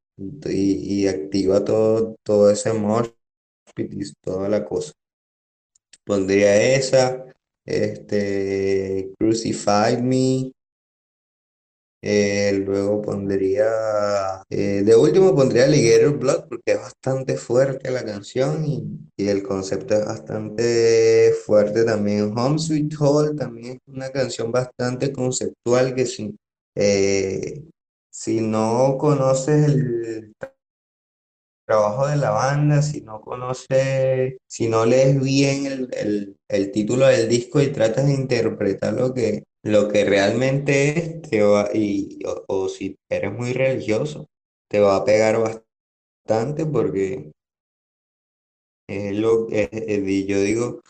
y, 0.46 1.08
activa 1.08 1.64
todo, 1.64 2.16
todo 2.24 2.52
ese 2.52 2.70
amor 2.70 3.16
y 3.76 4.12
toda 4.22 4.50
la 4.50 4.66
cosa. 4.66 4.94
Pondría 6.04 6.76
esa, 6.76 7.26
este, 7.66 9.14
Crucify 9.18 10.02
Me, 10.02 10.52
eh, 12.02 12.54
luego 12.66 13.02
pondría, 13.02 14.44
eh, 14.50 14.82
de 14.84 14.96
último 14.96 15.36
pondría 15.36 15.66
Alligator 15.66 16.18
Blood 16.18 16.46
porque 16.50 16.72
es 16.74 16.80
bastante 16.80 17.38
fuerte 17.38 17.92
la 17.92 18.04
canción 18.04 18.66
y, 18.66 18.84
y, 19.16 19.28
el 19.28 19.44
concepto 19.44 19.94
es 19.96 20.06
bastante 20.06 21.34
fuerte 21.46 21.84
también. 21.84 22.36
Home 22.38 22.58
Sweet 22.60 22.94
Home 23.00 23.36
también 23.36 23.74
es 23.74 23.94
una 23.94 24.10
canción 24.10 24.52
bastante 24.52 25.12
conceptual 25.14 25.94
que 25.94 26.06
si, 26.08 26.36
eh, 26.76 27.64
si 28.10 28.42
no 28.42 28.98
conoces 28.98 29.68
el 29.68 30.34
trabajo 31.72 32.08
de 32.08 32.18
la 32.18 32.32
banda, 32.32 32.82
si 32.82 33.02
no 33.02 33.22
conoces, 33.22 34.38
si 34.48 34.68
no 34.68 34.86
lees 34.86 35.22
bien 35.22 35.88
el, 35.94 36.38
el 36.50 36.72
título 36.72 37.08
del 37.08 37.30
disco 37.30 37.62
y 37.62 37.72
tratas 37.72 38.08
de 38.08 38.14
interpretar 38.14 38.94
lo 38.94 39.14
que 39.14 39.44
lo 39.64 39.90
que 39.90 40.06
realmente 40.06 40.90
es, 40.98 41.22
te 41.22 41.42
va, 41.44 41.70
y, 41.74 42.20
o, 42.26 42.68
si 42.70 42.98
eres 43.10 43.32
muy 43.32 43.54
religioso, 43.54 44.28
te 44.70 44.80
va 44.80 44.96
a 44.98 45.06
pegar 45.06 45.38
bastante 45.40 46.66
porque 46.66 47.32
es 48.88 49.16
lo, 49.16 49.48
yo 49.50 50.42
digo 50.42 50.82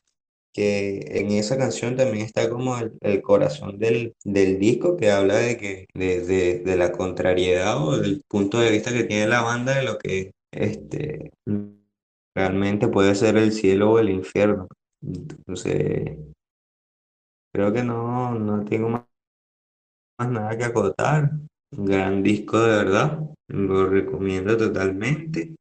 que 0.53 1.05
en 1.19 1.31
esa 1.31 1.57
canción 1.57 1.95
también 1.95 2.25
está 2.25 2.49
como 2.49 2.75
el, 2.77 3.21
corazón 3.21 3.77
del, 3.79 4.15
del, 4.25 4.59
disco 4.59 4.97
que 4.97 5.11
habla 5.11 5.35
de 5.35 5.57
que 5.57 5.87
de, 5.93 6.59
de, 6.59 6.75
la 6.75 6.91
contrariedad 6.91 7.77
o 7.85 7.97
del 7.97 8.23
punto 8.27 8.59
de 8.59 8.71
vista 8.71 8.91
que 8.91 9.03
tiene 9.05 9.27
la 9.27 9.41
banda 9.41 9.75
de 9.77 9.83
lo 9.83 9.97
que 9.97 10.31
este 10.51 11.31
realmente 12.35 12.87
puede 12.87 13.15
ser 13.15 13.37
el 13.37 13.51
cielo 13.51 13.91
o 13.91 13.99
el 13.99 14.09
infierno. 14.09 14.67
Entonces, 15.01 16.17
Creo 17.53 17.73
que 17.73 17.83
no, 17.83 18.33
no 18.35 18.63
tengo 18.63 18.89
más, 18.89 19.05
nada 20.19 20.57
que 20.57 20.63
acotar. 20.63 21.31
Un 21.71 21.85
gran 21.85 22.23
disco 22.23 22.59
de 22.59 22.69
verdad. 22.69 23.19
Lo 23.49 23.87
recomiendo 23.87 24.55
totalmente. 24.57 25.55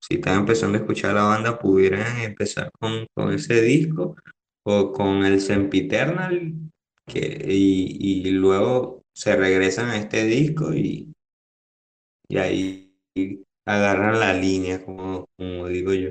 Si 0.00 0.14
están 0.14 0.40
empezando 0.40 0.78
a 0.78 0.80
escuchar 0.80 1.14
la 1.14 1.24
banda, 1.24 1.58
pudieran 1.58 2.18
empezar 2.20 2.70
con, 2.78 3.06
ese 3.32 3.60
disco 3.62 4.16
o 4.64 4.92
con 4.92 5.24
el 5.24 5.40
Sempiternal 5.40 6.54
que, 7.06 7.44
y, 7.48 8.28
y 8.28 8.30
luego 8.30 9.02
se 9.12 9.36
regresan 9.36 9.90
a 9.90 9.96
este 9.96 10.24
disco 10.24 10.72
y, 10.72 11.12
y 12.28 12.38
ahí 12.38 12.94
agarran 13.64 14.18
la 14.18 14.32
línea, 14.32 14.84
como, 14.84 15.28
digo 15.36 15.92
yo. 15.92 16.10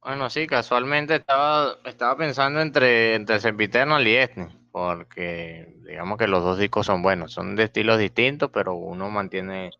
Bueno, 0.00 0.28
sí, 0.28 0.46
casualmente 0.46 1.16
estaba, 1.16 1.78
estaba 1.84 2.16
pensando 2.16 2.60
entre, 2.60 3.14
entre 3.14 3.40
Sempiternal 3.40 4.06
y 4.06 4.16
este, 4.16 4.48
porque 4.70 5.76
digamos 5.86 6.18
que 6.18 6.28
los 6.28 6.44
dos 6.44 6.58
discos 6.58 6.86
son 6.86 7.00
buenos, 7.00 7.32
son 7.32 7.56
de 7.56 7.64
estilos 7.64 7.98
distintos, 7.98 8.50
pero 8.52 8.74
uno 8.74 9.08
mantiene 9.08 9.70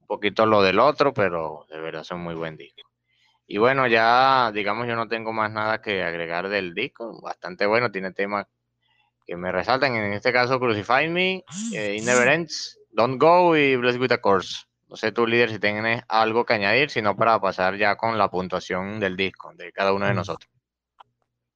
un 0.00 0.06
poquito 0.06 0.46
lo 0.46 0.62
del 0.62 0.80
otro, 0.80 1.14
pero 1.14 1.66
de 1.70 1.80
verdad 1.80 2.02
son 2.02 2.20
muy 2.20 2.34
buen 2.34 2.56
disco. 2.56 2.82
Y 3.46 3.58
bueno, 3.58 3.86
ya 3.86 4.50
digamos 4.52 4.88
yo 4.88 4.96
no 4.96 5.06
tengo 5.06 5.32
más 5.32 5.52
nada 5.52 5.80
que 5.80 6.02
agregar 6.02 6.48
del 6.48 6.74
disco, 6.74 7.20
bastante 7.20 7.66
bueno, 7.66 7.92
tiene 7.92 8.12
temas 8.12 8.46
que 9.24 9.36
me 9.36 9.52
resaltan, 9.52 9.94
en 9.94 10.12
este 10.12 10.32
caso 10.32 10.58
Crucify 10.58 11.08
Me, 11.08 11.44
eh, 11.72 12.00
Never 12.02 12.28
Ends, 12.28 12.80
Don't 12.90 13.20
Go 13.20 13.56
y 13.56 13.76
Bless 13.76 13.96
With 13.96 14.10
a 14.10 14.18
Course. 14.18 14.64
No 14.92 14.96
sé 14.96 15.10
tú, 15.10 15.26
líder, 15.26 15.48
si 15.48 15.58
tienes 15.58 16.02
algo 16.06 16.44
que 16.44 16.52
añadir, 16.52 16.90
sino 16.90 17.16
para 17.16 17.40
pasar 17.40 17.78
ya 17.78 17.96
con 17.96 18.18
la 18.18 18.30
puntuación 18.30 19.00
del 19.00 19.16
disco 19.16 19.50
de 19.54 19.72
cada 19.72 19.94
uno 19.94 20.04
de 20.04 20.12
mm. 20.12 20.16
nosotros. 20.16 20.50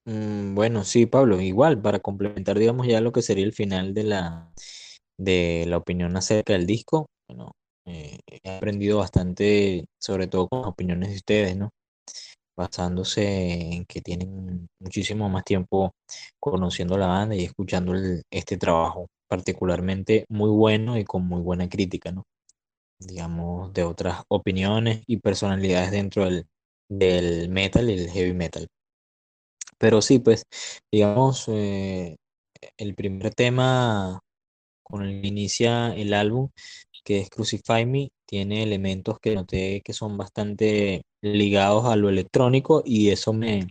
Mm, 0.07 0.55
bueno, 0.55 0.85
sí, 0.85 1.05
Pablo, 1.05 1.39
igual, 1.43 1.79
para 1.79 1.99
complementar, 1.99 2.59
digamos, 2.59 2.87
ya 2.87 3.03
lo 3.03 3.13
que 3.13 3.21
sería 3.21 3.45
el 3.45 3.53
final 3.53 3.93
de 3.93 4.05
la, 4.05 4.51
de 5.19 5.67
la 5.69 5.77
opinión 5.77 6.17
acerca 6.17 6.55
del 6.55 6.65
disco, 6.65 7.11
bueno, 7.29 7.53
eh, 7.85 8.21
he 8.27 8.57
aprendido 8.57 9.01
bastante, 9.01 9.85
sobre 10.01 10.29
todo 10.29 10.49
con 10.49 10.63
las 10.63 10.71
opiniones 10.71 11.11
de 11.11 11.17
ustedes, 11.17 11.57
¿no? 11.59 11.69
Basándose 12.57 13.75
en 13.75 13.85
que 13.85 14.01
tienen 14.01 14.67
muchísimo 14.81 15.29
más 15.29 15.45
tiempo 15.45 15.93
conociendo 16.41 16.97
la 16.97 17.09
banda 17.09 17.37
y 17.37 17.45
escuchando 17.45 17.93
este 18.31 18.57
trabajo, 18.57 19.09
particularmente 19.29 20.25
muy 20.31 20.49
bueno 20.49 20.97
y 20.97 21.05
con 21.05 21.27
muy 21.29 21.43
buena 21.43 21.69
crítica, 21.69 22.13
¿no? 22.13 22.23
Digamos, 22.98 23.73
de 23.73 23.85
otras 23.85 24.24
opiniones 24.28 25.02
y 25.06 25.18
personalidades 25.18 25.90
dentro 25.90 26.24
del, 26.27 26.47
del 26.89 27.48
metal 27.51 27.90
y 27.90 27.94
el 27.94 28.10
heavy 28.10 28.35
metal. 28.35 28.68
Pero 29.78 30.01
sí, 30.02 30.18
pues, 30.18 30.44
digamos, 30.90 31.44
eh, 31.48 32.16
el 32.78 32.94
primer 32.94 33.35
tema 33.35 34.20
con 34.82 35.02
el 35.05 35.23
que 35.23 35.28
inicia 35.28 35.94
el 35.94 36.14
álbum, 36.14 36.51
que 37.05 37.20
es 37.20 37.31
Crucify 37.31 37.86
Me, 37.86 38.10
tiene 38.27 38.62
elementos 38.62 39.18
que 39.20 39.35
noté 39.35 39.82
que 39.85 39.93
son 39.93 40.16
bastante 40.18 41.02
ligados 41.23 41.86
a 41.86 41.97
lo 41.97 42.09
electrónico 42.09 42.82
y 42.85 43.10
eso 43.10 43.32
me, 43.32 43.68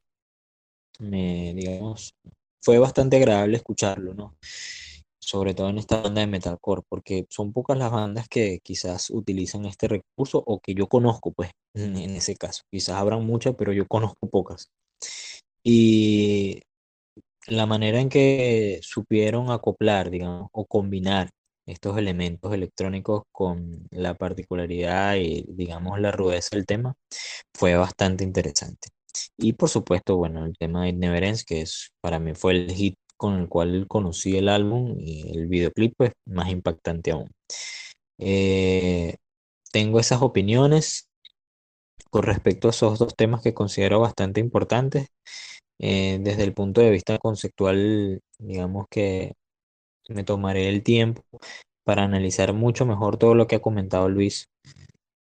me 1.00 1.54
digamos, 1.54 2.16
fue 2.62 2.80
bastante 2.80 3.18
agradable 3.18 3.58
escucharlo, 3.58 4.14
¿no? 4.14 4.36
Sobre 5.26 5.56
todo 5.56 5.70
en 5.70 5.80
esta 5.80 6.02
banda 6.02 6.22
de 6.22 6.28
metalcore, 6.28 6.84
porque 6.88 7.26
son 7.30 7.52
pocas 7.52 7.78
las 7.78 7.92
bandas 7.92 8.28
que 8.30 8.60
quizás 8.64 9.10
utilizan 9.10 9.66
este 9.66 9.88
recurso 9.88 10.44
o 10.46 10.60
que 10.60 10.76
yo 10.76 10.88
conozco, 10.88 11.32
pues, 11.34 11.50
en, 11.74 11.98
ese 12.16 12.36
caso. 12.36 12.62
Quizás 12.72 12.96
habrán 12.98 13.26
muchas, 13.26 13.56
pero 13.58 13.74
yo 13.74 13.88
conozco 13.88 14.30
pocas. 14.30 14.70
Y 15.64 16.62
la 17.48 17.66
manera 17.66 18.00
en 18.00 18.10
que 18.10 18.80
supieron 18.84 19.52
acoplar, 19.52 20.12
digamos, 20.12 20.50
o 20.52 20.66
combinar 20.66 21.30
estos 21.66 21.98
elementos 21.98 22.54
electrónicos 22.54 23.24
con 23.32 23.88
la 23.92 24.14
particularidad 24.16 25.16
y, 25.16 25.46
digamos, 25.50 26.00
la 26.00 26.12
rudeza 26.12 26.50
del 26.54 26.68
tema 26.68 26.96
fue 27.54 27.76
bastante 27.76 28.24
interesante. 28.24 28.90
Y 29.38 29.54
por 29.54 29.70
supuesto, 29.70 30.18
bueno, 30.18 30.46
el 30.46 30.56
tema 30.58 30.86
de 30.86 30.94
Neverence, 30.94 31.46
que 31.48 31.62
es, 31.62 31.92
para 32.02 32.20
mí 32.20 32.36
fue 32.36 32.54
el 32.54 32.72
hit 32.72 32.96
con 33.18 33.36
el 33.40 33.48
cual 33.50 33.88
conocí 33.88 34.38
el 34.38 34.50
álbum 34.50 34.96
y 35.00 35.38
el 35.38 35.48
videoclip, 35.48 35.94
pues 35.98 36.12
más 36.26 36.50
impactante 36.50 37.12
aún. 37.12 37.30
Eh, 38.18 39.16
tengo 39.72 40.00
esas 40.00 40.22
opiniones 40.22 41.10
con 42.10 42.24
respecto 42.24 42.68
a 42.68 42.72
esos 42.72 43.00
dos 43.00 43.16
temas 43.16 43.42
que 43.42 43.54
considero 43.54 44.00
bastante 44.00 44.40
importantes. 44.40 45.08
Eh, 45.80 46.20
desde 46.22 46.44
el 46.44 46.54
punto 46.54 46.82
de 46.82 46.92
vista 46.92 47.18
conceptual, 47.20 48.22
digamos 48.40 48.86
que 48.90 49.34
me 50.10 50.24
tomaré 50.24 50.70
el 50.70 50.84
tiempo 50.84 51.24
para 51.84 52.04
analizar 52.04 52.54
mucho 52.54 52.86
mejor 52.86 53.18
todo 53.18 53.36
lo 53.36 53.48
que 53.48 53.58
ha 53.58 53.62
comentado 53.62 54.10
Luis, 54.10 54.48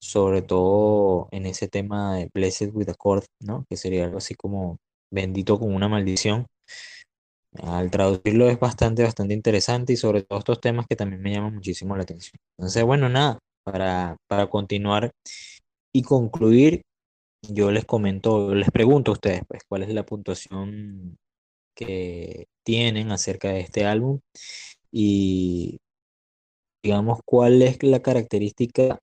sobre 0.02 0.42
todo 0.42 1.30
en 1.32 1.46
ese 1.46 1.68
tema 1.68 2.16
de 2.16 2.30
Blessed 2.34 2.72
with 2.74 2.90
a 2.90 2.96
Chord, 2.96 3.26
¿no? 3.40 3.66
Que 3.70 3.78
sería 3.78 4.06
algo 4.06 4.18
así 4.18 4.36
como 4.36 4.78
bendito 5.12 5.60
con 5.60 5.74
una 5.74 5.90
maldición. 5.90 6.48
Al 7.60 7.92
traducirlo 7.92 8.50
es 8.50 8.60
bastante, 8.60 9.04
bastante 9.04 9.34
interesante 9.34 9.94
y 9.94 9.98
sobre 9.98 10.24
todo 10.24 10.40
estos 10.40 10.62
temas 10.62 10.86
que 10.88 10.96
también 10.96 11.22
me 11.22 11.34
llaman 11.34 11.54
muchísimo 11.56 11.96
la 11.98 12.04
atención. 12.04 12.40
Entonces, 12.58 12.84
bueno, 12.84 13.10
nada, 13.10 13.40
para, 13.64 14.18
para 14.28 14.48
continuar 14.50 15.12
y 15.94 16.04
concluir, 16.04 16.84
yo 17.50 17.72
les 17.72 17.86
comento, 17.86 18.56
les 18.56 18.72
pregunto 18.72 19.12
a 19.12 19.16
ustedes, 19.16 19.44
pues, 19.48 19.64
cuál 19.68 19.84
es 19.84 19.90
la 19.94 20.06
puntuación 20.06 21.18
que 21.76 22.48
tienen 22.66 23.12
acerca 23.12 23.50
de 23.50 23.62
este 23.62 23.86
álbum 23.86 24.20
y 24.92 25.80
digamos 26.84 27.20
cuál 27.26 27.62
es 27.64 27.82
la 27.84 28.02
característica 28.02 29.00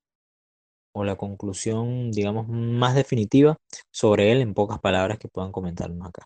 o 0.95 1.05
la 1.05 1.17
conclusión, 1.17 2.11
digamos, 2.13 2.49
más 2.49 2.95
definitiva 2.95 3.57
sobre 3.93 4.33
él 4.33 4.43
en 4.43 4.55
pocas 4.55 4.81
palabras 4.81 5.19
que 5.19 5.29
puedan 5.29 5.53
comentarnos 5.53 6.09
acá. 6.09 6.25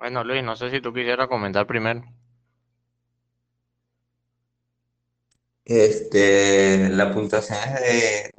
Bueno, 0.00 0.24
Luis, 0.24 0.42
no 0.42 0.56
sé 0.56 0.70
si 0.70 0.80
tú 0.80 0.94
quisieras 0.94 1.28
comentar 1.28 1.66
primero. 1.66 2.02
Este, 5.66 6.88
la 6.88 7.12
puntuación 7.12 7.58
es 7.84 8.32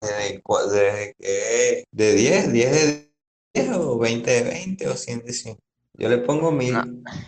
de, 0.00 0.40
de, 0.40 1.14
de, 1.18 1.84
de 1.90 2.14
10, 2.14 2.52
10 2.52 2.72
de 2.72 3.12
10 3.52 3.76
o 3.76 3.98
20 3.98 4.30
de 4.30 4.42
20 4.48 4.88
o 4.88 4.94
100 4.94 5.24
de 5.24 5.32
100. 5.32 5.58
Yo 5.94 6.08
le 6.08 6.18
pongo 6.18 6.52
mil, 6.52 6.76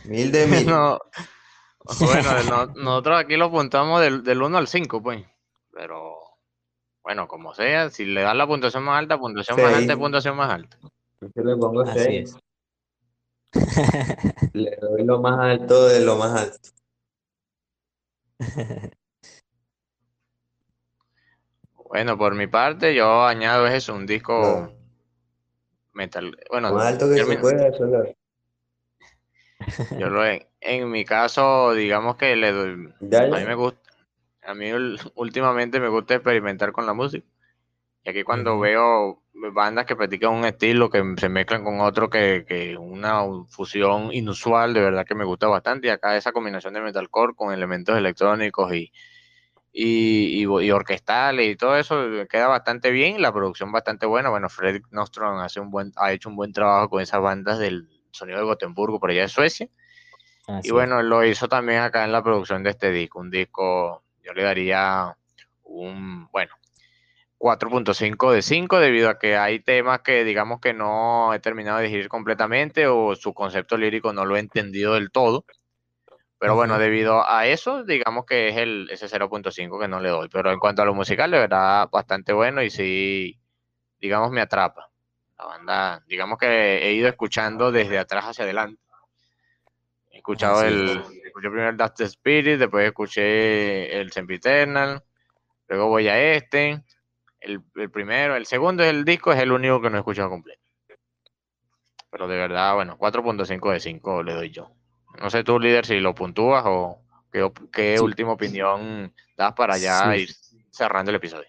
mil 0.04 0.30
de 0.30 0.46
mil. 0.46 0.66
No. 0.66 0.98
Bueno, 1.98 2.66
nosotros 2.76 3.18
aquí 3.18 3.36
lo 3.36 3.46
apuntamos 3.46 4.00
del, 4.00 4.22
del 4.22 4.40
1 4.40 4.56
al 4.56 4.68
5, 4.68 5.02
pues. 5.02 5.24
Pero, 5.72 6.14
bueno, 7.02 7.26
como 7.26 7.54
sea, 7.54 7.90
si 7.90 8.04
le 8.04 8.22
das 8.22 8.36
la 8.36 8.46
puntuación 8.46 8.84
más 8.84 9.00
alta, 9.00 9.18
puntuación 9.18 9.60
más 9.60 9.74
alta, 9.74 9.96
puntuación 9.96 10.36
más 10.36 10.48
alta. 10.52 10.78
Yo 11.20 11.42
le 11.42 11.56
pongo 11.56 11.84
6. 11.84 12.36
Le 14.54 14.76
doy 14.76 15.04
lo 15.04 15.20
más 15.20 15.38
alto 15.38 15.86
de 15.86 16.00
lo 16.00 16.16
más 16.16 16.40
alto. 16.40 16.68
Bueno, 21.88 22.16
por 22.16 22.34
mi 22.34 22.46
parte, 22.46 22.94
yo 22.94 23.24
añado 23.24 23.66
eso, 23.66 23.94
un 23.94 24.06
disco 24.06 24.72
metal. 25.92 26.36
Bueno, 26.50 26.72
más 26.72 26.92
alto 26.92 27.08
que 27.08 27.24
se 27.24 27.38
puede, 27.38 28.16
Yo 29.98 30.08
lo 30.08 30.22
en 30.24 30.90
mi 30.90 31.04
caso, 31.04 31.72
digamos 31.72 32.16
que 32.16 32.34
le 32.34 32.52
doy. 32.52 32.94
A 33.12 33.38
mí 33.38 33.44
me 33.44 33.54
gusta. 33.54 33.80
A 34.44 34.54
mí 34.54 34.70
últimamente 35.14 35.78
me 35.78 35.88
gusta 35.88 36.14
experimentar 36.14 36.72
con 36.72 36.86
la 36.86 36.94
música. 36.94 37.26
Y 38.02 38.10
aquí 38.10 38.24
cuando 38.24 38.58
veo 38.58 39.21
bandas 39.34 39.86
que 39.86 39.96
practican 39.96 40.32
un 40.32 40.44
estilo 40.44 40.90
que 40.90 41.02
se 41.18 41.28
mezclan 41.28 41.64
con 41.64 41.80
otro 41.80 42.10
que, 42.10 42.44
que 42.46 42.76
una 42.76 43.22
fusión 43.48 44.12
inusual, 44.12 44.74
de 44.74 44.80
verdad 44.80 45.06
que 45.06 45.14
me 45.14 45.24
gusta 45.24 45.46
bastante. 45.48 45.86
Y 45.88 45.90
acá 45.90 46.16
esa 46.16 46.32
combinación 46.32 46.74
de 46.74 46.80
metalcore 46.80 47.34
con 47.34 47.52
elementos 47.52 47.96
electrónicos 47.96 48.74
y, 48.74 48.92
y, 49.72 50.42
y, 50.42 50.70
orquestales 50.70 51.48
y 51.48 51.56
todo 51.56 51.76
eso 51.76 52.04
queda 52.28 52.48
bastante 52.48 52.90
bien. 52.90 53.22
La 53.22 53.32
producción 53.32 53.72
bastante 53.72 54.06
buena. 54.06 54.28
Bueno, 54.28 54.48
Fredrik 54.48 54.86
Nostrom 54.90 55.38
hace 55.38 55.60
un 55.60 55.70
buen, 55.70 55.92
ha 55.96 56.12
hecho 56.12 56.28
un 56.28 56.36
buen 56.36 56.52
trabajo 56.52 56.90
con 56.90 57.00
esas 57.02 57.20
bandas 57.20 57.58
del 57.58 57.88
sonido 58.10 58.38
de 58.38 58.44
Gotemburgo, 58.44 59.00
por 59.00 59.10
allá 59.10 59.22
de 59.22 59.28
Suecia. 59.28 59.68
y 60.62 60.70
bueno, 60.70 61.02
lo 61.02 61.24
hizo 61.24 61.48
también 61.48 61.80
acá 61.80 62.04
en 62.04 62.12
la 62.12 62.22
producción 62.22 62.62
de 62.62 62.70
este 62.70 62.90
disco. 62.90 63.20
Un 63.20 63.30
disco, 63.30 64.04
yo 64.22 64.34
le 64.34 64.42
daría 64.42 65.16
un, 65.64 66.28
bueno, 66.30 66.54
4.5 67.42 68.30
de 68.30 68.40
5 68.40 68.78
debido 68.78 69.10
a 69.10 69.18
que 69.18 69.36
hay 69.36 69.58
temas 69.58 69.98
que 70.02 70.22
digamos 70.22 70.60
que 70.60 70.74
no 70.74 71.34
he 71.34 71.40
terminado 71.40 71.78
de 71.78 71.86
digerir 71.86 72.08
completamente 72.08 72.86
o 72.86 73.16
su 73.16 73.34
concepto 73.34 73.76
lírico 73.76 74.12
no 74.12 74.24
lo 74.24 74.36
he 74.36 74.38
entendido 74.38 74.94
del 74.94 75.10
todo. 75.10 75.44
Pero 76.38 76.54
bueno, 76.54 76.78
debido 76.78 77.28
a 77.28 77.48
eso, 77.48 77.82
digamos 77.82 78.26
que 78.26 78.48
es 78.48 78.56
el 78.58 78.88
ese 78.92 79.08
0.5 79.08 79.80
que 79.80 79.88
no 79.88 79.98
le 79.98 80.08
doy. 80.10 80.28
Pero 80.28 80.52
en 80.52 80.60
cuanto 80.60 80.82
a 80.82 80.84
lo 80.84 80.94
musical, 80.94 81.32
de 81.32 81.38
verdad, 81.38 81.88
bastante 81.90 82.32
bueno 82.32 82.62
y 82.62 82.70
sí, 82.70 83.40
digamos, 84.00 84.30
me 84.30 84.40
atrapa. 84.40 84.90
La 85.36 85.44
banda, 85.44 86.04
digamos 86.06 86.38
que 86.38 86.86
he 86.86 86.92
ido 86.92 87.08
escuchando 87.08 87.72
desde 87.72 87.98
atrás 87.98 88.24
hacia 88.24 88.44
adelante. 88.44 88.80
He 90.12 90.18
escuchado 90.18 90.62
el, 90.62 91.02
escuché 91.24 91.48
primero 91.48 91.70
el 91.70 91.76
Dust 91.76 92.00
Spirit, 92.02 92.58
después 92.60 92.86
escuché 92.86 94.00
el 94.00 94.12
Sempiternal, 94.12 95.02
luego 95.68 95.88
voy 95.88 96.06
a 96.06 96.34
este, 96.34 96.84
el, 97.42 97.90
primero, 97.90 98.36
el 98.36 98.46
segundo 98.46 98.82
es 98.82 98.90
el 98.90 99.04
disco, 99.04 99.32
es 99.32 99.40
el 99.40 99.52
único 99.52 99.80
que 99.80 99.90
no 99.90 99.96
he 99.96 100.00
escuchado 100.00 100.30
completo. 100.30 100.60
Pero 102.10 102.28
de 102.28 102.36
verdad, 102.36 102.74
bueno, 102.74 102.98
4.5 102.98 103.72
de 103.72 103.80
5 103.80 104.22
le 104.22 104.34
doy 104.34 104.50
yo. 104.50 104.70
No 105.20 105.30
sé 105.30 105.44
tú, 105.44 105.58
líder, 105.58 105.86
si 105.86 106.00
lo 106.00 106.14
puntúas 106.14 106.64
o 106.66 107.00
qué, 107.30 108.00
última 108.00 108.32
opinión 108.32 109.12
das 109.36 109.54
para 109.54 109.78
ya 109.78 110.16
ir 110.16 110.30
cerrando 110.70 111.10
el 111.10 111.16
episodio. 111.16 111.48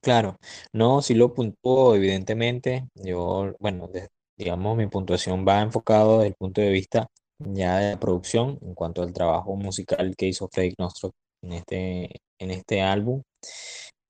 Claro, 0.00 0.36
no, 0.72 1.02
si 1.02 1.14
lo 1.14 1.34
puntúo, 1.34 1.94
evidentemente. 1.94 2.86
Yo, 2.94 3.54
bueno, 3.58 3.90
digamos, 4.36 4.76
mi 4.76 4.86
puntuación 4.86 5.44
va 5.46 5.60
enfocado 5.60 6.18
desde 6.18 6.28
el 6.28 6.34
punto 6.34 6.60
de 6.60 6.70
vista 6.70 7.06
ya 7.38 7.78
de 7.78 7.90
la 7.92 8.00
producción 8.00 8.58
en 8.62 8.74
cuanto 8.74 9.02
al 9.02 9.12
trabajo 9.12 9.56
musical 9.56 10.14
que 10.16 10.26
hizo 10.26 10.48
Fake 10.48 10.76
Nostro 10.78 11.12
en 11.42 11.52
este, 11.52 12.20
en 12.38 12.50
este 12.50 12.82
álbum. 12.82 13.22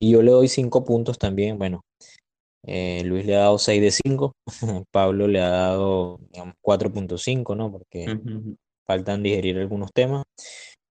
Y 0.01 0.11
yo 0.11 0.23
le 0.23 0.31
doy 0.31 0.47
5 0.47 0.83
puntos 0.83 1.19
también. 1.19 1.59
Bueno, 1.59 1.85
eh, 2.63 3.03
Luis 3.05 3.23
le 3.25 3.35
ha 3.35 3.41
dado 3.41 3.59
6 3.59 3.79
de 3.81 3.91
5, 3.91 4.33
Pablo 4.91 5.27
le 5.27 5.41
ha 5.41 5.49
dado 5.49 6.19
4.5, 6.61 7.55
¿no? 7.55 7.71
Porque 7.71 8.19
faltan 8.87 9.21
digerir 9.21 9.59
algunos 9.59 9.91
temas. 9.93 10.23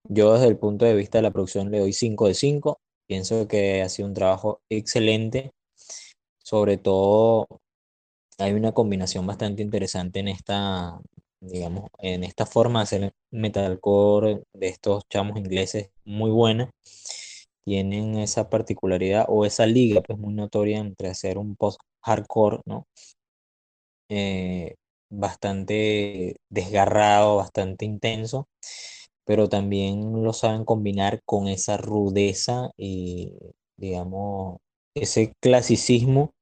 Yo 0.09 0.35
desde 0.35 0.47
el 0.47 0.59
punto 0.59 0.85
de 0.85 0.95
vista 0.95 1.19
de 1.19 1.23
la 1.23 1.33
producción 1.33 1.73
le 1.73 1.81
doy 1.81 1.93
5 1.93 2.29
de 2.29 2.35
5. 2.35 2.79
Pienso 3.09 3.49
que 3.49 3.83
ha 3.83 3.89
sido 3.89 4.07
un 4.07 4.15
trabajo 4.15 4.61
excelente. 4.71 5.51
Sobre 6.45 6.79
todo 6.79 7.49
hay 8.39 8.53
una 8.53 8.73
combinación 8.73 9.27
bastante 9.27 9.63
interesante 9.63 10.21
en 10.21 10.29
esta, 10.29 11.01
digamos, 11.41 11.91
en 11.99 12.23
esta 12.23 12.47
forma 12.47 12.79
de 12.81 12.83
hacer 12.85 13.13
metalcore 13.33 14.45
de 14.55 14.69
estos 14.69 15.03
chamos 15.09 15.37
ingleses 15.37 15.91
muy 16.05 16.31
buena 16.31 16.71
tienen 17.65 18.17
esa 18.19 18.49
particularidad 18.51 19.27
o 19.29 19.45
esa 19.45 19.67
liga 19.67 20.01
pues 20.03 20.19
muy 20.19 20.35
notoria 20.35 20.79
entre 20.79 21.09
hacer 21.09 21.39
un 21.39 21.57
post-hardcore, 21.57 22.61
¿no? 22.67 22.87
Eh, 24.09 24.75
bastante 25.11 26.37
desgarrado, 26.49 27.37
bastante 27.37 27.85
intenso, 27.85 28.49
pero 29.25 29.49
también 29.49 30.23
lo 30.23 30.33
saben 30.33 30.65
combinar 30.65 31.21
con 31.25 31.49
esa 31.49 31.77
rudeza 31.77 32.71
y, 32.77 33.33
digamos, 33.77 34.59
ese 34.95 35.35
clasicismo 35.41 36.33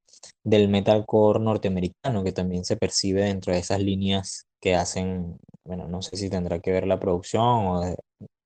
del 0.43 0.69
metalcore 0.69 1.39
norteamericano 1.39 2.23
que 2.23 2.31
también 2.31 2.65
se 2.65 2.77
percibe 2.77 3.23
dentro 3.23 3.53
de 3.53 3.59
esas 3.59 3.79
líneas 3.81 4.45
que 4.61 4.75
hacen, 4.75 5.37
bueno, 5.65 5.87
no 5.87 6.01
sé 6.01 6.17
si 6.17 6.29
tendrá 6.29 6.59
que 6.59 6.71
ver 6.71 6.87
la 6.87 6.99
producción 6.99 7.67
o 7.67 7.95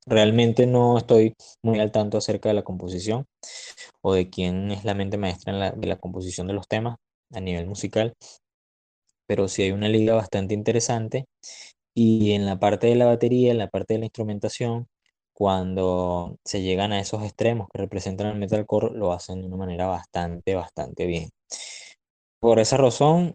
Realmente 0.06 0.68
no 0.68 0.98
estoy 0.98 1.34
muy 1.64 1.80
al 1.80 1.92
tanto 1.92 2.18
acerca 2.18 2.50
de 2.50 2.56
la 2.56 2.64
composición 2.64 3.26
o 4.02 4.14
de 4.14 4.30
quién 4.30 4.72
es 4.72 4.86
la 4.86 4.94
mente 4.96 5.18
maestra 5.18 5.72
de 5.72 5.88
la 5.88 5.98
composición 5.98 6.48
de 6.48 6.54
los 6.54 6.68
temas 6.68 6.98
a 7.34 7.40
nivel 7.40 7.68
musical, 7.68 8.14
pero 9.28 9.48
sí 9.48 9.64
hay 9.64 9.72
una 9.72 9.90
liga 9.90 10.16
bastante 10.16 10.54
interesante 10.54 11.26
y 11.96 12.34
en 12.34 12.46
la 12.46 12.60
parte 12.60 12.88
de 12.88 12.96
la 12.96 13.06
batería, 13.06 13.52
en 13.52 13.60
la 13.60 13.70
parte 13.70 13.96
de 13.96 14.00
la 14.00 14.06
instrumentación, 14.06 14.88
cuando 15.34 16.38
se 16.46 16.62
llegan 16.62 16.94
a 16.94 17.00
esos 17.00 17.24
extremos 17.24 17.68
que 17.72 17.80
representan 17.80 18.28
el 18.28 18.40
metalcore, 18.40 18.92
lo 18.98 19.14
hacen 19.14 19.42
de 19.42 19.48
una 19.48 19.58
manera 19.58 19.88
bastante, 19.88 20.56
bastante 20.56 21.06
bien. 21.08 21.30
Por 22.40 22.60
esa 22.60 22.78
razón, 22.78 23.34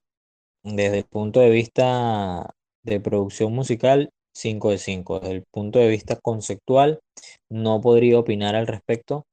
desde 0.65 0.99
el 0.99 1.05
punto 1.05 1.41
de 1.41 1.51
vista 1.51 2.55
de 2.85 3.01
producción 3.01 3.53
musical, 3.55 4.11
5 4.39 4.71
de 4.71 4.79
5. 4.79 5.21
Desde 5.21 5.35
el 5.37 5.45
punto 5.51 5.79
de 5.79 5.89
vista 5.89 6.17
conceptual, 6.17 7.01
no 7.51 7.81
podría 7.81 8.19
opinar 8.19 8.55
al 8.57 8.67
respecto 8.67 9.25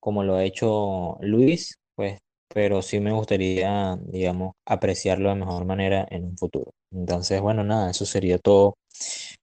como 0.00 0.24
lo 0.24 0.36
ha 0.36 0.44
hecho 0.44 1.16
Luis, 1.20 1.76
pues, 1.96 2.18
pero 2.48 2.82
sí 2.82 3.00
me 3.00 3.12
gustaría, 3.12 3.98
digamos, 4.02 4.52
apreciarlo 4.66 5.30
de 5.30 5.36
mejor 5.36 5.64
manera 5.64 6.06
en 6.10 6.24
un 6.24 6.36
futuro. 6.38 6.72
Entonces, 6.92 7.40
bueno, 7.40 7.64
nada, 7.64 7.90
eso 7.90 8.06
sería 8.06 8.38
todo 8.38 8.74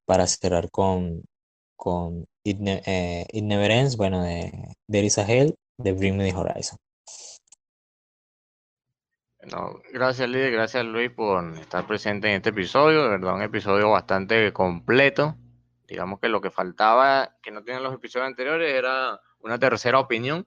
para 0.06 0.28
cerrar 0.28 0.70
con, 0.72 1.24
con 1.76 2.26
It, 2.44 2.60
eh, 2.64 3.26
bueno, 3.98 4.24
de 4.24 4.52
There 4.90 5.06
is 5.06 5.18
a 5.18 5.26
Hell, 5.28 5.56
de 5.78 5.94
Bring 5.94 6.18
Me 6.18 6.32
the 6.32 6.38
Horizon. 6.38 6.78
No, 9.50 9.82
gracias 9.92 10.30
Lidia, 10.30 10.50
gracias 10.52 10.86
Luis 10.86 11.10
por 11.10 11.44
estar 11.58 11.88
presente 11.88 12.28
en 12.30 12.36
este 12.36 12.50
episodio, 12.50 13.04
de 13.04 13.10
verdad 13.10 13.34
un 13.34 13.42
episodio 13.42 13.90
bastante 13.90 14.54
completo. 14.54 15.36
Digamos 15.88 16.20
que 16.20 16.30
lo 16.30 16.42
que 16.42 16.52
faltaba, 16.52 17.36
que 17.42 17.50
no 17.50 17.64
tenían 17.64 17.82
los 17.82 17.94
episodios 17.94 18.28
anteriores, 18.28 18.72
era 18.72 19.20
una 19.40 19.58
tercera 19.58 20.00
opinión 20.00 20.46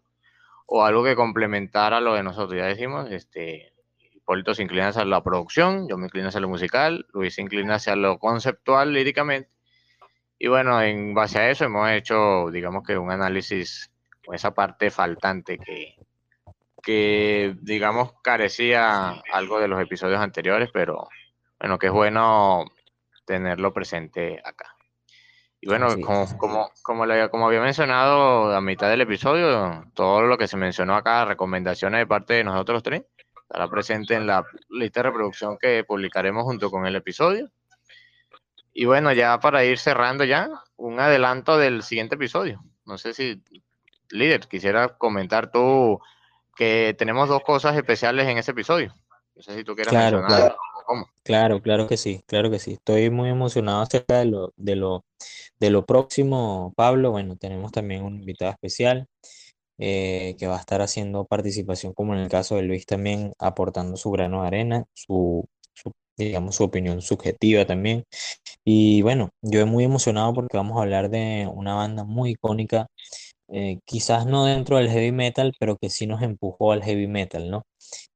o 0.67 0.85
algo 0.85 1.03
que 1.03 1.17
complementara 1.17 2.01
lo 2.01 2.15
de 2.15 2.23
nosotros. 2.23 2.57
Ya 2.57 2.67
decimos, 2.67 3.11
este, 3.11 3.73
Hipólito 4.13 4.55
se 4.55 4.63
inclina 4.63 4.89
hacia 4.89 5.05
la 5.05 5.23
producción, 5.25 5.89
yo 5.89 5.99
me 5.99 6.07
inclino 6.07 6.29
hacia 6.29 6.41
lo 6.41 6.49
musical, 6.49 7.05
Luis 7.13 7.35
se 7.35 7.43
inclina 7.43 7.75
hacia 7.75 7.97
lo 7.97 8.19
conceptual 8.21 8.93
líricamente. 8.93 9.51
Y 10.39 10.47
bueno, 10.47 10.81
en 10.81 11.15
base 11.15 11.39
a 11.41 11.51
eso 11.51 11.65
hemos 11.65 11.91
hecho, 11.91 12.49
digamos 12.51 12.85
que 12.87 12.97
un 12.97 13.11
análisis 13.11 13.91
con 14.25 14.37
esa 14.37 14.55
parte 14.55 14.91
faltante 14.91 15.59
que, 15.59 15.97
que, 16.85 17.57
digamos, 17.63 18.13
carecía 18.23 19.23
algo 19.33 19.59
de 19.61 19.69
los 19.69 19.81
episodios 19.81 20.21
anteriores, 20.21 20.71
pero 20.73 21.09
bueno, 21.59 21.79
que 21.79 21.87
es 21.87 21.93
bueno 21.93 22.65
tenerlo 23.25 23.73
presente 23.73 24.41
acá. 24.45 24.77
Y 25.61 25.67
bueno, 25.67 25.89
como, 26.03 26.27
como, 26.37 26.71
como, 26.83 27.07
como, 27.31 27.47
había 27.47 27.63
mencionado 27.63 28.55
a 28.55 28.61
mitad 28.61 28.91
del 28.91 29.01
episodio, 29.01 29.87
todo 29.95 30.23
lo 30.23 30.37
que 30.37 30.47
se 30.47 30.59
mencionó 30.59 30.95
acá, 30.95 31.25
recomendaciones 31.25 32.01
de 32.01 32.07
parte 32.07 32.35
de 32.35 32.45
nosotros 32.45 32.83
tres, 32.83 33.05
estará 33.41 33.69
presente 33.69 34.15
en 34.15 34.27
la 34.27 34.45
lista 34.69 35.01
de 35.01 35.09
reproducción 35.09 35.57
que 35.59 35.83
publicaremos 35.85 36.45
junto 36.45 36.71
con 36.71 36.87
el 36.87 36.97
episodio. 36.97 37.51
Y 38.75 38.85
bueno, 38.85 39.11
ya 39.13 39.41
para 39.41 39.65
ir 39.65 39.79
cerrando 39.79 40.25
ya, 40.25 40.51
un 40.77 41.01
adelanto 41.01 41.57
del 41.57 41.83
siguiente 41.83 42.17
episodio. 42.17 42.63
No 42.85 42.99
sé 42.99 43.15
si, 43.15 43.43
líder, 44.11 44.47
quisiera 44.49 44.89
comentar 44.99 45.51
tú 45.51 45.99
que 46.57 46.95
tenemos 46.99 47.29
dos 47.29 47.43
cosas 47.43 47.77
especiales 47.77 48.27
en 48.29 48.39
ese 48.39 48.53
episodio. 48.53 48.95
No 49.35 49.43
sé 49.43 49.55
si 49.57 49.65
tú 49.65 49.75
quieres 49.75 49.91
claro, 49.91 50.25
Claro. 50.27 50.57
Claro, 51.23 51.63
claro 51.63 51.89
que 51.89 51.97
sí, 51.97 52.23
claro 52.27 52.51
que 52.51 52.59
sí. 52.59 52.73
Estoy 52.75 53.09
muy 53.11 53.31
emocionado 53.31 53.81
acerca 53.81 54.19
de 54.19 54.27
lo, 54.27 54.53
de 54.57 54.77
lo, 54.77 55.05
de 55.59 55.71
lo 55.71 55.87
próximo, 55.87 56.73
Pablo. 56.77 57.11
Bueno, 57.11 57.37
tenemos 57.37 57.73
también 57.73 58.05
un 58.05 58.17
invitado 58.17 58.53
especial 58.53 59.07
eh, 59.79 60.37
que 60.39 60.47
va 60.47 60.57
a 60.57 60.61
estar 60.61 60.83
haciendo 60.83 61.25
participación, 61.25 61.95
como 61.95 62.15
en 62.15 62.21
el 62.21 62.29
caso 62.29 62.57
de 62.57 62.63
Luis, 62.63 62.87
también 62.87 63.33
aportando 63.39 63.97
su 63.97 64.11
grano 64.11 64.43
de 64.43 64.47
arena, 64.49 64.85
su, 64.93 65.49
digamos, 66.17 66.57
su 66.57 66.65
opinión 66.65 67.01
subjetiva 67.03 67.65
también. 67.65 68.05
Y 68.65 69.03
bueno, 69.03 69.31
yo 69.43 69.61
estoy 69.61 69.73
muy 69.73 69.85
emocionado 69.85 70.35
porque 70.35 70.57
vamos 70.57 70.79
a 70.79 70.83
hablar 70.83 71.11
de 71.11 71.49
una 71.53 71.75
banda 71.75 72.05
muy 72.05 72.31
icónica, 72.33 72.87
eh, 73.55 73.79
quizás 73.87 74.27
no 74.27 74.45
dentro 74.47 74.79
del 74.79 74.91
heavy 74.91 75.13
metal, 75.13 75.55
pero 75.61 75.77
que 75.79 75.91
sí 75.91 76.07
nos 76.07 76.23
empujó 76.23 76.73
al 76.73 76.83
heavy 76.85 77.07
metal, 77.07 77.51
¿no? 77.51 77.65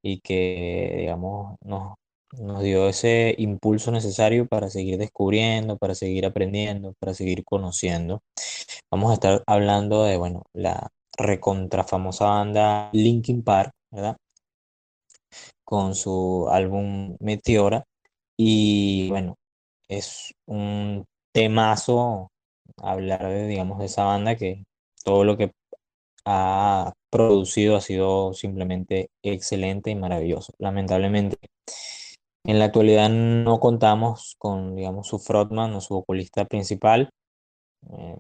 Y 0.02 0.20
que, 0.20 0.97
digamos, 0.98 1.56
nos 1.65 1.94
nos 2.32 2.62
dio 2.62 2.89
ese 2.89 3.35
impulso 3.39 3.90
necesario 3.90 4.47
para 4.47 4.69
seguir 4.69 4.98
descubriendo, 4.98 5.78
para 5.78 5.94
seguir 5.94 6.27
aprendiendo, 6.27 6.94
para 7.01 7.15
seguir 7.15 7.44
conociendo. 7.44 8.23
Vamos 8.90 9.10
a 9.10 9.15
estar 9.15 9.43
hablando 9.47 10.05
de, 10.05 10.16
bueno, 10.19 10.43
la 10.52 10.89
recontra 11.16 11.85
famosa 11.85 12.27
banda 12.27 12.90
Linkin 12.93 13.43
Park, 13.43 13.73
¿verdad? 13.90 14.16
Con 15.65 15.94
su 15.94 16.48
álbum 16.51 17.16
Meteora. 17.20 17.85
Y 18.36 19.09
bueno, 19.10 19.36
es 19.89 20.32
un 20.47 21.05
temazo 21.32 22.31
hablar 22.77 23.28
de, 23.28 23.47
digamos, 23.48 23.78
de 23.78 23.86
esa 23.86 24.05
banda 24.05 24.36
que 24.36 24.65
todo 25.09 25.24
lo 25.24 25.39
que 25.39 25.52
ha 26.26 26.93
producido 27.10 27.76
ha 27.76 27.80
sido 27.80 28.35
simplemente 28.35 29.09
excelente 29.22 29.90
y 29.90 29.94
maravilloso. 29.94 30.52
Lamentablemente, 30.59 31.39
en 32.44 32.59
la 32.59 32.66
actualidad 32.66 33.09
no 33.09 33.59
contamos 33.59 34.35
con, 34.39 34.76
digamos, 34.76 35.09
su 35.09 35.18
frontman 35.18 35.74
o 35.74 35.80
su 35.80 35.94
vocalista 35.94 36.44
principal. 36.44 37.09
Eh, 37.90 38.16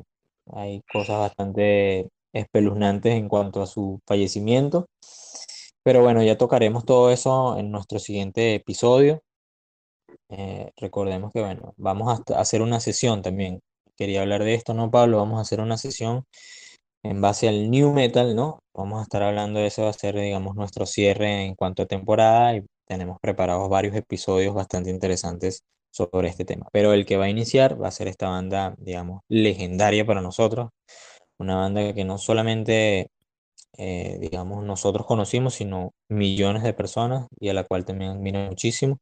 hay 0.54 0.80
cosas 0.90 1.18
bastante 1.18 2.08
espeluznantes 2.32 3.12
en 3.14 3.28
cuanto 3.28 3.60
a 3.60 3.66
su 3.66 4.00
fallecimiento. 4.06 4.86
Pero 5.82 6.02
bueno, 6.02 6.22
ya 6.22 6.38
tocaremos 6.38 6.86
todo 6.86 7.10
eso 7.10 7.58
en 7.58 7.70
nuestro 7.70 7.98
siguiente 7.98 8.54
episodio. 8.54 9.20
Eh, 10.30 10.72
recordemos 10.78 11.32
que, 11.34 11.40
bueno, 11.42 11.74
vamos 11.76 12.18
a 12.30 12.40
hacer 12.40 12.62
una 12.62 12.80
sesión 12.80 13.20
también. 13.20 13.60
Quería 13.94 14.22
hablar 14.22 14.42
de 14.42 14.54
esto, 14.54 14.72
¿no, 14.72 14.90
Pablo? 14.90 15.18
Vamos 15.18 15.38
a 15.38 15.42
hacer 15.42 15.60
una 15.60 15.76
sesión 15.76 16.24
en 17.02 17.20
base 17.20 17.48
al 17.48 17.70
new 17.70 17.92
metal, 17.92 18.34
¿no? 18.34 18.60
Vamos 18.74 19.00
a 19.00 19.02
estar 19.02 19.22
hablando 19.22 19.60
de 19.60 19.66
eso, 19.66 19.84
va 19.84 19.90
a 19.90 19.92
ser, 19.92 20.16
digamos, 20.16 20.56
nuestro 20.56 20.86
cierre 20.86 21.44
en 21.44 21.54
cuanto 21.54 21.82
a 21.82 21.86
temporada 21.86 22.56
y 22.56 22.64
tenemos 22.86 23.18
preparados 23.20 23.68
varios 23.68 23.94
episodios 23.94 24.54
bastante 24.54 24.90
interesantes 24.90 25.62
sobre 25.90 26.28
este 26.28 26.44
tema. 26.44 26.66
Pero 26.72 26.92
el 26.92 27.06
que 27.06 27.16
va 27.16 27.26
a 27.26 27.30
iniciar 27.30 27.80
va 27.80 27.88
a 27.88 27.92
ser 27.92 28.08
esta 28.08 28.28
banda, 28.28 28.74
digamos, 28.78 29.22
legendaria 29.28 30.06
para 30.06 30.20
nosotros. 30.22 30.70
Una 31.38 31.56
banda 31.56 31.94
que 31.94 32.04
no 32.04 32.18
solamente, 32.18 33.10
eh, 33.78 34.18
digamos, 34.20 34.64
nosotros 34.64 35.06
conocimos, 35.06 35.54
sino 35.54 35.92
millones 36.08 36.62
de 36.62 36.74
personas 36.74 37.28
y 37.40 37.48
a 37.50 37.54
la 37.54 37.64
cual 37.64 37.84
también 37.84 38.12
admiro 38.12 38.40
muchísimo. 38.40 38.98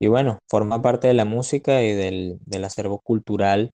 Y 0.00 0.08
bueno, 0.08 0.38
forma 0.48 0.82
parte 0.82 1.08
de 1.08 1.14
la 1.14 1.24
música 1.26 1.82
y 1.82 1.92
del, 1.92 2.38
del 2.46 2.64
acervo 2.64 3.00
cultural 3.00 3.70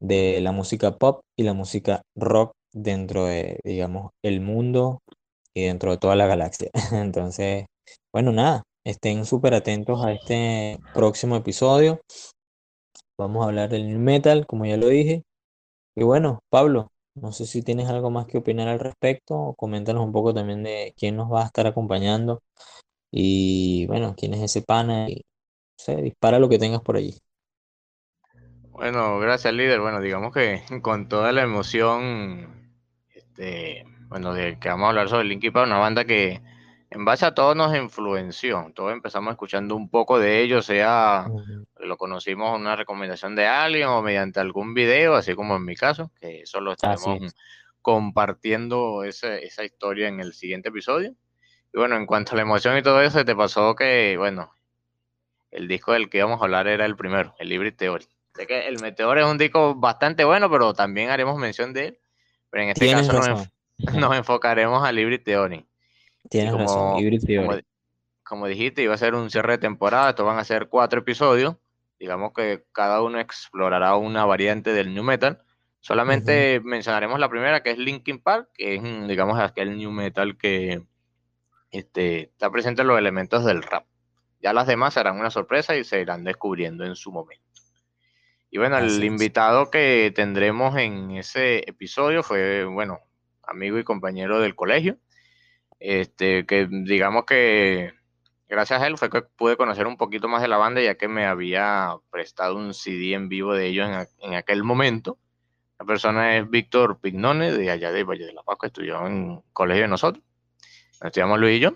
de 0.00 0.40
la 0.40 0.52
música 0.52 0.96
pop 0.98 1.22
y 1.36 1.42
la 1.44 1.54
música 1.54 2.02
rock 2.14 2.52
dentro 2.72 3.26
de, 3.26 3.60
digamos, 3.64 4.12
el 4.22 4.40
mundo 4.40 5.00
y 5.54 5.64
dentro 5.64 5.92
de 5.92 5.98
toda 5.98 6.16
la 6.16 6.26
galaxia. 6.26 6.70
Entonces, 6.92 7.66
bueno, 8.12 8.32
nada, 8.32 8.62
estén 8.84 9.24
súper 9.24 9.54
atentos 9.54 10.04
a 10.04 10.12
este 10.12 10.78
próximo 10.94 11.36
episodio. 11.36 12.00
Vamos 13.18 13.42
a 13.42 13.48
hablar 13.48 13.68
del 13.68 13.98
metal, 13.98 14.46
como 14.46 14.66
ya 14.66 14.76
lo 14.76 14.88
dije. 14.88 15.22
Y 15.94 16.04
bueno, 16.04 16.40
Pablo, 16.50 16.90
no 17.14 17.32
sé 17.32 17.46
si 17.46 17.62
tienes 17.62 17.88
algo 17.88 18.10
más 18.10 18.26
que 18.26 18.38
opinar 18.38 18.68
al 18.68 18.78
respecto. 18.78 19.54
Coméntanos 19.56 20.04
un 20.04 20.12
poco 20.12 20.32
también 20.32 20.62
de 20.62 20.94
quién 20.96 21.16
nos 21.16 21.30
va 21.30 21.42
a 21.42 21.46
estar 21.46 21.66
acompañando. 21.66 22.40
Y 23.10 23.86
bueno, 23.86 24.14
quién 24.16 24.34
es 24.34 24.42
ese 24.42 24.62
pana. 24.62 25.10
Y, 25.10 25.24
no 25.88 25.96
dispara 25.96 26.38
lo 26.38 26.48
que 26.48 26.58
tengas 26.58 26.82
por 26.82 26.96
allí. 26.96 27.18
Bueno, 28.70 29.18
gracias 29.18 29.52
líder. 29.52 29.80
Bueno, 29.80 30.00
digamos 30.00 30.32
que 30.32 30.62
con 30.82 31.08
toda 31.08 31.32
la 31.32 31.42
emoción, 31.42 32.59
este, 33.40 33.86
bueno, 34.08 34.34
de 34.34 34.58
que 34.58 34.68
vamos 34.68 34.86
a 34.86 34.88
hablar 34.90 35.08
sobre 35.08 35.24
Linkin 35.24 35.52
Park, 35.52 35.66
una 35.66 35.78
banda 35.78 36.04
que 36.04 36.42
en 36.90 37.04
base 37.04 37.24
a 37.24 37.34
todo 37.34 37.54
nos 37.54 37.74
influenció. 37.74 38.70
Todos 38.74 38.92
empezamos 38.92 39.30
escuchando 39.30 39.76
un 39.76 39.88
poco 39.88 40.18
de 40.18 40.42
ellos, 40.42 40.66
sea 40.66 41.26
lo 41.76 41.96
conocimos 41.96 42.54
en 42.54 42.60
una 42.60 42.76
recomendación 42.76 43.34
de 43.34 43.46
alguien 43.46 43.88
o 43.88 44.02
mediante 44.02 44.40
algún 44.40 44.74
video, 44.74 45.14
así 45.14 45.34
como 45.34 45.56
en 45.56 45.64
mi 45.64 45.74
caso, 45.74 46.10
que 46.20 46.42
solo 46.44 46.72
estaremos 46.72 47.34
compartiendo 47.80 49.04
esa, 49.04 49.36
esa 49.36 49.64
historia 49.64 50.08
en 50.08 50.20
el 50.20 50.34
siguiente 50.34 50.68
episodio. 50.68 51.14
Y 51.72 51.78
bueno, 51.78 51.96
en 51.96 52.04
cuanto 52.04 52.32
a 52.32 52.36
la 52.36 52.42
emoción 52.42 52.76
y 52.76 52.82
todo 52.82 53.00
eso, 53.00 53.24
te 53.24 53.34
pasó 53.34 53.74
que, 53.74 54.16
bueno, 54.18 54.52
el 55.50 55.66
disco 55.66 55.92
del 55.92 56.10
que 56.10 56.18
íbamos 56.18 56.42
a 56.42 56.44
hablar 56.44 56.66
era 56.66 56.84
el 56.84 56.96
primero, 56.96 57.34
el 57.38 57.48
Libre 57.48 57.72
Theory. 57.72 58.06
Sé 58.34 58.46
que 58.46 58.68
el 58.68 58.80
Meteor 58.80 59.18
es 59.18 59.24
un 59.24 59.38
disco 59.38 59.74
bastante 59.74 60.24
bueno, 60.24 60.50
pero 60.50 60.74
también 60.74 61.10
haremos 61.10 61.38
mención 61.38 61.72
de 61.72 61.86
él. 61.86 61.99
Pero 62.50 62.64
en 62.64 62.70
este 62.70 62.90
caso 62.90 63.12
nos, 63.12 63.48
nos, 63.94 64.16
enfocaremos 64.16 64.84
a 64.84 64.92
Libre 64.92 65.18
Theory. 65.18 65.66
Tienes 66.28 66.52
como, 66.52 66.64
razón, 66.64 67.62
como, 68.22 68.46
dijiste, 68.46 68.82
iba 68.82 68.94
a 68.94 68.98
ser 68.98 69.14
un 69.14 69.30
cierre 69.30 69.52
de 69.52 69.58
temporada, 69.58 70.10
estos 70.10 70.26
van 70.26 70.38
a 70.38 70.44
ser 70.44 70.68
cuatro 70.68 71.00
episodios. 71.00 71.56
Digamos 71.98 72.32
que 72.32 72.64
cada 72.72 73.02
uno 73.02 73.18
explorará 73.20 73.96
una 73.96 74.24
variante 74.24 74.72
del 74.72 74.94
New 74.94 75.04
Metal. 75.04 75.42
Solamente 75.80 76.60
mencionaremos 76.62 77.18
la 77.18 77.28
primera, 77.28 77.62
que 77.62 77.70
es 77.70 77.78
Linkin 77.78 78.20
Park, 78.20 78.50
que 78.54 78.76
es, 78.76 78.82
digamos, 79.08 79.38
aquel 79.38 79.76
New 79.76 79.90
Metal 79.90 80.36
que 80.36 80.82
este, 81.70 82.22
está 82.22 82.50
presente 82.50 82.82
en 82.82 82.88
los 82.88 82.98
elementos 82.98 83.44
del 83.44 83.62
rap. 83.62 83.86
Ya 84.42 84.52
las 84.52 84.66
demás 84.66 84.94
serán 84.94 85.18
una 85.18 85.30
sorpresa 85.30 85.76
y 85.76 85.84
se 85.84 86.00
irán 86.00 86.24
descubriendo 86.24 86.84
en 86.84 86.96
su 86.96 87.12
momento. 87.12 87.49
Y 88.50 88.58
bueno, 88.58 88.78
el 88.78 89.04
invitado 89.04 89.70
que 89.70 90.12
tendremos 90.14 90.76
en 90.76 91.12
ese 91.12 91.68
episodio 91.70 92.24
fue, 92.24 92.64
bueno, 92.64 92.98
amigo 93.44 93.78
y 93.78 93.84
compañero 93.84 94.40
del 94.40 94.56
colegio, 94.56 94.98
este, 95.78 96.44
que 96.46 96.66
digamos 96.68 97.24
que 97.26 97.92
gracias 98.48 98.82
a 98.82 98.88
él 98.88 98.98
fue 98.98 99.08
que 99.08 99.22
pude 99.22 99.56
conocer 99.56 99.86
un 99.86 99.96
poquito 99.96 100.26
más 100.26 100.42
de 100.42 100.48
la 100.48 100.56
banda, 100.56 100.80
ya 100.80 100.96
que 100.96 101.06
me 101.06 101.26
había 101.26 101.94
prestado 102.10 102.56
un 102.56 102.74
CD 102.74 103.14
en 103.14 103.28
vivo 103.28 103.54
de 103.54 103.66
ellos 103.66 103.88
en, 104.18 104.34
aquel 104.34 104.64
momento. 104.64 105.16
La 105.78 105.86
persona 105.86 106.36
es 106.36 106.50
Víctor 106.50 106.98
Pignone, 107.00 107.52
de 107.52 107.70
allá 107.70 107.92
de 107.92 108.02
Valle 108.02 108.26
de 108.26 108.32
la 108.32 108.42
Paz, 108.42 108.58
que 108.60 108.66
estudió 108.66 109.06
en 109.06 109.42
colegio 109.52 109.82
de 109.82 109.88
nosotros. 109.88 110.24
Estudiamos 111.00 111.38
Luis 111.38 111.56
y 111.56 111.60
yo. 111.60 111.74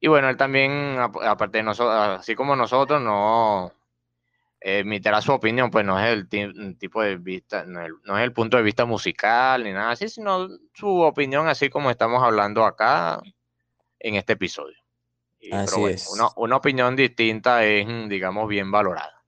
Y 0.00 0.08
bueno, 0.08 0.30
él 0.30 0.38
también, 0.38 0.98
aparte 0.98 1.58
de 1.58 1.64
nosotros, 1.64 1.94
así 2.20 2.34
como 2.34 2.56
nosotros, 2.56 3.00
no 3.00 3.72
emitirá 4.64 5.20
su 5.20 5.32
opinión, 5.32 5.70
pues 5.70 5.84
no 5.84 5.98
es 5.98 6.06
el 6.08 6.28
tipo 6.78 7.02
de 7.02 7.16
vista, 7.16 7.64
no 7.64 7.84
es 8.16 8.22
el, 8.24 8.32
punto 8.32 8.56
de 8.56 8.62
vista 8.62 8.84
musical 8.84 9.64
ni 9.64 9.72
nada 9.72 9.90
así, 9.90 10.08
sino 10.08 10.48
su 10.72 11.00
opinión 11.00 11.48
así 11.48 11.68
como 11.68 11.90
estamos 11.90 12.22
hablando 12.22 12.64
acá 12.64 13.20
en 13.98 14.14
este 14.14 14.34
episodio. 14.34 14.76
así 15.50 15.84
es. 15.86 16.08
Una, 16.36 16.56
opinión 16.56 16.94
distinta 16.94 17.64
es, 17.64 17.86
digamos, 18.08 18.48
bien 18.48 18.70
valorada. 18.70 19.24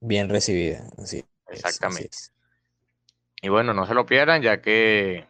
Bien 0.00 0.28
recibida, 0.28 0.88
sí. 1.04 1.24
Exactamente. 1.48 2.16
Y 3.42 3.48
bueno, 3.48 3.74
no 3.74 3.86
se 3.86 3.94
lo 3.94 4.06
pierdan, 4.06 4.42
ya 4.42 4.60
que, 4.60 5.26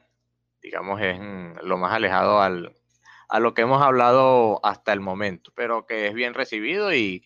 digamos, 0.62 1.01
es 1.02 1.18
lo 1.62 1.78
más 1.78 1.93
alejado 1.93 2.40
al, 2.40 2.74
a 3.28 3.40
lo 3.40 3.55
que 3.55 3.62
hemos 3.62 3.82
hablado 3.82 4.60
hasta 4.64 4.93
el 4.93 5.01
momento, 5.01 5.52
pero 5.55 5.85
que 5.85 6.06
es 6.06 6.14
bien 6.14 6.35
recibido 6.35 6.94
y 6.94 7.24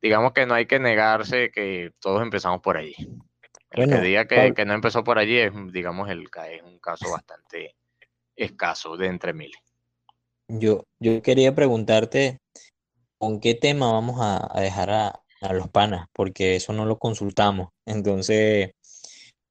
digamos 0.00 0.32
que 0.32 0.46
no 0.46 0.54
hay 0.54 0.66
que 0.66 0.78
negarse 0.78 1.50
que 1.50 1.92
todos 2.00 2.22
empezamos 2.22 2.60
por 2.60 2.76
allí. 2.76 2.94
El 3.70 3.88
que 3.88 4.00
diga 4.00 4.26
que, 4.26 4.64
no 4.64 4.74
empezó 4.74 5.04
por 5.04 5.18
allí 5.18 5.36
es, 5.36 5.52
digamos, 5.72 6.08
el, 6.08 6.24
es 6.50 6.62
un 6.62 6.78
caso 6.78 7.10
bastante 7.10 7.74
escaso 8.34 8.96
de 8.96 9.06
entre 9.08 9.34
miles. 9.34 9.60
Yo, 10.48 10.84
yo 10.98 11.20
quería 11.20 11.54
preguntarte 11.54 12.38
con 13.18 13.40
qué 13.40 13.54
tema 13.54 13.92
vamos 13.92 14.16
a, 14.20 14.60
dejar 14.60 14.90
a, 14.90 15.22
los 15.52 15.68
panas, 15.68 16.06
porque 16.12 16.56
eso 16.56 16.72
no 16.72 16.86
lo 16.86 16.98
consultamos. 16.98 17.68
Entonces, 17.84 18.72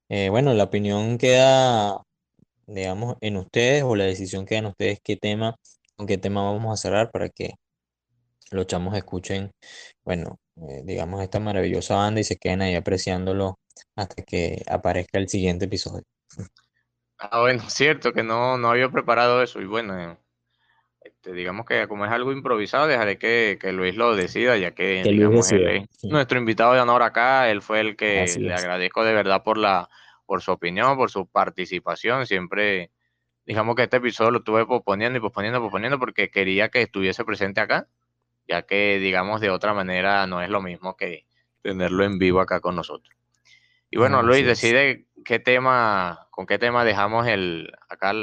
eh, 0.10 0.30
bueno, 0.30 0.54
la 0.54 0.66
opinión 0.66 1.18
queda, 1.18 2.02
digamos, 2.66 3.18
en 3.22 3.38
ustedes 3.38 3.84
o 3.84 3.96
la 3.96 4.06
decisión 4.06 4.46
queda 4.46 4.60
en 4.60 4.66
ustedes 4.66 5.00
qué 5.04 5.16
tema, 5.16 5.56
con 5.96 6.08
qué 6.08 6.18
tema 6.18 6.44
vamos 6.44 6.74
a 6.74 6.82
cerrar 6.82 7.12
para 7.12 7.30
que 7.30 7.54
los 8.52 8.68
chamos 8.68 8.96
escuchen, 8.96 9.52
bueno, 10.04 10.40
eh, 10.56 10.82
digamos, 10.84 11.22
esta 11.22 11.40
maravillosa 11.40 11.96
banda 11.96 12.22
y 12.22 12.24
se 12.24 12.38
queden 12.38 12.62
ahí 12.62 12.76
apreciándolo 12.76 13.60
hasta 13.96 14.24
que 14.24 14.64
aparezca 14.68 15.20
el 15.20 15.30
siguiente 15.30 15.66
episodio. 15.66 16.04
Ah, 17.18 17.42
bueno, 17.42 17.64
cierto 17.70 18.14
que 18.14 18.24
no, 18.24 18.58
no 18.58 18.70
había 18.70 18.90
preparado 18.90 19.42
eso 19.42 19.62
y 19.62 19.66
bueno, 19.66 20.18
este, 21.02 21.34
digamos 21.34 21.66
que 21.66 21.88
como 21.88 22.06
es 22.06 22.12
algo 22.12 22.32
improvisado, 22.32 22.88
dejaré 22.88 23.18
que, 23.18 23.60
Luis 23.72 23.96
lo 23.96 24.16
decida, 24.16 24.58
ya 24.58 24.72
que, 24.72 25.04
digamos, 25.04 25.50
nuestro 26.04 26.38
invitado 26.38 26.74
de 26.74 26.82
honor 26.82 27.02
acá, 27.04 27.50
él 27.50 27.62
fue 27.62 27.80
el 27.80 27.96
que 27.96 28.26
le 28.40 28.54
agradezco 28.54 29.04
de 29.04 29.14
verdad 29.14 29.44
por 29.44 29.58
la 29.58 29.90
por 30.26 30.42
su 30.42 30.52
opinión, 30.52 30.98
por 30.98 31.10
su 31.10 31.26
participación, 31.26 32.28
siempre 32.28 32.92
digamos 33.46 33.76
que 33.78 33.84
este 33.84 33.98
episodio 33.98 34.32
lo 34.32 34.40
estuve 34.40 34.66
posponiendo 34.66 35.18
y 35.18 35.22
posponiendo, 35.22 35.62
posponiendo 35.62 35.98
porque 35.98 36.30
quería 36.30 36.68
que 36.68 36.82
estuviese 36.82 37.24
presente 37.24 37.62
acá, 37.62 37.88
ya 38.48 38.64
que 38.64 39.00
digamos 39.00 39.42
de 39.42 39.50
otra 39.50 39.74
manera 39.74 40.26
no 40.26 40.42
es 40.42 40.50
lo 40.50 40.62
mismo 40.62 40.96
que 40.96 41.26
tenerlo 41.62 42.04
en 42.04 42.18
vivo 42.18 42.40
acá 42.40 42.62
con 42.62 42.76
nosotros. 42.76 43.14
Y 43.90 43.98
bueno, 43.98 44.22
Luis, 44.22 44.46
decide 44.46 45.08
qué 45.24 45.40
tema, 45.40 46.28
con 46.32 46.46
qué 46.46 46.58
tema 46.58 46.84
dejamos 46.84 47.28
el 47.28 47.72
acá 47.90 48.14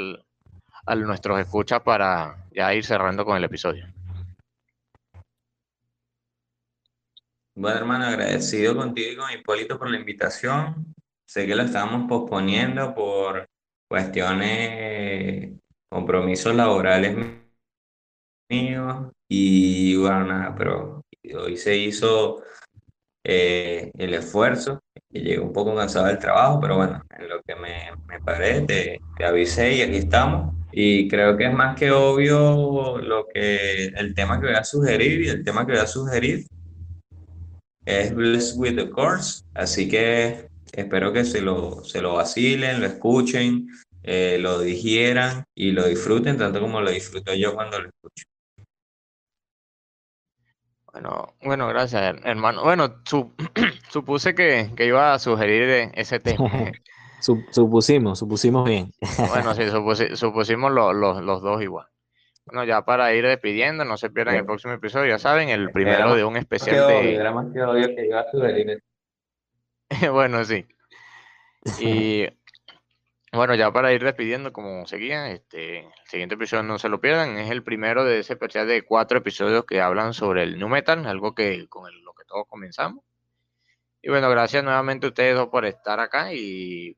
a 0.85 0.95
nuestros 0.95 1.39
escuchas 1.39 1.81
para 1.81 2.47
ya 2.51 2.73
ir 2.73 2.85
cerrando 2.85 3.25
con 3.25 3.37
el 3.37 3.43
episodio. 3.43 3.87
Bueno, 7.55 7.77
hermano, 7.77 8.05
agradecido 8.05 8.75
contigo 8.75 9.11
y 9.11 9.15
con 9.15 9.31
Hipólito 9.31 9.79
por 9.79 9.89
la 9.89 9.97
invitación. 9.97 10.93
Sé 11.25 11.47
que 11.47 11.55
lo 11.55 11.63
estábamos 11.63 12.07
posponiendo 12.07 12.93
por 12.93 13.47
cuestiones, 13.87 15.51
compromisos 15.89 16.53
laborales 16.53 17.17
míos 18.49 19.14
y 19.27 19.95
bueno, 19.95 20.25
nada, 20.25 20.55
pero 20.55 21.01
hoy 21.37 21.57
se 21.57 21.75
hizo 21.77 22.43
eh, 23.23 23.91
el 23.97 24.13
esfuerzo 24.13 24.79
y 25.09 25.21
llegué 25.21 25.39
un 25.39 25.51
poco 25.51 25.75
cansado 25.75 26.05
del 26.05 26.19
trabajo, 26.19 26.59
pero 26.59 26.77
bueno, 26.77 27.01
en 27.17 27.27
lo 27.27 27.41
que 27.41 27.55
me, 27.55 27.91
me 28.07 28.19
paré, 28.19 28.61
te, 28.61 28.99
te, 29.17 29.25
avisé 29.25 29.73
y 29.73 29.81
aquí 29.81 29.97
estamos. 29.97 30.53
Y 30.71 31.07
creo 31.07 31.35
que 31.35 31.45
es 31.45 31.53
más 31.53 31.75
que 31.75 31.89
obvio 31.91 32.99
lo 32.99 33.25
que, 33.33 33.87
el 33.87 34.13
tema 34.13 34.39
que 34.39 34.47
voy 34.47 34.55
a 34.55 34.63
sugerir 34.63 35.21
y 35.21 35.29
el 35.29 35.43
tema 35.43 35.65
que 35.65 35.71
voy 35.71 35.81
a 35.81 35.87
sugerir 35.87 36.45
es 37.85 38.13
Blessed 38.13 38.57
with 38.57 38.75
the 38.75 38.89
Course, 38.89 39.43
así 39.53 39.87
que 39.87 40.47
espero 40.73 41.13
que 41.13 41.23
se 41.23 41.41
lo, 41.41 41.83
se 41.83 42.01
lo 42.01 42.15
vacilen, 42.15 42.79
lo 42.79 42.87
escuchen, 42.87 43.67
eh, 44.03 44.37
lo 44.39 44.59
digieran 44.59 45.45
y 45.55 45.71
lo 45.71 45.87
disfruten 45.87 46.37
tanto 46.37 46.59
como 46.59 46.81
lo 46.81 46.91
disfruto 46.91 47.33
yo 47.33 47.55
cuando 47.55 47.79
lo 47.79 47.87
escucho. 47.87 48.25
Bueno, 50.95 51.33
bueno, 51.43 51.67
gracias, 51.67 52.15
hermano. 52.23 52.63
Bueno, 52.63 53.01
supuse 53.89 54.33
que, 54.33 54.71
iba 54.79 55.13
a 55.13 55.19
sugerir 55.19 55.91
ese 55.93 56.21
tema. 56.21 56.49
supusimos, 57.19 58.17
supusimos 58.17 58.63
bien. 58.63 58.93
bueno, 59.29 59.53
sí, 59.55 59.63
supusimos 60.15 60.71
los 60.71 61.41
dos 61.41 61.61
igual. 61.61 61.87
Bueno, 62.45 62.63
ya 62.63 62.85
para 62.85 63.13
ir 63.13 63.25
despidiendo, 63.25 63.83
no 63.83 63.97
se 63.97 64.09
pierdan 64.09 64.35
el 64.35 64.45
próximo 64.45 64.71
episodio, 64.71 65.09
ya 65.09 65.19
saben, 65.19 65.49
el 65.49 65.69
primero 65.71 66.15
de 66.15 66.23
un 66.23 66.37
especial 66.37 66.87
de... 66.87 67.15
Era 67.15 67.33
más 67.33 67.47
que 67.51 67.61
obvio 67.61 67.87
que 67.93 68.05
iba 68.05 68.21
a 68.21 68.31
sugerir. 68.31 68.81
bueno, 70.13 70.45
sí. 70.45 70.65
Y 71.81 72.25
bueno, 73.35 73.55
ya 73.55 73.71
para 73.71 73.93
ir 73.93 74.03
despidiendo, 74.03 74.53
como 74.53 74.85
seguía, 74.87 75.31
este, 75.31 75.79
el 75.79 75.91
siguiente 76.05 76.35
episodio 76.35 76.63
no 76.63 76.79
se 76.79 76.89
lo 76.89 76.99
pierdan, 77.01 77.37
es 77.37 77.49
el 77.49 77.63
primero 77.63 78.03
de 78.03 78.19
ese 78.19 78.33
especial 78.33 78.67
de 78.67 78.83
cuatro 78.83 79.17
episodios 79.19 79.65
que 79.65 79.81
hablan 79.81 80.13
sobre 80.13 80.43
el 80.43 80.57
New 80.57 80.69
Metal, 80.69 81.05
algo 81.05 81.33
que 81.35 81.67
con 81.69 81.91
lo 82.03 82.13
que 82.13 82.25
todos 82.25 82.45
comenzamos. 82.47 83.03
Y 84.01 84.09
bueno, 84.09 84.29
gracias 84.29 84.63
nuevamente 84.63 85.07
a 85.07 85.09
ustedes 85.09 85.35
dos 85.35 85.47
por 85.47 85.65
estar 85.65 85.99
acá 85.99 86.33
y 86.33 86.95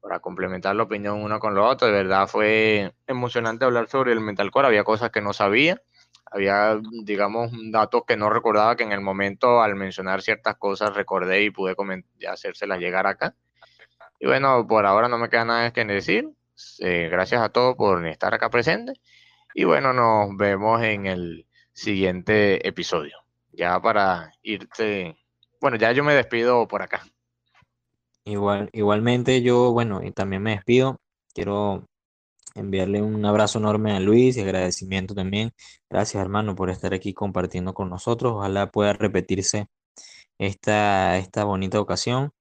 para 0.00 0.20
complementar 0.20 0.76
la 0.76 0.84
opinión 0.84 1.22
uno 1.22 1.40
con 1.40 1.54
lo 1.54 1.66
otro. 1.66 1.88
De 1.88 1.94
verdad 1.94 2.28
fue 2.28 2.94
emocionante 3.06 3.64
hablar 3.64 3.88
sobre 3.88 4.12
el 4.12 4.20
metalcore, 4.20 4.68
había 4.68 4.84
cosas 4.84 5.10
que 5.10 5.20
no 5.20 5.32
sabía, 5.32 5.82
había, 6.26 6.80
digamos, 7.04 7.50
datos 7.72 8.02
que 8.06 8.16
no 8.16 8.30
recordaba 8.30 8.76
que 8.76 8.84
en 8.84 8.92
el 8.92 9.00
momento 9.00 9.62
al 9.62 9.74
mencionar 9.74 10.22
ciertas 10.22 10.56
cosas 10.56 10.94
recordé 10.94 11.42
y 11.42 11.50
pude 11.50 11.74
hacérselas 12.28 12.78
llegar 12.78 13.06
acá. 13.06 13.34
Y 14.18 14.26
bueno, 14.26 14.66
por 14.66 14.86
ahora 14.86 15.08
no 15.08 15.18
me 15.18 15.28
queda 15.28 15.44
nada 15.44 15.72
que 15.72 15.84
decir. 15.84 16.30
Eh, 16.80 17.08
gracias 17.10 17.42
a 17.42 17.50
todos 17.50 17.76
por 17.76 18.06
estar 18.06 18.34
acá 18.34 18.50
presentes. 18.50 18.98
Y 19.54 19.64
bueno, 19.64 19.92
nos 19.92 20.36
vemos 20.36 20.82
en 20.82 21.06
el 21.06 21.46
siguiente 21.72 22.66
episodio. 22.66 23.16
Ya 23.52 23.80
para 23.80 24.32
irte. 24.42 25.16
Bueno, 25.60 25.76
ya 25.76 25.92
yo 25.92 26.04
me 26.04 26.14
despido 26.14 26.66
por 26.68 26.82
acá. 26.82 27.02
Igual, 28.24 28.70
igualmente 28.72 29.40
yo, 29.42 29.72
bueno, 29.72 30.00
también 30.14 30.42
me 30.42 30.52
despido. 30.52 31.00
Quiero 31.34 31.86
enviarle 32.54 33.02
un 33.02 33.24
abrazo 33.24 33.58
enorme 33.58 33.92
a 33.92 34.00
Luis 34.00 34.36
y 34.36 34.40
agradecimiento 34.40 35.14
también. 35.14 35.52
Gracias, 35.90 36.20
hermano, 36.20 36.56
por 36.56 36.70
estar 36.70 36.94
aquí 36.94 37.12
compartiendo 37.14 37.74
con 37.74 37.90
nosotros. 37.90 38.32
Ojalá 38.34 38.70
pueda 38.70 38.94
repetirse 38.94 39.68
esta, 40.38 41.18
esta 41.18 41.44
bonita 41.44 41.80
ocasión 41.80 42.32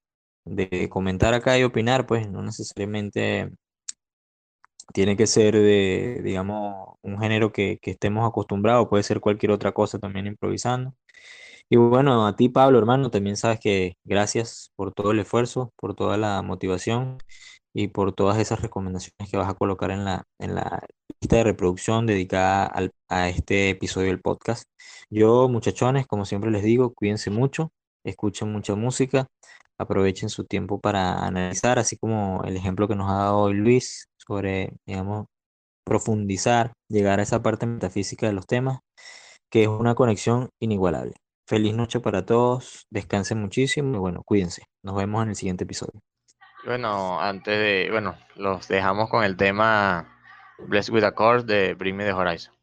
de 0.46 0.90
comentar 0.90 1.34
acá 1.34 1.58
y 1.60 1.64
opinar, 1.64 2.06
pues 2.08 2.30
no 2.30 2.42
necesariamente 2.44 3.52
tiene 4.94 5.18
que 5.18 5.28
ser 5.28 5.56
de, 5.56 6.22
digamos, 6.24 6.96
un 7.02 7.20
género 7.20 7.52
que, 7.52 7.80
estemos 7.84 8.28
acostumbrados, 8.28 8.88
puede 8.90 9.04
ser 9.04 9.20
cualquier 9.20 9.52
otra 9.52 9.72
cosa 9.74 10.00
también 10.00 10.28
improvisando. 10.28 10.96
Y 11.70 11.78
bueno, 11.78 12.28
a 12.28 12.36
ti, 12.36 12.50
Pablo, 12.50 12.78
hermano, 12.80 13.10
también 13.12 13.38
sabes 13.38 13.60
que 13.60 13.98
gracias 14.04 14.72
por 14.76 14.94
todo 14.94 15.12
el 15.12 15.20
esfuerzo, 15.20 15.74
por 15.78 15.96
toda 15.96 16.18
la 16.18 16.42
motivación 16.44 17.18
y 17.74 17.90
por 17.90 18.14
todas 18.14 18.40
esas 18.40 18.62
recomendaciones 18.62 19.30
que 19.32 19.38
vas 19.38 19.50
a 19.50 19.56
colocar 19.56 19.92
en 19.92 20.06
la, 20.06 20.26
en 20.40 20.56
la 20.56 20.86
lista 21.22 21.38
de 21.38 21.44
reproducción 21.44 22.06
dedicada 22.06 22.72
a 23.10 23.30
este 23.30 23.72
episodio 23.72 24.08
del 24.10 24.22
podcast. 24.22 24.70
Yo, 25.10 25.50
muchachones, 25.50 26.08
como 26.08 26.26
siempre 26.26 26.52
les 26.52 26.64
digo, 26.64 26.94
cuídense 26.94 27.32
mucho, 27.32 27.72
escuchen 28.06 28.52
mucha 28.52 28.76
música, 28.76 29.28
aprovechen 29.78 30.30
su 30.30 30.46
tiempo 30.46 30.80
para 30.80 31.26
analizar, 31.26 31.80
así 31.80 31.98
como 31.98 32.44
el 32.46 32.56
ejemplo 32.56 32.88
que 32.88 32.96
nos 32.96 33.10
ha 33.12 33.16
dado 33.16 33.40
hoy 33.40 33.56
Luis 33.56 34.08
sobre, 34.18 34.74
digamos, 34.86 35.26
profundizar, 35.86 36.74
llegar 36.90 37.20
a 37.20 37.24
esa 37.24 37.44
parte 37.44 37.66
metafísica 37.66 38.28
de 38.28 38.34
los 38.34 38.48
temas, 38.48 38.80
que 39.52 39.64
es 39.64 39.68
una 39.68 39.96
conexión 39.96 40.50
inigualable. 40.60 41.14
Feliz 41.48 41.76
noche 41.76 42.00
para 42.00 42.26
todos, 42.26 42.86
descansen 42.90 43.40
muchísimo 43.40 43.96
y 43.96 44.00
bueno, 44.00 44.24
cuídense. 44.26 44.64
Nos 44.84 44.96
vemos 44.96 45.24
en 45.24 45.30
el 45.30 45.36
siguiente 45.36 45.64
episodio. 45.64 46.02
Bueno, 46.66 47.22
antes 47.22 47.60
de, 47.60 47.90
bueno, 47.92 48.16
los 48.36 48.68
dejamos 48.68 49.10
con 49.10 49.24
el 49.24 49.38
tema 49.38 50.12
Blessed 50.58 50.92
with 50.92 51.04
a 51.04 51.12
de 51.44 51.76
Bring 51.76 51.96
Me 51.96 52.06
the 52.06 52.14
Horizon. 52.14 52.55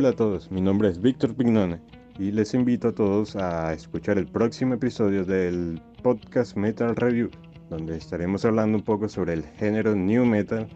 Hola 0.00 0.08
a 0.08 0.16
todos, 0.16 0.50
mi 0.50 0.62
nombre 0.62 0.88
es 0.88 0.98
Víctor 0.98 1.34
Pignone 1.34 1.78
y 2.18 2.32
les 2.32 2.54
invito 2.54 2.88
a 2.88 2.92
todos 2.94 3.36
a 3.36 3.74
escuchar 3.74 4.16
el 4.16 4.26
próximo 4.26 4.72
episodio 4.72 5.26
del 5.26 5.78
podcast 6.02 6.56
Metal 6.56 6.96
Review, 6.96 7.28
donde 7.68 7.98
estaremos 7.98 8.46
hablando 8.46 8.78
un 8.78 8.82
poco 8.82 9.10
sobre 9.10 9.34
el 9.34 9.44
género 9.58 9.94
New 9.94 10.24
Metal. 10.24 10.66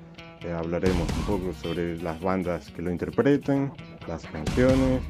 Eh, 0.43 0.53
hablaremos 0.53 1.09
un 1.17 1.25
poco 1.25 1.55
sobre 1.55 1.97
las 2.03 2.21
bandas 2.21 2.71
que 2.73 2.83
lo 2.83 2.91
interpretan, 2.91 3.73
las 4.07 4.27
canciones 4.27 5.01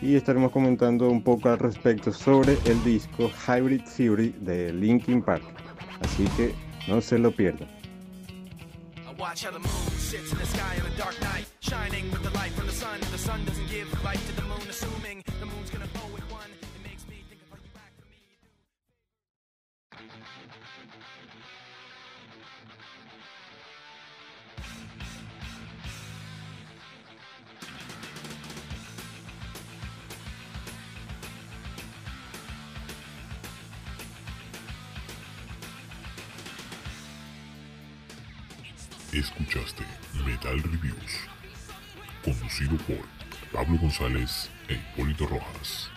y 0.00 0.14
estaremos 0.14 0.52
comentando 0.52 1.10
un 1.10 1.22
poco 1.22 1.50
al 1.50 1.58
respecto 1.58 2.14
sobre 2.14 2.56
el 2.64 2.82
disco 2.82 3.30
Hybrid 3.46 3.82
Theory 3.94 4.34
de 4.40 4.72
Linkin 4.72 5.20
Park. 5.20 5.44
Así 6.00 6.24
que 6.38 6.54
no 6.88 7.02
se 7.02 7.18
lo 7.18 7.30
pierdan. 7.30 7.68
Shining 11.62 12.10
with 12.10 12.22
the 12.22 12.30
light 12.30 12.52
from 12.52 12.66
the 12.66 12.72
sun. 12.72 12.98
The 13.12 13.18
sun 13.18 13.44
doesn't 13.44 13.68
give 13.68 13.86
light 14.02 14.18
to 14.18 14.32
the 14.32 14.42
moon, 14.42 14.62
assuming 14.68 15.22
the 15.38 15.46
moon's 15.46 15.70
gonna 15.70 15.86
bow 15.94 16.08
with 16.12 16.22
one. 16.30 16.50
It 16.50 16.82
makes 16.82 17.06
me 17.06 17.22
think 17.28 17.42
of 17.52 17.58
you 17.62 17.70
back 17.74 17.92
for 18.00 18.06
me. 18.08 18.16
Escuchaste 39.12 39.84
Metal 40.24 40.56
Reviews, 40.56 41.28
conducido 42.22 42.76
por 42.78 43.04
Pablo 43.52 43.78
González 43.78 44.50
e 44.68 44.74
Hipólito 44.74 45.26
Rojas. 45.26 45.90